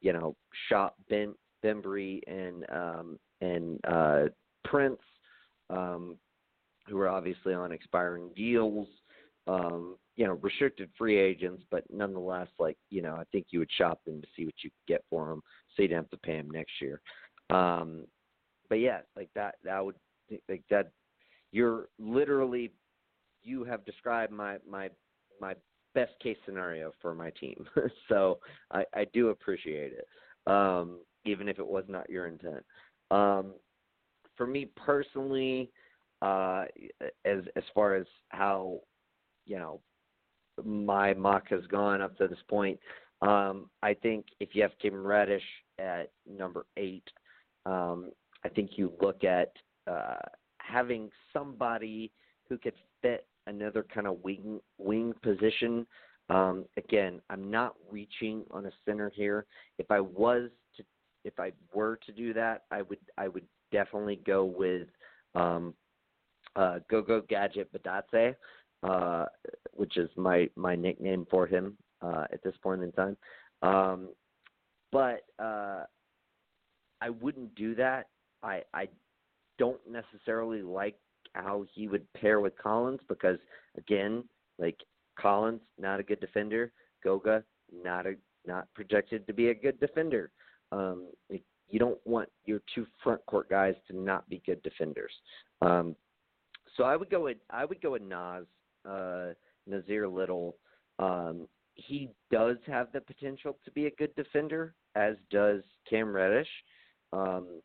you 0.00 0.12
know, 0.12 0.34
shop 0.68 0.96
Ben 1.08 1.34
Bembry 1.64 2.20
and 2.26 2.64
um, 2.70 3.18
and 3.40 3.78
uh, 3.86 4.24
Prince, 4.64 5.00
um, 5.70 6.16
who 6.88 6.98
are 6.98 7.08
obviously 7.08 7.54
on 7.54 7.72
expiring 7.72 8.30
deals. 8.34 8.88
Um, 9.48 9.96
you 10.16 10.26
know, 10.26 10.32
restricted 10.42 10.90
free 10.98 11.18
agents, 11.18 11.62
but 11.70 11.84
nonetheless, 11.92 12.48
like 12.58 12.76
you 12.90 13.00
know, 13.00 13.14
I 13.14 13.22
think 13.30 13.46
you 13.50 13.60
would 13.60 13.70
shop 13.78 14.00
them 14.04 14.20
to 14.20 14.26
see 14.34 14.44
what 14.44 14.54
you 14.64 14.70
could 14.70 14.94
get 14.94 15.04
for 15.08 15.28
them, 15.28 15.40
so 15.74 15.82
you 15.82 15.88
didn't 15.88 16.02
have 16.02 16.10
to 16.10 16.16
pay 16.16 16.36
them 16.38 16.50
next 16.50 16.72
year. 16.80 17.00
Um, 17.50 18.06
but 18.68 18.76
yeah, 18.76 19.00
like 19.14 19.28
that, 19.34 19.56
that 19.64 19.84
would 19.84 19.94
like 20.48 20.64
that. 20.70 20.90
You're 21.52 21.88
literally, 21.98 22.72
you 23.44 23.64
have 23.64 23.84
described 23.84 24.32
my 24.32 24.56
my 24.68 24.90
my 25.40 25.54
best 25.94 26.12
case 26.20 26.36
scenario 26.44 26.92
for 27.00 27.14
my 27.14 27.30
team. 27.30 27.66
so 28.08 28.38
I, 28.70 28.84
I 28.94 29.06
do 29.12 29.28
appreciate 29.28 29.92
it, 29.92 30.06
um, 30.50 31.00
even 31.26 31.48
if 31.48 31.58
it 31.58 31.66
was 31.66 31.84
not 31.88 32.08
your 32.08 32.26
intent. 32.26 32.64
Um, 33.10 33.52
for 34.36 34.46
me 34.46 34.70
personally, 34.76 35.70
uh, 36.22 36.64
as 37.24 37.40
as 37.56 37.64
far 37.74 37.94
as 37.94 38.06
how 38.30 38.80
you 39.46 39.58
know 39.58 39.80
my 40.64 41.14
mock 41.14 41.48
has 41.48 41.66
gone 41.66 42.00
up 42.00 42.16
to 42.18 42.28
this 42.28 42.38
point, 42.48 42.78
um, 43.22 43.70
I 43.82 43.94
think 43.94 44.26
if 44.40 44.50
you 44.52 44.62
have 44.62 44.72
Cam 44.80 45.06
Reddish 45.06 45.42
at 45.78 46.10
number 46.28 46.66
eight, 46.76 47.04
um, 47.64 48.10
I 48.44 48.48
think 48.48 48.72
you 48.76 48.92
look 49.00 49.24
at 49.24 49.52
uh, 49.86 50.16
having 50.58 51.10
somebody 51.32 52.10
who 52.48 52.58
could 52.58 52.74
fit 53.02 53.26
another 53.46 53.84
kind 53.92 54.06
of 54.06 54.22
wing 54.22 54.60
wing 54.78 55.14
position. 55.22 55.86
Um, 56.28 56.64
again, 56.76 57.20
I'm 57.30 57.50
not 57.50 57.74
reaching 57.90 58.44
on 58.50 58.66
a 58.66 58.70
center 58.84 59.12
here. 59.14 59.46
If 59.78 59.90
I 59.90 60.00
was 60.00 60.50
if 61.26 61.40
I 61.40 61.52
were 61.74 61.98
to 62.06 62.12
do 62.12 62.32
that, 62.34 62.62
I 62.70 62.82
would 62.82 62.98
I 63.18 63.28
would 63.28 63.44
definitely 63.72 64.20
go 64.24 64.44
with 64.44 64.88
um, 65.34 65.74
uh, 66.54 66.78
Gogo 66.88 67.22
Gadget 67.28 67.70
Bitadze, 67.72 68.36
uh, 68.82 69.26
which 69.72 69.96
is 69.96 70.08
my 70.16 70.48
my 70.56 70.76
nickname 70.76 71.26
for 71.30 71.46
him 71.46 71.76
uh, 72.00 72.24
at 72.32 72.42
this 72.42 72.54
point 72.62 72.82
in 72.82 72.92
time. 72.92 73.16
Um, 73.62 74.08
but 74.92 75.22
uh, 75.38 75.84
I 77.00 77.10
wouldn't 77.10 77.54
do 77.56 77.74
that. 77.74 78.06
I 78.42 78.62
I 78.72 78.88
don't 79.58 79.80
necessarily 79.90 80.62
like 80.62 80.96
how 81.34 81.64
he 81.74 81.88
would 81.88 82.10
pair 82.14 82.40
with 82.40 82.56
Collins 82.56 83.00
because 83.08 83.38
again, 83.76 84.24
like 84.58 84.78
Collins, 85.18 85.60
not 85.78 85.98
a 85.98 86.04
good 86.04 86.20
defender. 86.20 86.72
Goga, 87.02 87.42
not 87.82 88.06
a 88.06 88.14
not 88.46 88.68
projected 88.74 89.26
to 89.26 89.32
be 89.32 89.48
a 89.48 89.54
good 89.54 89.80
defender. 89.80 90.30
Um, 90.72 91.08
you 91.68 91.78
don't 91.78 91.98
want 92.04 92.28
your 92.44 92.60
two 92.74 92.86
front 93.02 93.24
court 93.26 93.48
guys 93.48 93.74
to 93.88 93.96
not 93.98 94.28
be 94.28 94.42
good 94.46 94.62
defenders. 94.62 95.12
Um, 95.62 95.96
so 96.76 96.84
I 96.84 96.96
would 96.96 97.10
go 97.10 97.24
with 97.24 97.38
I 97.50 97.64
would 97.64 97.80
go 97.80 97.92
with 97.92 98.02
Nas, 98.02 98.44
uh, 98.88 99.32
Nassir 99.68 100.12
Little. 100.12 100.56
Um, 100.98 101.48
he 101.74 102.10
does 102.30 102.56
have 102.66 102.88
the 102.92 103.00
potential 103.00 103.58
to 103.64 103.70
be 103.70 103.86
a 103.86 103.90
good 103.92 104.14
defender, 104.14 104.74
as 104.94 105.16
does 105.30 105.62
Cam 105.88 106.12
Reddish. 106.12 106.48
Um, 107.12 107.60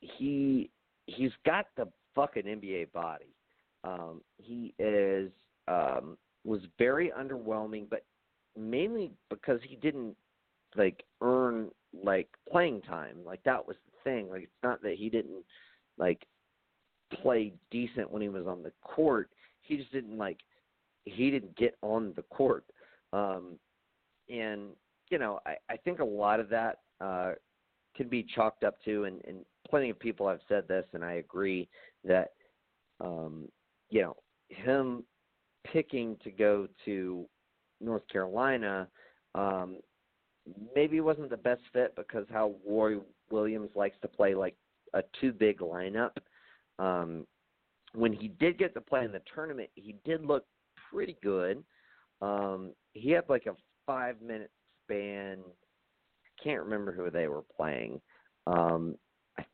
he 0.00 0.70
he's 1.06 1.32
got 1.44 1.66
the 1.76 1.88
fucking 2.14 2.44
NBA 2.44 2.92
body. 2.92 3.34
Um, 3.84 4.20
he 4.38 4.74
is 4.78 5.30
um, 5.68 6.16
was 6.44 6.60
very 6.78 7.12
underwhelming, 7.18 7.88
but 7.88 8.04
mainly 8.58 9.12
because 9.30 9.60
he 9.62 9.76
didn't 9.76 10.16
like 10.76 11.04
earn 11.20 11.70
like 12.04 12.28
playing 12.50 12.82
time. 12.82 13.16
Like 13.24 13.42
that 13.44 13.66
was 13.66 13.76
the 13.86 14.10
thing. 14.10 14.28
Like 14.30 14.42
it's 14.42 14.62
not 14.62 14.82
that 14.82 14.94
he 14.96 15.08
didn't 15.08 15.44
like 15.98 16.26
play 17.22 17.52
decent 17.70 18.10
when 18.10 18.22
he 18.22 18.28
was 18.28 18.46
on 18.46 18.62
the 18.62 18.72
court. 18.82 19.30
He 19.62 19.76
just 19.76 19.92
didn't 19.92 20.18
like 20.18 20.38
he 21.04 21.30
didn't 21.30 21.56
get 21.56 21.76
on 21.82 22.12
the 22.16 22.22
court. 22.22 22.64
Um 23.12 23.58
and 24.28 24.70
you 25.10 25.18
know, 25.18 25.40
I, 25.46 25.56
I 25.70 25.76
think 25.76 26.00
a 26.00 26.04
lot 26.04 26.40
of 26.40 26.48
that 26.50 26.78
uh 27.00 27.32
can 27.96 28.08
be 28.08 28.26
chalked 28.34 28.64
up 28.64 28.74
to 28.84 29.04
and, 29.04 29.22
and 29.26 29.38
plenty 29.68 29.90
of 29.90 29.98
people 29.98 30.28
have 30.28 30.40
said 30.48 30.68
this 30.68 30.84
and 30.92 31.04
I 31.04 31.14
agree 31.14 31.68
that 32.04 32.32
um 33.00 33.48
you 33.90 34.02
know, 34.02 34.16
him 34.48 35.04
picking 35.72 36.16
to 36.24 36.30
go 36.30 36.68
to 36.84 37.26
North 37.80 38.06
Carolina 38.08 38.88
um 39.34 39.76
maybe 40.74 41.00
wasn't 41.00 41.30
the 41.30 41.36
best 41.36 41.62
fit 41.72 41.94
because 41.96 42.26
how 42.30 42.54
Roy 42.68 42.96
Williams 43.30 43.70
likes 43.74 43.96
to 44.02 44.08
play 44.08 44.34
like 44.34 44.54
a 44.94 45.02
too 45.20 45.32
big 45.32 45.58
lineup. 45.58 46.12
Um, 46.78 47.26
when 47.94 48.12
he 48.12 48.28
did 48.28 48.58
get 48.58 48.74
to 48.74 48.80
play 48.80 49.04
in 49.04 49.12
the 49.12 49.22
tournament, 49.34 49.70
he 49.74 49.96
did 50.04 50.24
look 50.24 50.44
pretty 50.90 51.16
good. 51.22 51.62
Um, 52.20 52.72
he 52.92 53.10
had 53.10 53.24
like 53.28 53.46
a 53.46 53.54
five 53.86 54.20
minute 54.20 54.50
span. 54.84 55.38
I 55.40 56.42
can't 56.42 56.62
remember 56.62 56.92
who 56.92 57.10
they 57.10 57.28
were 57.28 57.44
playing. 57.56 58.00
Um, 58.46 58.96
I 59.38 59.44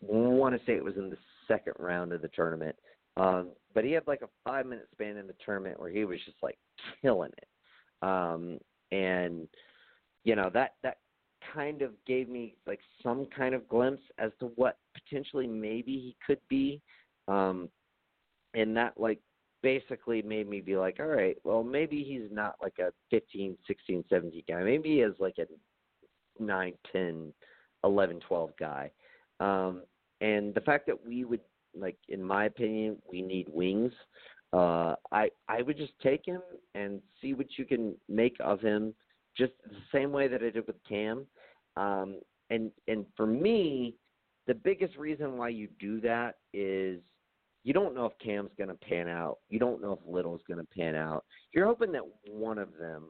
want 0.00 0.54
to 0.54 0.66
say 0.66 0.74
it 0.74 0.84
was 0.84 0.96
in 0.96 1.10
the 1.10 1.18
second 1.46 1.74
round 1.78 2.12
of 2.12 2.22
the 2.22 2.28
tournament. 2.28 2.76
Um, 3.16 3.50
but 3.74 3.84
he 3.84 3.92
had 3.92 4.06
like 4.06 4.22
a 4.22 4.28
five 4.44 4.66
minute 4.66 4.88
span 4.92 5.16
in 5.16 5.26
the 5.26 5.34
tournament 5.44 5.78
where 5.78 5.90
he 5.90 6.04
was 6.04 6.18
just 6.24 6.38
like 6.42 6.58
killing 7.00 7.30
it. 7.36 7.48
Um, 8.06 8.58
and 8.90 9.48
you 10.24 10.34
know 10.34 10.50
that 10.52 10.74
that 10.82 10.98
kind 11.54 11.82
of 11.82 11.92
gave 12.06 12.28
me 12.28 12.54
like 12.66 12.80
some 13.02 13.26
kind 13.36 13.54
of 13.54 13.68
glimpse 13.68 14.02
as 14.18 14.30
to 14.40 14.46
what 14.56 14.78
potentially 14.94 15.46
maybe 15.46 15.92
he 15.92 16.16
could 16.26 16.40
be 16.48 16.80
um 17.28 17.68
and 18.54 18.76
that 18.76 18.98
like 18.98 19.20
basically 19.62 20.20
made 20.22 20.48
me 20.48 20.60
be 20.60 20.76
like 20.76 20.96
all 21.00 21.06
right 21.06 21.36
well 21.44 21.62
maybe 21.62 22.02
he's 22.02 22.30
not 22.30 22.56
like 22.62 22.78
a 22.78 22.92
15 23.10 23.56
16 23.66 24.04
17 24.08 24.42
guy. 24.48 24.62
Maybe 24.62 24.90
he 24.90 25.00
is 25.00 25.14
like 25.18 25.36
a 25.38 26.42
9 26.42 26.72
10 26.92 27.32
11 27.82 28.20
12 28.20 28.50
guy. 28.58 28.90
Um 29.40 29.82
and 30.20 30.54
the 30.54 30.60
fact 30.60 30.86
that 30.86 31.06
we 31.06 31.24
would 31.24 31.40
like 31.74 31.96
in 32.08 32.22
my 32.22 32.44
opinion 32.44 32.96
we 33.10 33.20
need 33.20 33.48
wings 33.48 33.92
uh 34.52 34.94
i 35.10 35.28
i 35.48 35.60
would 35.60 35.76
just 35.76 35.92
take 36.00 36.24
him 36.24 36.40
and 36.76 37.00
see 37.20 37.34
what 37.34 37.46
you 37.58 37.64
can 37.64 37.96
make 38.08 38.36
of 38.38 38.60
him 38.60 38.94
just 39.36 39.52
the 39.64 39.76
same 39.92 40.12
way 40.12 40.28
that 40.28 40.42
I 40.42 40.50
did 40.50 40.66
with 40.66 40.76
Cam. 40.88 41.26
Um, 41.76 42.20
and 42.50 42.70
and 42.88 43.04
for 43.16 43.26
me, 43.26 43.96
the 44.46 44.54
biggest 44.54 44.96
reason 44.96 45.36
why 45.36 45.48
you 45.48 45.68
do 45.78 46.00
that 46.02 46.36
is 46.52 47.00
you 47.64 47.72
don't 47.72 47.94
know 47.94 48.04
if 48.04 48.12
Cam's 48.22 48.50
going 48.58 48.68
to 48.68 48.74
pan 48.74 49.08
out. 49.08 49.38
You 49.48 49.58
don't 49.58 49.80
know 49.80 49.92
if 49.92 49.98
Little's 50.06 50.42
going 50.46 50.60
to 50.60 50.66
pan 50.66 50.94
out. 50.94 51.24
You're 51.52 51.66
hoping 51.66 51.92
that 51.92 52.02
one 52.26 52.58
of 52.58 52.68
them, 52.78 53.04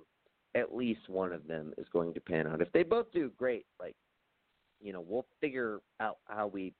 at 0.55 0.74
least 0.74 1.09
one 1.09 1.32
of 1.32 1.46
them, 1.48 1.72
is 1.76 1.86
going 1.92 2.14
to 2.14 2.20
pan 2.20 2.46
out. 2.46 2.62
If 2.62 2.70
they 2.72 2.84
both 2.84 3.10
do, 3.12 3.32
great. 3.36 3.66
Like, 3.80 3.96
you 4.80 4.92
know, 4.92 5.05
we'll 5.06 5.26
figure 5.40 5.80
out 5.98 6.18
how 6.26 6.46
we, 6.46 6.72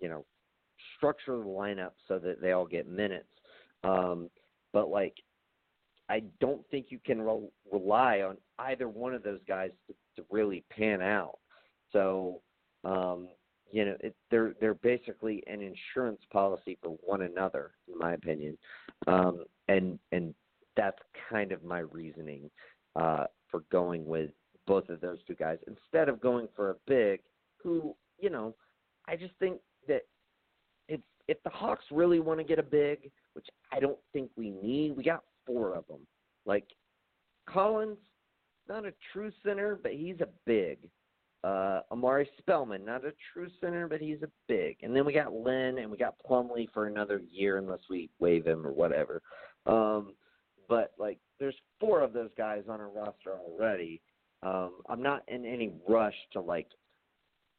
you 0.00 0.08
know, 0.08 0.24
structure 0.96 1.36
the 1.36 1.44
lineup 1.44 1.92
so 2.08 2.18
that 2.18 2.40
they 2.40 2.52
all 2.52 2.66
get 2.66 2.88
minutes. 2.88 3.28
Um, 3.84 4.30
but 4.72 4.88
like, 4.88 5.14
I 6.08 6.22
don't 6.40 6.62
think 6.70 6.86
you 6.90 6.98
can 7.04 7.20
re- 7.20 7.48
rely 7.72 8.20
on 8.20 8.36
either 8.58 8.88
one 8.88 9.14
of 9.14 9.22
those 9.22 9.40
guys 9.46 9.70
to, 9.86 9.94
to 10.16 10.26
really 10.30 10.64
pan 10.70 11.02
out. 11.02 11.38
So, 11.92 12.40
um, 12.84 13.28
you 13.70 13.84
know, 13.84 13.96
it, 14.00 14.14
they're 14.30 14.54
they're 14.60 14.74
basically 14.74 15.42
an 15.46 15.60
insurance 15.60 16.20
policy 16.32 16.78
for 16.82 16.90
one 17.02 17.22
another, 17.22 17.72
in 17.92 17.98
my 17.98 18.14
opinion, 18.14 18.56
um, 19.06 19.44
and 19.68 19.98
and 20.12 20.34
that's 20.76 20.98
kind 21.30 21.50
of 21.52 21.64
my 21.64 21.80
reasoning 21.80 22.50
uh, 22.94 23.24
for 23.50 23.60
going 23.72 24.06
with 24.06 24.30
both 24.66 24.88
of 24.88 25.00
those 25.00 25.18
two 25.26 25.34
guys 25.34 25.58
instead 25.66 26.08
of 26.08 26.20
going 26.20 26.48
for 26.54 26.70
a 26.70 26.74
big 26.86 27.20
who, 27.62 27.94
you 28.18 28.30
know, 28.30 28.54
I 29.08 29.16
just 29.16 29.34
think 29.38 29.58
that 29.88 30.02
if 30.88 31.00
if 31.28 31.42
the 31.42 31.50
Hawks 31.50 31.84
really 31.90 32.20
want 32.20 32.38
to 32.38 32.44
get 32.44 32.58
a 32.58 32.62
big, 32.62 33.10
which 33.34 33.46
I 33.72 33.80
don't 33.80 33.98
think 34.12 34.30
we 34.36 34.50
need, 34.50 34.96
we 34.96 35.02
got 35.02 35.24
four 35.46 35.74
of 35.74 35.86
them. 35.86 36.06
Like 36.44 36.66
Collins, 37.48 37.98
not 38.68 38.84
a 38.84 38.92
true 39.12 39.32
center, 39.44 39.78
but 39.80 39.92
he's 39.92 40.20
a 40.20 40.28
big. 40.44 40.78
Uh, 41.44 41.80
Omari 41.92 42.28
Spellman, 42.38 42.84
not 42.84 43.04
a 43.04 43.12
true 43.32 43.48
center, 43.60 43.86
but 43.86 44.00
he's 44.00 44.22
a 44.22 44.30
big. 44.48 44.78
And 44.82 44.96
then 44.96 45.04
we 45.04 45.12
got 45.12 45.32
Len 45.32 45.78
and 45.78 45.90
we 45.90 45.96
got 45.96 46.16
Plumlee 46.28 46.68
for 46.72 46.86
another 46.86 47.20
year 47.30 47.58
unless 47.58 47.80
we 47.88 48.10
waive 48.18 48.44
him 48.44 48.66
or 48.66 48.72
whatever. 48.72 49.22
Um, 49.66 50.14
but 50.68 50.92
like, 50.98 51.18
there's 51.38 51.54
four 51.78 52.00
of 52.00 52.12
those 52.12 52.30
guys 52.36 52.64
on 52.68 52.80
our 52.80 52.88
roster 52.88 53.34
already. 53.38 54.00
Um, 54.42 54.80
I'm 54.88 55.02
not 55.02 55.22
in 55.28 55.44
any 55.44 55.72
rush 55.88 56.16
to 56.32 56.40
like 56.40 56.68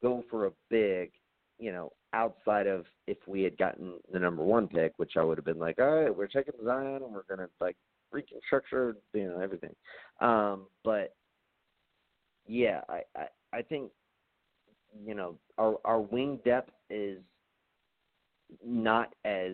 go 0.01 0.23
for 0.29 0.47
a 0.47 0.51
big 0.69 1.11
you 1.59 1.71
know, 1.71 1.91
outside 2.13 2.67
of 2.67 2.85
if 3.07 3.17
we 3.27 3.43
had 3.43 3.57
gotten 3.57 3.93
the 4.11 4.19
number 4.19 4.43
one 4.43 4.67
pick, 4.67 4.93
which 4.97 5.13
I 5.17 5.23
would 5.23 5.37
have 5.37 5.45
been 5.45 5.59
like, 5.59 5.79
all 5.79 6.03
right, 6.03 6.15
we're 6.15 6.27
taking 6.27 6.53
Zion 6.63 7.01
and 7.03 7.13
we're 7.13 7.23
gonna 7.29 7.49
like 7.59 7.75
reconstructure, 8.13 8.95
you 9.13 9.29
know, 9.29 9.39
everything. 9.39 9.75
Um, 10.21 10.67
but 10.83 11.15
yeah, 12.47 12.81
I, 12.89 13.01
I 13.15 13.25
I 13.53 13.61
think 13.61 13.91
you 15.05 15.15
know 15.15 15.37
our 15.57 15.77
our 15.85 15.99
wing 15.99 16.39
depth 16.45 16.71
is 16.89 17.19
not 18.65 19.13
as 19.25 19.53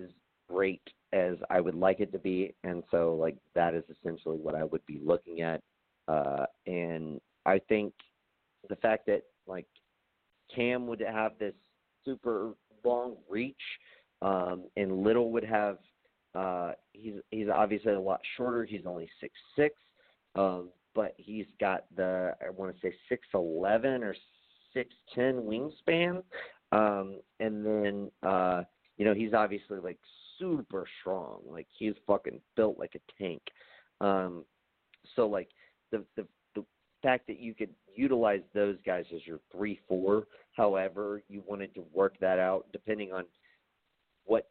great 0.49 0.81
as 1.13 1.35
I 1.49 1.61
would 1.61 1.75
like 1.75 1.99
it 1.99 2.11
to 2.11 2.19
be, 2.19 2.53
and 2.63 2.83
so 2.91 3.15
like 3.15 3.37
that 3.55 3.73
is 3.73 3.83
essentially 3.89 4.37
what 4.37 4.55
I 4.55 4.63
would 4.63 4.85
be 4.85 4.99
looking 5.03 5.41
at. 5.41 5.61
Uh, 6.07 6.45
and 6.67 7.21
I 7.45 7.59
think 7.69 7.93
the 8.69 8.75
fact 8.77 9.05
that 9.07 9.23
like 9.47 9.67
Cam 10.53 10.87
would 10.87 10.99
have 11.01 11.33
this 11.39 11.53
super 12.05 12.53
long 12.83 13.15
reach, 13.29 13.55
um, 14.21 14.65
and 14.77 15.03
Little 15.03 15.31
would 15.31 15.43
have 15.43 15.77
uh, 16.35 16.71
he's 16.93 17.15
he's 17.31 17.47
obviously 17.53 17.93
a 17.93 17.99
lot 17.99 18.19
shorter. 18.37 18.65
He's 18.65 18.85
only 18.85 19.09
six 19.21 19.33
six, 19.55 19.75
um, 20.35 20.69
but 20.95 21.13
he's 21.17 21.45
got 21.59 21.85
the 21.95 22.33
I 22.45 22.49
want 22.49 22.73
to 22.75 22.81
say 22.81 22.93
six 23.09 23.27
eleven 23.33 24.03
or 24.03 24.15
six 24.73 24.89
ten 25.13 25.41
wingspan, 25.41 26.23
um, 26.71 27.19
and 27.39 27.65
then 27.65 28.11
uh, 28.23 28.63
you 28.97 29.05
know 29.05 29.13
he's 29.13 29.33
obviously 29.33 29.79
like 29.79 29.99
super 30.39 30.85
strong. 31.01 31.41
Like 31.47 31.67
he's 31.77 31.93
fucking 32.07 32.41
built 32.55 32.79
like 32.79 32.95
a 32.95 33.23
tank. 33.23 33.41
Um, 34.01 34.43
so 35.15 35.27
like 35.27 35.49
the 35.91 36.03
the 36.15 36.25
fact 37.03 37.27
that 37.27 37.39
you 37.39 37.53
could 37.53 37.69
utilize 37.95 38.41
those 38.55 38.77
guys 38.85 39.05
as 39.13 39.21
your 39.27 39.39
three 39.51 39.79
four, 39.87 40.23
however 40.53 41.21
you 41.29 41.43
wanted 41.45 41.75
to 41.75 41.83
work 41.93 42.15
that 42.19 42.39
out, 42.39 42.65
depending 42.71 43.13
on 43.13 43.25
what 44.25 44.49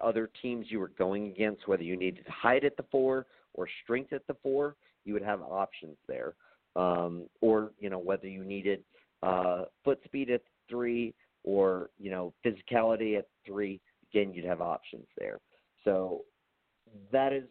other 0.00 0.30
teams 0.42 0.66
you 0.68 0.78
were 0.78 0.92
going 0.98 1.28
against, 1.28 1.66
whether 1.66 1.82
you 1.82 1.96
needed 1.96 2.26
height 2.28 2.64
at 2.64 2.76
the 2.76 2.84
four 2.90 3.26
or 3.54 3.68
strength 3.82 4.12
at 4.12 4.26
the 4.26 4.36
four, 4.42 4.76
you 5.04 5.14
would 5.14 5.22
have 5.22 5.40
options 5.40 5.96
there. 6.06 6.34
Um, 6.76 7.26
or 7.40 7.72
you 7.80 7.90
know 7.90 7.98
whether 7.98 8.28
you 8.28 8.44
needed 8.44 8.84
uh, 9.22 9.64
foot 9.84 9.98
speed 10.04 10.30
at 10.30 10.42
three 10.68 11.14
or 11.42 11.90
you 11.98 12.10
know 12.10 12.32
physicality 12.44 13.18
at 13.18 13.26
three. 13.46 13.80
Again, 14.12 14.32
you'd 14.34 14.44
have 14.44 14.60
options 14.60 15.06
there. 15.18 15.38
So 15.84 16.22
that 17.12 17.32
is 17.32 17.44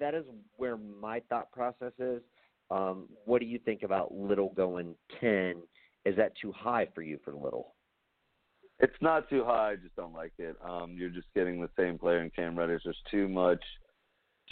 that 0.00 0.14
is 0.14 0.24
where 0.56 0.76
my 0.76 1.20
thought 1.28 1.50
process 1.52 1.92
is. 1.98 2.22
Um, 2.72 3.08
what 3.24 3.40
do 3.40 3.46
you 3.46 3.58
think 3.58 3.82
about 3.82 4.14
Little 4.14 4.52
going 4.56 4.94
ten? 5.20 5.56
Is 6.04 6.16
that 6.16 6.32
too 6.40 6.52
high 6.52 6.88
for 6.94 7.02
you 7.02 7.18
for 7.24 7.34
Little? 7.34 7.74
It's 8.80 9.00
not 9.00 9.28
too 9.28 9.44
high. 9.44 9.72
I 9.72 9.76
just 9.76 9.94
don't 9.94 10.14
like 10.14 10.32
it. 10.38 10.56
Um, 10.68 10.94
you're 10.96 11.10
just 11.10 11.28
getting 11.36 11.60
the 11.60 11.70
same 11.78 11.98
player 11.98 12.22
in 12.22 12.30
Cam 12.30 12.58
Reddish. 12.58 12.82
There's 12.84 12.96
too 13.10 13.28
much, 13.28 13.62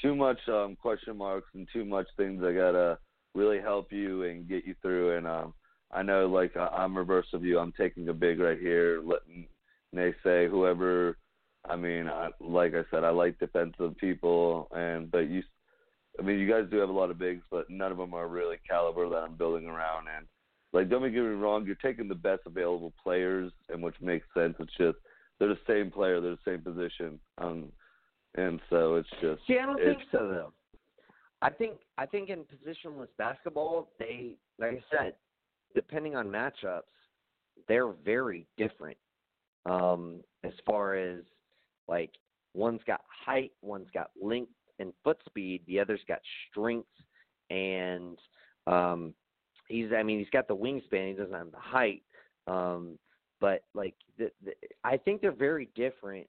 too 0.00 0.14
much 0.14 0.38
um, 0.48 0.76
question 0.76 1.16
marks 1.16 1.48
and 1.54 1.66
too 1.72 1.84
much 1.84 2.06
things 2.16 2.40
that 2.42 2.54
gotta 2.54 2.98
really 3.34 3.60
help 3.60 3.90
you 3.90 4.24
and 4.24 4.48
get 4.48 4.66
you 4.66 4.74
through. 4.82 5.16
And 5.16 5.26
um, 5.26 5.54
I 5.90 6.02
know, 6.02 6.26
like 6.26 6.56
I'm 6.56 6.96
reverse 6.96 7.26
of 7.32 7.44
you. 7.44 7.58
I'm 7.58 7.72
taking 7.72 8.08
a 8.08 8.14
big 8.14 8.38
right 8.38 8.58
here, 8.58 9.00
letting 9.04 9.48
they 9.92 10.14
say 10.22 10.46
whoever. 10.46 11.16
I 11.68 11.76
mean, 11.76 12.08
I, 12.08 12.28
like 12.40 12.74
I 12.74 12.84
said, 12.90 13.04
I 13.04 13.10
like 13.10 13.38
defensive 13.38 13.96
people, 13.96 14.68
and 14.70 15.10
but 15.10 15.28
you, 15.28 15.42
I 16.18 16.22
mean, 16.22 16.38
you 16.38 16.48
guys 16.48 16.64
do 16.70 16.78
have 16.78 16.88
a 16.88 16.92
lot 16.92 17.10
of 17.10 17.18
bigs, 17.18 17.42
but 17.50 17.70
none 17.70 17.92
of 17.92 17.98
them 17.98 18.14
are 18.14 18.28
really 18.28 18.56
caliber 18.68 19.08
that 19.08 19.22
I'm 19.22 19.36
building 19.36 19.66
around. 19.66 20.06
And 20.14 20.26
like, 20.72 20.88
don't 20.88 21.02
get 21.02 21.12
me 21.12 21.20
wrong, 21.20 21.64
you're 21.66 21.76
taking 21.76 22.08
the 22.08 22.14
best 22.14 22.42
available 22.46 22.92
players, 23.02 23.52
and 23.68 23.82
which 23.82 23.94
makes 24.00 24.26
sense. 24.34 24.54
It's 24.58 24.76
just 24.76 24.98
they're 25.38 25.48
the 25.48 25.58
same 25.66 25.90
player, 25.90 26.20
they're 26.20 26.32
the 26.32 26.38
same 26.44 26.60
position, 26.60 27.18
um, 27.38 27.72
and 28.36 28.60
so 28.70 28.96
it's 28.96 29.08
just. 29.20 29.40
See, 29.46 29.58
I 29.58 29.66
don't 29.66 29.78
think 29.78 29.98
so 30.12 30.28
though. 30.28 30.52
I 31.42 31.50
think 31.50 31.78
I 31.96 32.06
think 32.06 32.28
in 32.28 32.40
positionless 32.40 33.08
basketball, 33.18 33.90
they 33.98 34.36
like 34.58 34.82
I 34.92 34.96
said, 34.96 35.14
depending 35.74 36.14
on 36.14 36.28
matchups, 36.28 36.82
they're 37.66 37.92
very 38.04 38.46
different. 38.56 38.98
Um, 39.66 40.20
as 40.44 40.52
far 40.66 40.94
as 40.94 41.20
like 41.88 42.10
one's 42.54 42.82
got 42.86 43.00
height, 43.08 43.52
one's 43.62 43.88
got 43.92 44.10
length 44.20 44.52
and 44.80 44.92
foot 45.04 45.18
speed, 45.26 45.62
the 45.66 45.78
other's 45.78 46.00
got 46.08 46.20
strength 46.50 46.88
and 47.50 48.18
um 48.66 49.14
he's 49.68 49.88
I 49.96 50.02
mean 50.02 50.18
he's 50.18 50.30
got 50.30 50.48
the 50.48 50.56
wingspan, 50.56 51.08
he 51.08 51.14
doesn't 51.14 51.34
have 51.34 51.52
the 51.52 51.58
height. 51.58 52.02
Um 52.46 52.98
but 53.40 53.64
like 53.74 53.94
the, 54.18 54.30
the 54.44 54.52
I 54.84 54.96
think 54.96 55.20
they're 55.20 55.32
very 55.32 55.68
different 55.74 56.26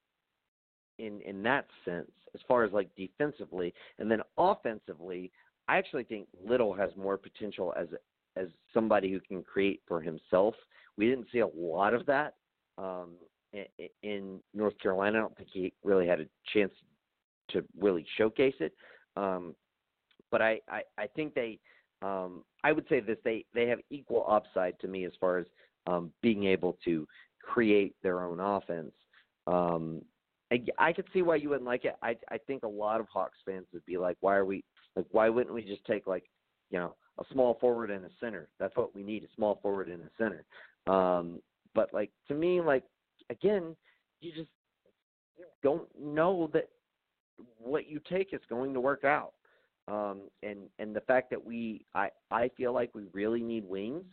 in 0.99 1.21
in 1.21 1.41
that 1.43 1.65
sense 1.85 2.11
as 2.35 2.41
far 2.47 2.63
as 2.63 2.71
like 2.71 2.89
defensively 2.95 3.73
and 3.99 4.09
then 4.09 4.21
offensively 4.37 5.31
I 5.67 5.77
actually 5.77 6.03
think 6.03 6.27
Little 6.45 6.73
has 6.73 6.89
more 6.97 7.17
potential 7.17 7.73
as 7.77 7.87
as 8.35 8.47
somebody 8.73 9.11
who 9.11 9.19
can 9.19 9.43
create 9.43 9.81
for 9.87 10.01
himself. 10.01 10.55
We 10.97 11.09
didn't 11.09 11.27
see 11.31 11.39
a 11.39 11.47
lot 11.47 11.93
of 11.93 12.05
that 12.05 12.35
um, 12.77 13.15
in 14.03 14.39
North 14.53 14.77
Carolina. 14.79 15.17
I 15.17 15.21
don't 15.21 15.37
think 15.37 15.49
he 15.51 15.73
really 15.83 16.07
had 16.07 16.21
a 16.21 16.25
chance 16.53 16.71
to 17.49 17.63
really 17.79 18.05
showcase 18.17 18.55
it. 18.59 18.73
Um, 19.17 19.55
but 20.31 20.41
I, 20.41 20.59
I, 20.69 20.81
I 20.97 21.07
think 21.07 21.33
they, 21.33 21.59
um, 22.01 22.43
I 22.63 22.71
would 22.71 22.85
say 22.87 22.99
this, 22.99 23.17
they, 23.23 23.45
they 23.53 23.67
have 23.67 23.79
equal 23.89 24.25
upside 24.29 24.79
to 24.79 24.87
me 24.87 25.05
as 25.05 25.11
far 25.19 25.37
as 25.39 25.45
um, 25.87 26.11
being 26.21 26.45
able 26.45 26.77
to 26.85 27.07
create 27.43 27.95
their 28.01 28.23
own 28.23 28.39
offense. 28.39 28.93
Um, 29.47 30.01
I, 30.51 30.63
I 30.77 30.93
could 30.93 31.07
see 31.13 31.21
why 31.21 31.35
you 31.35 31.49
wouldn't 31.49 31.67
like 31.67 31.85
it. 31.85 31.95
I, 32.01 32.15
I 32.29 32.37
think 32.37 32.63
a 32.63 32.67
lot 32.67 32.99
of 32.99 33.07
Hawks 33.07 33.37
fans 33.45 33.67
would 33.73 33.85
be 33.85 33.97
like, 33.97 34.17
why 34.21 34.35
are 34.35 34.45
we, 34.45 34.63
like, 34.95 35.05
why 35.11 35.29
wouldn't 35.29 35.55
we 35.55 35.63
just 35.63 35.85
take 35.85 36.07
like, 36.07 36.23
you 36.69 36.79
know, 36.79 36.95
a 37.19 37.33
small 37.33 37.57
forward 37.59 37.91
and 37.91 38.05
a 38.05 38.09
center. 38.19 38.49
That's 38.59 38.75
what 38.75 38.95
we 38.95 39.03
need: 39.03 39.23
a 39.23 39.35
small 39.35 39.59
forward 39.61 39.89
and 39.89 40.01
a 40.03 40.09
center. 40.17 40.45
Um, 40.87 41.41
but 41.73 41.93
like 41.93 42.11
to 42.27 42.33
me, 42.33 42.61
like 42.61 42.83
again, 43.29 43.75
you 44.19 44.31
just 44.31 44.49
you 45.37 45.45
don't 45.63 45.87
know 45.99 46.49
that 46.53 46.69
what 47.57 47.87
you 47.87 47.99
take 48.09 48.33
is 48.33 48.41
going 48.49 48.73
to 48.73 48.79
work 48.79 49.03
out. 49.03 49.33
Um, 49.87 50.21
and 50.43 50.59
and 50.79 50.95
the 50.95 51.01
fact 51.01 51.29
that 51.31 51.43
we, 51.43 51.85
I 51.95 52.09
I 52.29 52.49
feel 52.55 52.73
like 52.73 52.93
we 52.93 53.03
really 53.13 53.41
need 53.41 53.67
wings. 53.67 54.05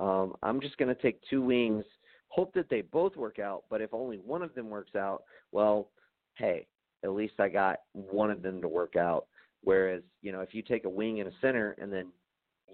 Um, 0.00 0.34
I'm 0.42 0.60
just 0.60 0.78
going 0.78 0.94
to 0.94 1.00
take 1.00 1.20
two 1.28 1.42
wings, 1.42 1.84
hope 2.28 2.52
that 2.54 2.68
they 2.68 2.80
both 2.80 3.16
work 3.16 3.38
out. 3.38 3.64
But 3.70 3.80
if 3.80 3.92
only 3.92 4.16
one 4.16 4.42
of 4.42 4.54
them 4.54 4.70
works 4.70 4.96
out, 4.96 5.22
well, 5.52 5.90
hey, 6.36 6.66
at 7.04 7.10
least 7.10 7.34
I 7.38 7.48
got 7.48 7.80
one 7.92 8.30
of 8.30 8.42
them 8.42 8.60
to 8.62 8.68
work 8.68 8.96
out. 8.96 9.26
Whereas, 9.62 10.02
you 10.22 10.32
know, 10.32 10.40
if 10.40 10.54
you 10.54 10.62
take 10.62 10.86
a 10.86 10.88
wing 10.88 11.20
and 11.20 11.28
a 11.28 11.32
center 11.40 11.76
and 11.80 11.92
then 11.92 12.08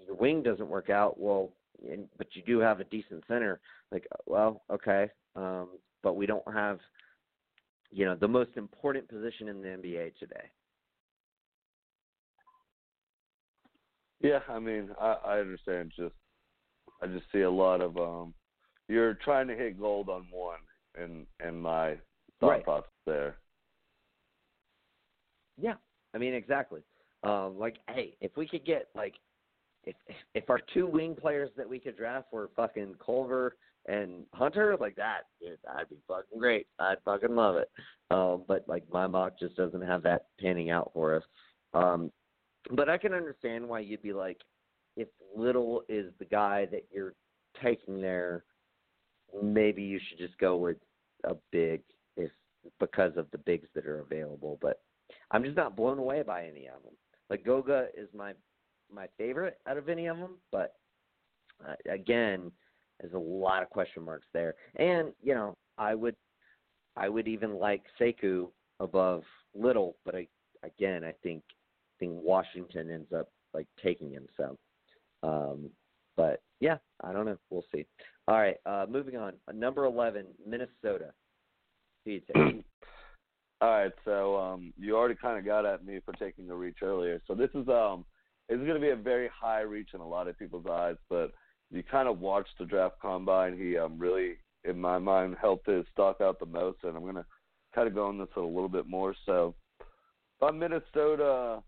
your 0.05 0.15
wing 0.15 0.41
doesn't 0.41 0.67
work 0.67 0.89
out, 0.89 1.19
well, 1.19 1.51
and, 1.87 2.05
but 2.17 2.27
you 2.33 2.41
do 2.41 2.59
have 2.59 2.79
a 2.79 2.85
decent 2.85 3.23
center. 3.27 3.59
Like, 3.91 4.07
well, 4.25 4.63
okay, 4.71 5.09
um, 5.35 5.69
but 6.01 6.15
we 6.15 6.25
don't 6.25 6.53
have, 6.53 6.79
you 7.91 8.05
know, 8.05 8.15
the 8.15 8.27
most 8.27 8.51
important 8.55 9.07
position 9.07 9.47
in 9.47 9.61
the 9.61 9.67
NBA 9.67 10.17
today. 10.17 10.49
Yeah, 14.21 14.39
I 14.49 14.59
mean, 14.59 14.89
I, 14.99 15.15
I 15.25 15.39
understand. 15.39 15.91
Just, 15.95 16.13
I 17.01 17.07
just 17.07 17.25
see 17.31 17.41
a 17.41 17.49
lot 17.49 17.81
of 17.81 17.97
um, 17.97 18.33
you're 18.87 19.13
trying 19.13 19.47
to 19.47 19.55
hit 19.55 19.79
gold 19.79 20.09
on 20.09 20.27
one, 20.31 20.59
and 20.95 21.25
and 21.39 21.61
my 21.61 21.95
thought 22.39 22.49
right. 22.49 22.63
process 22.63 22.89
there. 23.05 23.37
Yeah, 25.57 25.75
I 26.13 26.17
mean 26.17 26.33
exactly. 26.33 26.81
Um, 27.23 27.57
like, 27.57 27.77
hey, 27.89 28.15
if 28.19 28.35
we 28.35 28.47
could 28.47 28.65
get 28.65 28.89
like 28.93 29.15
if 29.85 29.95
if 30.35 30.49
our 30.49 30.59
two 30.73 30.87
wing 30.87 31.15
players 31.15 31.49
that 31.55 31.69
we 31.69 31.79
could 31.79 31.95
draft 31.95 32.27
were 32.33 32.49
fucking 32.55 32.95
Culver 33.03 33.55
and 33.89 34.25
Hunter, 34.33 34.77
like 34.79 34.95
that, 34.97 35.21
dude, 35.41 35.57
that'd 35.65 35.89
be 35.89 35.97
fucking 36.07 36.37
great. 36.37 36.67
I'd 36.77 36.97
fucking 37.03 37.35
love 37.35 37.55
it. 37.55 37.69
Um, 38.11 38.43
but 38.47 38.63
like 38.67 38.83
my 38.91 39.07
mock 39.07 39.39
just 39.39 39.55
doesn't 39.55 39.81
have 39.81 40.03
that 40.03 40.27
panning 40.39 40.69
out 40.69 40.91
for 40.93 41.15
us. 41.15 41.23
Um, 41.73 42.11
but 42.71 42.87
I 42.87 42.97
can 42.97 43.13
understand 43.13 43.67
why 43.67 43.79
you'd 43.79 44.03
be 44.03 44.13
like, 44.13 44.37
if 44.95 45.07
Little 45.35 45.83
is 45.89 46.11
the 46.19 46.25
guy 46.25 46.67
that 46.71 46.85
you're 46.91 47.15
taking 47.63 47.99
there, 47.99 48.43
maybe 49.41 49.81
you 49.81 49.99
should 50.07 50.19
just 50.19 50.37
go 50.37 50.57
with 50.57 50.77
a 51.23 51.35
big 51.51 51.81
if 52.15 52.31
because 52.79 53.13
of 53.17 53.25
the 53.31 53.37
bigs 53.39 53.69
that 53.73 53.87
are 53.87 54.01
available. 54.01 54.59
But 54.61 54.81
I'm 55.31 55.43
just 55.43 55.57
not 55.57 55.75
blown 55.75 55.97
away 55.97 56.21
by 56.21 56.43
any 56.43 56.67
of 56.67 56.83
them. 56.83 56.93
Like 57.29 57.43
Goga 57.43 57.87
is 57.97 58.07
my 58.13 58.33
my 58.93 59.07
favorite 59.17 59.57
out 59.67 59.77
of 59.77 59.89
any 59.89 60.07
of 60.07 60.17
them, 60.17 60.37
but 60.51 60.75
uh, 61.67 61.75
again, 61.91 62.51
there's 62.99 63.13
a 63.13 63.17
lot 63.17 63.63
of 63.63 63.69
question 63.69 64.03
marks 64.03 64.27
there. 64.33 64.55
And 64.75 65.13
you 65.21 65.33
know, 65.33 65.55
I 65.77 65.95
would, 65.95 66.15
I 66.95 67.09
would 67.09 67.27
even 67.27 67.57
like 67.57 67.83
Sekou 67.99 68.49
above 68.79 69.23
Little, 69.55 69.95
but 70.05 70.15
I, 70.15 70.27
again, 70.63 71.03
I 71.03 71.13
think, 71.23 71.43
I 71.49 71.95
think 71.99 72.13
Washington 72.15 72.89
ends 72.91 73.11
up 73.13 73.29
like 73.53 73.67
taking 73.81 74.11
him. 74.11 74.27
So, 74.37 74.57
um, 75.23 75.69
but 76.15 76.41
yeah, 76.59 76.77
I 77.03 77.13
don't 77.13 77.25
know. 77.25 77.37
We'll 77.49 77.65
see. 77.73 77.85
All 78.27 78.37
right, 78.37 78.57
uh, 78.65 78.85
moving 78.89 79.15
on. 79.15 79.33
Number 79.53 79.85
eleven, 79.85 80.25
Minnesota. 80.45 81.11
All 83.61 83.69
right, 83.69 83.91
so 84.05 84.37
um, 84.37 84.73
you 84.77 84.95
already 84.95 85.15
kind 85.15 85.37
of 85.37 85.45
got 85.45 85.65
at 85.65 85.85
me 85.85 85.99
for 86.05 86.13
taking 86.13 86.47
the 86.47 86.55
reach 86.55 86.77
earlier. 86.81 87.21
So 87.27 87.35
this 87.35 87.49
is 87.53 87.67
um, 87.67 88.05
is 88.47 88.59
going 88.59 88.75
to 88.75 88.79
be 88.79 88.89
a 88.89 88.95
very 88.95 89.29
high 89.33 89.61
reach 89.61 89.89
in 89.93 89.99
a 89.99 90.07
lot 90.07 90.27
of 90.27 90.39
people's 90.39 90.65
eyes, 90.69 90.95
but 91.09 91.31
you 91.71 91.83
kind 91.83 92.07
of 92.07 92.19
watched 92.19 92.57
the 92.57 92.65
draft 92.65 92.95
combine. 93.01 93.57
He 93.57 93.77
um, 93.77 93.97
really, 93.99 94.37
in 94.63 94.79
my 94.79 94.97
mind, 94.97 95.35
helped 95.39 95.67
his 95.67 95.85
stock 95.91 96.21
out 96.21 96.39
the 96.39 96.45
most, 96.45 96.79
and 96.83 96.95
I'm 96.95 97.03
going 97.03 97.15
to 97.15 97.25
kind 97.73 97.87
of 97.87 97.93
go 97.93 98.07
on 98.07 98.17
this 98.17 98.27
a 98.35 98.41
little 98.41 98.69
bit 98.69 98.87
more. 98.87 99.15
So, 99.25 99.55
on 100.41 100.57
Minnesota, 100.57 101.61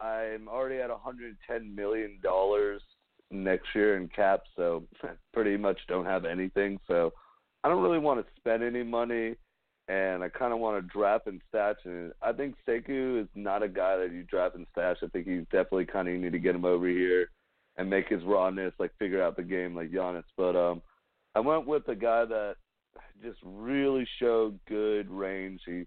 I'm 0.00 0.48
already 0.48 0.80
at 0.80 0.90
110 0.90 1.74
million 1.74 2.18
dollars 2.22 2.82
next 3.30 3.68
year 3.74 3.96
in 3.96 4.08
cap, 4.08 4.42
so 4.56 4.84
pretty 5.32 5.56
much 5.56 5.78
don't 5.88 6.06
have 6.06 6.24
anything. 6.24 6.78
So, 6.88 7.12
I 7.62 7.68
don't 7.68 7.82
really 7.82 7.98
want 7.98 8.24
to 8.24 8.32
spend 8.40 8.62
any 8.62 8.82
money 8.82 9.36
and 9.88 10.22
I 10.22 10.28
kind 10.28 10.52
of 10.52 10.60
want 10.60 10.82
to 10.82 10.92
draft 10.92 11.26
and 11.26 11.40
stash. 11.48 11.76
And 11.84 12.12
I 12.22 12.32
think 12.32 12.54
Sekou 12.66 13.20
is 13.20 13.28
not 13.34 13.62
a 13.62 13.68
guy 13.68 13.96
that 13.96 14.12
you 14.12 14.22
draft 14.22 14.54
and 14.54 14.66
stash. 14.72 14.98
I 15.02 15.08
think 15.08 15.26
he's 15.26 15.44
definitely 15.50 15.86
kind 15.86 16.06
of 16.06 16.14
you 16.14 16.20
need 16.20 16.32
to 16.32 16.38
get 16.38 16.54
him 16.54 16.64
over 16.64 16.86
here 16.86 17.28
and 17.80 17.88
make 17.88 18.08
his 18.08 18.22
rawness 18.24 18.74
like 18.78 18.92
figure 18.98 19.22
out 19.22 19.36
the 19.36 19.42
game 19.42 19.74
like 19.74 19.90
Giannis. 19.90 20.24
But 20.36 20.54
um, 20.54 20.82
I 21.34 21.40
went 21.40 21.66
with 21.66 21.88
a 21.88 21.94
guy 21.94 22.26
that 22.26 22.56
just 23.22 23.38
really 23.42 24.06
showed 24.18 24.60
good 24.68 25.10
range. 25.10 25.62
He 25.64 25.86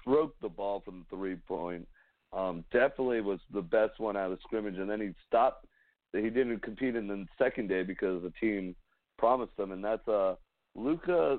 stroked 0.00 0.40
the 0.40 0.48
ball 0.48 0.82
from 0.84 1.00
the 1.00 1.16
three 1.16 1.34
point. 1.34 1.88
Um, 2.32 2.64
definitely 2.72 3.22
was 3.22 3.40
the 3.52 3.60
best 3.60 3.98
one 3.98 4.16
out 4.16 4.30
of 4.30 4.38
scrimmage, 4.42 4.78
and 4.78 4.88
then 4.88 5.00
he 5.00 5.10
stopped. 5.26 5.66
He 6.12 6.30
didn't 6.30 6.62
compete 6.62 6.94
in 6.94 7.08
the 7.08 7.26
second 7.38 7.68
day 7.68 7.82
because 7.82 8.22
the 8.22 8.32
team 8.40 8.76
promised 9.18 9.58
him, 9.58 9.72
and 9.72 9.84
that's 9.84 10.06
uh 10.06 10.36
Luka 10.76 11.38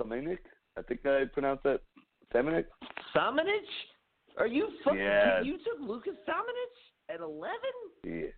Samanic. 0.00 0.38
I 0.78 0.82
think 0.82 1.04
I 1.04 1.24
pronounced 1.26 1.64
that 1.64 1.80
Samanic. 2.34 2.64
Samanic? 3.14 3.68
Are 4.38 4.46
you 4.46 4.68
fucking? 4.82 4.98
Yeah. 4.98 5.42
You 5.42 5.58
took 5.58 5.86
Lucas 5.86 6.14
Samanic 6.26 7.14
at 7.14 7.20
eleven? 7.20 7.58
Yeah. 8.02 8.32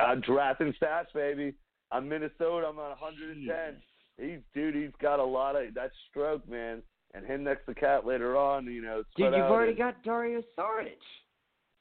I'm 0.00 0.20
drafting 0.20 0.74
stats, 0.80 1.12
baby. 1.14 1.54
I'm 1.90 2.08
Minnesota. 2.08 2.66
I'm 2.68 2.78
at 2.78 3.00
110. 3.00 3.76
He's 4.18 4.40
dude. 4.54 4.74
He's 4.74 4.92
got 5.00 5.18
a 5.18 5.24
lot 5.24 5.56
of 5.56 5.74
that 5.74 5.90
stroke, 6.08 6.48
man. 6.48 6.82
And 7.14 7.26
him 7.26 7.42
next 7.42 7.66
to 7.66 7.74
KAT 7.74 8.06
later 8.06 8.36
on, 8.36 8.66
you 8.66 8.82
know. 8.82 9.02
Dude, 9.16 9.32
you've 9.32 9.42
already 9.42 9.70
and- 9.72 9.78
got 9.78 10.02
Dario 10.04 10.42
Saric. 10.56 10.92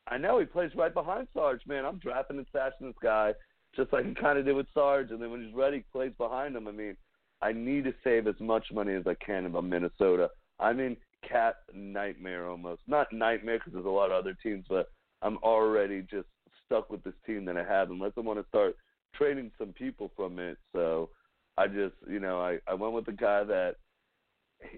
I 0.08 0.18
know 0.18 0.40
he 0.40 0.46
plays 0.46 0.72
right 0.76 0.94
behind 0.94 1.28
Sarge, 1.36 1.62
man. 1.68 1.86
I'm 1.86 2.00
drafting 2.00 2.38
and 2.38 2.48
stashing 2.52 2.88
this 2.88 2.96
guy 3.02 3.34
just 3.76 3.94
like 3.94 4.06
he 4.06 4.16
kind 4.16 4.40
of 4.40 4.46
did 4.46 4.56
with 4.56 4.66
Sarge, 4.74 5.12
and 5.12 5.22
then 5.22 5.30
when 5.30 5.44
he's 5.44 5.54
ready, 5.54 5.78
he 5.78 5.84
plays 5.92 6.12
behind 6.18 6.56
him. 6.56 6.68
I 6.68 6.72
mean, 6.72 6.98
I 7.42 7.52
need 7.52 7.84
to 7.84 7.94
save 8.04 8.26
as 8.26 8.40
much 8.40 8.66
money 8.74 8.94
as 8.96 9.06
I 9.06 9.14
can 9.24 9.46
about 9.46 9.66
Minnesota. 9.66 10.32
I'm 10.60 10.80
in 10.80 10.98
cat 11.28 11.58
nightmare 11.74 12.50
almost. 12.50 12.82
Not 12.88 13.14
nightmare 13.14 13.60
because 13.60 13.74
there's 13.74 13.86
a 13.86 13.90
lot 13.90 14.12
of 14.12 14.14
other 14.14 14.36
teams, 14.42 14.66
but 14.68 14.88
I'm 15.22 15.38
already 15.38 16.02
just 16.02 16.28
stuck 16.70 16.90
with 16.90 17.04
this 17.04 17.14
team 17.26 17.46
that 17.46 17.58
I 17.58 17.64
have 17.64 17.90
unless 17.90 18.12
I 18.16 18.22
want 18.22 18.40
to 18.40 18.48
start 18.48 18.76
trading 19.16 19.52
some 19.58 19.74
people 19.74 20.12
from 20.16 20.38
it. 20.40 20.58
So 20.74 21.10
I 21.58 21.68
just, 21.68 21.96
you 22.10 22.20
know, 22.20 22.40
I 22.40 22.60
I 22.68 22.76
went 22.76 22.94
with 22.94 23.06
the 23.06 23.12
guy 23.12 23.44
that 23.44 23.76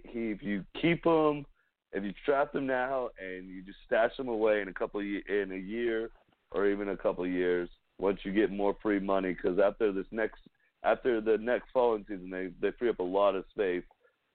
he 0.10 0.32
if 0.32 0.42
you 0.42 0.64
keep 0.82 1.06
him, 1.06 1.46
if 1.92 2.04
you 2.04 2.14
draft 2.26 2.56
him 2.56 2.66
now 2.66 3.10
and 3.20 3.50
you 3.50 3.62
just 3.64 3.80
stash 3.86 4.18
him 4.18 4.30
away 4.30 4.62
in 4.62 4.70
a 4.70 4.74
couple 4.74 5.02
of, 5.02 5.06
in 5.06 5.52
a 5.52 5.58
year 5.58 6.12
or 6.52 6.68
even 6.68 6.90
a 6.90 6.98
couple 6.98 7.24
of 7.24 7.30
years, 7.30 7.70
once 8.00 8.20
you 8.24 8.32
get 8.32 8.52
more 8.52 8.76
free 8.82 9.00
money, 9.00 9.34
because 9.34 9.60
after 9.60 9.92
this 9.92 10.06
next 10.12 10.40
after 10.84 11.22
the 11.22 11.38
next 11.38 11.68
following 11.74 12.06
season, 12.08 12.30
they 12.30 12.50
they 12.62 12.76
free 12.78 12.90
up 12.90 13.00
a 13.00 13.04
lot 13.04 13.36
of 13.36 13.46
space, 13.52 13.84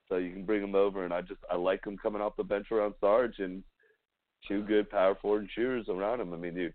so 0.09 0.17
you 0.17 0.33
can 0.33 0.45
bring 0.45 0.63
him 0.63 0.75
over. 0.75 1.05
And 1.05 1.13
I 1.13 1.23
just 1.23 1.41
I 1.51 1.57
like 1.57 1.85
him 1.85 1.97
coming 1.97 2.23
off 2.23 2.37
the 2.37 2.45
bench 2.45 2.71
around 2.71 2.95
Sarge 3.01 3.39
and 3.39 3.65
two 4.47 4.63
good 4.63 4.89
power 4.91 5.17
forward 5.21 5.49
shooters 5.55 5.89
around 5.89 6.21
him. 6.21 6.33
I 6.33 6.37
mean, 6.37 6.55
dude, 6.55 6.75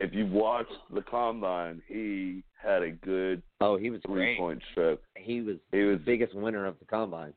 if 0.00 0.14
you 0.14 0.26
watched 0.26 0.72
the 0.92 1.02
combine, 1.02 1.82
he 1.86 2.42
had 2.60 2.82
a 2.82 2.90
good 2.90 3.42
Oh, 3.60 3.76
he 3.76 3.90
was 3.90 4.00
three 4.06 4.14
great. 4.14 4.38
point 4.38 4.62
stroke. 4.72 5.02
He 5.16 5.42
was 5.42 5.56
He 5.72 5.82
was 5.82 5.98
the 5.98 6.04
biggest 6.04 6.34
winner 6.34 6.66
of 6.66 6.78
the 6.78 6.86
combine. 6.86 7.34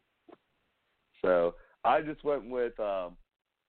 So 1.21 1.55
I 1.83 2.01
just 2.01 2.23
went 2.23 2.49
with 2.49 2.77
um 2.79 3.17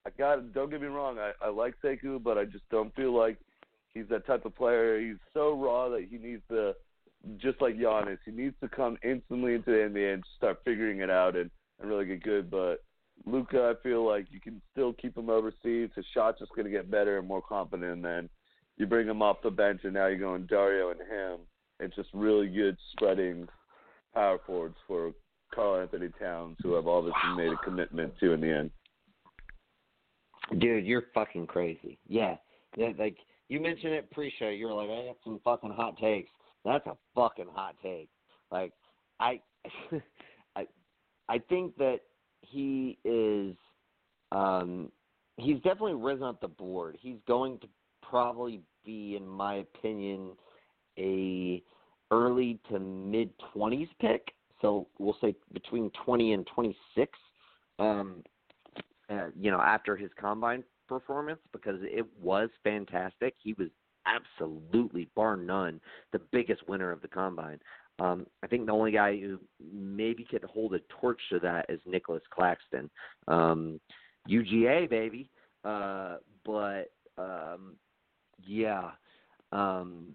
I 0.06 0.10
got 0.16 0.52
don't 0.52 0.70
get 0.70 0.80
me 0.80 0.86
wrong, 0.86 1.18
I, 1.18 1.32
I 1.44 1.48
like 1.48 1.74
Sekou, 1.82 2.22
but 2.22 2.38
I 2.38 2.44
just 2.44 2.68
don't 2.70 2.94
feel 2.94 3.12
like 3.16 3.38
he's 3.92 4.08
that 4.10 4.26
type 4.26 4.44
of 4.44 4.54
player. 4.54 5.00
He's 5.00 5.16
so 5.32 5.54
raw 5.56 5.88
that 5.88 6.06
he 6.10 6.18
needs 6.18 6.42
to 6.50 6.74
just 7.38 7.60
like 7.60 7.76
Giannis, 7.76 8.18
he 8.24 8.30
needs 8.30 8.54
to 8.62 8.68
come 8.68 8.98
instantly 9.02 9.54
into 9.54 9.70
the 9.70 9.78
NBA 9.78 10.14
and 10.14 10.24
start 10.36 10.58
figuring 10.64 11.00
it 11.00 11.08
out 11.10 11.36
and, 11.36 11.50
and 11.80 11.88
really 11.88 12.04
get 12.04 12.22
good. 12.22 12.50
But 12.50 12.84
Luka, 13.24 13.74
I 13.74 13.82
feel 13.82 14.06
like 14.06 14.26
you 14.30 14.40
can 14.40 14.60
still 14.72 14.92
keep 14.92 15.16
him 15.16 15.30
overseas. 15.30 15.88
His 15.96 16.04
shot's 16.12 16.38
just 16.38 16.54
gonna 16.54 16.70
get 16.70 16.90
better 16.90 17.18
and 17.18 17.26
more 17.26 17.42
confident 17.42 17.90
and 17.92 18.04
then 18.04 18.28
you 18.76 18.86
bring 18.86 19.08
him 19.08 19.22
off 19.22 19.42
the 19.42 19.50
bench 19.50 19.80
and 19.84 19.94
now 19.94 20.06
you're 20.06 20.18
going 20.18 20.46
Dario 20.46 20.90
and 20.90 21.00
him. 21.00 21.40
It's 21.80 21.94
just 21.96 22.08
really 22.12 22.48
good 22.48 22.76
spreading 22.92 23.48
power 24.14 24.38
forwards 24.46 24.76
for 24.86 25.12
Karl-Anthony 25.54 26.08
Towns, 26.18 26.56
who 26.62 26.76
I've 26.76 26.86
obviously 26.86 27.34
made 27.36 27.52
a 27.52 27.56
commitment 27.56 28.14
to 28.20 28.32
in 28.32 28.40
the 28.40 28.56
end. 28.56 28.70
Dude, 30.58 30.86
you're 30.86 31.04
fucking 31.14 31.46
crazy. 31.46 31.98
Yeah. 32.06 32.36
yeah 32.76 32.90
like 32.98 33.16
you 33.48 33.60
mentioned 33.60 33.92
it 33.92 34.10
pre-show. 34.10 34.48
You 34.48 34.66
were 34.66 34.74
like, 34.74 34.90
I 34.90 35.06
got 35.06 35.16
some 35.24 35.40
fucking 35.44 35.70
hot 35.70 35.96
takes. 35.98 36.30
That's 36.64 36.86
a 36.86 36.96
fucking 37.14 37.48
hot 37.52 37.76
take. 37.82 38.08
Like, 38.50 38.72
I, 39.20 39.40
I, 40.56 40.66
I 41.28 41.38
think 41.48 41.76
that 41.76 42.00
he 42.40 42.98
is, 43.04 43.54
um, 44.32 44.90
he's 45.36 45.56
definitely 45.56 45.94
risen 45.94 46.24
up 46.24 46.40
the 46.40 46.48
board. 46.48 46.96
He's 47.00 47.16
going 47.26 47.58
to 47.60 47.68
probably 48.10 48.60
be, 48.84 49.16
in 49.16 49.26
my 49.26 49.56
opinion, 49.56 50.32
a 50.98 51.62
early 52.10 52.58
to 52.70 52.78
mid 52.78 53.30
twenties 53.52 53.88
pick. 54.00 54.32
So 54.60 54.86
we'll 54.98 55.16
say 55.20 55.34
between 55.52 55.90
twenty 56.04 56.32
and 56.32 56.46
twenty 56.46 56.76
six. 56.94 57.18
Um, 57.78 58.22
uh, 59.10 59.26
you 59.38 59.50
know, 59.50 59.60
after 59.60 59.96
his 59.96 60.10
combine 60.18 60.64
performance 60.88 61.40
because 61.52 61.78
it 61.82 62.06
was 62.20 62.48
fantastic. 62.62 63.34
He 63.42 63.54
was 63.54 63.68
absolutely, 64.06 65.08
bar 65.14 65.36
none, 65.36 65.80
the 66.12 66.20
biggest 66.32 66.66
winner 66.68 66.90
of 66.90 67.02
the 67.02 67.08
combine. 67.08 67.58
Um, 68.00 68.26
I 68.42 68.46
think 68.46 68.66
the 68.66 68.72
only 68.72 68.92
guy 68.92 69.18
who 69.18 69.38
maybe 69.72 70.24
could 70.24 70.44
hold 70.44 70.74
a 70.74 70.80
torch 71.00 71.20
to 71.30 71.38
that 71.40 71.66
is 71.68 71.80
Nicolas 71.86 72.22
Claxton. 72.30 72.90
Um, 73.28 73.80
UGA 74.28 74.88
baby, 74.90 75.30
uh, 75.64 76.16
but 76.44 76.92
um, 77.18 77.76
yeah, 78.42 78.90
um, 79.52 80.14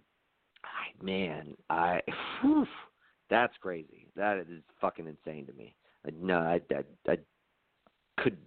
man, 1.02 1.56
I 1.70 2.02
whew, 2.42 2.68
that's 3.30 3.54
crazy. 3.62 4.08
That 4.16 4.38
is 4.38 4.48
fucking 4.82 5.08
insane 5.08 5.46
to 5.48 5.54
me. 5.54 5.76
I, 6.06 6.12
no, 6.20 6.40
I, 6.40 6.62
I, 6.74 7.12
I 7.12 7.18
could 8.18 8.38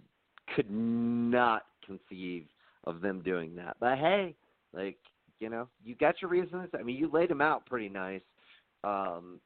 could 0.55 0.69
not 0.69 1.63
conceive 1.85 2.45
of 2.85 3.01
them 3.01 3.21
doing 3.21 3.55
that. 3.55 3.77
But 3.79 3.97
hey, 3.97 4.35
like 4.73 4.97
you 5.39 5.49
know, 5.49 5.67
you 5.83 5.95
got 5.95 6.21
your 6.21 6.29
reasons. 6.29 6.69
I 6.77 6.83
mean, 6.83 6.97
you 6.97 7.09
laid 7.11 7.29
them 7.29 7.41
out 7.41 7.65
pretty 7.65 7.89
nice. 7.89 8.21
Um, 8.83 9.39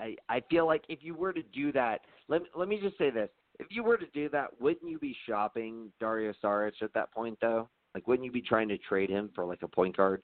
I 0.00 0.16
I 0.28 0.42
feel 0.50 0.66
like 0.66 0.84
if 0.88 1.00
you 1.02 1.14
were 1.14 1.32
to 1.32 1.42
do 1.42 1.72
that, 1.72 2.00
let 2.28 2.42
let 2.56 2.68
me 2.68 2.78
just 2.80 2.98
say 2.98 3.10
this: 3.10 3.30
if 3.58 3.68
you 3.70 3.82
were 3.82 3.96
to 3.96 4.06
do 4.06 4.28
that, 4.30 4.60
wouldn't 4.60 4.90
you 4.90 4.98
be 4.98 5.16
shopping 5.26 5.92
Dario 6.00 6.32
Saric 6.42 6.82
at 6.82 6.94
that 6.94 7.12
point 7.12 7.38
though? 7.40 7.68
Like, 7.94 8.08
wouldn't 8.08 8.26
you 8.26 8.32
be 8.32 8.42
trying 8.42 8.68
to 8.68 8.78
trade 8.78 9.10
him 9.10 9.30
for 9.34 9.44
like 9.44 9.62
a 9.62 9.68
point 9.68 9.96
guard? 9.96 10.22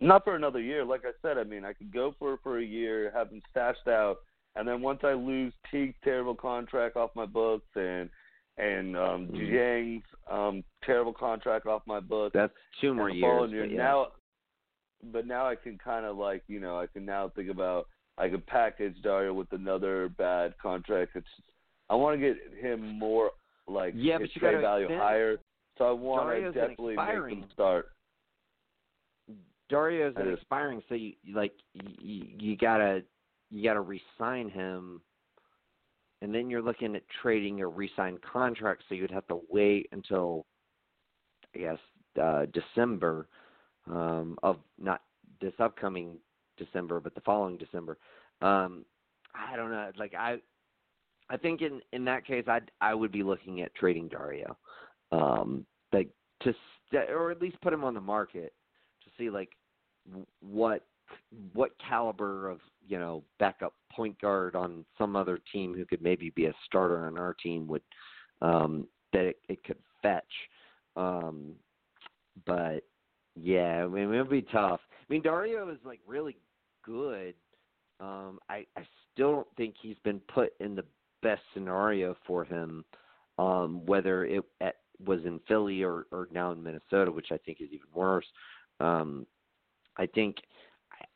Not 0.00 0.24
for 0.24 0.34
another 0.34 0.60
year. 0.60 0.84
Like 0.84 1.02
I 1.04 1.12
said, 1.22 1.38
I 1.38 1.44
mean, 1.44 1.64
I 1.64 1.72
could 1.72 1.92
go 1.92 2.14
for 2.18 2.38
for 2.42 2.58
a 2.58 2.64
year, 2.64 3.12
have 3.14 3.30
him 3.30 3.40
stashed 3.50 3.86
out, 3.86 4.18
and 4.56 4.66
then 4.66 4.82
once 4.82 5.00
I 5.04 5.12
lose 5.12 5.52
Teague's 5.70 5.94
terrible 6.02 6.34
contract 6.34 6.96
off 6.96 7.10
my 7.14 7.26
books 7.26 7.68
and 7.76 8.10
and 8.58 8.96
um 8.96 9.28
Mhm. 9.28 9.38
Dieng's 9.50 10.04
um 10.28 10.64
terrible 10.84 11.12
contract 11.12 11.66
off 11.66 11.82
my 11.86 12.00
books, 12.00 12.34
That's 12.34 12.52
two 12.80 12.94
more 12.94 13.08
years. 13.10 13.50
year, 13.52 13.62
but 13.62 13.70
yeah. 13.70 13.76
Now, 13.78 14.08
but 15.12 15.26
now 15.26 15.46
I 15.46 15.54
can 15.54 15.78
kind 15.78 16.04
of 16.04 16.16
like 16.16 16.42
you 16.48 16.58
know 16.58 16.76
I 16.78 16.86
can 16.88 17.04
now 17.04 17.28
think 17.28 17.48
about 17.48 17.86
I 18.18 18.28
could 18.28 18.44
package 18.46 19.00
Dario 19.02 19.32
with 19.32 19.52
another 19.52 20.08
bad 20.18 20.58
contract. 20.58 21.12
It's 21.14 21.26
I 21.88 21.94
want 21.94 22.20
to 22.20 22.34
get 22.34 22.54
him 22.58 22.98
more 22.98 23.30
like 23.68 23.94
Yeah, 23.96 24.18
his 24.18 24.28
but 24.30 24.36
you 24.36 24.40
trade 24.40 24.60
value 24.60 24.86
spend- 24.86 25.00
higher. 25.00 25.38
So 25.82 25.88
I 25.88 25.92
want 25.92 26.28
to 26.28 26.34
Dario's 26.34 26.54
an 26.54 26.60
definitely 26.60 26.94
make 26.96 27.02
expiring- 27.04 27.42
him 27.42 27.50
start. 27.52 27.88
Dario's 29.68 30.14
an 30.16 30.28
is- 30.28 30.38
expiring, 30.38 30.80
so 30.88 30.94
you 30.94 31.14
you- 31.24 31.34
like 31.34 31.54
you, 31.74 32.24
you 32.38 32.56
gotta 32.56 33.04
you 33.50 33.64
gotta 33.64 33.80
re-sign 33.80 34.48
him, 34.48 35.02
and 36.20 36.32
then 36.32 36.48
you're 36.48 36.62
looking 36.62 36.94
at 36.94 37.02
trading 37.08 37.60
a 37.62 37.66
re-signed 37.66 38.22
contract, 38.22 38.84
so 38.88 38.94
you'd 38.94 39.10
have 39.10 39.26
to 39.26 39.40
wait 39.50 39.88
until 39.92 40.46
I 41.54 41.58
guess 41.58 41.78
uh, 42.20 42.46
December 42.52 43.26
um, 43.86 44.38
of 44.44 44.58
not 44.78 45.02
this 45.40 45.54
upcoming 45.58 46.16
December, 46.58 47.00
but 47.00 47.14
the 47.16 47.20
following 47.22 47.56
December. 47.56 47.98
Um, 48.40 48.84
I 49.34 49.56
don't 49.56 49.70
know. 49.72 49.90
Like 49.96 50.14
I, 50.14 50.40
I 51.28 51.36
think 51.38 51.60
in 51.60 51.80
in 51.92 52.04
that 52.04 52.24
case, 52.24 52.44
I 52.46 52.60
I 52.80 52.94
would 52.94 53.10
be 53.10 53.24
looking 53.24 53.62
at 53.62 53.74
trading 53.74 54.06
Dario, 54.08 54.56
um, 55.10 55.66
like 55.92 56.08
to 56.42 56.54
st- 56.88 57.10
or 57.10 57.30
at 57.30 57.40
least 57.40 57.60
put 57.60 57.72
him 57.72 57.84
on 57.84 57.94
the 57.94 58.00
market 58.00 58.52
to 59.04 59.10
see 59.18 59.30
like 59.30 59.50
what 60.40 60.84
what 61.52 61.70
caliber 61.86 62.48
of 62.48 62.60
you 62.86 62.98
know 62.98 63.22
backup 63.38 63.74
point 63.90 64.18
guard 64.20 64.56
on 64.56 64.84
some 64.98 65.16
other 65.16 65.38
team 65.52 65.74
who 65.74 65.84
could 65.84 66.02
maybe 66.02 66.30
be 66.30 66.46
a 66.46 66.54
starter 66.64 67.06
on 67.06 67.18
our 67.18 67.34
team 67.34 67.66
would 67.68 67.82
um, 68.40 68.86
that 69.12 69.26
it, 69.26 69.36
it 69.48 69.64
could 69.64 69.76
fetch. 70.02 70.24
Um, 70.96 71.52
but 72.46 72.80
yeah, 73.36 73.84
I 73.84 73.86
mean 73.86 74.12
it 74.12 74.18
would 74.18 74.30
be 74.30 74.42
tough. 74.42 74.80
I 74.90 75.12
mean 75.12 75.22
Dario 75.22 75.68
is 75.70 75.78
like 75.84 76.00
really 76.06 76.36
good. 76.84 77.34
Um, 78.00 78.38
I 78.48 78.66
I 78.76 78.82
still 79.12 79.32
don't 79.32 79.56
think 79.56 79.74
he's 79.80 79.98
been 80.04 80.20
put 80.32 80.52
in 80.60 80.74
the 80.74 80.84
best 81.22 81.42
scenario 81.54 82.16
for 82.26 82.44
him. 82.44 82.84
Um, 83.38 83.86
whether 83.86 84.26
it 84.26 84.44
at, 84.60 84.76
was 85.04 85.20
in 85.24 85.40
Philly 85.48 85.82
or 85.82 86.06
or 86.12 86.28
now 86.32 86.52
in 86.52 86.62
Minnesota, 86.62 87.10
which 87.10 87.32
I 87.32 87.38
think 87.38 87.60
is 87.60 87.68
even 87.72 87.88
worse. 87.94 88.26
Um, 88.80 89.26
I 89.96 90.06
think 90.06 90.36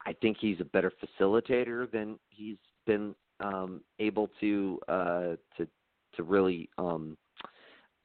I 0.05 0.13
think 0.15 0.37
he's 0.41 0.61
a 0.61 0.65
better 0.65 0.93
facilitator 1.21 1.91
than 1.91 2.19
he's 2.29 2.59
been 2.87 3.15
um, 3.41 3.81
able 3.99 4.31
to 4.41 4.81
uh, 4.89 5.37
to 5.57 5.67
to 6.15 6.23
really 6.23 6.69
um, 6.79 7.17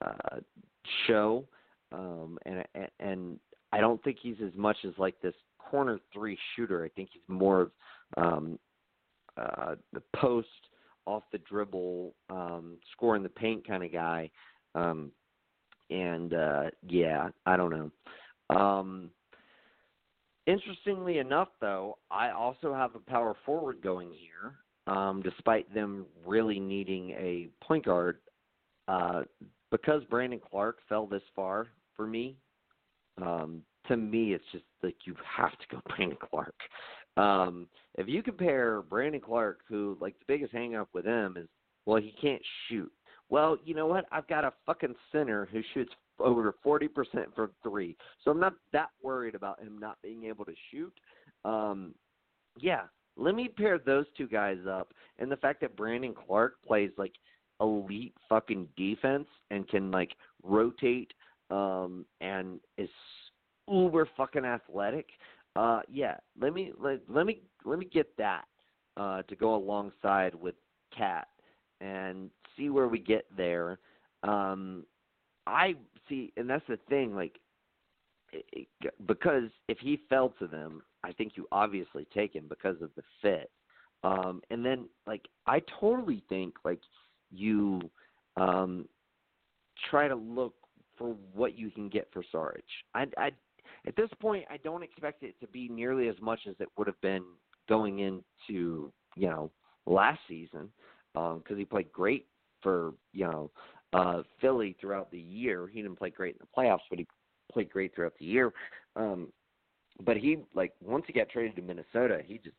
uh, 0.04 0.40
show, 1.08 1.46
um, 1.92 2.38
and 2.46 2.66
and 3.00 3.40
I 3.72 3.80
don't 3.80 4.04
think 4.04 4.18
he's 4.22 4.38
as 4.46 4.54
much 4.56 4.78
as 4.86 4.94
like 4.98 5.20
this 5.22 5.36
corner 5.58 6.00
three 6.14 6.38
shooter. 6.56 6.84
I 6.84 6.90
think 6.90 7.10
he's 7.14 7.22
more 7.28 7.62
of 7.62 7.72
um, 8.18 8.60
uh, 9.38 9.76
the 9.94 10.02
post 10.16 10.48
off 11.06 11.24
the 11.32 11.40
dribble, 11.40 12.14
um, 12.30 12.78
score 12.92 13.18
the 13.20 13.30
paint 13.30 13.68
kind 13.68 13.84
of 13.84 13.92
guy. 13.92 14.30
Um, 14.76 15.12
and 15.92 16.34
uh, 16.34 16.64
yeah, 16.88 17.30
I 17.46 17.58
don't 17.58 17.72
know. 18.50 18.56
Um, 18.56 19.12
Interestingly 20.48 21.20
enough, 21.20 21.50
though, 21.60 21.98
I 22.10 22.32
also 22.32 22.74
have 22.74 22.96
a 22.96 23.00
power 23.00 23.36
forward 23.46 23.82
going 23.82 24.12
here, 24.12 24.56
um, 24.88 25.22
despite 25.22 25.72
them 25.74 26.06
really 26.26 26.60
needing 26.60 27.12
a 27.12 27.50
point 27.64 27.86
guard. 27.86 28.18
Uh, 28.88 29.22
because 29.70 30.04
Brandon 30.10 30.42
Clarke 30.52 30.80
fell 30.90 31.06
this 31.06 31.22
far 31.36 31.68
for 31.96 32.08
me, 32.08 32.36
um, 33.22 33.62
to 33.88 33.96
me, 33.96 34.34
it's 34.34 34.44
just 34.52 34.66
like 34.82 34.96
you 35.06 35.16
have 35.38 35.52
to 35.52 35.66
go 35.70 35.82
Brandon 35.96 36.18
Clarke. 36.30 36.54
Um, 37.18 37.68
if 37.98 38.08
you 38.08 38.24
compare 38.24 38.82
Brandon 38.82 39.22
Clarke, 39.22 39.60
who 39.70 39.96
like 40.02 40.18
the 40.18 40.26
biggest 40.28 40.54
hang 40.54 40.76
up 40.76 40.90
with 40.94 41.06
him 41.06 41.36
is, 41.38 41.48
well, 41.86 42.02
he 42.02 42.14
can't 42.20 42.42
shoot. 42.68 42.92
Well, 43.32 43.58
you 43.64 43.74
know 43.74 43.88
what? 43.88 44.06
I've 44.12 44.28
got 44.28 44.44
a 44.44 44.52
fucking 44.66 44.94
center 45.12 45.48
who 45.52 45.62
shoots 45.74 45.94
over 46.20 46.54
40% 46.64 46.90
from 47.34 47.50
three. 47.64 47.96
So 48.24 48.30
I'm 48.30 48.40
not 48.42 48.54
that 48.74 48.90
worried 49.02 49.36
about 49.36 49.60
him 49.60 49.80
not 49.80 49.98
being 50.04 50.26
able 50.26 50.44
to 50.46 50.54
shoot. 50.70 50.94
Um, 51.46 51.96
yeah, 52.60 52.82
let 53.16 53.34
me 53.34 53.48
pair 53.48 53.80
those 53.80 54.06
two 54.18 54.28
guys 54.28 54.58
up. 54.70 54.94
And 55.18 55.32
the 55.32 55.38
fact 55.38 55.62
that 55.62 55.78
Brandon 55.78 56.14
Clarke 56.14 56.56
plays 56.68 56.92
like 56.98 57.14
elite 57.62 58.14
fucking 58.28 58.68
defense 58.76 59.28
and 59.50 59.68
can 59.70 59.92
like 59.92 60.12
rotate 60.44 61.14
um, 61.50 62.06
and 62.20 62.60
is 62.78 62.90
uber 63.70 64.10
fucking 64.18 64.44
athletic. 64.44 65.08
Uh, 65.56 65.80
yeah, 65.90 66.16
let 66.40 66.54
me 66.54 66.74
let, 66.78 67.00
let 67.08 67.26
me 67.26 67.42
let 67.64 67.80
me 67.80 67.86
get 67.86 68.08
that 68.18 68.44
uh, 68.98 69.22
to 69.24 69.36
go 69.38 69.56
alongside 69.56 70.36
with 70.36 70.56
KAT 70.98 71.28
and 71.80 72.30
see 72.58 72.70
where 72.70 72.88
we 72.88 73.00
get 73.00 73.26
there. 73.36 73.80
Um, 74.24 74.86
I 75.48 75.76
see, 76.08 76.32
and 76.38 76.50
that's 76.50 76.66
the 76.68 76.78
thing. 76.90 77.16
Like, 77.16 77.40
it, 78.32 78.68
because 79.08 79.50
if 79.68 79.78
he 79.80 80.02
fell 80.10 80.34
to 80.40 80.48
them, 80.48 80.82
I 81.04 81.12
think 81.12 81.34
you 81.36 81.48
obviously 81.52 82.08
take 82.14 82.36
him 82.36 82.46
because 82.48 82.82
of 82.82 82.92
the 82.96 83.04
fit. 83.22 83.50
Um, 84.04 84.42
and 84.50 84.66
then, 84.66 84.86
like, 85.06 85.28
I 85.46 85.62
totally 85.80 86.24
think 86.30 86.56
like 86.64 86.80
you 87.32 87.82
um, 88.38 88.88
try 89.90 90.08
to 90.08 90.16
look 90.16 90.56
for 90.98 91.16
what 91.34 91.58
you 91.58 91.70
can 91.70 91.90
get 91.90 92.08
for 92.12 92.24
Saric. 92.34 92.62
I, 92.94 93.06
I, 93.18 93.32
at 93.88 93.96
this 93.96 94.10
point, 94.20 94.46
I 94.50 94.58
don't 94.58 94.84
expect 94.84 95.24
it 95.24 95.36
to 95.42 95.48
be 95.48 95.68
nearly 95.68 96.08
as 96.08 96.16
much 96.22 96.42
as 96.48 96.56
it 96.60 96.68
would 96.78 96.88
have 96.88 97.02
been 97.02 97.24
going 97.70 98.00
into 98.00 98.92
you 99.16 99.30
know 99.30 99.52
last 99.86 100.20
season 100.28 100.70
because 101.14 101.42
um, 101.50 101.58
he 101.58 101.66
played 101.66 101.92
great 101.92 102.28
for 102.62 102.94
you 103.14 103.26
know 103.26 103.52
uh, 103.94 104.24
Philly 104.40 104.76
throughout 104.80 105.12
the 105.12 105.20
year. 105.20 105.68
He 105.68 105.82
didn't 105.82 105.98
play 105.98 106.10
great 106.10 106.36
in 106.36 106.42
the 106.42 106.62
playoffs, 106.62 106.88
but 106.90 107.00
he 107.00 107.08
played 107.52 107.70
great 107.70 107.94
throughout 107.94 108.14
the 108.20 108.26
year. 108.26 108.54
Um, 108.96 109.28
but 110.06 110.18
he 110.18 110.38
like 110.54 110.74
once 110.82 111.04
he 111.08 111.14
got 111.14 111.30
traded 111.30 111.56
to 111.58 111.62
Minnesota, 111.62 112.22
he 112.26 112.38
just 112.38 112.56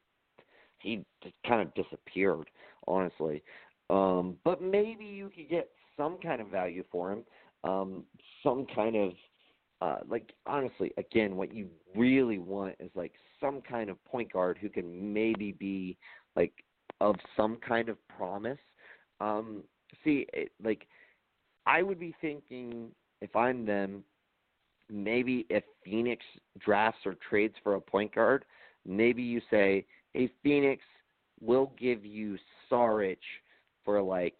he 0.79 1.05
just 1.23 1.35
kind 1.47 1.63
of 1.63 1.73
disappeared, 1.75 2.51
honestly. 2.87 3.43
Um, 3.91 4.37
but 4.45 4.63
maybe 4.63 5.05
you 5.05 5.31
could 5.35 5.49
get 5.49 5.71
some 5.97 6.19
kind 6.23 6.41
of 6.41 6.49
value 6.49 6.85
for 6.91 7.13
him, 7.13 7.25
um, 7.65 8.05
some 8.43 8.67
kind 8.75 8.97
of 8.97 9.13
uh, 9.81 9.99
like 10.09 10.33
honestly, 10.47 10.93
again, 10.97 11.37
what 11.37 11.53
you 11.53 11.69
really 11.97 12.39
want 12.39 12.75
is 12.79 12.91
like 12.95 13.13
some 13.41 13.61
kind 13.61 13.91
of 13.91 14.03
point 14.05 14.33
guard 14.33 14.59
who 14.61 14.69
can 14.69 15.13
maybe 15.13 15.53
be 15.53 15.97
like 16.37 16.53
of 17.01 17.17
some 17.37 17.59
kind 17.67 17.89
of 17.89 17.97
promise. 18.09 18.59
Um, 19.21 19.65
see, 20.05 20.27
it, 20.33 20.53
like 20.63 20.87
I 21.67 21.83
would 21.83 22.01
be 22.01 22.15
thinking 22.21 22.91
if 23.21 23.35
I'm 23.37 23.65
them, 23.65 24.05
maybe 24.91 25.47
if 25.49 25.65
Phoenix 25.85 26.25
drafts 26.59 27.01
or 27.07 27.15
trades 27.29 27.55
for 27.63 27.75
a 27.75 27.81
point 27.81 28.15
guard, 28.15 28.45
maybe 28.87 29.23
you 29.23 29.41
say, 29.51 29.87
"Hey, 30.13 30.31
Phoenix, 30.43 30.83
we'll 31.41 31.73
give 31.79 32.05
you 32.05 32.39
Saric 32.71 33.19
for 33.85 34.03
like 34.03 34.35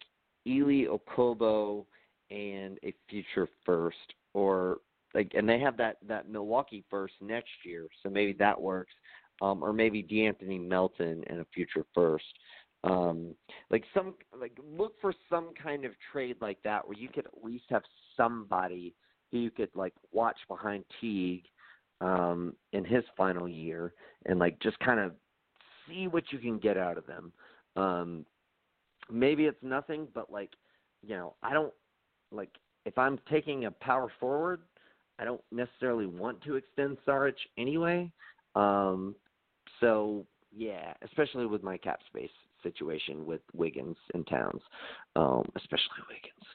Elie 0.45 0.87
Okobo 0.87 1.85
and 2.29 2.79
a 2.83 2.93
future 3.09 3.47
first, 3.65 4.13
or 4.33 4.79
like, 5.13 5.31
and 5.35 5.47
they 5.47 5.59
have 5.59 5.77
that 5.77 5.97
that 6.07 6.29
Milwaukee 6.29 6.83
first 6.89 7.13
next 7.21 7.51
year, 7.63 7.87
so 8.01 8.09
maybe 8.09 8.33
that 8.33 8.59
works, 8.59 8.93
um, 9.41 9.63
or 9.63 9.73
maybe 9.73 10.03
De'Anthony 10.03 10.59
Melton 10.59 11.23
and 11.27 11.39
a 11.39 11.45
future 11.53 11.85
first." 11.93 12.25
Um 12.83 13.33
like 13.69 13.83
some 13.93 14.13
like 14.39 14.57
look 14.77 14.93
for 14.99 15.13
some 15.29 15.49
kind 15.61 15.85
of 15.85 15.91
trade 16.11 16.35
like 16.41 16.61
that 16.63 16.85
where 16.87 16.97
you 16.97 17.07
could 17.07 17.25
at 17.25 17.43
least 17.43 17.65
have 17.69 17.83
somebody 18.17 18.93
who 19.31 19.37
you 19.37 19.51
could 19.51 19.69
like 19.73 19.93
watch 20.11 20.37
behind 20.47 20.83
Teague 20.99 21.45
um 22.01 22.53
in 22.73 22.83
his 22.83 23.03
final 23.15 23.47
year 23.47 23.93
and 24.25 24.39
like 24.39 24.59
just 24.59 24.77
kind 24.79 24.99
of 24.99 25.13
see 25.87 26.07
what 26.07 26.23
you 26.31 26.39
can 26.39 26.57
get 26.57 26.77
out 26.77 26.97
of 26.97 27.05
them. 27.05 27.31
Um 27.75 28.25
maybe 29.09 29.45
it's 29.45 29.61
nothing 29.61 30.07
but 30.13 30.31
like 30.31 30.51
you 31.05 31.15
know 31.15 31.33
i 31.43 31.51
don't 31.51 31.73
like 32.31 32.49
if 32.85 32.97
i'm 32.97 33.19
taking 33.29 33.65
a 33.65 33.71
power 33.71 34.11
forward 34.19 34.61
i 35.19 35.25
don't 35.25 35.41
necessarily 35.51 36.05
want 36.05 36.41
to 36.41 36.55
extend 36.55 36.97
Saric 37.05 37.35
anyway. 37.57 38.09
Um 38.55 39.15
so 39.79 40.25
yeah 40.55 40.93
especially 41.03 41.45
with 41.45 41.63
my 41.63 41.77
cap 41.77 41.99
space 42.07 42.29
situation 42.63 43.25
with 43.25 43.41
Wiggins 43.53 43.97
and 44.13 44.25
Towns, 44.27 44.61
um, 45.15 45.43
especially 45.55 45.89
Wiggins. 46.09 46.47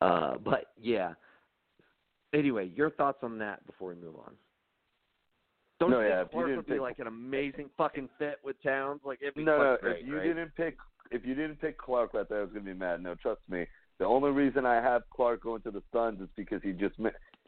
Uh, 0.00 0.38
but 0.44 0.66
yeah. 0.80 1.12
Anyway, 2.32 2.70
your 2.74 2.90
thoughts 2.90 3.18
on 3.22 3.38
that 3.38 3.64
before 3.66 3.88
we 3.88 3.94
move 3.96 4.16
on? 4.16 4.34
Don't 5.80 5.90
no, 5.90 6.00
you 6.00 6.08
yeah, 6.08 6.18
think 6.20 6.32
Clarke 6.32 6.56
would 6.56 6.66
be 6.66 6.78
like 6.78 6.98
an 6.98 7.06
amazing 7.06 7.70
fucking 7.78 8.08
fit 8.18 8.36
with 8.44 8.62
Towns? 8.62 9.00
Like 9.04 9.18
it'd 9.22 9.34
be 9.34 9.44
no, 9.44 9.58
no. 9.58 9.76
great, 9.80 10.02
if 10.02 10.06
you 10.06 10.16
right? 10.18 10.24
didn't 10.24 10.54
pick, 10.54 10.76
if 11.10 11.24
you 11.24 11.34
didn't 11.34 11.60
pick 11.60 11.78
Clarke 11.78 12.12
right 12.12 12.28
there, 12.28 12.40
I 12.40 12.42
was 12.42 12.50
gonna 12.52 12.64
be 12.64 12.74
mad. 12.74 13.02
No, 13.02 13.14
trust 13.14 13.40
me. 13.48 13.66
The 13.98 14.04
only 14.04 14.30
reason 14.30 14.64
I 14.66 14.76
have 14.76 15.02
Clarke 15.10 15.42
going 15.42 15.62
to 15.62 15.70
the 15.70 15.82
Suns 15.92 16.20
is 16.20 16.28
because 16.36 16.60
he 16.62 16.72
just 16.72 16.94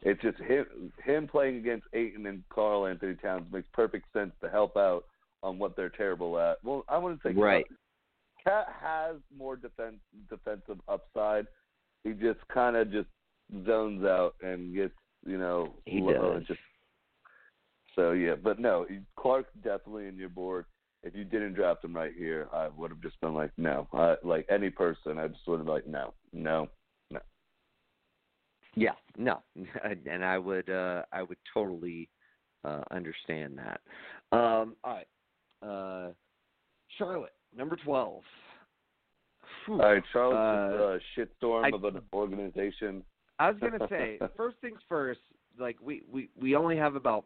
it's 0.01 0.21
just 0.21 0.37
him 0.39 0.91
him 1.03 1.27
playing 1.27 1.57
against 1.57 1.85
Ayton 1.93 2.25
and 2.25 2.43
Karl-Anthony 2.49 3.15
Towns 3.15 3.45
makes 3.53 3.67
perfect 3.71 4.11
sense 4.13 4.31
to 4.41 4.49
help 4.49 4.77
out 4.77 5.05
on 5.43 5.59
what 5.59 5.75
they're 5.75 5.89
terrible 5.89 6.39
at. 6.39 6.57
Well, 6.63 6.85
I 6.89 6.97
wouldn't 6.97 7.21
say 7.21 7.33
right. 7.33 7.65
KAT 8.43 8.67
has 8.81 9.15
more 9.35 9.55
defense 9.55 9.97
defensive 10.29 10.79
upside. 10.87 11.47
He 12.03 12.11
just 12.11 12.39
kind 12.53 12.75
of 12.75 12.91
just 12.91 13.07
zones 13.65 14.03
out 14.03 14.35
and 14.41 14.73
gets 14.75 14.93
you 15.25 15.37
know 15.37 15.73
he 15.85 16.01
low, 16.01 16.39
does. 16.39 16.47
just 16.47 16.59
so 17.95 18.11
yeah. 18.11 18.35
But 18.35 18.59
no, 18.59 18.85
Clarke 19.17 19.47
definitely 19.63 20.07
in 20.07 20.17
your 20.17 20.29
board. 20.29 20.65
If 21.03 21.13
you 21.15 21.25
didn't 21.25 21.53
draft 21.53 21.83
him 21.83 21.95
right 21.95 22.13
here, 22.17 22.47
I 22.53 22.69
would 22.69 22.89
have 22.89 23.01
just 23.01 23.19
been 23.21 23.33
like 23.33 23.51
no. 23.57 23.87
I, 23.93 24.15
like 24.23 24.45
any 24.49 24.69
person, 24.69 25.17
I 25.17 25.27
just 25.27 25.45
would 25.47 25.57
have 25.57 25.65
been 25.65 25.73
like 25.73 25.87
no, 25.87 26.13
no, 26.31 26.69
no. 27.11 27.19
Yeah, 28.75 28.93
no, 29.17 29.41
and 30.05 30.23
I 30.25 30.37
would 30.37 30.69
uh 30.69 31.03
I 31.11 31.23
would 31.23 31.37
totally 31.53 32.09
uh 32.63 32.81
understand 32.91 33.57
that. 33.57 33.81
Um, 34.37 34.75
all 34.83 34.93
right, 34.93 35.07
Uh, 35.61 36.11
Charlotte, 36.97 37.33
number 37.57 37.77
twelve. 37.83 38.23
All 39.69 39.77
right, 39.77 40.03
Charlotte's 40.11 40.75
Uh, 40.75 40.97
just 40.97 41.39
a 41.39 41.45
shitstorm 41.45 41.65
I- 41.65 41.75
of 41.75 41.83
an 41.85 42.01
organization. 42.13 43.03
I 43.39 43.49
was 43.51 43.59
gonna 43.59 43.87
say, 43.89 44.19
first 44.37 44.57
things 44.61 44.79
first. 44.87 45.19
Like 45.57 45.77
we 45.81 46.03
we 46.11 46.29
we 46.39 46.55
only 46.55 46.77
have 46.77 46.95
about 46.95 47.25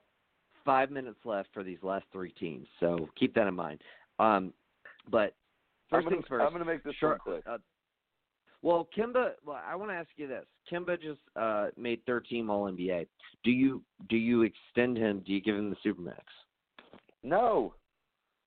five 0.66 0.92
minutes 0.92 1.20
left 1.26 1.50
for 1.54 1.64
these 1.64 1.82
last 1.82 2.06
three 2.12 2.32
teams, 2.34 2.68
so 2.80 3.08
keep 3.18 3.34
that 3.36 3.48
in 3.48 3.54
mind. 3.56 3.82
Um, 4.20 4.54
but 5.10 5.34
I'm 5.92 6.00
first 6.02 6.06
gonna, 6.06 6.16
things 6.18 6.26
first. 6.28 6.46
I'm 6.46 6.52
gonna 6.52 6.66
make 6.66 6.84
this 6.84 6.96
Char- 7.00 7.12
one 7.12 7.20
quick. 7.20 7.44
uh, 7.48 7.58
well, 8.62 8.88
Kemba. 8.96 9.32
Well, 9.46 9.62
I 9.66 9.76
want 9.76 9.92
to 9.92 9.96
ask 9.96 10.10
you 10.18 10.28
this. 10.28 10.46
Kemba 10.72 11.00
just 11.02 11.20
uh, 11.36 11.68
made 11.78 12.02
third 12.06 12.26
team 12.26 12.50
All 12.50 12.70
NBA. 12.72 13.08
Do 13.44 13.52
you 13.52 13.82
do 14.10 14.18
you 14.18 14.42
extend 14.44 14.98
him? 14.98 15.22
Do 15.26 15.32
you 15.32 15.42
give 15.42 15.56
him 15.56 15.70
the 15.70 15.78
supermax? 15.90 16.24
No, 17.24 17.74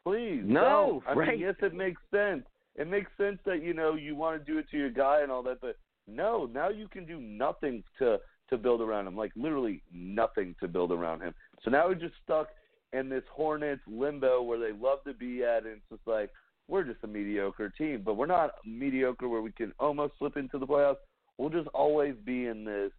please. 0.04 0.42
No, 0.44 1.02
don't. 1.04 1.16
I 1.16 1.18
right. 1.18 1.28
mean, 1.30 1.40
yes, 1.40 1.54
it 1.62 1.74
makes 1.74 2.00
sense. 2.10 2.44
It 2.76 2.88
makes 2.88 3.10
sense 3.18 3.38
that 3.46 3.62
you 3.62 3.74
know 3.74 3.94
you 3.94 4.14
want 4.14 4.44
to 4.44 4.52
do 4.52 4.58
it 4.58 4.66
to 4.70 4.76
your 4.76 4.90
guy 4.90 5.22
and 5.22 5.30
all 5.30 5.42
that, 5.44 5.60
but 5.60 5.76
no, 6.06 6.48
now 6.52 6.68
you 6.68 6.88
can 6.88 7.04
do 7.04 7.20
nothing 7.20 7.82
to 7.98 8.18
to 8.48 8.58
build 8.58 8.80
around 8.80 9.06
him. 9.06 9.16
Like 9.16 9.32
literally 9.36 9.82
nothing 9.92 10.54
to 10.60 10.68
build 10.68 10.92
around 10.92 11.20
him. 11.20 11.34
So 11.62 11.70
now 11.70 11.88
we're 11.88 11.94
just 11.94 12.14
stuck 12.24 12.48
in 12.92 13.08
this 13.08 13.22
Hornets 13.32 13.82
limbo 13.86 14.42
where 14.42 14.58
they 14.58 14.72
love 14.72 14.98
to 15.06 15.14
be 15.14 15.44
at, 15.44 15.64
and 15.64 15.74
it's 15.74 15.88
just 15.90 16.06
like 16.06 16.30
we're 16.68 16.84
just 16.84 17.02
a 17.02 17.06
mediocre 17.06 17.68
team, 17.70 18.02
but 18.04 18.14
we're 18.14 18.26
not 18.26 18.52
mediocre 18.64 19.28
where 19.28 19.42
we 19.42 19.52
can 19.52 19.72
almost 19.78 20.14
slip 20.18 20.36
into 20.36 20.58
the 20.58 20.66
playoffs. 20.66 20.96
We'll 21.38 21.50
just 21.50 21.68
always 21.68 22.14
be 22.24 22.46
in 22.46 22.64
this 22.64 22.92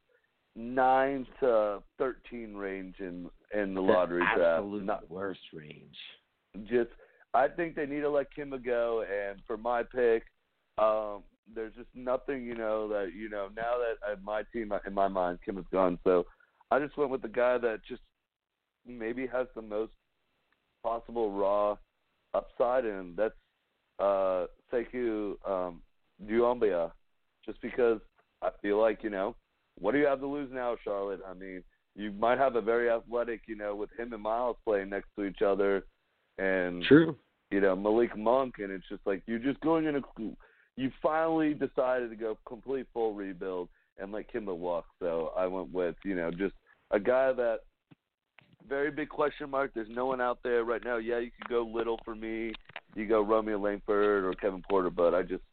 nine 0.55 1.25
to 1.39 1.81
thirteen 1.97 2.55
range 2.55 2.95
in 2.99 3.29
in 3.53 3.73
the 3.73 3.81
lottery 3.81 4.19
the 4.19 4.37
draft. 4.37 4.59
absolute 4.59 4.85
Not, 4.85 5.09
worst 5.09 5.39
range. 5.53 5.95
Just 6.63 6.89
I 7.33 7.47
think 7.47 7.75
they 7.75 7.85
need 7.85 8.01
to 8.01 8.09
let 8.09 8.27
Kemba 8.35 8.63
go. 8.63 9.03
And 9.03 9.39
for 9.47 9.57
my 9.57 9.83
pick, 9.83 10.23
um, 10.77 11.23
there's 11.53 11.73
just 11.75 11.89
nothing, 11.95 12.45
you 12.45 12.55
know, 12.55 12.87
that 12.89 13.11
you 13.15 13.29
know 13.29 13.49
now 13.55 13.75
that 13.77 14.11
uh, 14.11 14.15
my 14.23 14.43
team 14.53 14.73
in 14.85 14.93
my 14.93 15.07
mind, 15.07 15.39
Kemba's 15.47 15.65
gone. 15.71 15.97
So 16.03 16.25
I 16.69 16.79
just 16.79 16.97
went 16.97 17.11
with 17.11 17.21
the 17.21 17.27
guy 17.27 17.57
that 17.57 17.81
just 17.87 18.01
maybe 18.85 19.27
has 19.27 19.47
the 19.55 19.61
most 19.61 19.93
possible 20.83 21.31
raw 21.31 21.75
upside, 22.33 22.85
and 22.85 23.15
that's 23.15 23.33
uh, 23.99 24.45
Sekou 24.71 25.35
um, 25.47 25.81
Doumbouya. 26.25 26.91
Just 27.45 27.61
because 27.61 27.99
I 28.41 28.49
feel 28.61 28.79
like 28.79 29.03
you 29.03 29.09
know, 29.09 29.35
what 29.79 29.93
do 29.93 29.99
you 29.99 30.05
have 30.07 30.19
to 30.19 30.27
lose 30.27 30.49
now, 30.51 30.75
Charlotte? 30.83 31.21
I 31.27 31.33
mean, 31.33 31.63
you 31.95 32.11
might 32.11 32.37
have 32.37 32.55
a 32.55 32.61
very 32.61 32.89
athletic, 32.89 33.41
you 33.47 33.55
know, 33.55 33.75
with 33.75 33.89
him 33.97 34.13
and 34.13 34.21
Miles 34.21 34.57
playing 34.65 34.89
next 34.89 35.09
to 35.17 35.25
each 35.25 35.41
other, 35.41 35.85
and 36.37 36.83
True. 36.83 37.15
you 37.49 37.61
know 37.61 37.75
Malik 37.75 38.17
Monk, 38.17 38.55
and 38.59 38.71
it's 38.71 38.87
just 38.89 39.01
like 39.05 39.21
you're 39.25 39.39
just 39.39 39.59
going 39.61 39.85
in 39.85 39.95
a. 39.97 40.01
You 40.77 40.91
finally 41.01 41.53
decided 41.53 42.09
to 42.09 42.15
go 42.15 42.37
complete 42.47 42.87
full 42.93 43.13
rebuild 43.13 43.69
and 43.99 44.11
let 44.11 44.31
Kemba 44.33 44.55
walk. 44.55 44.85
So 44.99 45.33
I 45.37 45.45
went 45.47 45.71
with 45.73 45.95
you 46.03 46.15
know 46.15 46.31
just 46.31 46.55
a 46.91 46.99
guy 46.99 47.33
that 47.33 47.59
very 48.67 48.91
big 48.91 49.09
question 49.09 49.49
mark. 49.49 49.71
There's 49.73 49.89
no 49.89 50.05
one 50.05 50.21
out 50.21 50.39
there 50.43 50.63
right 50.63 50.83
now. 50.83 50.97
Yeah, 50.97 51.19
you 51.19 51.31
could 51.31 51.49
go 51.49 51.63
Little 51.63 51.99
for 52.05 52.15
me. 52.15 52.53
You 52.95 53.07
go 53.07 53.21
Romeo 53.21 53.57
Langford 53.57 54.23
or 54.23 54.33
Kevin 54.33 54.63
Porter, 54.69 54.89
but 54.89 55.13
I 55.13 55.23
just 55.23 55.43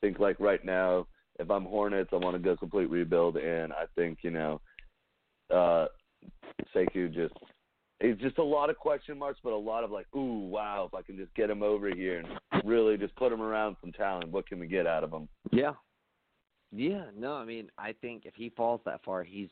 think 0.00 0.18
like 0.18 0.38
right 0.40 0.64
now, 0.64 1.06
if 1.38 1.50
I'm 1.50 1.64
Hornets, 1.64 2.10
I 2.12 2.16
want 2.16 2.36
to 2.36 2.42
go 2.42 2.56
complete 2.56 2.90
rebuild, 2.90 3.36
and 3.36 3.72
I 3.72 3.84
think 3.94 4.18
you 4.22 4.30
know, 4.30 4.60
uh, 5.54 5.86
Sekou 6.74 7.12
just 7.12 7.34
it's 8.00 8.20
just 8.20 8.38
a 8.38 8.42
lot 8.42 8.70
of 8.70 8.76
question 8.76 9.18
marks, 9.18 9.40
but 9.42 9.52
a 9.52 9.56
lot 9.56 9.84
of 9.84 9.90
like, 9.90 10.06
ooh, 10.14 10.48
wow, 10.48 10.88
if 10.90 10.94
I 10.94 11.02
can 11.02 11.16
just 11.16 11.34
get 11.34 11.50
him 11.50 11.62
over 11.62 11.88
here 11.88 12.18
and 12.18 12.64
really 12.64 12.96
just 12.96 13.16
put 13.16 13.32
him 13.32 13.40
around 13.40 13.76
some 13.80 13.92
talent, 13.92 14.30
what 14.30 14.46
can 14.46 14.58
we 14.58 14.66
get 14.66 14.86
out 14.86 15.04
of 15.04 15.12
him? 15.12 15.28
Yeah. 15.50 15.72
Yeah, 16.72 17.04
no, 17.16 17.34
I 17.34 17.44
mean, 17.44 17.70
I 17.78 17.94
think 18.00 18.26
if 18.26 18.34
he 18.34 18.50
falls 18.50 18.80
that 18.84 19.02
far, 19.04 19.22
he's 19.22 19.48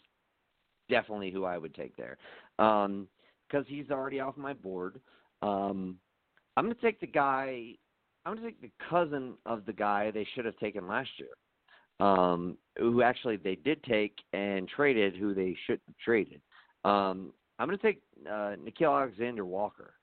definitely 0.90 1.30
who 1.30 1.44
I 1.44 1.56
would 1.56 1.74
take 1.74 1.96
there. 1.96 2.18
Um, 2.58 3.08
because 3.48 3.66
he's 3.68 3.90
already 3.90 4.20
off 4.20 4.36
my 4.36 4.52
board. 4.52 5.00
Um, 5.42 5.98
I'm 6.56 6.64
going 6.64 6.74
to 6.74 6.80
take 6.80 7.00
the 7.00 7.06
guy, 7.06 7.74
I'm 8.24 8.34
going 8.34 8.44
to 8.44 8.50
take 8.50 8.60
the 8.60 8.70
cousin 8.90 9.34
of 9.46 9.64
the 9.64 9.72
guy 9.72 10.10
they 10.10 10.26
should 10.34 10.44
have 10.44 10.56
taken 10.56 10.88
last 10.88 11.10
year. 11.18 11.28
Um, 12.00 12.56
who 12.76 13.02
actually 13.02 13.36
they 13.36 13.54
did 13.54 13.82
take 13.84 14.18
and 14.32 14.68
traded 14.68 15.14
who 15.14 15.32
they 15.32 15.56
should 15.66 15.80
have 15.86 15.96
traded. 16.04 16.40
Um, 16.84 17.32
I'm 17.58 17.68
going 17.68 17.78
to 17.78 17.86
take 17.86 18.02
uh, 18.26 18.56
Nickeil 18.56 18.94
Alexander 18.94 19.44
Walker. 19.44 19.94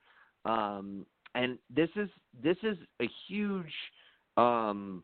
Um, 0.46 1.06
and 1.36 1.58
this 1.74 1.90
is 1.96 2.10
this 2.44 2.58
is 2.64 2.78
a 3.02 3.10
huge 3.28 3.74
um, 4.38 5.04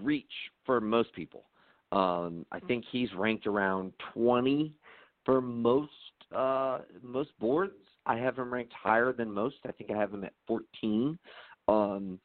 reach 0.00 0.30
for 0.64 0.80
most 0.80 1.12
people. 1.14 1.44
Um, 1.92 2.46
I 2.52 2.60
think 2.60 2.84
he's 2.90 3.12
ranked 3.14 3.46
around 3.46 3.92
20 4.14 4.72
for 5.24 5.40
most 5.40 5.90
uh, 6.34 6.80
most 7.02 7.30
boards. 7.38 7.74
I 8.06 8.16
have 8.16 8.38
him 8.38 8.52
ranked 8.52 8.72
higher 8.72 9.12
than 9.12 9.32
most. 9.32 9.56
I 9.66 9.72
think 9.72 9.90
I 9.90 9.96
have 9.96 10.12
him 10.12 10.24
at 10.24 10.32
14. 10.46 11.18
Um, 11.68 12.18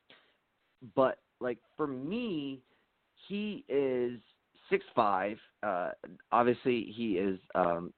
but 0.96 1.20
like 1.40 1.58
for 1.76 1.88
me, 1.88 2.62
he 3.28 3.64
is 3.68 4.20
six 4.70 4.86
five. 4.96 5.38
Uh, 5.64 5.90
obviously, 6.32 6.94
he 6.96 7.14
is 7.14 7.40
um, 7.56 7.92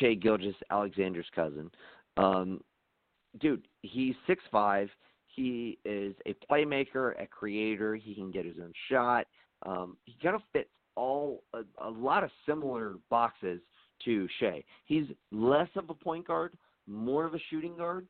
Shai 0.00 0.14
Gilgeous 0.14 0.56
Alexander's 0.70 1.26
cousin. 1.34 1.70
Um, 2.16 2.60
dude, 3.40 3.66
he's 3.82 4.14
six 4.26 4.42
five. 4.50 4.88
He 5.26 5.78
is 5.84 6.14
a 6.26 6.34
playmaker, 6.50 7.20
a 7.22 7.26
creator. 7.26 7.94
He 7.94 8.14
can 8.14 8.30
get 8.30 8.46
his 8.46 8.56
own 8.60 8.72
shot. 8.90 9.26
Um, 9.64 9.96
he 10.04 10.16
kind 10.22 10.34
of 10.34 10.42
fits 10.52 10.70
all 10.96 11.42
a, 11.52 11.60
a 11.82 11.90
lot 11.90 12.24
of 12.24 12.30
similar 12.46 12.94
boxes 13.10 13.60
to 14.04 14.26
Shai. 14.40 14.64
He's 14.86 15.04
less 15.30 15.68
of 15.76 15.90
a 15.90 15.94
point 15.94 16.26
guard, 16.26 16.54
more 16.86 17.26
of 17.26 17.34
a 17.34 17.38
shooting 17.50 17.76
guard, 17.76 18.06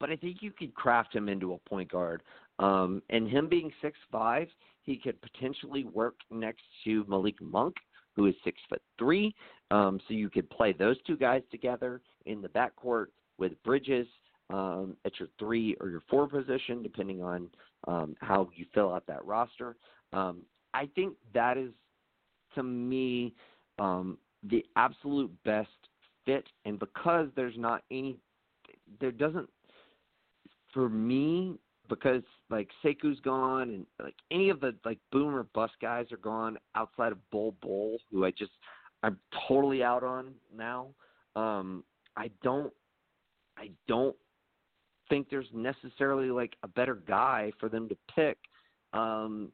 but 0.00 0.10
I 0.10 0.16
think 0.16 0.38
you 0.40 0.50
could 0.50 0.74
craft 0.74 1.14
him 1.14 1.28
into 1.28 1.54
a 1.54 1.58
point 1.68 1.90
guard. 1.90 2.22
Um, 2.58 3.02
and 3.10 3.28
him 3.28 3.48
being 3.48 3.72
six 3.82 3.98
five, 4.12 4.48
he 4.82 4.96
could 4.96 5.20
potentially 5.22 5.84
work 5.84 6.16
next 6.30 6.62
to 6.84 7.04
Malik 7.08 7.40
Monk, 7.40 7.74
who 8.16 8.26
is 8.26 8.34
six 8.44 8.58
foot 8.68 8.82
three. 8.98 9.34
Um, 9.70 10.00
so 10.06 10.14
you 10.14 10.30
could 10.30 10.48
play 10.50 10.72
those 10.72 10.96
two 11.06 11.16
guys 11.16 11.42
together 11.50 12.00
in 12.26 12.40
the 12.42 12.48
backcourt 12.48 13.06
with 13.38 13.60
Bridges 13.64 14.06
um, 14.50 14.96
at 15.04 15.18
your 15.18 15.28
three 15.38 15.76
or 15.80 15.88
your 15.88 16.02
four 16.08 16.28
position, 16.28 16.82
depending 16.82 17.22
on 17.22 17.48
um, 17.88 18.14
how 18.20 18.48
you 18.54 18.66
fill 18.74 18.92
out 18.92 19.06
that 19.06 19.24
roster. 19.24 19.76
Um, 20.12 20.42
I 20.74 20.88
think 20.94 21.14
that 21.32 21.56
is, 21.56 21.70
to 22.54 22.62
me, 22.62 23.34
um, 23.78 24.18
the 24.48 24.64
absolute 24.76 25.30
best 25.44 25.68
fit. 26.24 26.46
And 26.64 26.78
because 26.78 27.28
there's 27.34 27.56
not 27.56 27.82
any, 27.90 28.16
there 29.00 29.12
doesn't, 29.12 29.48
for 30.72 30.88
me, 30.88 31.58
because 31.88 32.22
like 32.54 32.68
Sekou's 32.84 33.18
gone 33.20 33.68
and 33.70 33.86
like 34.00 34.14
any 34.30 34.48
of 34.48 34.60
the 34.60 34.74
like 34.84 34.98
boomer 35.10 35.46
bust 35.54 35.74
guys 35.82 36.06
are 36.12 36.18
gone 36.18 36.56
outside 36.74 37.12
of 37.12 37.18
Bol 37.30 37.54
Bol, 37.60 37.98
who 38.10 38.24
I 38.24 38.30
just 38.30 38.52
I'm 39.02 39.18
totally 39.48 39.82
out 39.82 40.04
on 40.04 40.34
now. 40.56 40.88
Um, 41.34 41.82
I 42.16 42.30
don't 42.42 42.72
I 43.58 43.70
don't 43.88 44.14
think 45.08 45.28
there's 45.30 45.48
necessarily 45.52 46.30
like 46.30 46.54
a 46.62 46.68
better 46.68 46.94
guy 46.94 47.52
for 47.58 47.68
them 47.68 47.88
to 47.88 47.96
pick 48.14 48.38
um, 48.92 49.50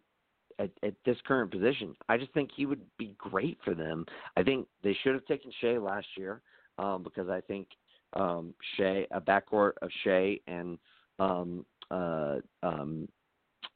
at, 0.58 0.70
at 0.82 0.94
this 1.06 1.16
current 1.26 1.50
position. 1.50 1.96
I 2.08 2.18
just 2.18 2.32
think 2.34 2.50
he 2.54 2.66
would 2.66 2.82
be 2.98 3.14
great 3.16 3.58
for 3.64 3.74
them. 3.74 4.04
I 4.36 4.42
think 4.42 4.66
they 4.84 4.96
should 5.02 5.14
have 5.14 5.24
taken 5.24 5.50
Shai 5.60 5.78
last 5.78 6.06
year 6.16 6.42
um, 6.78 7.02
because 7.02 7.28
I 7.30 7.40
think 7.40 7.66
um, 8.12 8.52
Shai 8.76 9.06
a 9.10 9.20
backcourt 9.20 9.72
of 9.80 9.90
Shai 10.04 10.38
and 10.46 10.78
um, 11.18 11.64
uh, 11.90 12.36
um, 12.62 13.08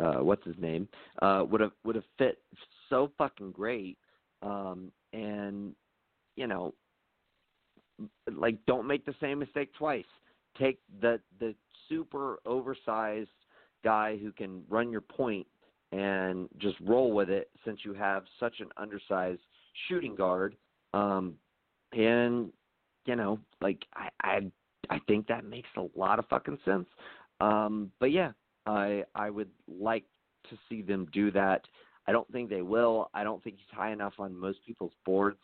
uh, 0.01 0.17
what's 0.17 0.45
his 0.45 0.57
name 0.59 0.89
uh, 1.23 1.45
would 1.49 1.61
have 1.61 1.73
would 1.85 1.95
have 1.95 2.05
fit 2.19 2.39
so 2.89 3.11
fucking 3.19 3.53
great. 3.53 3.99
Um, 4.43 4.91
and 5.13 5.75
you 6.37 6.47
know, 6.47 6.75
like 8.31 8.59
don't 8.67 8.87
make 8.87 9.07
the 9.07 9.15
same 9.21 9.39
mistake 9.39 9.73
twice. 9.75 10.05
Take 10.59 10.79
the 11.01 11.21
the 11.41 11.55
super 11.89 12.39
oversized 12.47 13.29
guy 13.83 14.17
who 14.17 14.33
can 14.33 14.63
run 14.69 14.91
your 14.91 15.01
point 15.03 15.47
and 15.93 16.49
just 16.59 16.77
roll 16.81 17.13
with 17.13 17.31
it 17.31 17.51
since 17.65 17.81
you 17.85 17.93
have 17.93 18.25
such 18.41 18.61
an 18.61 18.69
undersized 18.77 19.41
shooting 19.89 20.17
guard. 20.17 20.57
Um, 20.93 21.35
and 21.93 22.53
you 23.07 23.17
know, 23.17 23.39
like 23.61 23.85
I, 23.95 24.09
I 24.23 24.41
I 24.91 24.99
think 25.07 25.27
that 25.29 25.45
makes 25.45 25.69
a 25.77 25.87
lot 25.97 26.19
of 26.19 26.27
fucking 26.29 26.59
sense. 26.65 26.87
Um, 27.41 27.91
but 28.01 28.13
yeah, 28.13 28.33
I 28.67 29.05
I 29.15 29.31
would 29.31 29.51
like 29.69 30.05
to 30.51 30.59
see 30.69 30.83
them 30.83 31.07
do 31.13 31.31
that. 31.33 31.67
I 32.07 32.13
don't 32.13 32.31
think 32.33 32.51
they 32.51 32.63
will. 32.63 33.11
I 33.15 33.25
don't 33.25 33.43
think 33.43 33.57
he's 33.57 33.77
high 33.77 33.93
enough 33.93 34.15
on 34.19 34.37
most 34.37 34.59
people's 34.67 34.93
boards 35.07 35.39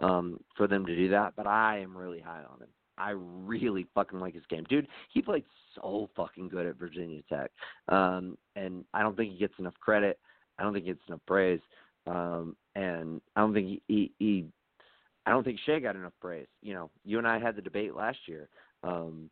um, 0.00 0.40
for 0.56 0.66
them 0.66 0.84
to 0.86 0.96
do 0.96 1.08
that. 1.08 1.34
But 1.36 1.46
I 1.46 1.78
am 1.78 1.96
really 1.96 2.20
high 2.20 2.42
on 2.50 2.60
him. 2.60 2.68
I 2.98 3.10
really 3.10 3.86
fucking 3.94 4.20
like 4.20 4.34
his 4.34 4.44
game, 4.50 4.64
dude. 4.68 4.86
He 5.12 5.22
played 5.22 5.44
so 5.74 6.10
fucking 6.14 6.48
good 6.48 6.66
at 6.66 6.76
Virginia 6.76 7.22
Tech, 7.28 7.50
um, 7.88 8.36
and 8.56 8.84
I 8.92 9.02
don't 9.02 9.16
think 9.16 9.32
he 9.32 9.38
gets 9.38 9.54
enough 9.58 9.74
credit. 9.80 10.18
I 10.58 10.62
don't 10.62 10.74
think 10.74 10.84
he 10.84 10.92
gets 10.92 11.08
enough 11.08 11.22
praise, 11.26 11.60
um, 12.06 12.56
and 12.74 13.22
I 13.34 13.40
don't 13.40 13.54
think 13.54 13.68
he, 13.68 13.82
he, 13.88 14.12
he 14.18 14.46
I 15.24 15.30
don't 15.30 15.44
think 15.44 15.60
Shai 15.64 15.78
got 15.78 15.96
enough 15.96 16.12
praise. 16.20 16.46
You 16.62 16.74
know, 16.74 16.90
you 17.04 17.18
and 17.18 17.26
I 17.26 17.38
had 17.38 17.56
the 17.56 17.62
debate 17.62 17.94
last 17.94 18.18
year. 18.26 18.48
Um, 18.82 19.30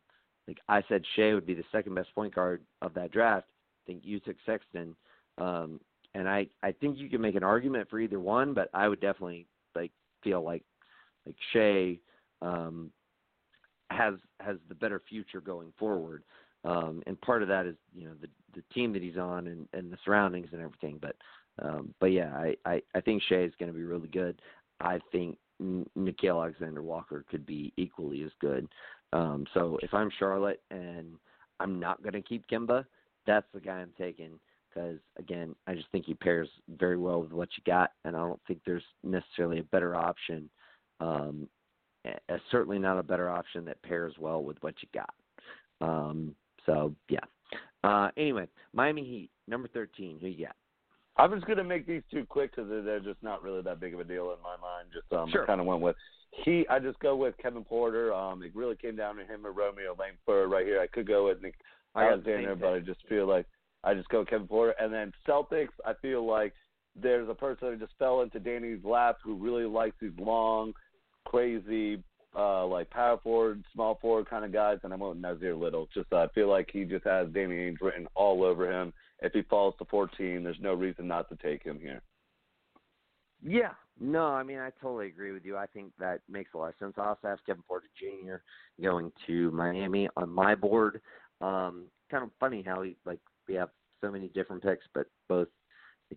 like 0.49 0.59
I 0.67 0.83
said, 0.89 1.03
Shai 1.15 1.35
would 1.35 1.45
be 1.45 1.53
the 1.53 1.63
second 1.71 1.93
best 1.93 2.13
point 2.15 2.33
guard 2.33 2.61
of 2.81 2.95
that 2.95 3.11
draft. 3.11 3.45
I 3.47 3.91
think 3.91 4.01
you 4.03 4.19
took 4.19 4.35
Sexton, 4.47 4.95
um, 5.37 5.79
and 6.15 6.27
I 6.27 6.47
I 6.63 6.71
think 6.71 6.97
you 6.97 7.07
can 7.07 7.21
make 7.21 7.35
an 7.35 7.43
argument 7.43 7.87
for 7.87 7.99
either 7.99 8.19
one, 8.19 8.55
but 8.55 8.67
I 8.73 8.87
would 8.87 8.99
definitely 8.99 9.45
like 9.75 9.91
feel 10.23 10.43
like 10.43 10.63
like 11.27 11.35
Shai 11.53 11.99
um, 12.41 12.91
has 13.91 14.15
has 14.39 14.57
the 14.69 14.75
better 14.75 14.99
future 15.07 15.39
going 15.39 15.71
forward. 15.77 16.23
Um, 16.65 17.03
and 17.05 17.21
part 17.21 17.43
of 17.43 17.47
that 17.49 17.67
is 17.67 17.75
you 17.93 18.05
know 18.05 18.15
the 18.19 18.27
the 18.55 18.63
team 18.73 18.91
that 18.93 19.03
he's 19.03 19.17
on 19.17 19.45
and, 19.45 19.67
and 19.73 19.93
the 19.93 19.97
surroundings 20.03 20.49
and 20.51 20.63
everything. 20.63 20.97
But 20.99 21.15
um, 21.63 21.93
but 21.99 22.07
yeah, 22.07 22.33
I, 22.33 22.55
I 22.65 22.81
I 22.95 23.01
think 23.01 23.21
Shai 23.29 23.43
is 23.43 23.53
going 23.59 23.71
to 23.71 23.77
be 23.77 23.83
really 23.83 24.07
good. 24.07 24.41
I 24.81 24.99
think 25.11 25.37
Nickeil 25.61 26.41
Alexander 26.41 26.81
Walker 26.81 27.25
could 27.29 27.45
be 27.45 27.73
equally 27.77 28.23
as 28.23 28.31
good. 28.39 28.67
Um, 29.13 29.45
so 29.53 29.79
if 29.81 29.93
I'm 29.93 30.09
Charlotte 30.19 30.61
and 30.71 31.15
I'm 31.59 31.79
not 31.79 32.01
going 32.03 32.13
to 32.13 32.21
keep 32.21 32.47
Kemba, 32.47 32.85
that's 33.25 33.47
the 33.53 33.59
guy 33.59 33.73
I'm 33.73 33.93
taking 33.97 34.39
because 34.69 34.99
again, 35.17 35.55
I 35.67 35.73
just 35.73 35.87
think 35.91 36.05
he 36.05 36.13
pairs 36.13 36.47
very 36.77 36.97
well 36.97 37.21
with 37.21 37.31
what 37.31 37.49
you 37.57 37.63
got, 37.65 37.91
and 38.05 38.15
I 38.15 38.19
don't 38.19 38.39
think 38.47 38.59
there's 38.65 38.83
necessarily 39.03 39.59
a 39.59 39.63
better 39.63 39.95
option. 39.95 40.49
Um, 40.99 41.47
certainly 42.51 42.79
not 42.79 42.99
a 42.99 43.03
better 43.03 43.29
option 43.29 43.65
that 43.65 43.81
pairs 43.81 44.13
well 44.19 44.43
with 44.43 44.57
what 44.61 44.75
you 44.81 44.89
got. 44.93 45.13
Um, 45.81 46.35
so 46.65 46.93
yeah. 47.09 47.19
Uh, 47.83 48.09
anyway, 48.17 48.47
Miami 48.73 49.03
Heat 49.03 49.29
number 49.47 49.67
thirteen. 49.67 50.19
Who 50.19 50.27
you 50.27 50.45
got? 50.45 50.55
I'm 51.19 51.33
just 51.33 51.45
gonna 51.45 51.63
make 51.63 51.85
these 51.85 52.01
two 52.11 52.25
quick 52.25 52.55
because 52.55 52.69
they're 52.69 53.01
just 53.01 53.21
not 53.21 53.43
really 53.43 53.61
that 53.61 53.79
big 53.79 53.93
of 53.93 53.99
a 53.99 54.03
deal 54.05 54.31
in 54.31 54.41
my 54.41 54.55
mind. 54.61 54.87
Just 54.93 55.11
um, 55.11 55.29
sure. 55.29 55.45
kind 55.45 55.59
of 55.59 55.67
went 55.67 55.81
with 55.81 55.97
he. 56.31 56.65
I 56.69 56.79
just 56.79 56.99
go 56.99 57.15
with 57.15 57.35
Kevin 57.41 57.65
Porter. 57.65 58.13
Um, 58.13 58.41
it 58.41 58.55
really 58.55 58.75
came 58.75 58.95
down 58.95 59.17
to 59.17 59.25
him 59.25 59.45
or 59.45 59.51
Romeo 59.51 59.95
Langford 59.99 60.49
right 60.49 60.65
here. 60.65 60.79
I 60.79 60.87
could 60.87 61.07
go 61.07 61.25
with 61.25 61.41
Nick. 61.41 61.55
I 61.93 62.09
got 62.09 62.23
Xander, 62.23 62.57
but 62.59 62.73
I 62.73 62.79
just 62.79 63.01
feel 63.09 63.27
like 63.27 63.45
I 63.83 63.93
just 63.93 64.09
go 64.09 64.23
Kevin 64.23 64.47
Porter. 64.47 64.75
And 64.79 64.93
then 64.93 65.11
Celtics. 65.27 65.69
I 65.85 65.93
feel 66.01 66.25
like 66.25 66.53
there's 66.95 67.27
a 67.27 67.33
person 67.33 67.71
that 67.71 67.79
just 67.79 67.97
fell 67.99 68.21
into 68.21 68.39
Danny's 68.39 68.83
lap 68.85 69.17
who 69.23 69.35
really 69.35 69.65
likes 69.65 69.95
these 69.99 70.11
long, 70.19 70.73
crazy, 71.25 72.01
uh, 72.37 72.65
like 72.65 72.89
power 72.91 73.19
forward, 73.21 73.63
small 73.73 73.97
forward 74.01 74.29
kind 74.29 74.45
of 74.45 74.53
guys, 74.53 74.77
and 74.83 74.93
I 74.93 74.95
went 74.95 75.21
Nassir 75.21 75.59
Little. 75.59 75.89
Just 75.93 76.13
uh, 76.13 76.17
I 76.17 76.27
feel 76.29 76.47
like 76.47 76.69
he 76.71 76.85
just 76.85 77.05
has 77.05 77.27
Danny 77.29 77.55
Ainge 77.55 77.81
written 77.81 78.07
all 78.15 78.43
over 78.43 78.71
him 78.71 78.93
if 79.21 79.33
he 79.33 79.41
falls 79.43 79.75
to 79.79 79.85
14, 79.85 80.43
there's 80.43 80.57
no 80.59 80.73
reason 80.73 81.07
not 81.07 81.29
to 81.29 81.35
take 81.35 81.63
him 81.63 81.79
here. 81.79 82.01
Yeah, 83.41 83.71
no, 83.99 84.25
I 84.25 84.43
mean 84.43 84.59
I 84.59 84.69
totally 84.81 85.07
agree 85.07 85.31
with 85.31 85.45
you. 85.45 85.55
I 85.57 85.65
think 85.65 85.93
that 85.99 86.19
makes 86.29 86.53
a 86.53 86.57
lot 86.57 86.69
of 86.69 86.75
sense. 86.79 86.95
I 86.97 87.07
also 87.07 87.27
have 87.27 87.39
Kevin 87.45 87.63
Porter 87.67 87.87
Jr. 87.97 88.35
going 88.81 89.11
to 89.27 89.51
Miami 89.51 90.09
on 90.17 90.29
my 90.29 90.55
board. 90.55 91.01
Um, 91.41 91.85
kind 92.11 92.23
of 92.23 92.31
funny 92.39 92.63
how 92.65 92.81
he 92.81 92.97
like 93.05 93.19
we 93.47 93.55
have 93.55 93.69
so 94.01 94.11
many 94.11 94.27
different 94.29 94.61
picks, 94.61 94.85
but 94.93 95.07
both 95.29 95.47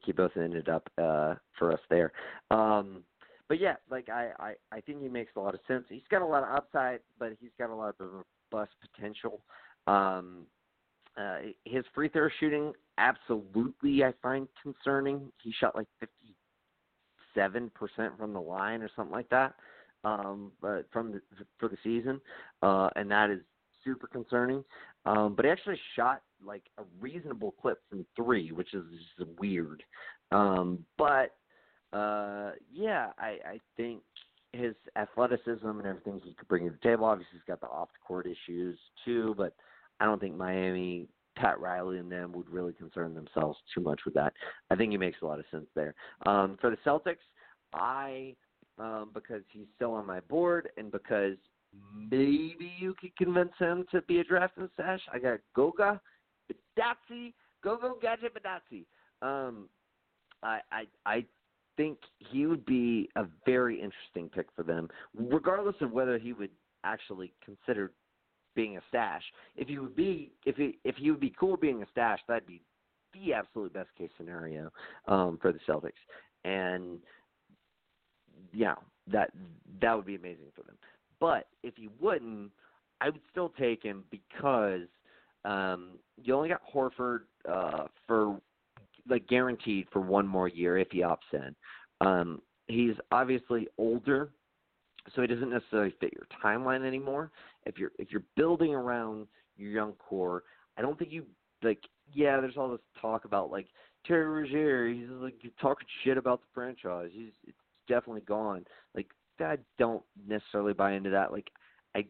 he 0.04 0.12
both 0.12 0.36
ended 0.36 0.68
up 0.68 0.88
uh, 0.98 1.34
for 1.58 1.72
us 1.72 1.80
there. 1.90 2.12
Um, 2.50 3.04
but 3.48 3.60
yeah, 3.60 3.76
like 3.90 4.08
I, 4.08 4.30
I 4.38 4.54
I 4.72 4.80
think 4.80 5.00
he 5.02 5.08
makes 5.08 5.32
a 5.36 5.40
lot 5.40 5.54
of 5.54 5.60
sense. 5.68 5.84
He's 5.88 6.02
got 6.10 6.22
a 6.22 6.26
lot 6.26 6.42
of 6.42 6.54
upside, 6.54 7.00
but 7.18 7.32
he's 7.40 7.50
got 7.58 7.70
a 7.70 7.74
lot 7.74 7.94
of 8.00 8.24
bust 8.50 8.72
potential. 8.80 9.42
Um, 9.86 10.46
uh, 11.16 11.39
his 11.64 11.84
free 11.94 12.09
throw 12.09 12.28
shooting, 12.40 12.72
absolutely, 12.98 14.05
I 14.05 14.12
find 14.22 14.48
concerning. 14.62 15.30
He 15.43 15.52
shot 15.52 15.76
like 15.76 15.89
57% 17.36 18.18
from 18.18 18.32
the 18.32 18.40
line 18.40 18.82
or 18.82 18.90
something 18.94 19.14
like 19.14 19.28
that 19.30 19.55
um, 20.05 20.52
but 20.60 20.86
from 20.93 21.12
the, 21.12 21.20
for 21.59 21.68
the 21.68 21.76
season, 21.82 22.20
uh, 22.62 22.90
and 22.97 23.10
that 23.10 23.30
is 23.30 23.40
super 23.84 24.06
concerning. 24.06 24.64
Um, 25.06 25.34
but 25.34 25.44
he 25.44 25.51
actually 25.51 25.78
shot 25.97 26.22
like 26.44 26.64
a 26.78 26.82
reasonable 27.01 27.55
clip 27.60 27.78
from 27.89 28.06
three, 28.16 28.52
which 28.52 28.74
is 28.74 28.84
just 29.18 29.30
weird. 29.39 29.82
Um, 30.30 30.84
but 30.98 31.34
uh, 31.93 32.52
yeah, 32.72 33.10
I, 33.18 33.39
I 33.47 33.60
think 33.76 34.02
his 34.52 34.74
athleticism 34.97 35.66
and 35.66 35.86
everything 35.86 36.20
he 36.22 36.34
could 36.34 36.48
bring 36.48 36.64
to 36.64 36.70
the 36.70 36.89
table. 36.89 37.05
Obviously, 37.05 37.32
he's 37.34 37.43
got 37.47 37.60
the 37.60 37.68
off 37.68 37.89
the 37.89 38.06
court 38.06 38.26
issues 38.26 38.78
too, 39.05 39.34
but 39.36 39.55
I 40.02 40.04
don't 40.04 40.20
think 40.20 40.36
Miami, 40.36 41.06
Pat 41.36 41.60
Riley, 41.60 41.98
and 41.98 42.10
them 42.10 42.32
would 42.32 42.50
really 42.50 42.72
concern 42.72 43.14
themselves 43.14 43.56
too 43.72 43.80
much 43.80 44.00
with 44.04 44.14
that. 44.14 44.32
I 44.68 44.74
think 44.74 44.90
he 44.90 44.98
makes 44.98 45.22
a 45.22 45.26
lot 45.26 45.38
of 45.38 45.44
sense 45.52 45.66
there. 45.76 45.94
Um, 46.26 46.58
for 46.60 46.70
the 46.70 46.76
Celtics, 46.84 47.22
I 47.72 48.34
um, 48.78 49.10
because 49.14 49.42
he's 49.48 49.66
still 49.76 49.92
on 49.92 50.04
my 50.04 50.18
board 50.18 50.70
and 50.76 50.90
because 50.90 51.36
maybe 52.10 52.72
you 52.80 52.96
could 53.00 53.14
convince 53.16 53.52
him 53.60 53.86
to 53.92 54.02
be 54.02 54.18
a 54.18 54.24
draft 54.24 54.56
and 54.56 54.68
stash. 54.74 55.00
I 55.12 55.20
got 55.20 55.38
Goga 55.54 56.00
Bitadze, 56.50 57.32
Gogo 57.62 57.96
Gadget 58.02 58.32
Bitadze. 58.34 58.84
Um, 59.22 59.68
I 60.42 60.58
I 60.72 60.84
I 61.06 61.24
think 61.76 61.98
he 62.18 62.46
would 62.46 62.66
be 62.66 63.08
a 63.14 63.26
very 63.46 63.80
interesting 63.80 64.28
pick 64.34 64.48
for 64.56 64.64
them, 64.64 64.88
regardless 65.14 65.76
of 65.80 65.92
whether 65.92 66.18
he 66.18 66.32
would 66.32 66.50
actually 66.82 67.32
consider 67.44 67.92
being 68.54 68.76
a 68.76 68.80
stash. 68.88 69.22
If 69.56 69.68
you 69.68 69.82
would 69.82 69.96
be 69.96 70.32
if 70.46 70.56
he 70.56 70.78
if 70.84 70.96
he 70.96 71.10
would 71.10 71.20
be 71.20 71.34
cool 71.38 71.56
being 71.56 71.82
a 71.82 71.86
stash, 71.90 72.20
that'd 72.28 72.46
be 72.46 72.62
the 73.14 73.32
absolute 73.32 73.72
best 73.72 73.90
case 73.96 74.10
scenario 74.16 74.70
um, 75.06 75.38
for 75.40 75.52
the 75.52 75.58
Celtics. 75.68 75.92
And 76.44 76.98
yeah, 78.52 78.74
that 79.10 79.30
that 79.80 79.94
would 79.94 80.06
be 80.06 80.14
amazing 80.14 80.50
for 80.54 80.62
them. 80.62 80.76
But 81.20 81.46
if 81.62 81.78
you 81.78 81.90
wouldn't, 82.00 82.50
I 83.00 83.10
would 83.10 83.20
still 83.30 83.52
take 83.58 83.82
him 83.82 84.04
because 84.10 84.88
um, 85.44 85.98
you 86.22 86.34
only 86.34 86.48
got 86.48 86.62
Horford 86.72 87.20
uh, 87.48 87.86
for 88.06 88.40
like 89.08 89.26
guaranteed 89.26 89.88
for 89.92 90.00
one 90.00 90.26
more 90.26 90.48
year 90.48 90.78
if 90.78 90.88
he 90.90 91.00
opts 91.00 91.18
in. 91.32 91.54
Um, 92.00 92.40
he's 92.68 92.94
obviously 93.10 93.68
older 93.78 94.30
so 95.14 95.22
it 95.22 95.28
doesn't 95.28 95.50
necessarily 95.50 95.94
fit 96.00 96.12
your 96.12 96.26
timeline 96.42 96.86
anymore. 96.86 97.30
If 97.66 97.78
you're 97.78 97.93
if 97.98 98.10
you're 98.10 98.24
building 98.36 98.74
around 98.74 99.26
your 99.56 99.70
young 99.70 99.93
core, 99.94 100.43
I 100.76 100.82
don't 100.82 100.98
think 100.98 101.12
you 101.12 101.24
like. 101.62 101.80
Yeah, 102.12 102.40
there's 102.40 102.56
all 102.56 102.70
this 102.70 102.80
talk 103.01 103.24
about 103.24 103.51
like 103.51 103.68
Terry 104.06 104.26
Rozier. 104.26 104.89
He's 104.89 105.09
like 105.09 105.34
talking 105.60 105.86
shit 106.05 106.18
about 106.18 106.40
the 106.40 106.47
franchise. 106.52 107.10
He's 107.12 107.32
it's 107.47 107.56
definitely 107.89 108.22
gone. 108.22 108.64
Like 108.94 109.06
I 109.40 109.56
don't 109.78 110.02
necessarily 110.26 110.72
buy 110.72 110.93
into 110.93 111.10
that. 111.10 111.32
Like 111.32 111.51
I, 111.94 112.05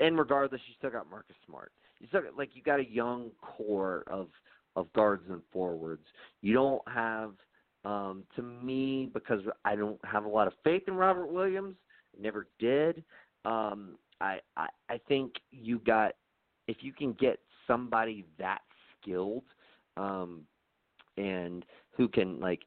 and 0.00 0.18
regardless, 0.18 0.60
you 0.66 0.74
still 0.78 0.90
got 0.90 1.10
Marcus 1.10 1.36
Smart. 1.46 1.72
You 1.98 2.06
still 2.08 2.22
got, 2.22 2.36
like 2.36 2.50
you 2.54 2.62
got 2.62 2.80
a 2.80 2.88
young 2.88 3.30
core 3.40 4.04
of 4.06 4.28
of 4.76 4.92
guards 4.92 5.24
and 5.28 5.42
forwards. 5.52 6.06
You 6.40 6.54
don't 6.54 6.82
have 6.88 7.32
um, 7.84 8.24
to 8.36 8.42
me, 8.42 9.10
because 9.12 9.40
I 9.64 9.76
don't 9.76 9.98
have 10.04 10.24
a 10.24 10.28
lot 10.28 10.46
of 10.46 10.52
faith 10.64 10.82
in 10.86 10.94
Robert 10.94 11.32
Williams, 11.32 11.76
never 12.20 12.46
did. 12.58 13.02
Um, 13.44 13.96
I, 14.20 14.40
I 14.56 14.68
I 14.88 15.00
think 15.08 15.34
you 15.50 15.78
got 15.78 16.14
if 16.68 16.78
you 16.80 16.92
can 16.92 17.12
get 17.14 17.38
somebody 17.66 18.24
that 18.38 18.60
skilled 19.00 19.44
um, 19.96 20.42
and 21.16 21.64
who 21.96 22.08
can 22.08 22.38
like 22.40 22.60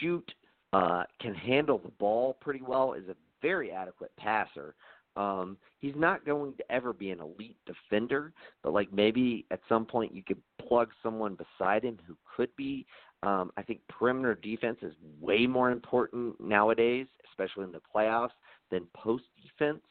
shoot, 0.00 0.32
uh, 0.72 1.04
can 1.20 1.34
handle 1.34 1.78
the 1.78 1.90
ball 1.90 2.36
pretty 2.40 2.62
well, 2.62 2.92
is 2.94 3.08
a 3.08 3.16
very 3.40 3.72
adequate 3.72 4.12
passer. 4.16 4.74
Um, 5.14 5.58
he's 5.80 5.94
not 5.94 6.24
going 6.24 6.54
to 6.54 6.72
ever 6.72 6.94
be 6.94 7.10
an 7.10 7.20
elite 7.20 7.58
defender, 7.66 8.32
but 8.62 8.72
like 8.72 8.90
maybe 8.92 9.44
at 9.50 9.60
some 9.68 9.84
point 9.84 10.14
you 10.14 10.22
could 10.22 10.40
plug 10.66 10.88
someone 11.02 11.36
beside 11.36 11.84
him 11.84 11.98
who 12.06 12.16
could 12.34 12.48
be 12.56 12.86
um, 13.22 13.52
I 13.56 13.62
think 13.62 13.80
perimeter 13.88 14.34
defense 14.34 14.78
is 14.82 14.94
way 15.20 15.46
more 15.46 15.70
important 15.70 16.40
nowadays, 16.40 17.06
especially 17.30 17.64
in 17.64 17.72
the 17.72 17.80
playoffs, 17.94 18.30
than 18.70 18.86
post 18.94 19.24
defense. 19.40 19.82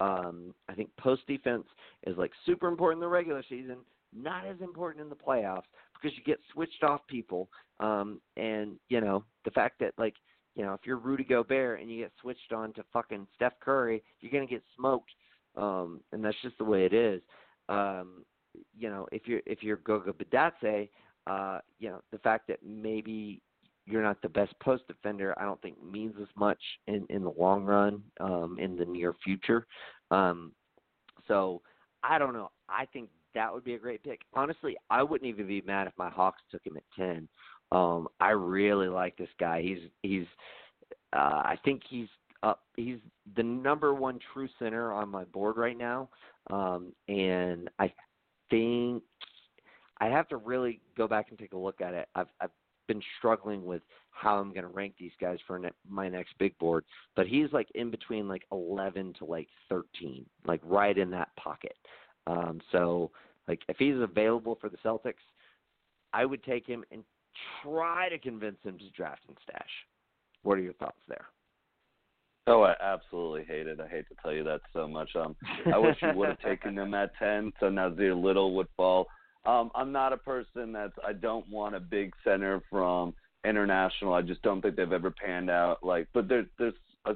Um, 0.00 0.54
I 0.68 0.74
think 0.74 0.90
post 0.98 1.22
defense 1.26 1.66
is 2.06 2.16
like 2.16 2.32
super 2.46 2.68
important 2.68 2.98
in 2.98 3.08
the 3.08 3.12
regular 3.12 3.42
season, 3.48 3.78
not 4.16 4.46
as 4.46 4.60
important 4.60 5.02
in 5.02 5.08
the 5.08 5.16
playoffs 5.16 5.68
because 5.94 6.16
you 6.16 6.24
get 6.24 6.40
switched 6.52 6.82
off 6.82 7.00
people. 7.08 7.48
Um, 7.80 8.20
and 8.36 8.76
you 8.88 9.00
know 9.00 9.24
the 9.44 9.50
fact 9.50 9.78
that 9.80 9.92
like 9.98 10.14
you 10.54 10.64
know 10.64 10.74
if 10.74 10.80
you're 10.84 10.98
Rudy 10.98 11.24
Gobert 11.24 11.80
and 11.80 11.90
you 11.90 12.02
get 12.02 12.12
switched 12.20 12.52
on 12.52 12.72
to 12.74 12.84
fucking 12.92 13.26
Steph 13.34 13.58
Curry, 13.60 14.02
you're 14.20 14.32
gonna 14.32 14.46
get 14.46 14.62
smoked. 14.76 15.10
Um, 15.56 16.00
and 16.12 16.24
that's 16.24 16.36
just 16.42 16.58
the 16.58 16.64
way 16.64 16.84
it 16.84 16.92
is. 16.92 17.20
Um, 17.68 18.24
you 18.76 18.90
know 18.90 19.06
if 19.12 19.26
you're 19.26 19.42
if 19.46 19.62
you're 19.62 19.76
Goga 19.78 20.12
Bitadze, 20.12 20.88
uh, 21.26 21.60
you 21.78 21.90
know, 21.90 22.00
the 22.12 22.18
fact 22.18 22.48
that 22.48 22.58
maybe 22.64 23.40
you're 23.86 24.02
not 24.02 24.20
the 24.22 24.28
best 24.28 24.54
post 24.60 24.86
defender, 24.86 25.34
I 25.38 25.44
don't 25.44 25.60
think 25.62 25.82
means 25.82 26.14
as 26.20 26.28
much 26.36 26.60
in 26.86 27.06
in 27.10 27.22
the 27.22 27.32
long 27.36 27.64
run, 27.64 28.02
um, 28.20 28.56
in 28.60 28.76
the 28.76 28.84
near 28.84 29.14
future. 29.24 29.66
Um, 30.10 30.52
so 31.26 31.62
I 32.02 32.18
don't 32.18 32.32
know. 32.32 32.50
I 32.68 32.86
think 32.86 33.10
that 33.34 33.52
would 33.52 33.64
be 33.64 33.74
a 33.74 33.78
great 33.78 34.02
pick. 34.02 34.22
Honestly, 34.34 34.76
I 34.90 35.02
wouldn't 35.02 35.28
even 35.28 35.46
be 35.46 35.62
mad 35.62 35.86
if 35.86 35.92
my 35.96 36.10
Hawks 36.10 36.42
took 36.50 36.64
him 36.64 36.76
at 36.76 36.82
ten. 36.96 37.28
Um, 37.72 38.08
I 38.20 38.30
really 38.30 38.88
like 38.88 39.16
this 39.16 39.28
guy. 39.38 39.62
He's 39.62 39.78
he's 40.02 40.26
uh, 41.12 41.42
I 41.44 41.58
think 41.64 41.82
he's 41.88 42.08
up. 42.42 42.62
He's 42.76 42.98
the 43.36 43.42
number 43.42 43.94
one 43.94 44.18
true 44.32 44.48
center 44.58 44.92
on 44.92 45.08
my 45.08 45.24
board 45.24 45.56
right 45.56 45.78
now, 45.78 46.08
um, 46.50 46.92
and 47.08 47.68
I 47.78 47.92
think 48.50 49.02
I 50.00 50.06
have 50.06 50.28
to 50.28 50.36
really 50.36 50.80
go 50.96 51.06
back 51.06 51.26
and 51.30 51.38
take 51.38 51.52
a 51.52 51.58
look 51.58 51.80
at 51.80 51.94
it. 51.94 52.08
I've 52.14 52.28
I've 52.40 52.50
been 52.90 53.02
struggling 53.18 53.64
with 53.64 53.82
how 54.10 54.38
I'm 54.38 54.52
going 54.52 54.66
to 54.66 54.68
rank 54.68 54.94
these 54.98 55.12
guys 55.20 55.38
for 55.46 55.60
ne- 55.60 55.70
my 55.88 56.08
next 56.08 56.34
big 56.38 56.58
board, 56.58 56.84
but 57.14 57.28
he's 57.28 57.52
like 57.52 57.68
in 57.76 57.88
between 57.88 58.26
like 58.26 58.42
11 58.50 59.14
to 59.20 59.24
like 59.24 59.46
13, 59.68 60.26
like 60.44 60.60
right 60.64 60.98
in 60.98 61.08
that 61.10 61.28
pocket. 61.36 61.76
Um, 62.26 62.60
so 62.72 63.12
like 63.46 63.60
if 63.68 63.76
he's 63.78 63.94
available 64.00 64.58
for 64.60 64.68
the 64.68 64.76
Celtics, 64.78 65.22
I 66.12 66.24
would 66.24 66.42
take 66.42 66.66
him 66.66 66.84
and 66.90 67.04
try 67.62 68.08
to 68.08 68.18
convince 68.18 68.58
him 68.64 68.76
to 68.78 68.90
draft 68.90 69.22
and 69.28 69.36
stash. 69.44 69.70
What 70.42 70.58
are 70.58 70.62
your 70.62 70.72
thoughts 70.74 71.00
there? 71.06 71.26
Oh, 72.48 72.62
I 72.62 72.74
absolutely 72.82 73.44
hate 73.44 73.68
it. 73.68 73.78
I 73.78 73.86
hate 73.86 74.08
to 74.08 74.16
tell 74.20 74.32
you 74.32 74.42
that 74.44 74.62
so 74.72 74.88
much. 74.88 75.10
Um, 75.14 75.36
I 75.72 75.78
wish 75.78 75.96
you 76.02 76.12
would 76.12 76.30
have 76.30 76.40
taken 76.44 76.76
him 76.76 76.94
at 76.94 77.12
ten, 77.20 77.52
so 77.60 77.66
Nassir 77.66 78.20
Little 78.20 78.56
would 78.56 78.66
fall. 78.76 79.06
Um, 79.44 79.70
I'm 79.74 79.92
not 79.92 80.12
a 80.12 80.16
person 80.16 80.72
that's. 80.72 80.92
I 81.06 81.12
don't 81.12 81.48
want 81.48 81.74
a 81.74 81.80
big 81.80 82.12
center 82.24 82.60
from 82.68 83.14
international. 83.44 84.12
I 84.12 84.22
just 84.22 84.42
don't 84.42 84.60
think 84.60 84.76
they've 84.76 84.92
ever 84.92 85.10
panned 85.10 85.50
out. 85.50 85.82
Like, 85.82 86.08
but 86.12 86.28
there's 86.28 86.46
there's 86.58 86.74
a, 87.06 87.14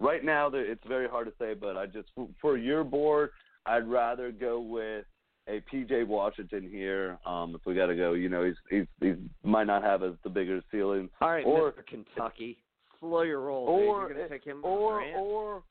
right 0.00 0.24
now 0.24 0.50
there, 0.50 0.70
it's 0.70 0.86
very 0.86 1.08
hard 1.08 1.26
to 1.26 1.32
say. 1.38 1.54
But 1.54 1.76
I 1.76 1.86
just 1.86 2.08
for, 2.14 2.28
for 2.40 2.58
your 2.58 2.84
board, 2.84 3.30
I'd 3.64 3.88
rather 3.88 4.30
go 4.30 4.60
with 4.60 5.06
a 5.48 5.62
PJ 5.72 6.06
Washington 6.06 6.68
here. 6.70 7.18
Um, 7.24 7.54
if 7.54 7.62
we 7.64 7.74
got 7.74 7.86
to 7.86 7.96
go, 7.96 8.12
you 8.12 8.28
know, 8.28 8.44
he's 8.44 8.56
he's 8.70 8.86
he 9.00 9.14
might 9.42 9.66
not 9.66 9.82
have 9.82 10.02
as 10.02 10.12
the 10.24 10.30
bigger 10.30 10.62
ceiling. 10.70 11.08
All 11.20 11.30
right, 11.30 11.44
or 11.46 11.72
Mr. 11.72 11.86
Kentucky, 11.86 12.58
slow 13.00 13.22
your 13.22 13.40
roll. 13.40 13.66
or 13.66 14.08
You're 14.08 14.14
gonna 14.14 14.28
take 14.28 14.44
him 14.44 14.60
or 14.62 15.02
or 15.16 15.62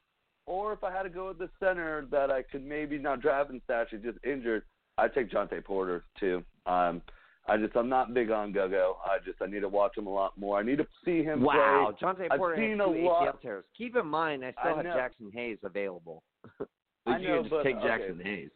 or 0.48 0.74
if 0.74 0.84
I 0.84 0.92
had 0.92 1.04
to 1.04 1.10
go 1.10 1.30
with 1.30 1.40
the 1.40 1.50
center 1.60 2.06
that 2.12 2.32
I 2.32 2.44
could 2.44 2.66
maybe 2.66 2.98
not 2.98 3.22
draft 3.22 3.50
and 3.50 3.62
stash, 3.66 3.90
just 3.92 4.18
injured. 4.24 4.64
I'd 4.98 5.14
take 5.14 5.30
Jontay 5.32 5.64
Porter 5.64 6.04
too. 6.20 6.44
Um, 6.66 7.02
I 7.48 7.58
just 7.58 7.76
I'm 7.76 7.90
not 7.90 8.14
big 8.14 8.32
on 8.32 8.52
Gogo. 8.52 8.98
I 9.06 9.18
just 9.24 9.42
I 9.42 9.46
need 9.46 9.60
to 9.60 9.70
watch 9.70 9.98
him 9.98 10.08
a 10.08 10.14
lot 10.14 10.38
more. 10.38 10.58
I 10.60 10.64
need 10.64 10.78
to 10.80 10.88
see 11.04 11.24
him 11.24 11.42
Wow, 11.44 11.94
play. 12.00 12.08
Jontay 12.10 12.28
I've 12.32 12.38
Porter 12.40 12.56
seen 12.58 12.80
has 12.80 12.90
a 12.90 12.94
two 12.94 13.06
lot- 13.06 13.28
ACL 13.36 13.42
tears. 13.42 13.66
Keep 13.78 13.96
in 13.98 14.08
mind, 14.08 14.44
I 14.44 14.52
still 14.52 14.74
I 14.74 14.76
have 14.78 14.86
know. 14.86 14.92
Jaxson 14.96 15.34
Hayes 15.34 15.58
available. 15.64 16.24
I 17.08 17.18
you 17.18 17.28
know, 17.28 17.40
just 17.42 17.50
but- 17.52 17.64
take 17.64 17.76
okay. 17.78 17.88
Jaxson 17.88 18.24
Hayes. 18.24 18.50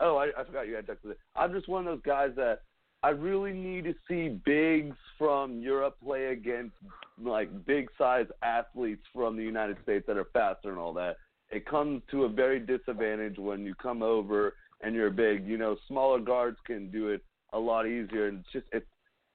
Oh, 0.00 0.16
I, 0.16 0.26
I 0.38 0.44
forgot 0.44 0.66
you 0.66 0.74
had 0.74 0.86
Jaxson. 0.86 1.14
I'm 1.36 1.52
just 1.52 1.68
one 1.68 1.86
of 1.86 1.94
those 1.94 2.02
guys 2.04 2.30
that 2.36 2.62
I 3.02 3.10
really 3.10 3.52
need 3.52 3.84
to 3.84 3.94
see 4.08 4.28
bigs 4.44 4.96
from 5.16 5.60
Europe 5.60 5.96
play 6.04 6.26
against 6.26 6.74
like 7.22 7.64
big 7.64 7.88
size 7.96 8.26
athletes 8.42 9.02
from 9.14 9.36
the 9.36 9.42
United 9.42 9.76
States 9.84 10.04
that 10.08 10.16
are 10.16 10.26
faster 10.32 10.70
and 10.70 10.78
all 10.78 10.92
that. 10.94 11.16
It 11.50 11.64
comes 11.64 12.02
to 12.10 12.24
a 12.24 12.28
very 12.28 12.58
disadvantage 12.58 13.38
when 13.38 13.64
you 13.64 13.74
come 13.76 14.02
over 14.02 14.54
and 14.82 14.94
you're 14.94 15.10
big. 15.10 15.46
You 15.46 15.58
know, 15.58 15.76
smaller 15.88 16.20
guards 16.20 16.58
can 16.66 16.90
do 16.90 17.08
it 17.08 17.22
a 17.52 17.58
lot 17.58 17.86
easier. 17.86 18.28
And 18.28 18.40
it's 18.40 18.52
just 18.52 18.66
it's. 18.72 18.86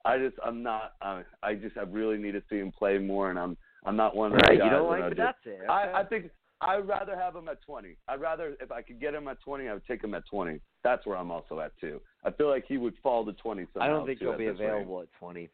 I 0.03 0.17
just 0.17 0.35
I'm 0.43 0.63
not. 0.63 0.93
I 1.01 1.23
I 1.43 1.53
just 1.55 1.77
I 1.77 1.81
really 1.83 2.17
need 2.17 2.31
to 2.33 2.43
see 2.49 2.57
him 2.57 2.71
play 2.71 2.97
more, 2.97 3.29
and 3.29 3.37
I'm 3.37 3.55
I'm 3.85 3.95
not 3.95 4.15
one 4.15 4.31
of 4.31 4.39
those 4.39 4.49
Right, 4.49 4.59
guys. 4.59 4.65
you 4.65 4.71
don't 4.71 4.89
like, 4.89 5.03
I 5.03 5.13
that's 5.13 5.37
it. 5.45 5.69
I, 5.69 5.83
okay. 5.83 5.93
I 5.95 6.03
think 6.03 6.31
I'd 6.61 6.87
rather 6.87 7.15
have 7.15 7.35
him 7.35 7.47
at 7.49 7.61
20. 7.63 7.97
I'd 8.07 8.21
rather, 8.21 8.55
if 8.61 8.71
I 8.71 8.81
could 8.83 9.01
get 9.01 9.15
him 9.15 9.27
at 9.27 9.41
20, 9.41 9.67
I 9.67 9.73
would 9.73 9.85
take 9.87 10.03
him 10.03 10.13
at 10.13 10.23
20. 10.29 10.59
That's 10.83 11.05
where 11.05 11.17
I'm 11.17 11.31
also 11.31 11.59
at, 11.59 11.71
too. 11.81 11.99
I 12.23 12.29
feel 12.31 12.49
like 12.49 12.65
he 12.67 12.77
would 12.77 12.93
fall 13.01 13.25
to 13.25 13.33
20 13.33 13.65
somehow. 13.73 13.85
I 13.85 13.89
don't 13.89 14.05
think 14.05 14.19
he'll 14.19 14.37
be 14.37 14.45
this 14.45 14.59
rate. 14.59 14.67
available 14.67 15.01
at 15.01 15.07
20. 15.19 15.49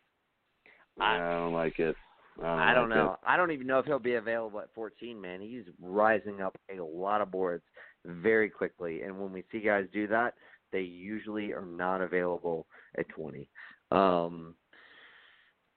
Yeah, 0.97 1.03
I 1.03 1.17
don't 1.17 1.53
like 1.53 1.79
it. 1.79 1.95
I 2.39 2.43
don't, 2.43 2.59
I 2.59 2.73
don't 2.73 2.89
like 2.89 2.97
know. 2.97 3.17
I 3.25 3.37
don't 3.37 3.51
even 3.51 3.67
know 3.67 3.79
if 3.79 3.85
he'll 3.85 3.99
be 3.99 4.15
available 4.15 4.59
at 4.59 4.67
14, 4.75 5.19
man. 5.19 5.39
He's 5.41 5.63
rising 5.81 6.41
up 6.41 6.57
a 6.69 6.81
lot 6.81 7.21
of 7.21 7.31
boards 7.31 7.63
very 8.07 8.49
quickly. 8.49 9.01
And 9.01 9.19
when 9.19 9.31
we 9.31 9.43
see 9.51 9.59
guys 9.59 9.85
do 9.93 10.07
that, 10.07 10.33
they 10.71 10.81
usually 10.81 11.53
are 11.53 11.65
not 11.65 12.01
available 12.01 12.67
at 12.97 13.07
20. 13.09 13.49
Um, 13.91 14.55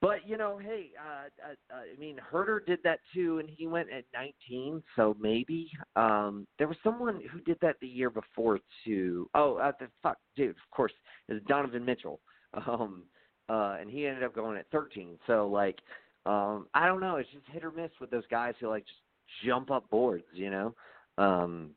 but, 0.00 0.26
you 0.26 0.38
know, 0.38 0.58
hey, 0.58 0.90
uh, 0.98 1.26
uh, 1.46 1.76
uh, 1.76 1.82
I 1.94 1.98
mean, 1.98 2.16
Huerter 2.32 2.64
did 2.64 2.78
that 2.84 3.00
too, 3.12 3.38
and 3.38 3.48
he 3.50 3.66
went 3.66 3.90
at 3.92 4.04
19, 4.14 4.82
so 4.96 5.14
maybe. 5.20 5.70
Um, 5.94 6.46
there 6.58 6.68
was 6.68 6.78
someone 6.82 7.20
who 7.30 7.40
did 7.40 7.58
that 7.60 7.76
the 7.82 7.86
year 7.86 8.08
before, 8.08 8.60
too. 8.84 9.28
Oh, 9.34 9.56
uh, 9.56 9.72
the 9.78 9.88
fuck, 10.02 10.16
dude, 10.36 10.50
of 10.50 10.56
course, 10.70 10.92
was 11.28 11.42
Donovan 11.46 11.84
Mitchell. 11.84 12.20
Um, 12.66 13.04
uh, 13.48 13.76
and 13.80 13.90
he 13.90 14.06
ended 14.06 14.22
up 14.22 14.34
going 14.34 14.56
at 14.56 14.66
13. 14.70 15.18
So, 15.26 15.48
like, 15.48 15.78
um, 16.26 16.66
I 16.74 16.86
don't 16.86 17.00
know. 17.00 17.16
It's 17.16 17.30
just 17.30 17.46
hit 17.52 17.64
or 17.64 17.70
miss 17.70 17.90
with 18.00 18.10
those 18.10 18.26
guys 18.30 18.54
who 18.60 18.68
like 18.68 18.84
just 18.84 19.00
jump 19.44 19.70
up 19.70 19.88
boards. 19.90 20.24
You 20.32 20.50
know, 20.50 20.74
um, 21.18 21.70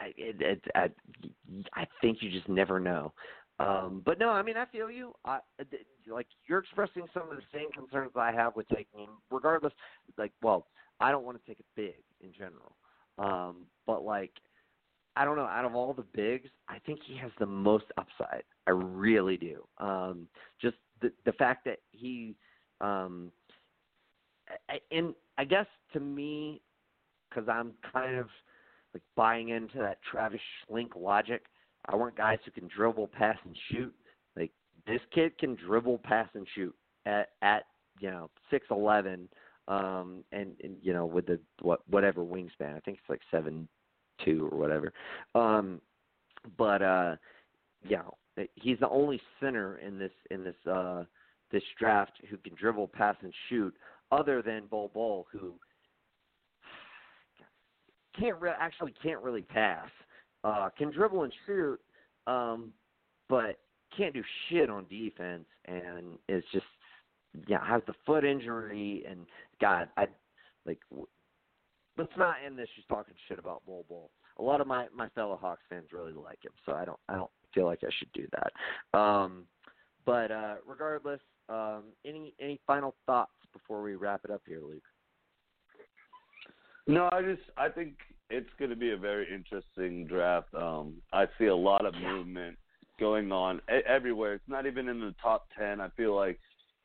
I, 0.00 0.12
it, 0.16 0.62
I, 0.74 0.90
I 1.74 1.86
think 2.00 2.18
you 2.20 2.30
just 2.30 2.48
never 2.48 2.80
know. 2.80 3.12
Um, 3.58 4.02
but 4.04 4.18
no, 4.18 4.30
I 4.30 4.42
mean, 4.42 4.56
I 4.56 4.66
feel 4.66 4.90
you. 4.90 5.12
I, 5.24 5.38
like 6.08 6.26
you're 6.46 6.58
expressing 6.58 7.04
some 7.14 7.24
of 7.30 7.36
the 7.36 7.42
same 7.52 7.70
concerns 7.72 8.12
I 8.14 8.32
have 8.32 8.54
with 8.54 8.68
taking 8.68 9.06
regardless. 9.30 9.72
Like, 10.18 10.32
well, 10.42 10.66
I 11.00 11.10
don't 11.10 11.24
want 11.24 11.42
to 11.42 11.46
take 11.50 11.60
it 11.60 11.66
big 11.74 11.94
in 12.20 12.32
general, 12.32 12.76
um, 13.18 13.66
but 13.86 14.04
like, 14.04 14.32
I 15.16 15.24
don't 15.24 15.36
know. 15.36 15.46
Out 15.46 15.64
of 15.64 15.74
all 15.74 15.94
the 15.94 16.04
bigs, 16.14 16.50
I 16.68 16.78
think 16.80 17.00
he 17.06 17.16
has 17.16 17.30
the 17.38 17.46
most 17.46 17.86
upside. 17.96 18.42
I 18.66 18.72
really 18.72 19.38
do. 19.38 19.66
Um, 19.78 20.28
just 20.60 20.76
the 21.00 21.10
the 21.24 21.32
fact 21.32 21.64
that 21.64 21.78
he 21.92 22.36
um 22.82 23.32
and 24.90 25.14
I 25.38 25.44
guess 25.44 25.66
to 25.92 26.00
me 26.00 26.60
because 27.28 27.48
I'm 27.48 27.72
kind 27.92 28.16
of 28.16 28.28
like 28.96 29.02
buying 29.14 29.50
into 29.50 29.76
that 29.76 29.98
Travis 30.10 30.40
Schlenk 30.70 30.96
logic. 30.96 31.42
I 31.86 31.96
want 31.96 32.16
guys 32.16 32.38
who 32.44 32.50
can 32.50 32.66
dribble, 32.74 33.08
pass, 33.08 33.36
and 33.44 33.54
shoot. 33.70 33.94
Like 34.36 34.50
this 34.86 35.02
kid 35.14 35.36
can 35.38 35.54
dribble, 35.54 35.98
pass, 35.98 36.28
and 36.32 36.46
shoot 36.54 36.74
at 37.04 37.28
at 37.42 37.66
you 38.00 38.10
know 38.10 38.30
six 38.50 38.66
eleven, 38.70 39.28
um, 39.68 40.24
and, 40.32 40.52
and 40.64 40.76
you 40.80 40.94
know 40.94 41.04
with 41.04 41.26
the 41.26 41.38
what 41.60 41.80
whatever 41.90 42.22
wingspan. 42.22 42.74
I 42.74 42.80
think 42.80 42.98
it's 42.98 43.10
like 43.10 43.20
seven 43.30 43.68
two 44.24 44.48
or 44.50 44.56
whatever. 44.56 44.94
Um, 45.34 45.82
but 46.56 46.80
uh, 46.80 47.16
you 47.82 47.98
know 47.98 48.14
he's 48.54 48.78
the 48.80 48.88
only 48.88 49.20
center 49.40 49.76
in 49.76 49.98
this 49.98 50.12
in 50.30 50.42
this 50.42 50.56
uh 50.66 51.04
this 51.52 51.62
draft 51.78 52.12
who 52.30 52.38
can 52.38 52.54
dribble, 52.58 52.88
pass, 52.88 53.14
and 53.20 53.32
shoot, 53.50 53.74
other 54.10 54.40
than 54.40 54.66
Bol 54.66 54.90
Bol, 54.92 55.26
who 55.30 55.52
can't 58.18 58.40
re- 58.40 58.52
actually 58.58 58.94
can't 59.02 59.22
really 59.22 59.42
pass, 59.42 59.88
uh, 60.44 60.68
can 60.76 60.90
dribble 60.90 61.24
and 61.24 61.32
shoot, 61.46 61.80
um, 62.26 62.72
but 63.28 63.58
can't 63.96 64.14
do 64.14 64.22
shit 64.48 64.70
on 64.70 64.86
defense, 64.88 65.46
and 65.66 66.18
is 66.28 66.44
just 66.52 66.66
yeah 67.46 67.64
has 67.66 67.82
the 67.86 67.94
foot 68.04 68.24
injury, 68.24 69.04
and 69.08 69.26
God, 69.60 69.88
I 69.96 70.06
like. 70.64 70.78
Let's 71.98 72.12
not 72.18 72.36
end 72.44 72.58
this 72.58 72.68
just 72.76 72.88
talking 72.88 73.14
shit 73.26 73.38
about 73.38 73.64
Bol 73.66 73.86
Bol. 73.88 74.10
A 74.38 74.42
lot 74.42 74.60
of 74.60 74.66
my 74.66 74.86
my 74.94 75.08
fellow 75.10 75.38
Hawks 75.40 75.62
fans 75.70 75.86
really 75.92 76.12
like 76.12 76.44
him, 76.44 76.52
so 76.64 76.72
I 76.72 76.84
don't 76.84 76.98
I 77.08 77.14
don't 77.14 77.30
feel 77.54 77.64
like 77.64 77.80
I 77.82 77.90
should 77.98 78.12
do 78.12 78.26
that. 78.32 78.98
Um, 78.98 79.44
but 80.04 80.30
uh, 80.30 80.56
regardless, 80.66 81.20
um, 81.48 81.84
any 82.04 82.34
any 82.40 82.60
final 82.66 82.94
thoughts 83.06 83.32
before 83.52 83.82
we 83.82 83.94
wrap 83.94 84.20
it 84.24 84.30
up 84.30 84.42
here, 84.46 84.60
Luke? 84.60 84.82
No, 86.86 87.08
I 87.12 87.22
just 87.22 87.42
I 87.56 87.68
think 87.68 87.94
it's 88.30 88.50
going 88.58 88.70
to 88.70 88.76
be 88.76 88.92
a 88.92 88.96
very 88.96 89.26
interesting 89.32 90.06
draft. 90.06 90.54
Um, 90.54 90.94
I 91.12 91.26
see 91.38 91.46
a 91.46 91.56
lot 91.56 91.84
of 91.84 91.94
movement 91.94 92.56
going 92.98 93.32
on 93.32 93.60
everywhere. 93.86 94.34
It's 94.34 94.48
not 94.48 94.66
even 94.66 94.88
in 94.88 95.00
the 95.00 95.14
top 95.22 95.48
ten. 95.58 95.80
I 95.80 95.88
feel 95.90 96.14
like 96.14 96.38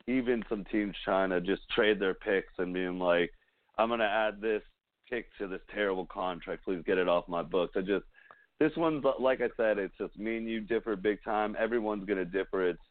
even 0.07 0.43
some 0.49 0.65
teams 0.65 0.95
trying 1.03 1.29
to 1.29 1.41
just 1.41 1.61
trade 1.69 1.99
their 1.99 2.15
picks 2.15 2.53
and 2.57 2.73
being 2.73 2.99
like, 2.99 3.31
"I'm 3.77 3.89
going 3.89 3.99
to 3.99 4.05
add 4.05 4.41
this 4.41 4.63
pick 5.09 5.27
to 5.37 5.47
this 5.47 5.61
terrible 5.73 6.05
contract. 6.07 6.65
Please 6.65 6.81
get 6.85 6.97
it 6.97 7.07
off 7.07 7.27
my 7.27 7.43
books." 7.43 7.73
I 7.75 7.81
just 7.81 8.05
this 8.59 8.71
one's 8.75 9.03
like 9.19 9.41
I 9.41 9.49
said, 9.57 9.77
it's 9.77 9.97
just 9.97 10.17
me 10.17 10.37
and 10.37 10.47
you 10.47 10.61
differ 10.61 10.95
big 10.95 11.23
time. 11.23 11.55
Everyone's 11.59 12.05
going 12.05 12.19
to 12.19 12.25
differ. 12.25 12.69
It's 12.69 12.81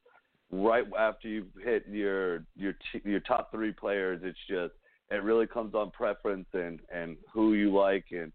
right 0.53 0.85
after 0.99 1.29
you've 1.29 1.53
hit 1.63 1.85
your 1.89 2.45
your 2.57 2.75
t- 2.93 3.03
your 3.05 3.21
top 3.21 3.51
three 3.51 3.73
players. 3.73 4.21
It's 4.23 4.39
just 4.49 4.75
it 5.11 5.23
really 5.23 5.47
comes 5.47 5.75
on 5.75 5.91
preference 5.91 6.47
and 6.53 6.81
and 6.93 7.17
who 7.33 7.55
you 7.55 7.75
like 7.75 8.07
and 8.13 8.33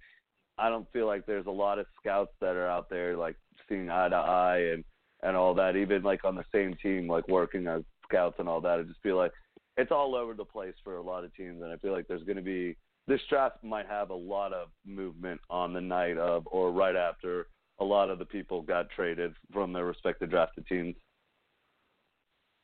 I 0.58 0.70
don't 0.70 0.92
feel 0.94 1.06
like 1.06 1.26
there's 1.26 1.48
a 1.48 1.52
lot 1.52 1.80
of 1.80 1.86
scouts 2.00 2.32
that 2.42 2.56
are 2.56 2.68
out 2.68 2.90
there 2.90 3.18
like 3.18 3.36
seeing 3.68 3.90
eye 3.90 4.10
to 4.10 4.16
eye 4.16 4.72
and 4.74 4.84
and 5.24 5.36
all 5.36 5.54
that 5.56 5.76
even 5.76 6.04
like 6.04 6.24
on 6.24 6.36
the 6.36 6.46
same 6.54 6.76
team 6.82 7.08
like 7.08 7.28
working 7.28 7.68
as 7.68 7.84
scouts 8.04 8.36
and 8.40 8.48
all 8.48 8.62
that 8.62 8.80
I 8.80 8.84
just 8.84 9.02
feel 9.02 9.18
like 9.18 9.32
it's 9.78 9.92
all 9.92 10.16
over 10.16 10.34
the 10.34 10.46
place 10.46 10.76
for 10.84 10.98
a 10.98 11.02
lot 11.02 11.24
of 11.24 11.36
teams 11.36 11.62
and 11.62 11.72
I 11.72 11.78
feel 11.78 11.92
like 11.92 12.08
there's 12.08 12.24
going 12.24 12.38
to 12.38 12.42
be 12.42 12.78
this 13.08 13.22
draft 13.30 13.64
might 13.64 13.88
have 13.88 14.10
a 14.10 14.16
lot 14.16 14.54
of 14.54 14.70
movement 14.86 15.40
on 15.50 15.74
the 15.74 15.82
night 15.82 16.18
of 16.18 16.48
or 16.48 16.72
right 16.72 16.96
after 16.96 17.48
a 17.80 17.84
lot 17.84 18.10
of 18.10 18.20
the 18.20 18.26
people 18.26 18.62
got 18.62 18.90
traded 18.90 19.34
from 19.52 19.74
their 19.74 19.86
respective 19.86 20.30
drafted 20.30 20.66
teams. 20.68 20.96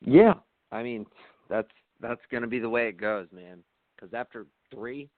Yeah, 0.04 0.34
I 0.72 0.82
mean 0.82 1.06
that's 1.48 1.68
that's 2.00 2.20
gonna 2.30 2.46
be 2.46 2.58
the 2.58 2.68
way 2.68 2.88
it 2.88 2.96
goes, 2.96 3.28
man. 3.32 3.62
Because 4.02 4.14
after 4.14 4.46
three, 4.74 5.08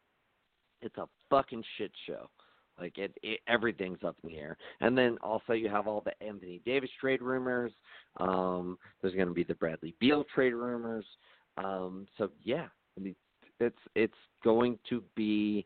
it's 0.82 0.96
a 0.98 1.08
fucking 1.30 1.64
shit 1.78 1.90
show. 2.06 2.28
Like 2.78 2.98
it, 2.98 3.16
it, 3.22 3.40
everything's 3.48 4.02
up 4.04 4.16
in 4.22 4.30
the 4.30 4.36
air. 4.36 4.56
And 4.80 4.98
then 4.98 5.16
also 5.22 5.52
you 5.52 5.68
have 5.68 5.86
all 5.86 6.02
the 6.04 6.26
Anthony 6.26 6.60
Davis 6.66 6.90
trade 7.00 7.22
rumors. 7.22 7.72
Um, 8.18 8.76
there's 9.00 9.14
going 9.14 9.28
to 9.28 9.34
be 9.34 9.44
the 9.44 9.54
Bradley 9.54 9.94
Beal 10.00 10.24
trade 10.34 10.52
rumors. 10.52 11.06
Um, 11.56 12.06
so 12.18 12.30
yeah, 12.42 12.66
I 12.98 13.00
mean, 13.00 13.14
it's 13.60 13.78
it's 13.94 14.12
going 14.42 14.78
to 14.90 15.02
be 15.14 15.64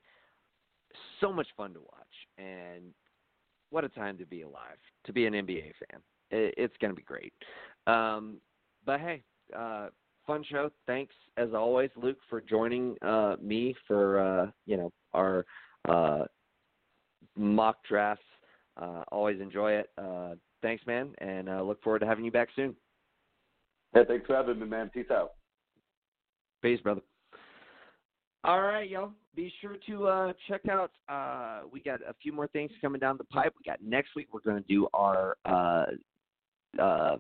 so 1.20 1.32
much 1.32 1.46
fun 1.56 1.72
to 1.72 1.80
watch, 1.80 2.36
and 2.36 2.92
what 3.70 3.84
a 3.84 3.88
time 3.88 4.18
to 4.18 4.26
be 4.26 4.42
alive, 4.42 4.76
to 5.06 5.12
be 5.12 5.24
an 5.24 5.32
NBA 5.32 5.72
fan. 5.88 6.00
It, 6.30 6.54
it's 6.58 6.76
going 6.78 6.90
to 6.90 6.96
be 6.96 7.02
great. 7.02 7.32
Um, 7.86 8.36
but 8.84 9.00
hey, 9.00 9.22
uh, 9.56 9.88
fun 10.28 10.44
show. 10.48 10.70
Thanks 10.86 11.14
as 11.36 11.48
always, 11.55 11.90
Luke, 11.96 12.18
for 12.30 12.40
joining 12.40 12.94
uh, 13.02 13.34
me 13.42 13.74
for 13.88 14.20
uh, 14.20 14.50
you 14.66 14.76
know 14.76 14.92
our 15.14 15.44
uh, 15.88 16.24
mock 17.36 17.78
drafts. 17.88 18.22
Uh, 18.80 19.02
always 19.10 19.40
enjoy 19.40 19.72
it. 19.72 19.90
Uh, 19.98 20.34
thanks, 20.62 20.86
man, 20.86 21.12
and 21.18 21.48
uh, 21.48 21.62
look 21.62 21.82
forward 21.82 22.00
to 22.00 22.06
having 22.06 22.24
you 22.24 22.30
back 22.30 22.48
soon. 22.55 22.76
Yeah, 23.96 24.02
thanks 24.06 24.26
for 24.26 24.36
having 24.36 24.60
me, 24.60 24.66
man. 24.66 24.90
Peace 24.92 25.10
out. 25.10 25.32
Peace, 26.62 26.80
brother. 26.80 27.00
All 28.44 28.62
right, 28.62 28.88
y'all. 28.88 29.12
Be 29.34 29.52
sure 29.60 29.76
to 29.86 30.06
uh, 30.06 30.32
check 30.46 30.60
out. 30.70 30.90
Uh, 31.09 31.62
we 31.72 31.80
got 31.80 32.00
a 32.02 32.14
few 32.22 32.32
more 32.32 32.48
things 32.48 32.70
coming 32.80 33.00
down 33.00 33.16
the 33.16 33.24
pipe. 33.24 33.55
We 33.59 33.68
got 33.68 33.82
next 33.82 34.10
week. 34.14 34.28
We're 34.32 34.40
going 34.40 34.62
to 34.62 34.68
do 34.68 34.88
our 34.94 35.36
uh, 35.44 35.86
uh, 36.80 37.16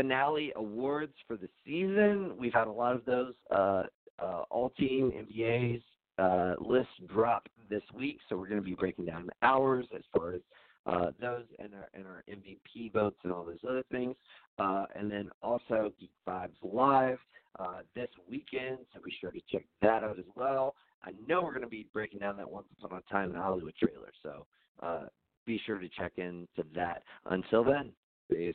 finale 0.00 0.52
awards 0.56 1.12
for 1.26 1.36
the 1.36 1.48
season. 1.64 2.32
We've 2.38 2.54
had 2.54 2.68
a 2.68 2.72
lot 2.72 2.94
of 2.96 3.04
those 3.04 3.34
uh, 3.50 3.82
uh, 4.18 4.42
all 4.50 4.70
team 4.70 5.12
NBAs 5.12 5.82
uh, 6.18 6.54
lists 6.58 6.92
drop 7.12 7.48
this 7.68 7.82
week, 7.94 8.18
so 8.28 8.36
we're 8.36 8.48
going 8.48 8.60
to 8.60 8.66
be 8.66 8.74
breaking 8.74 9.04
down 9.04 9.26
the 9.26 9.46
hours 9.46 9.84
as 9.94 10.02
far 10.16 10.32
as 10.32 10.40
uh, 10.86 11.10
those 11.20 11.44
and 11.58 11.74
our 11.74 11.88
and 11.92 12.06
our 12.06 12.24
MVP 12.30 12.92
votes 12.92 13.18
and 13.24 13.32
all 13.32 13.44
those 13.44 13.58
other 13.68 13.82
things. 13.92 14.16
Uh, 14.58 14.86
and 14.94 15.10
then 15.10 15.28
also 15.42 15.92
Geek 16.00 16.10
Vibes 16.26 16.56
Live 16.62 17.18
uh, 17.58 17.80
this 17.94 18.08
weekend, 18.28 18.78
so 18.94 19.00
be 19.04 19.12
sure 19.20 19.30
to 19.30 19.40
check 19.52 19.64
that 19.82 20.02
out 20.02 20.18
as 20.18 20.24
well. 20.34 20.74
I 21.04 21.10
know 21.28 21.42
we're 21.42 21.52
going 21.52 21.62
to 21.62 21.68
be 21.68 21.86
breaking 21.92 22.20
down 22.20 22.38
that 22.38 22.50
Once 22.50 22.66
Upon 22.82 22.98
a 22.98 23.12
Time 23.12 23.30
in 23.30 23.36
Hollywood 23.36 23.74
trailer, 23.82 24.12
so 24.22 24.46
uh, 24.82 25.04
be 25.46 25.60
sure 25.66 25.78
to 25.78 25.88
check 25.90 26.12
into 26.16 26.66
that. 26.74 27.02
Until 27.26 27.64
then, 27.64 27.92
peace. 28.30 28.54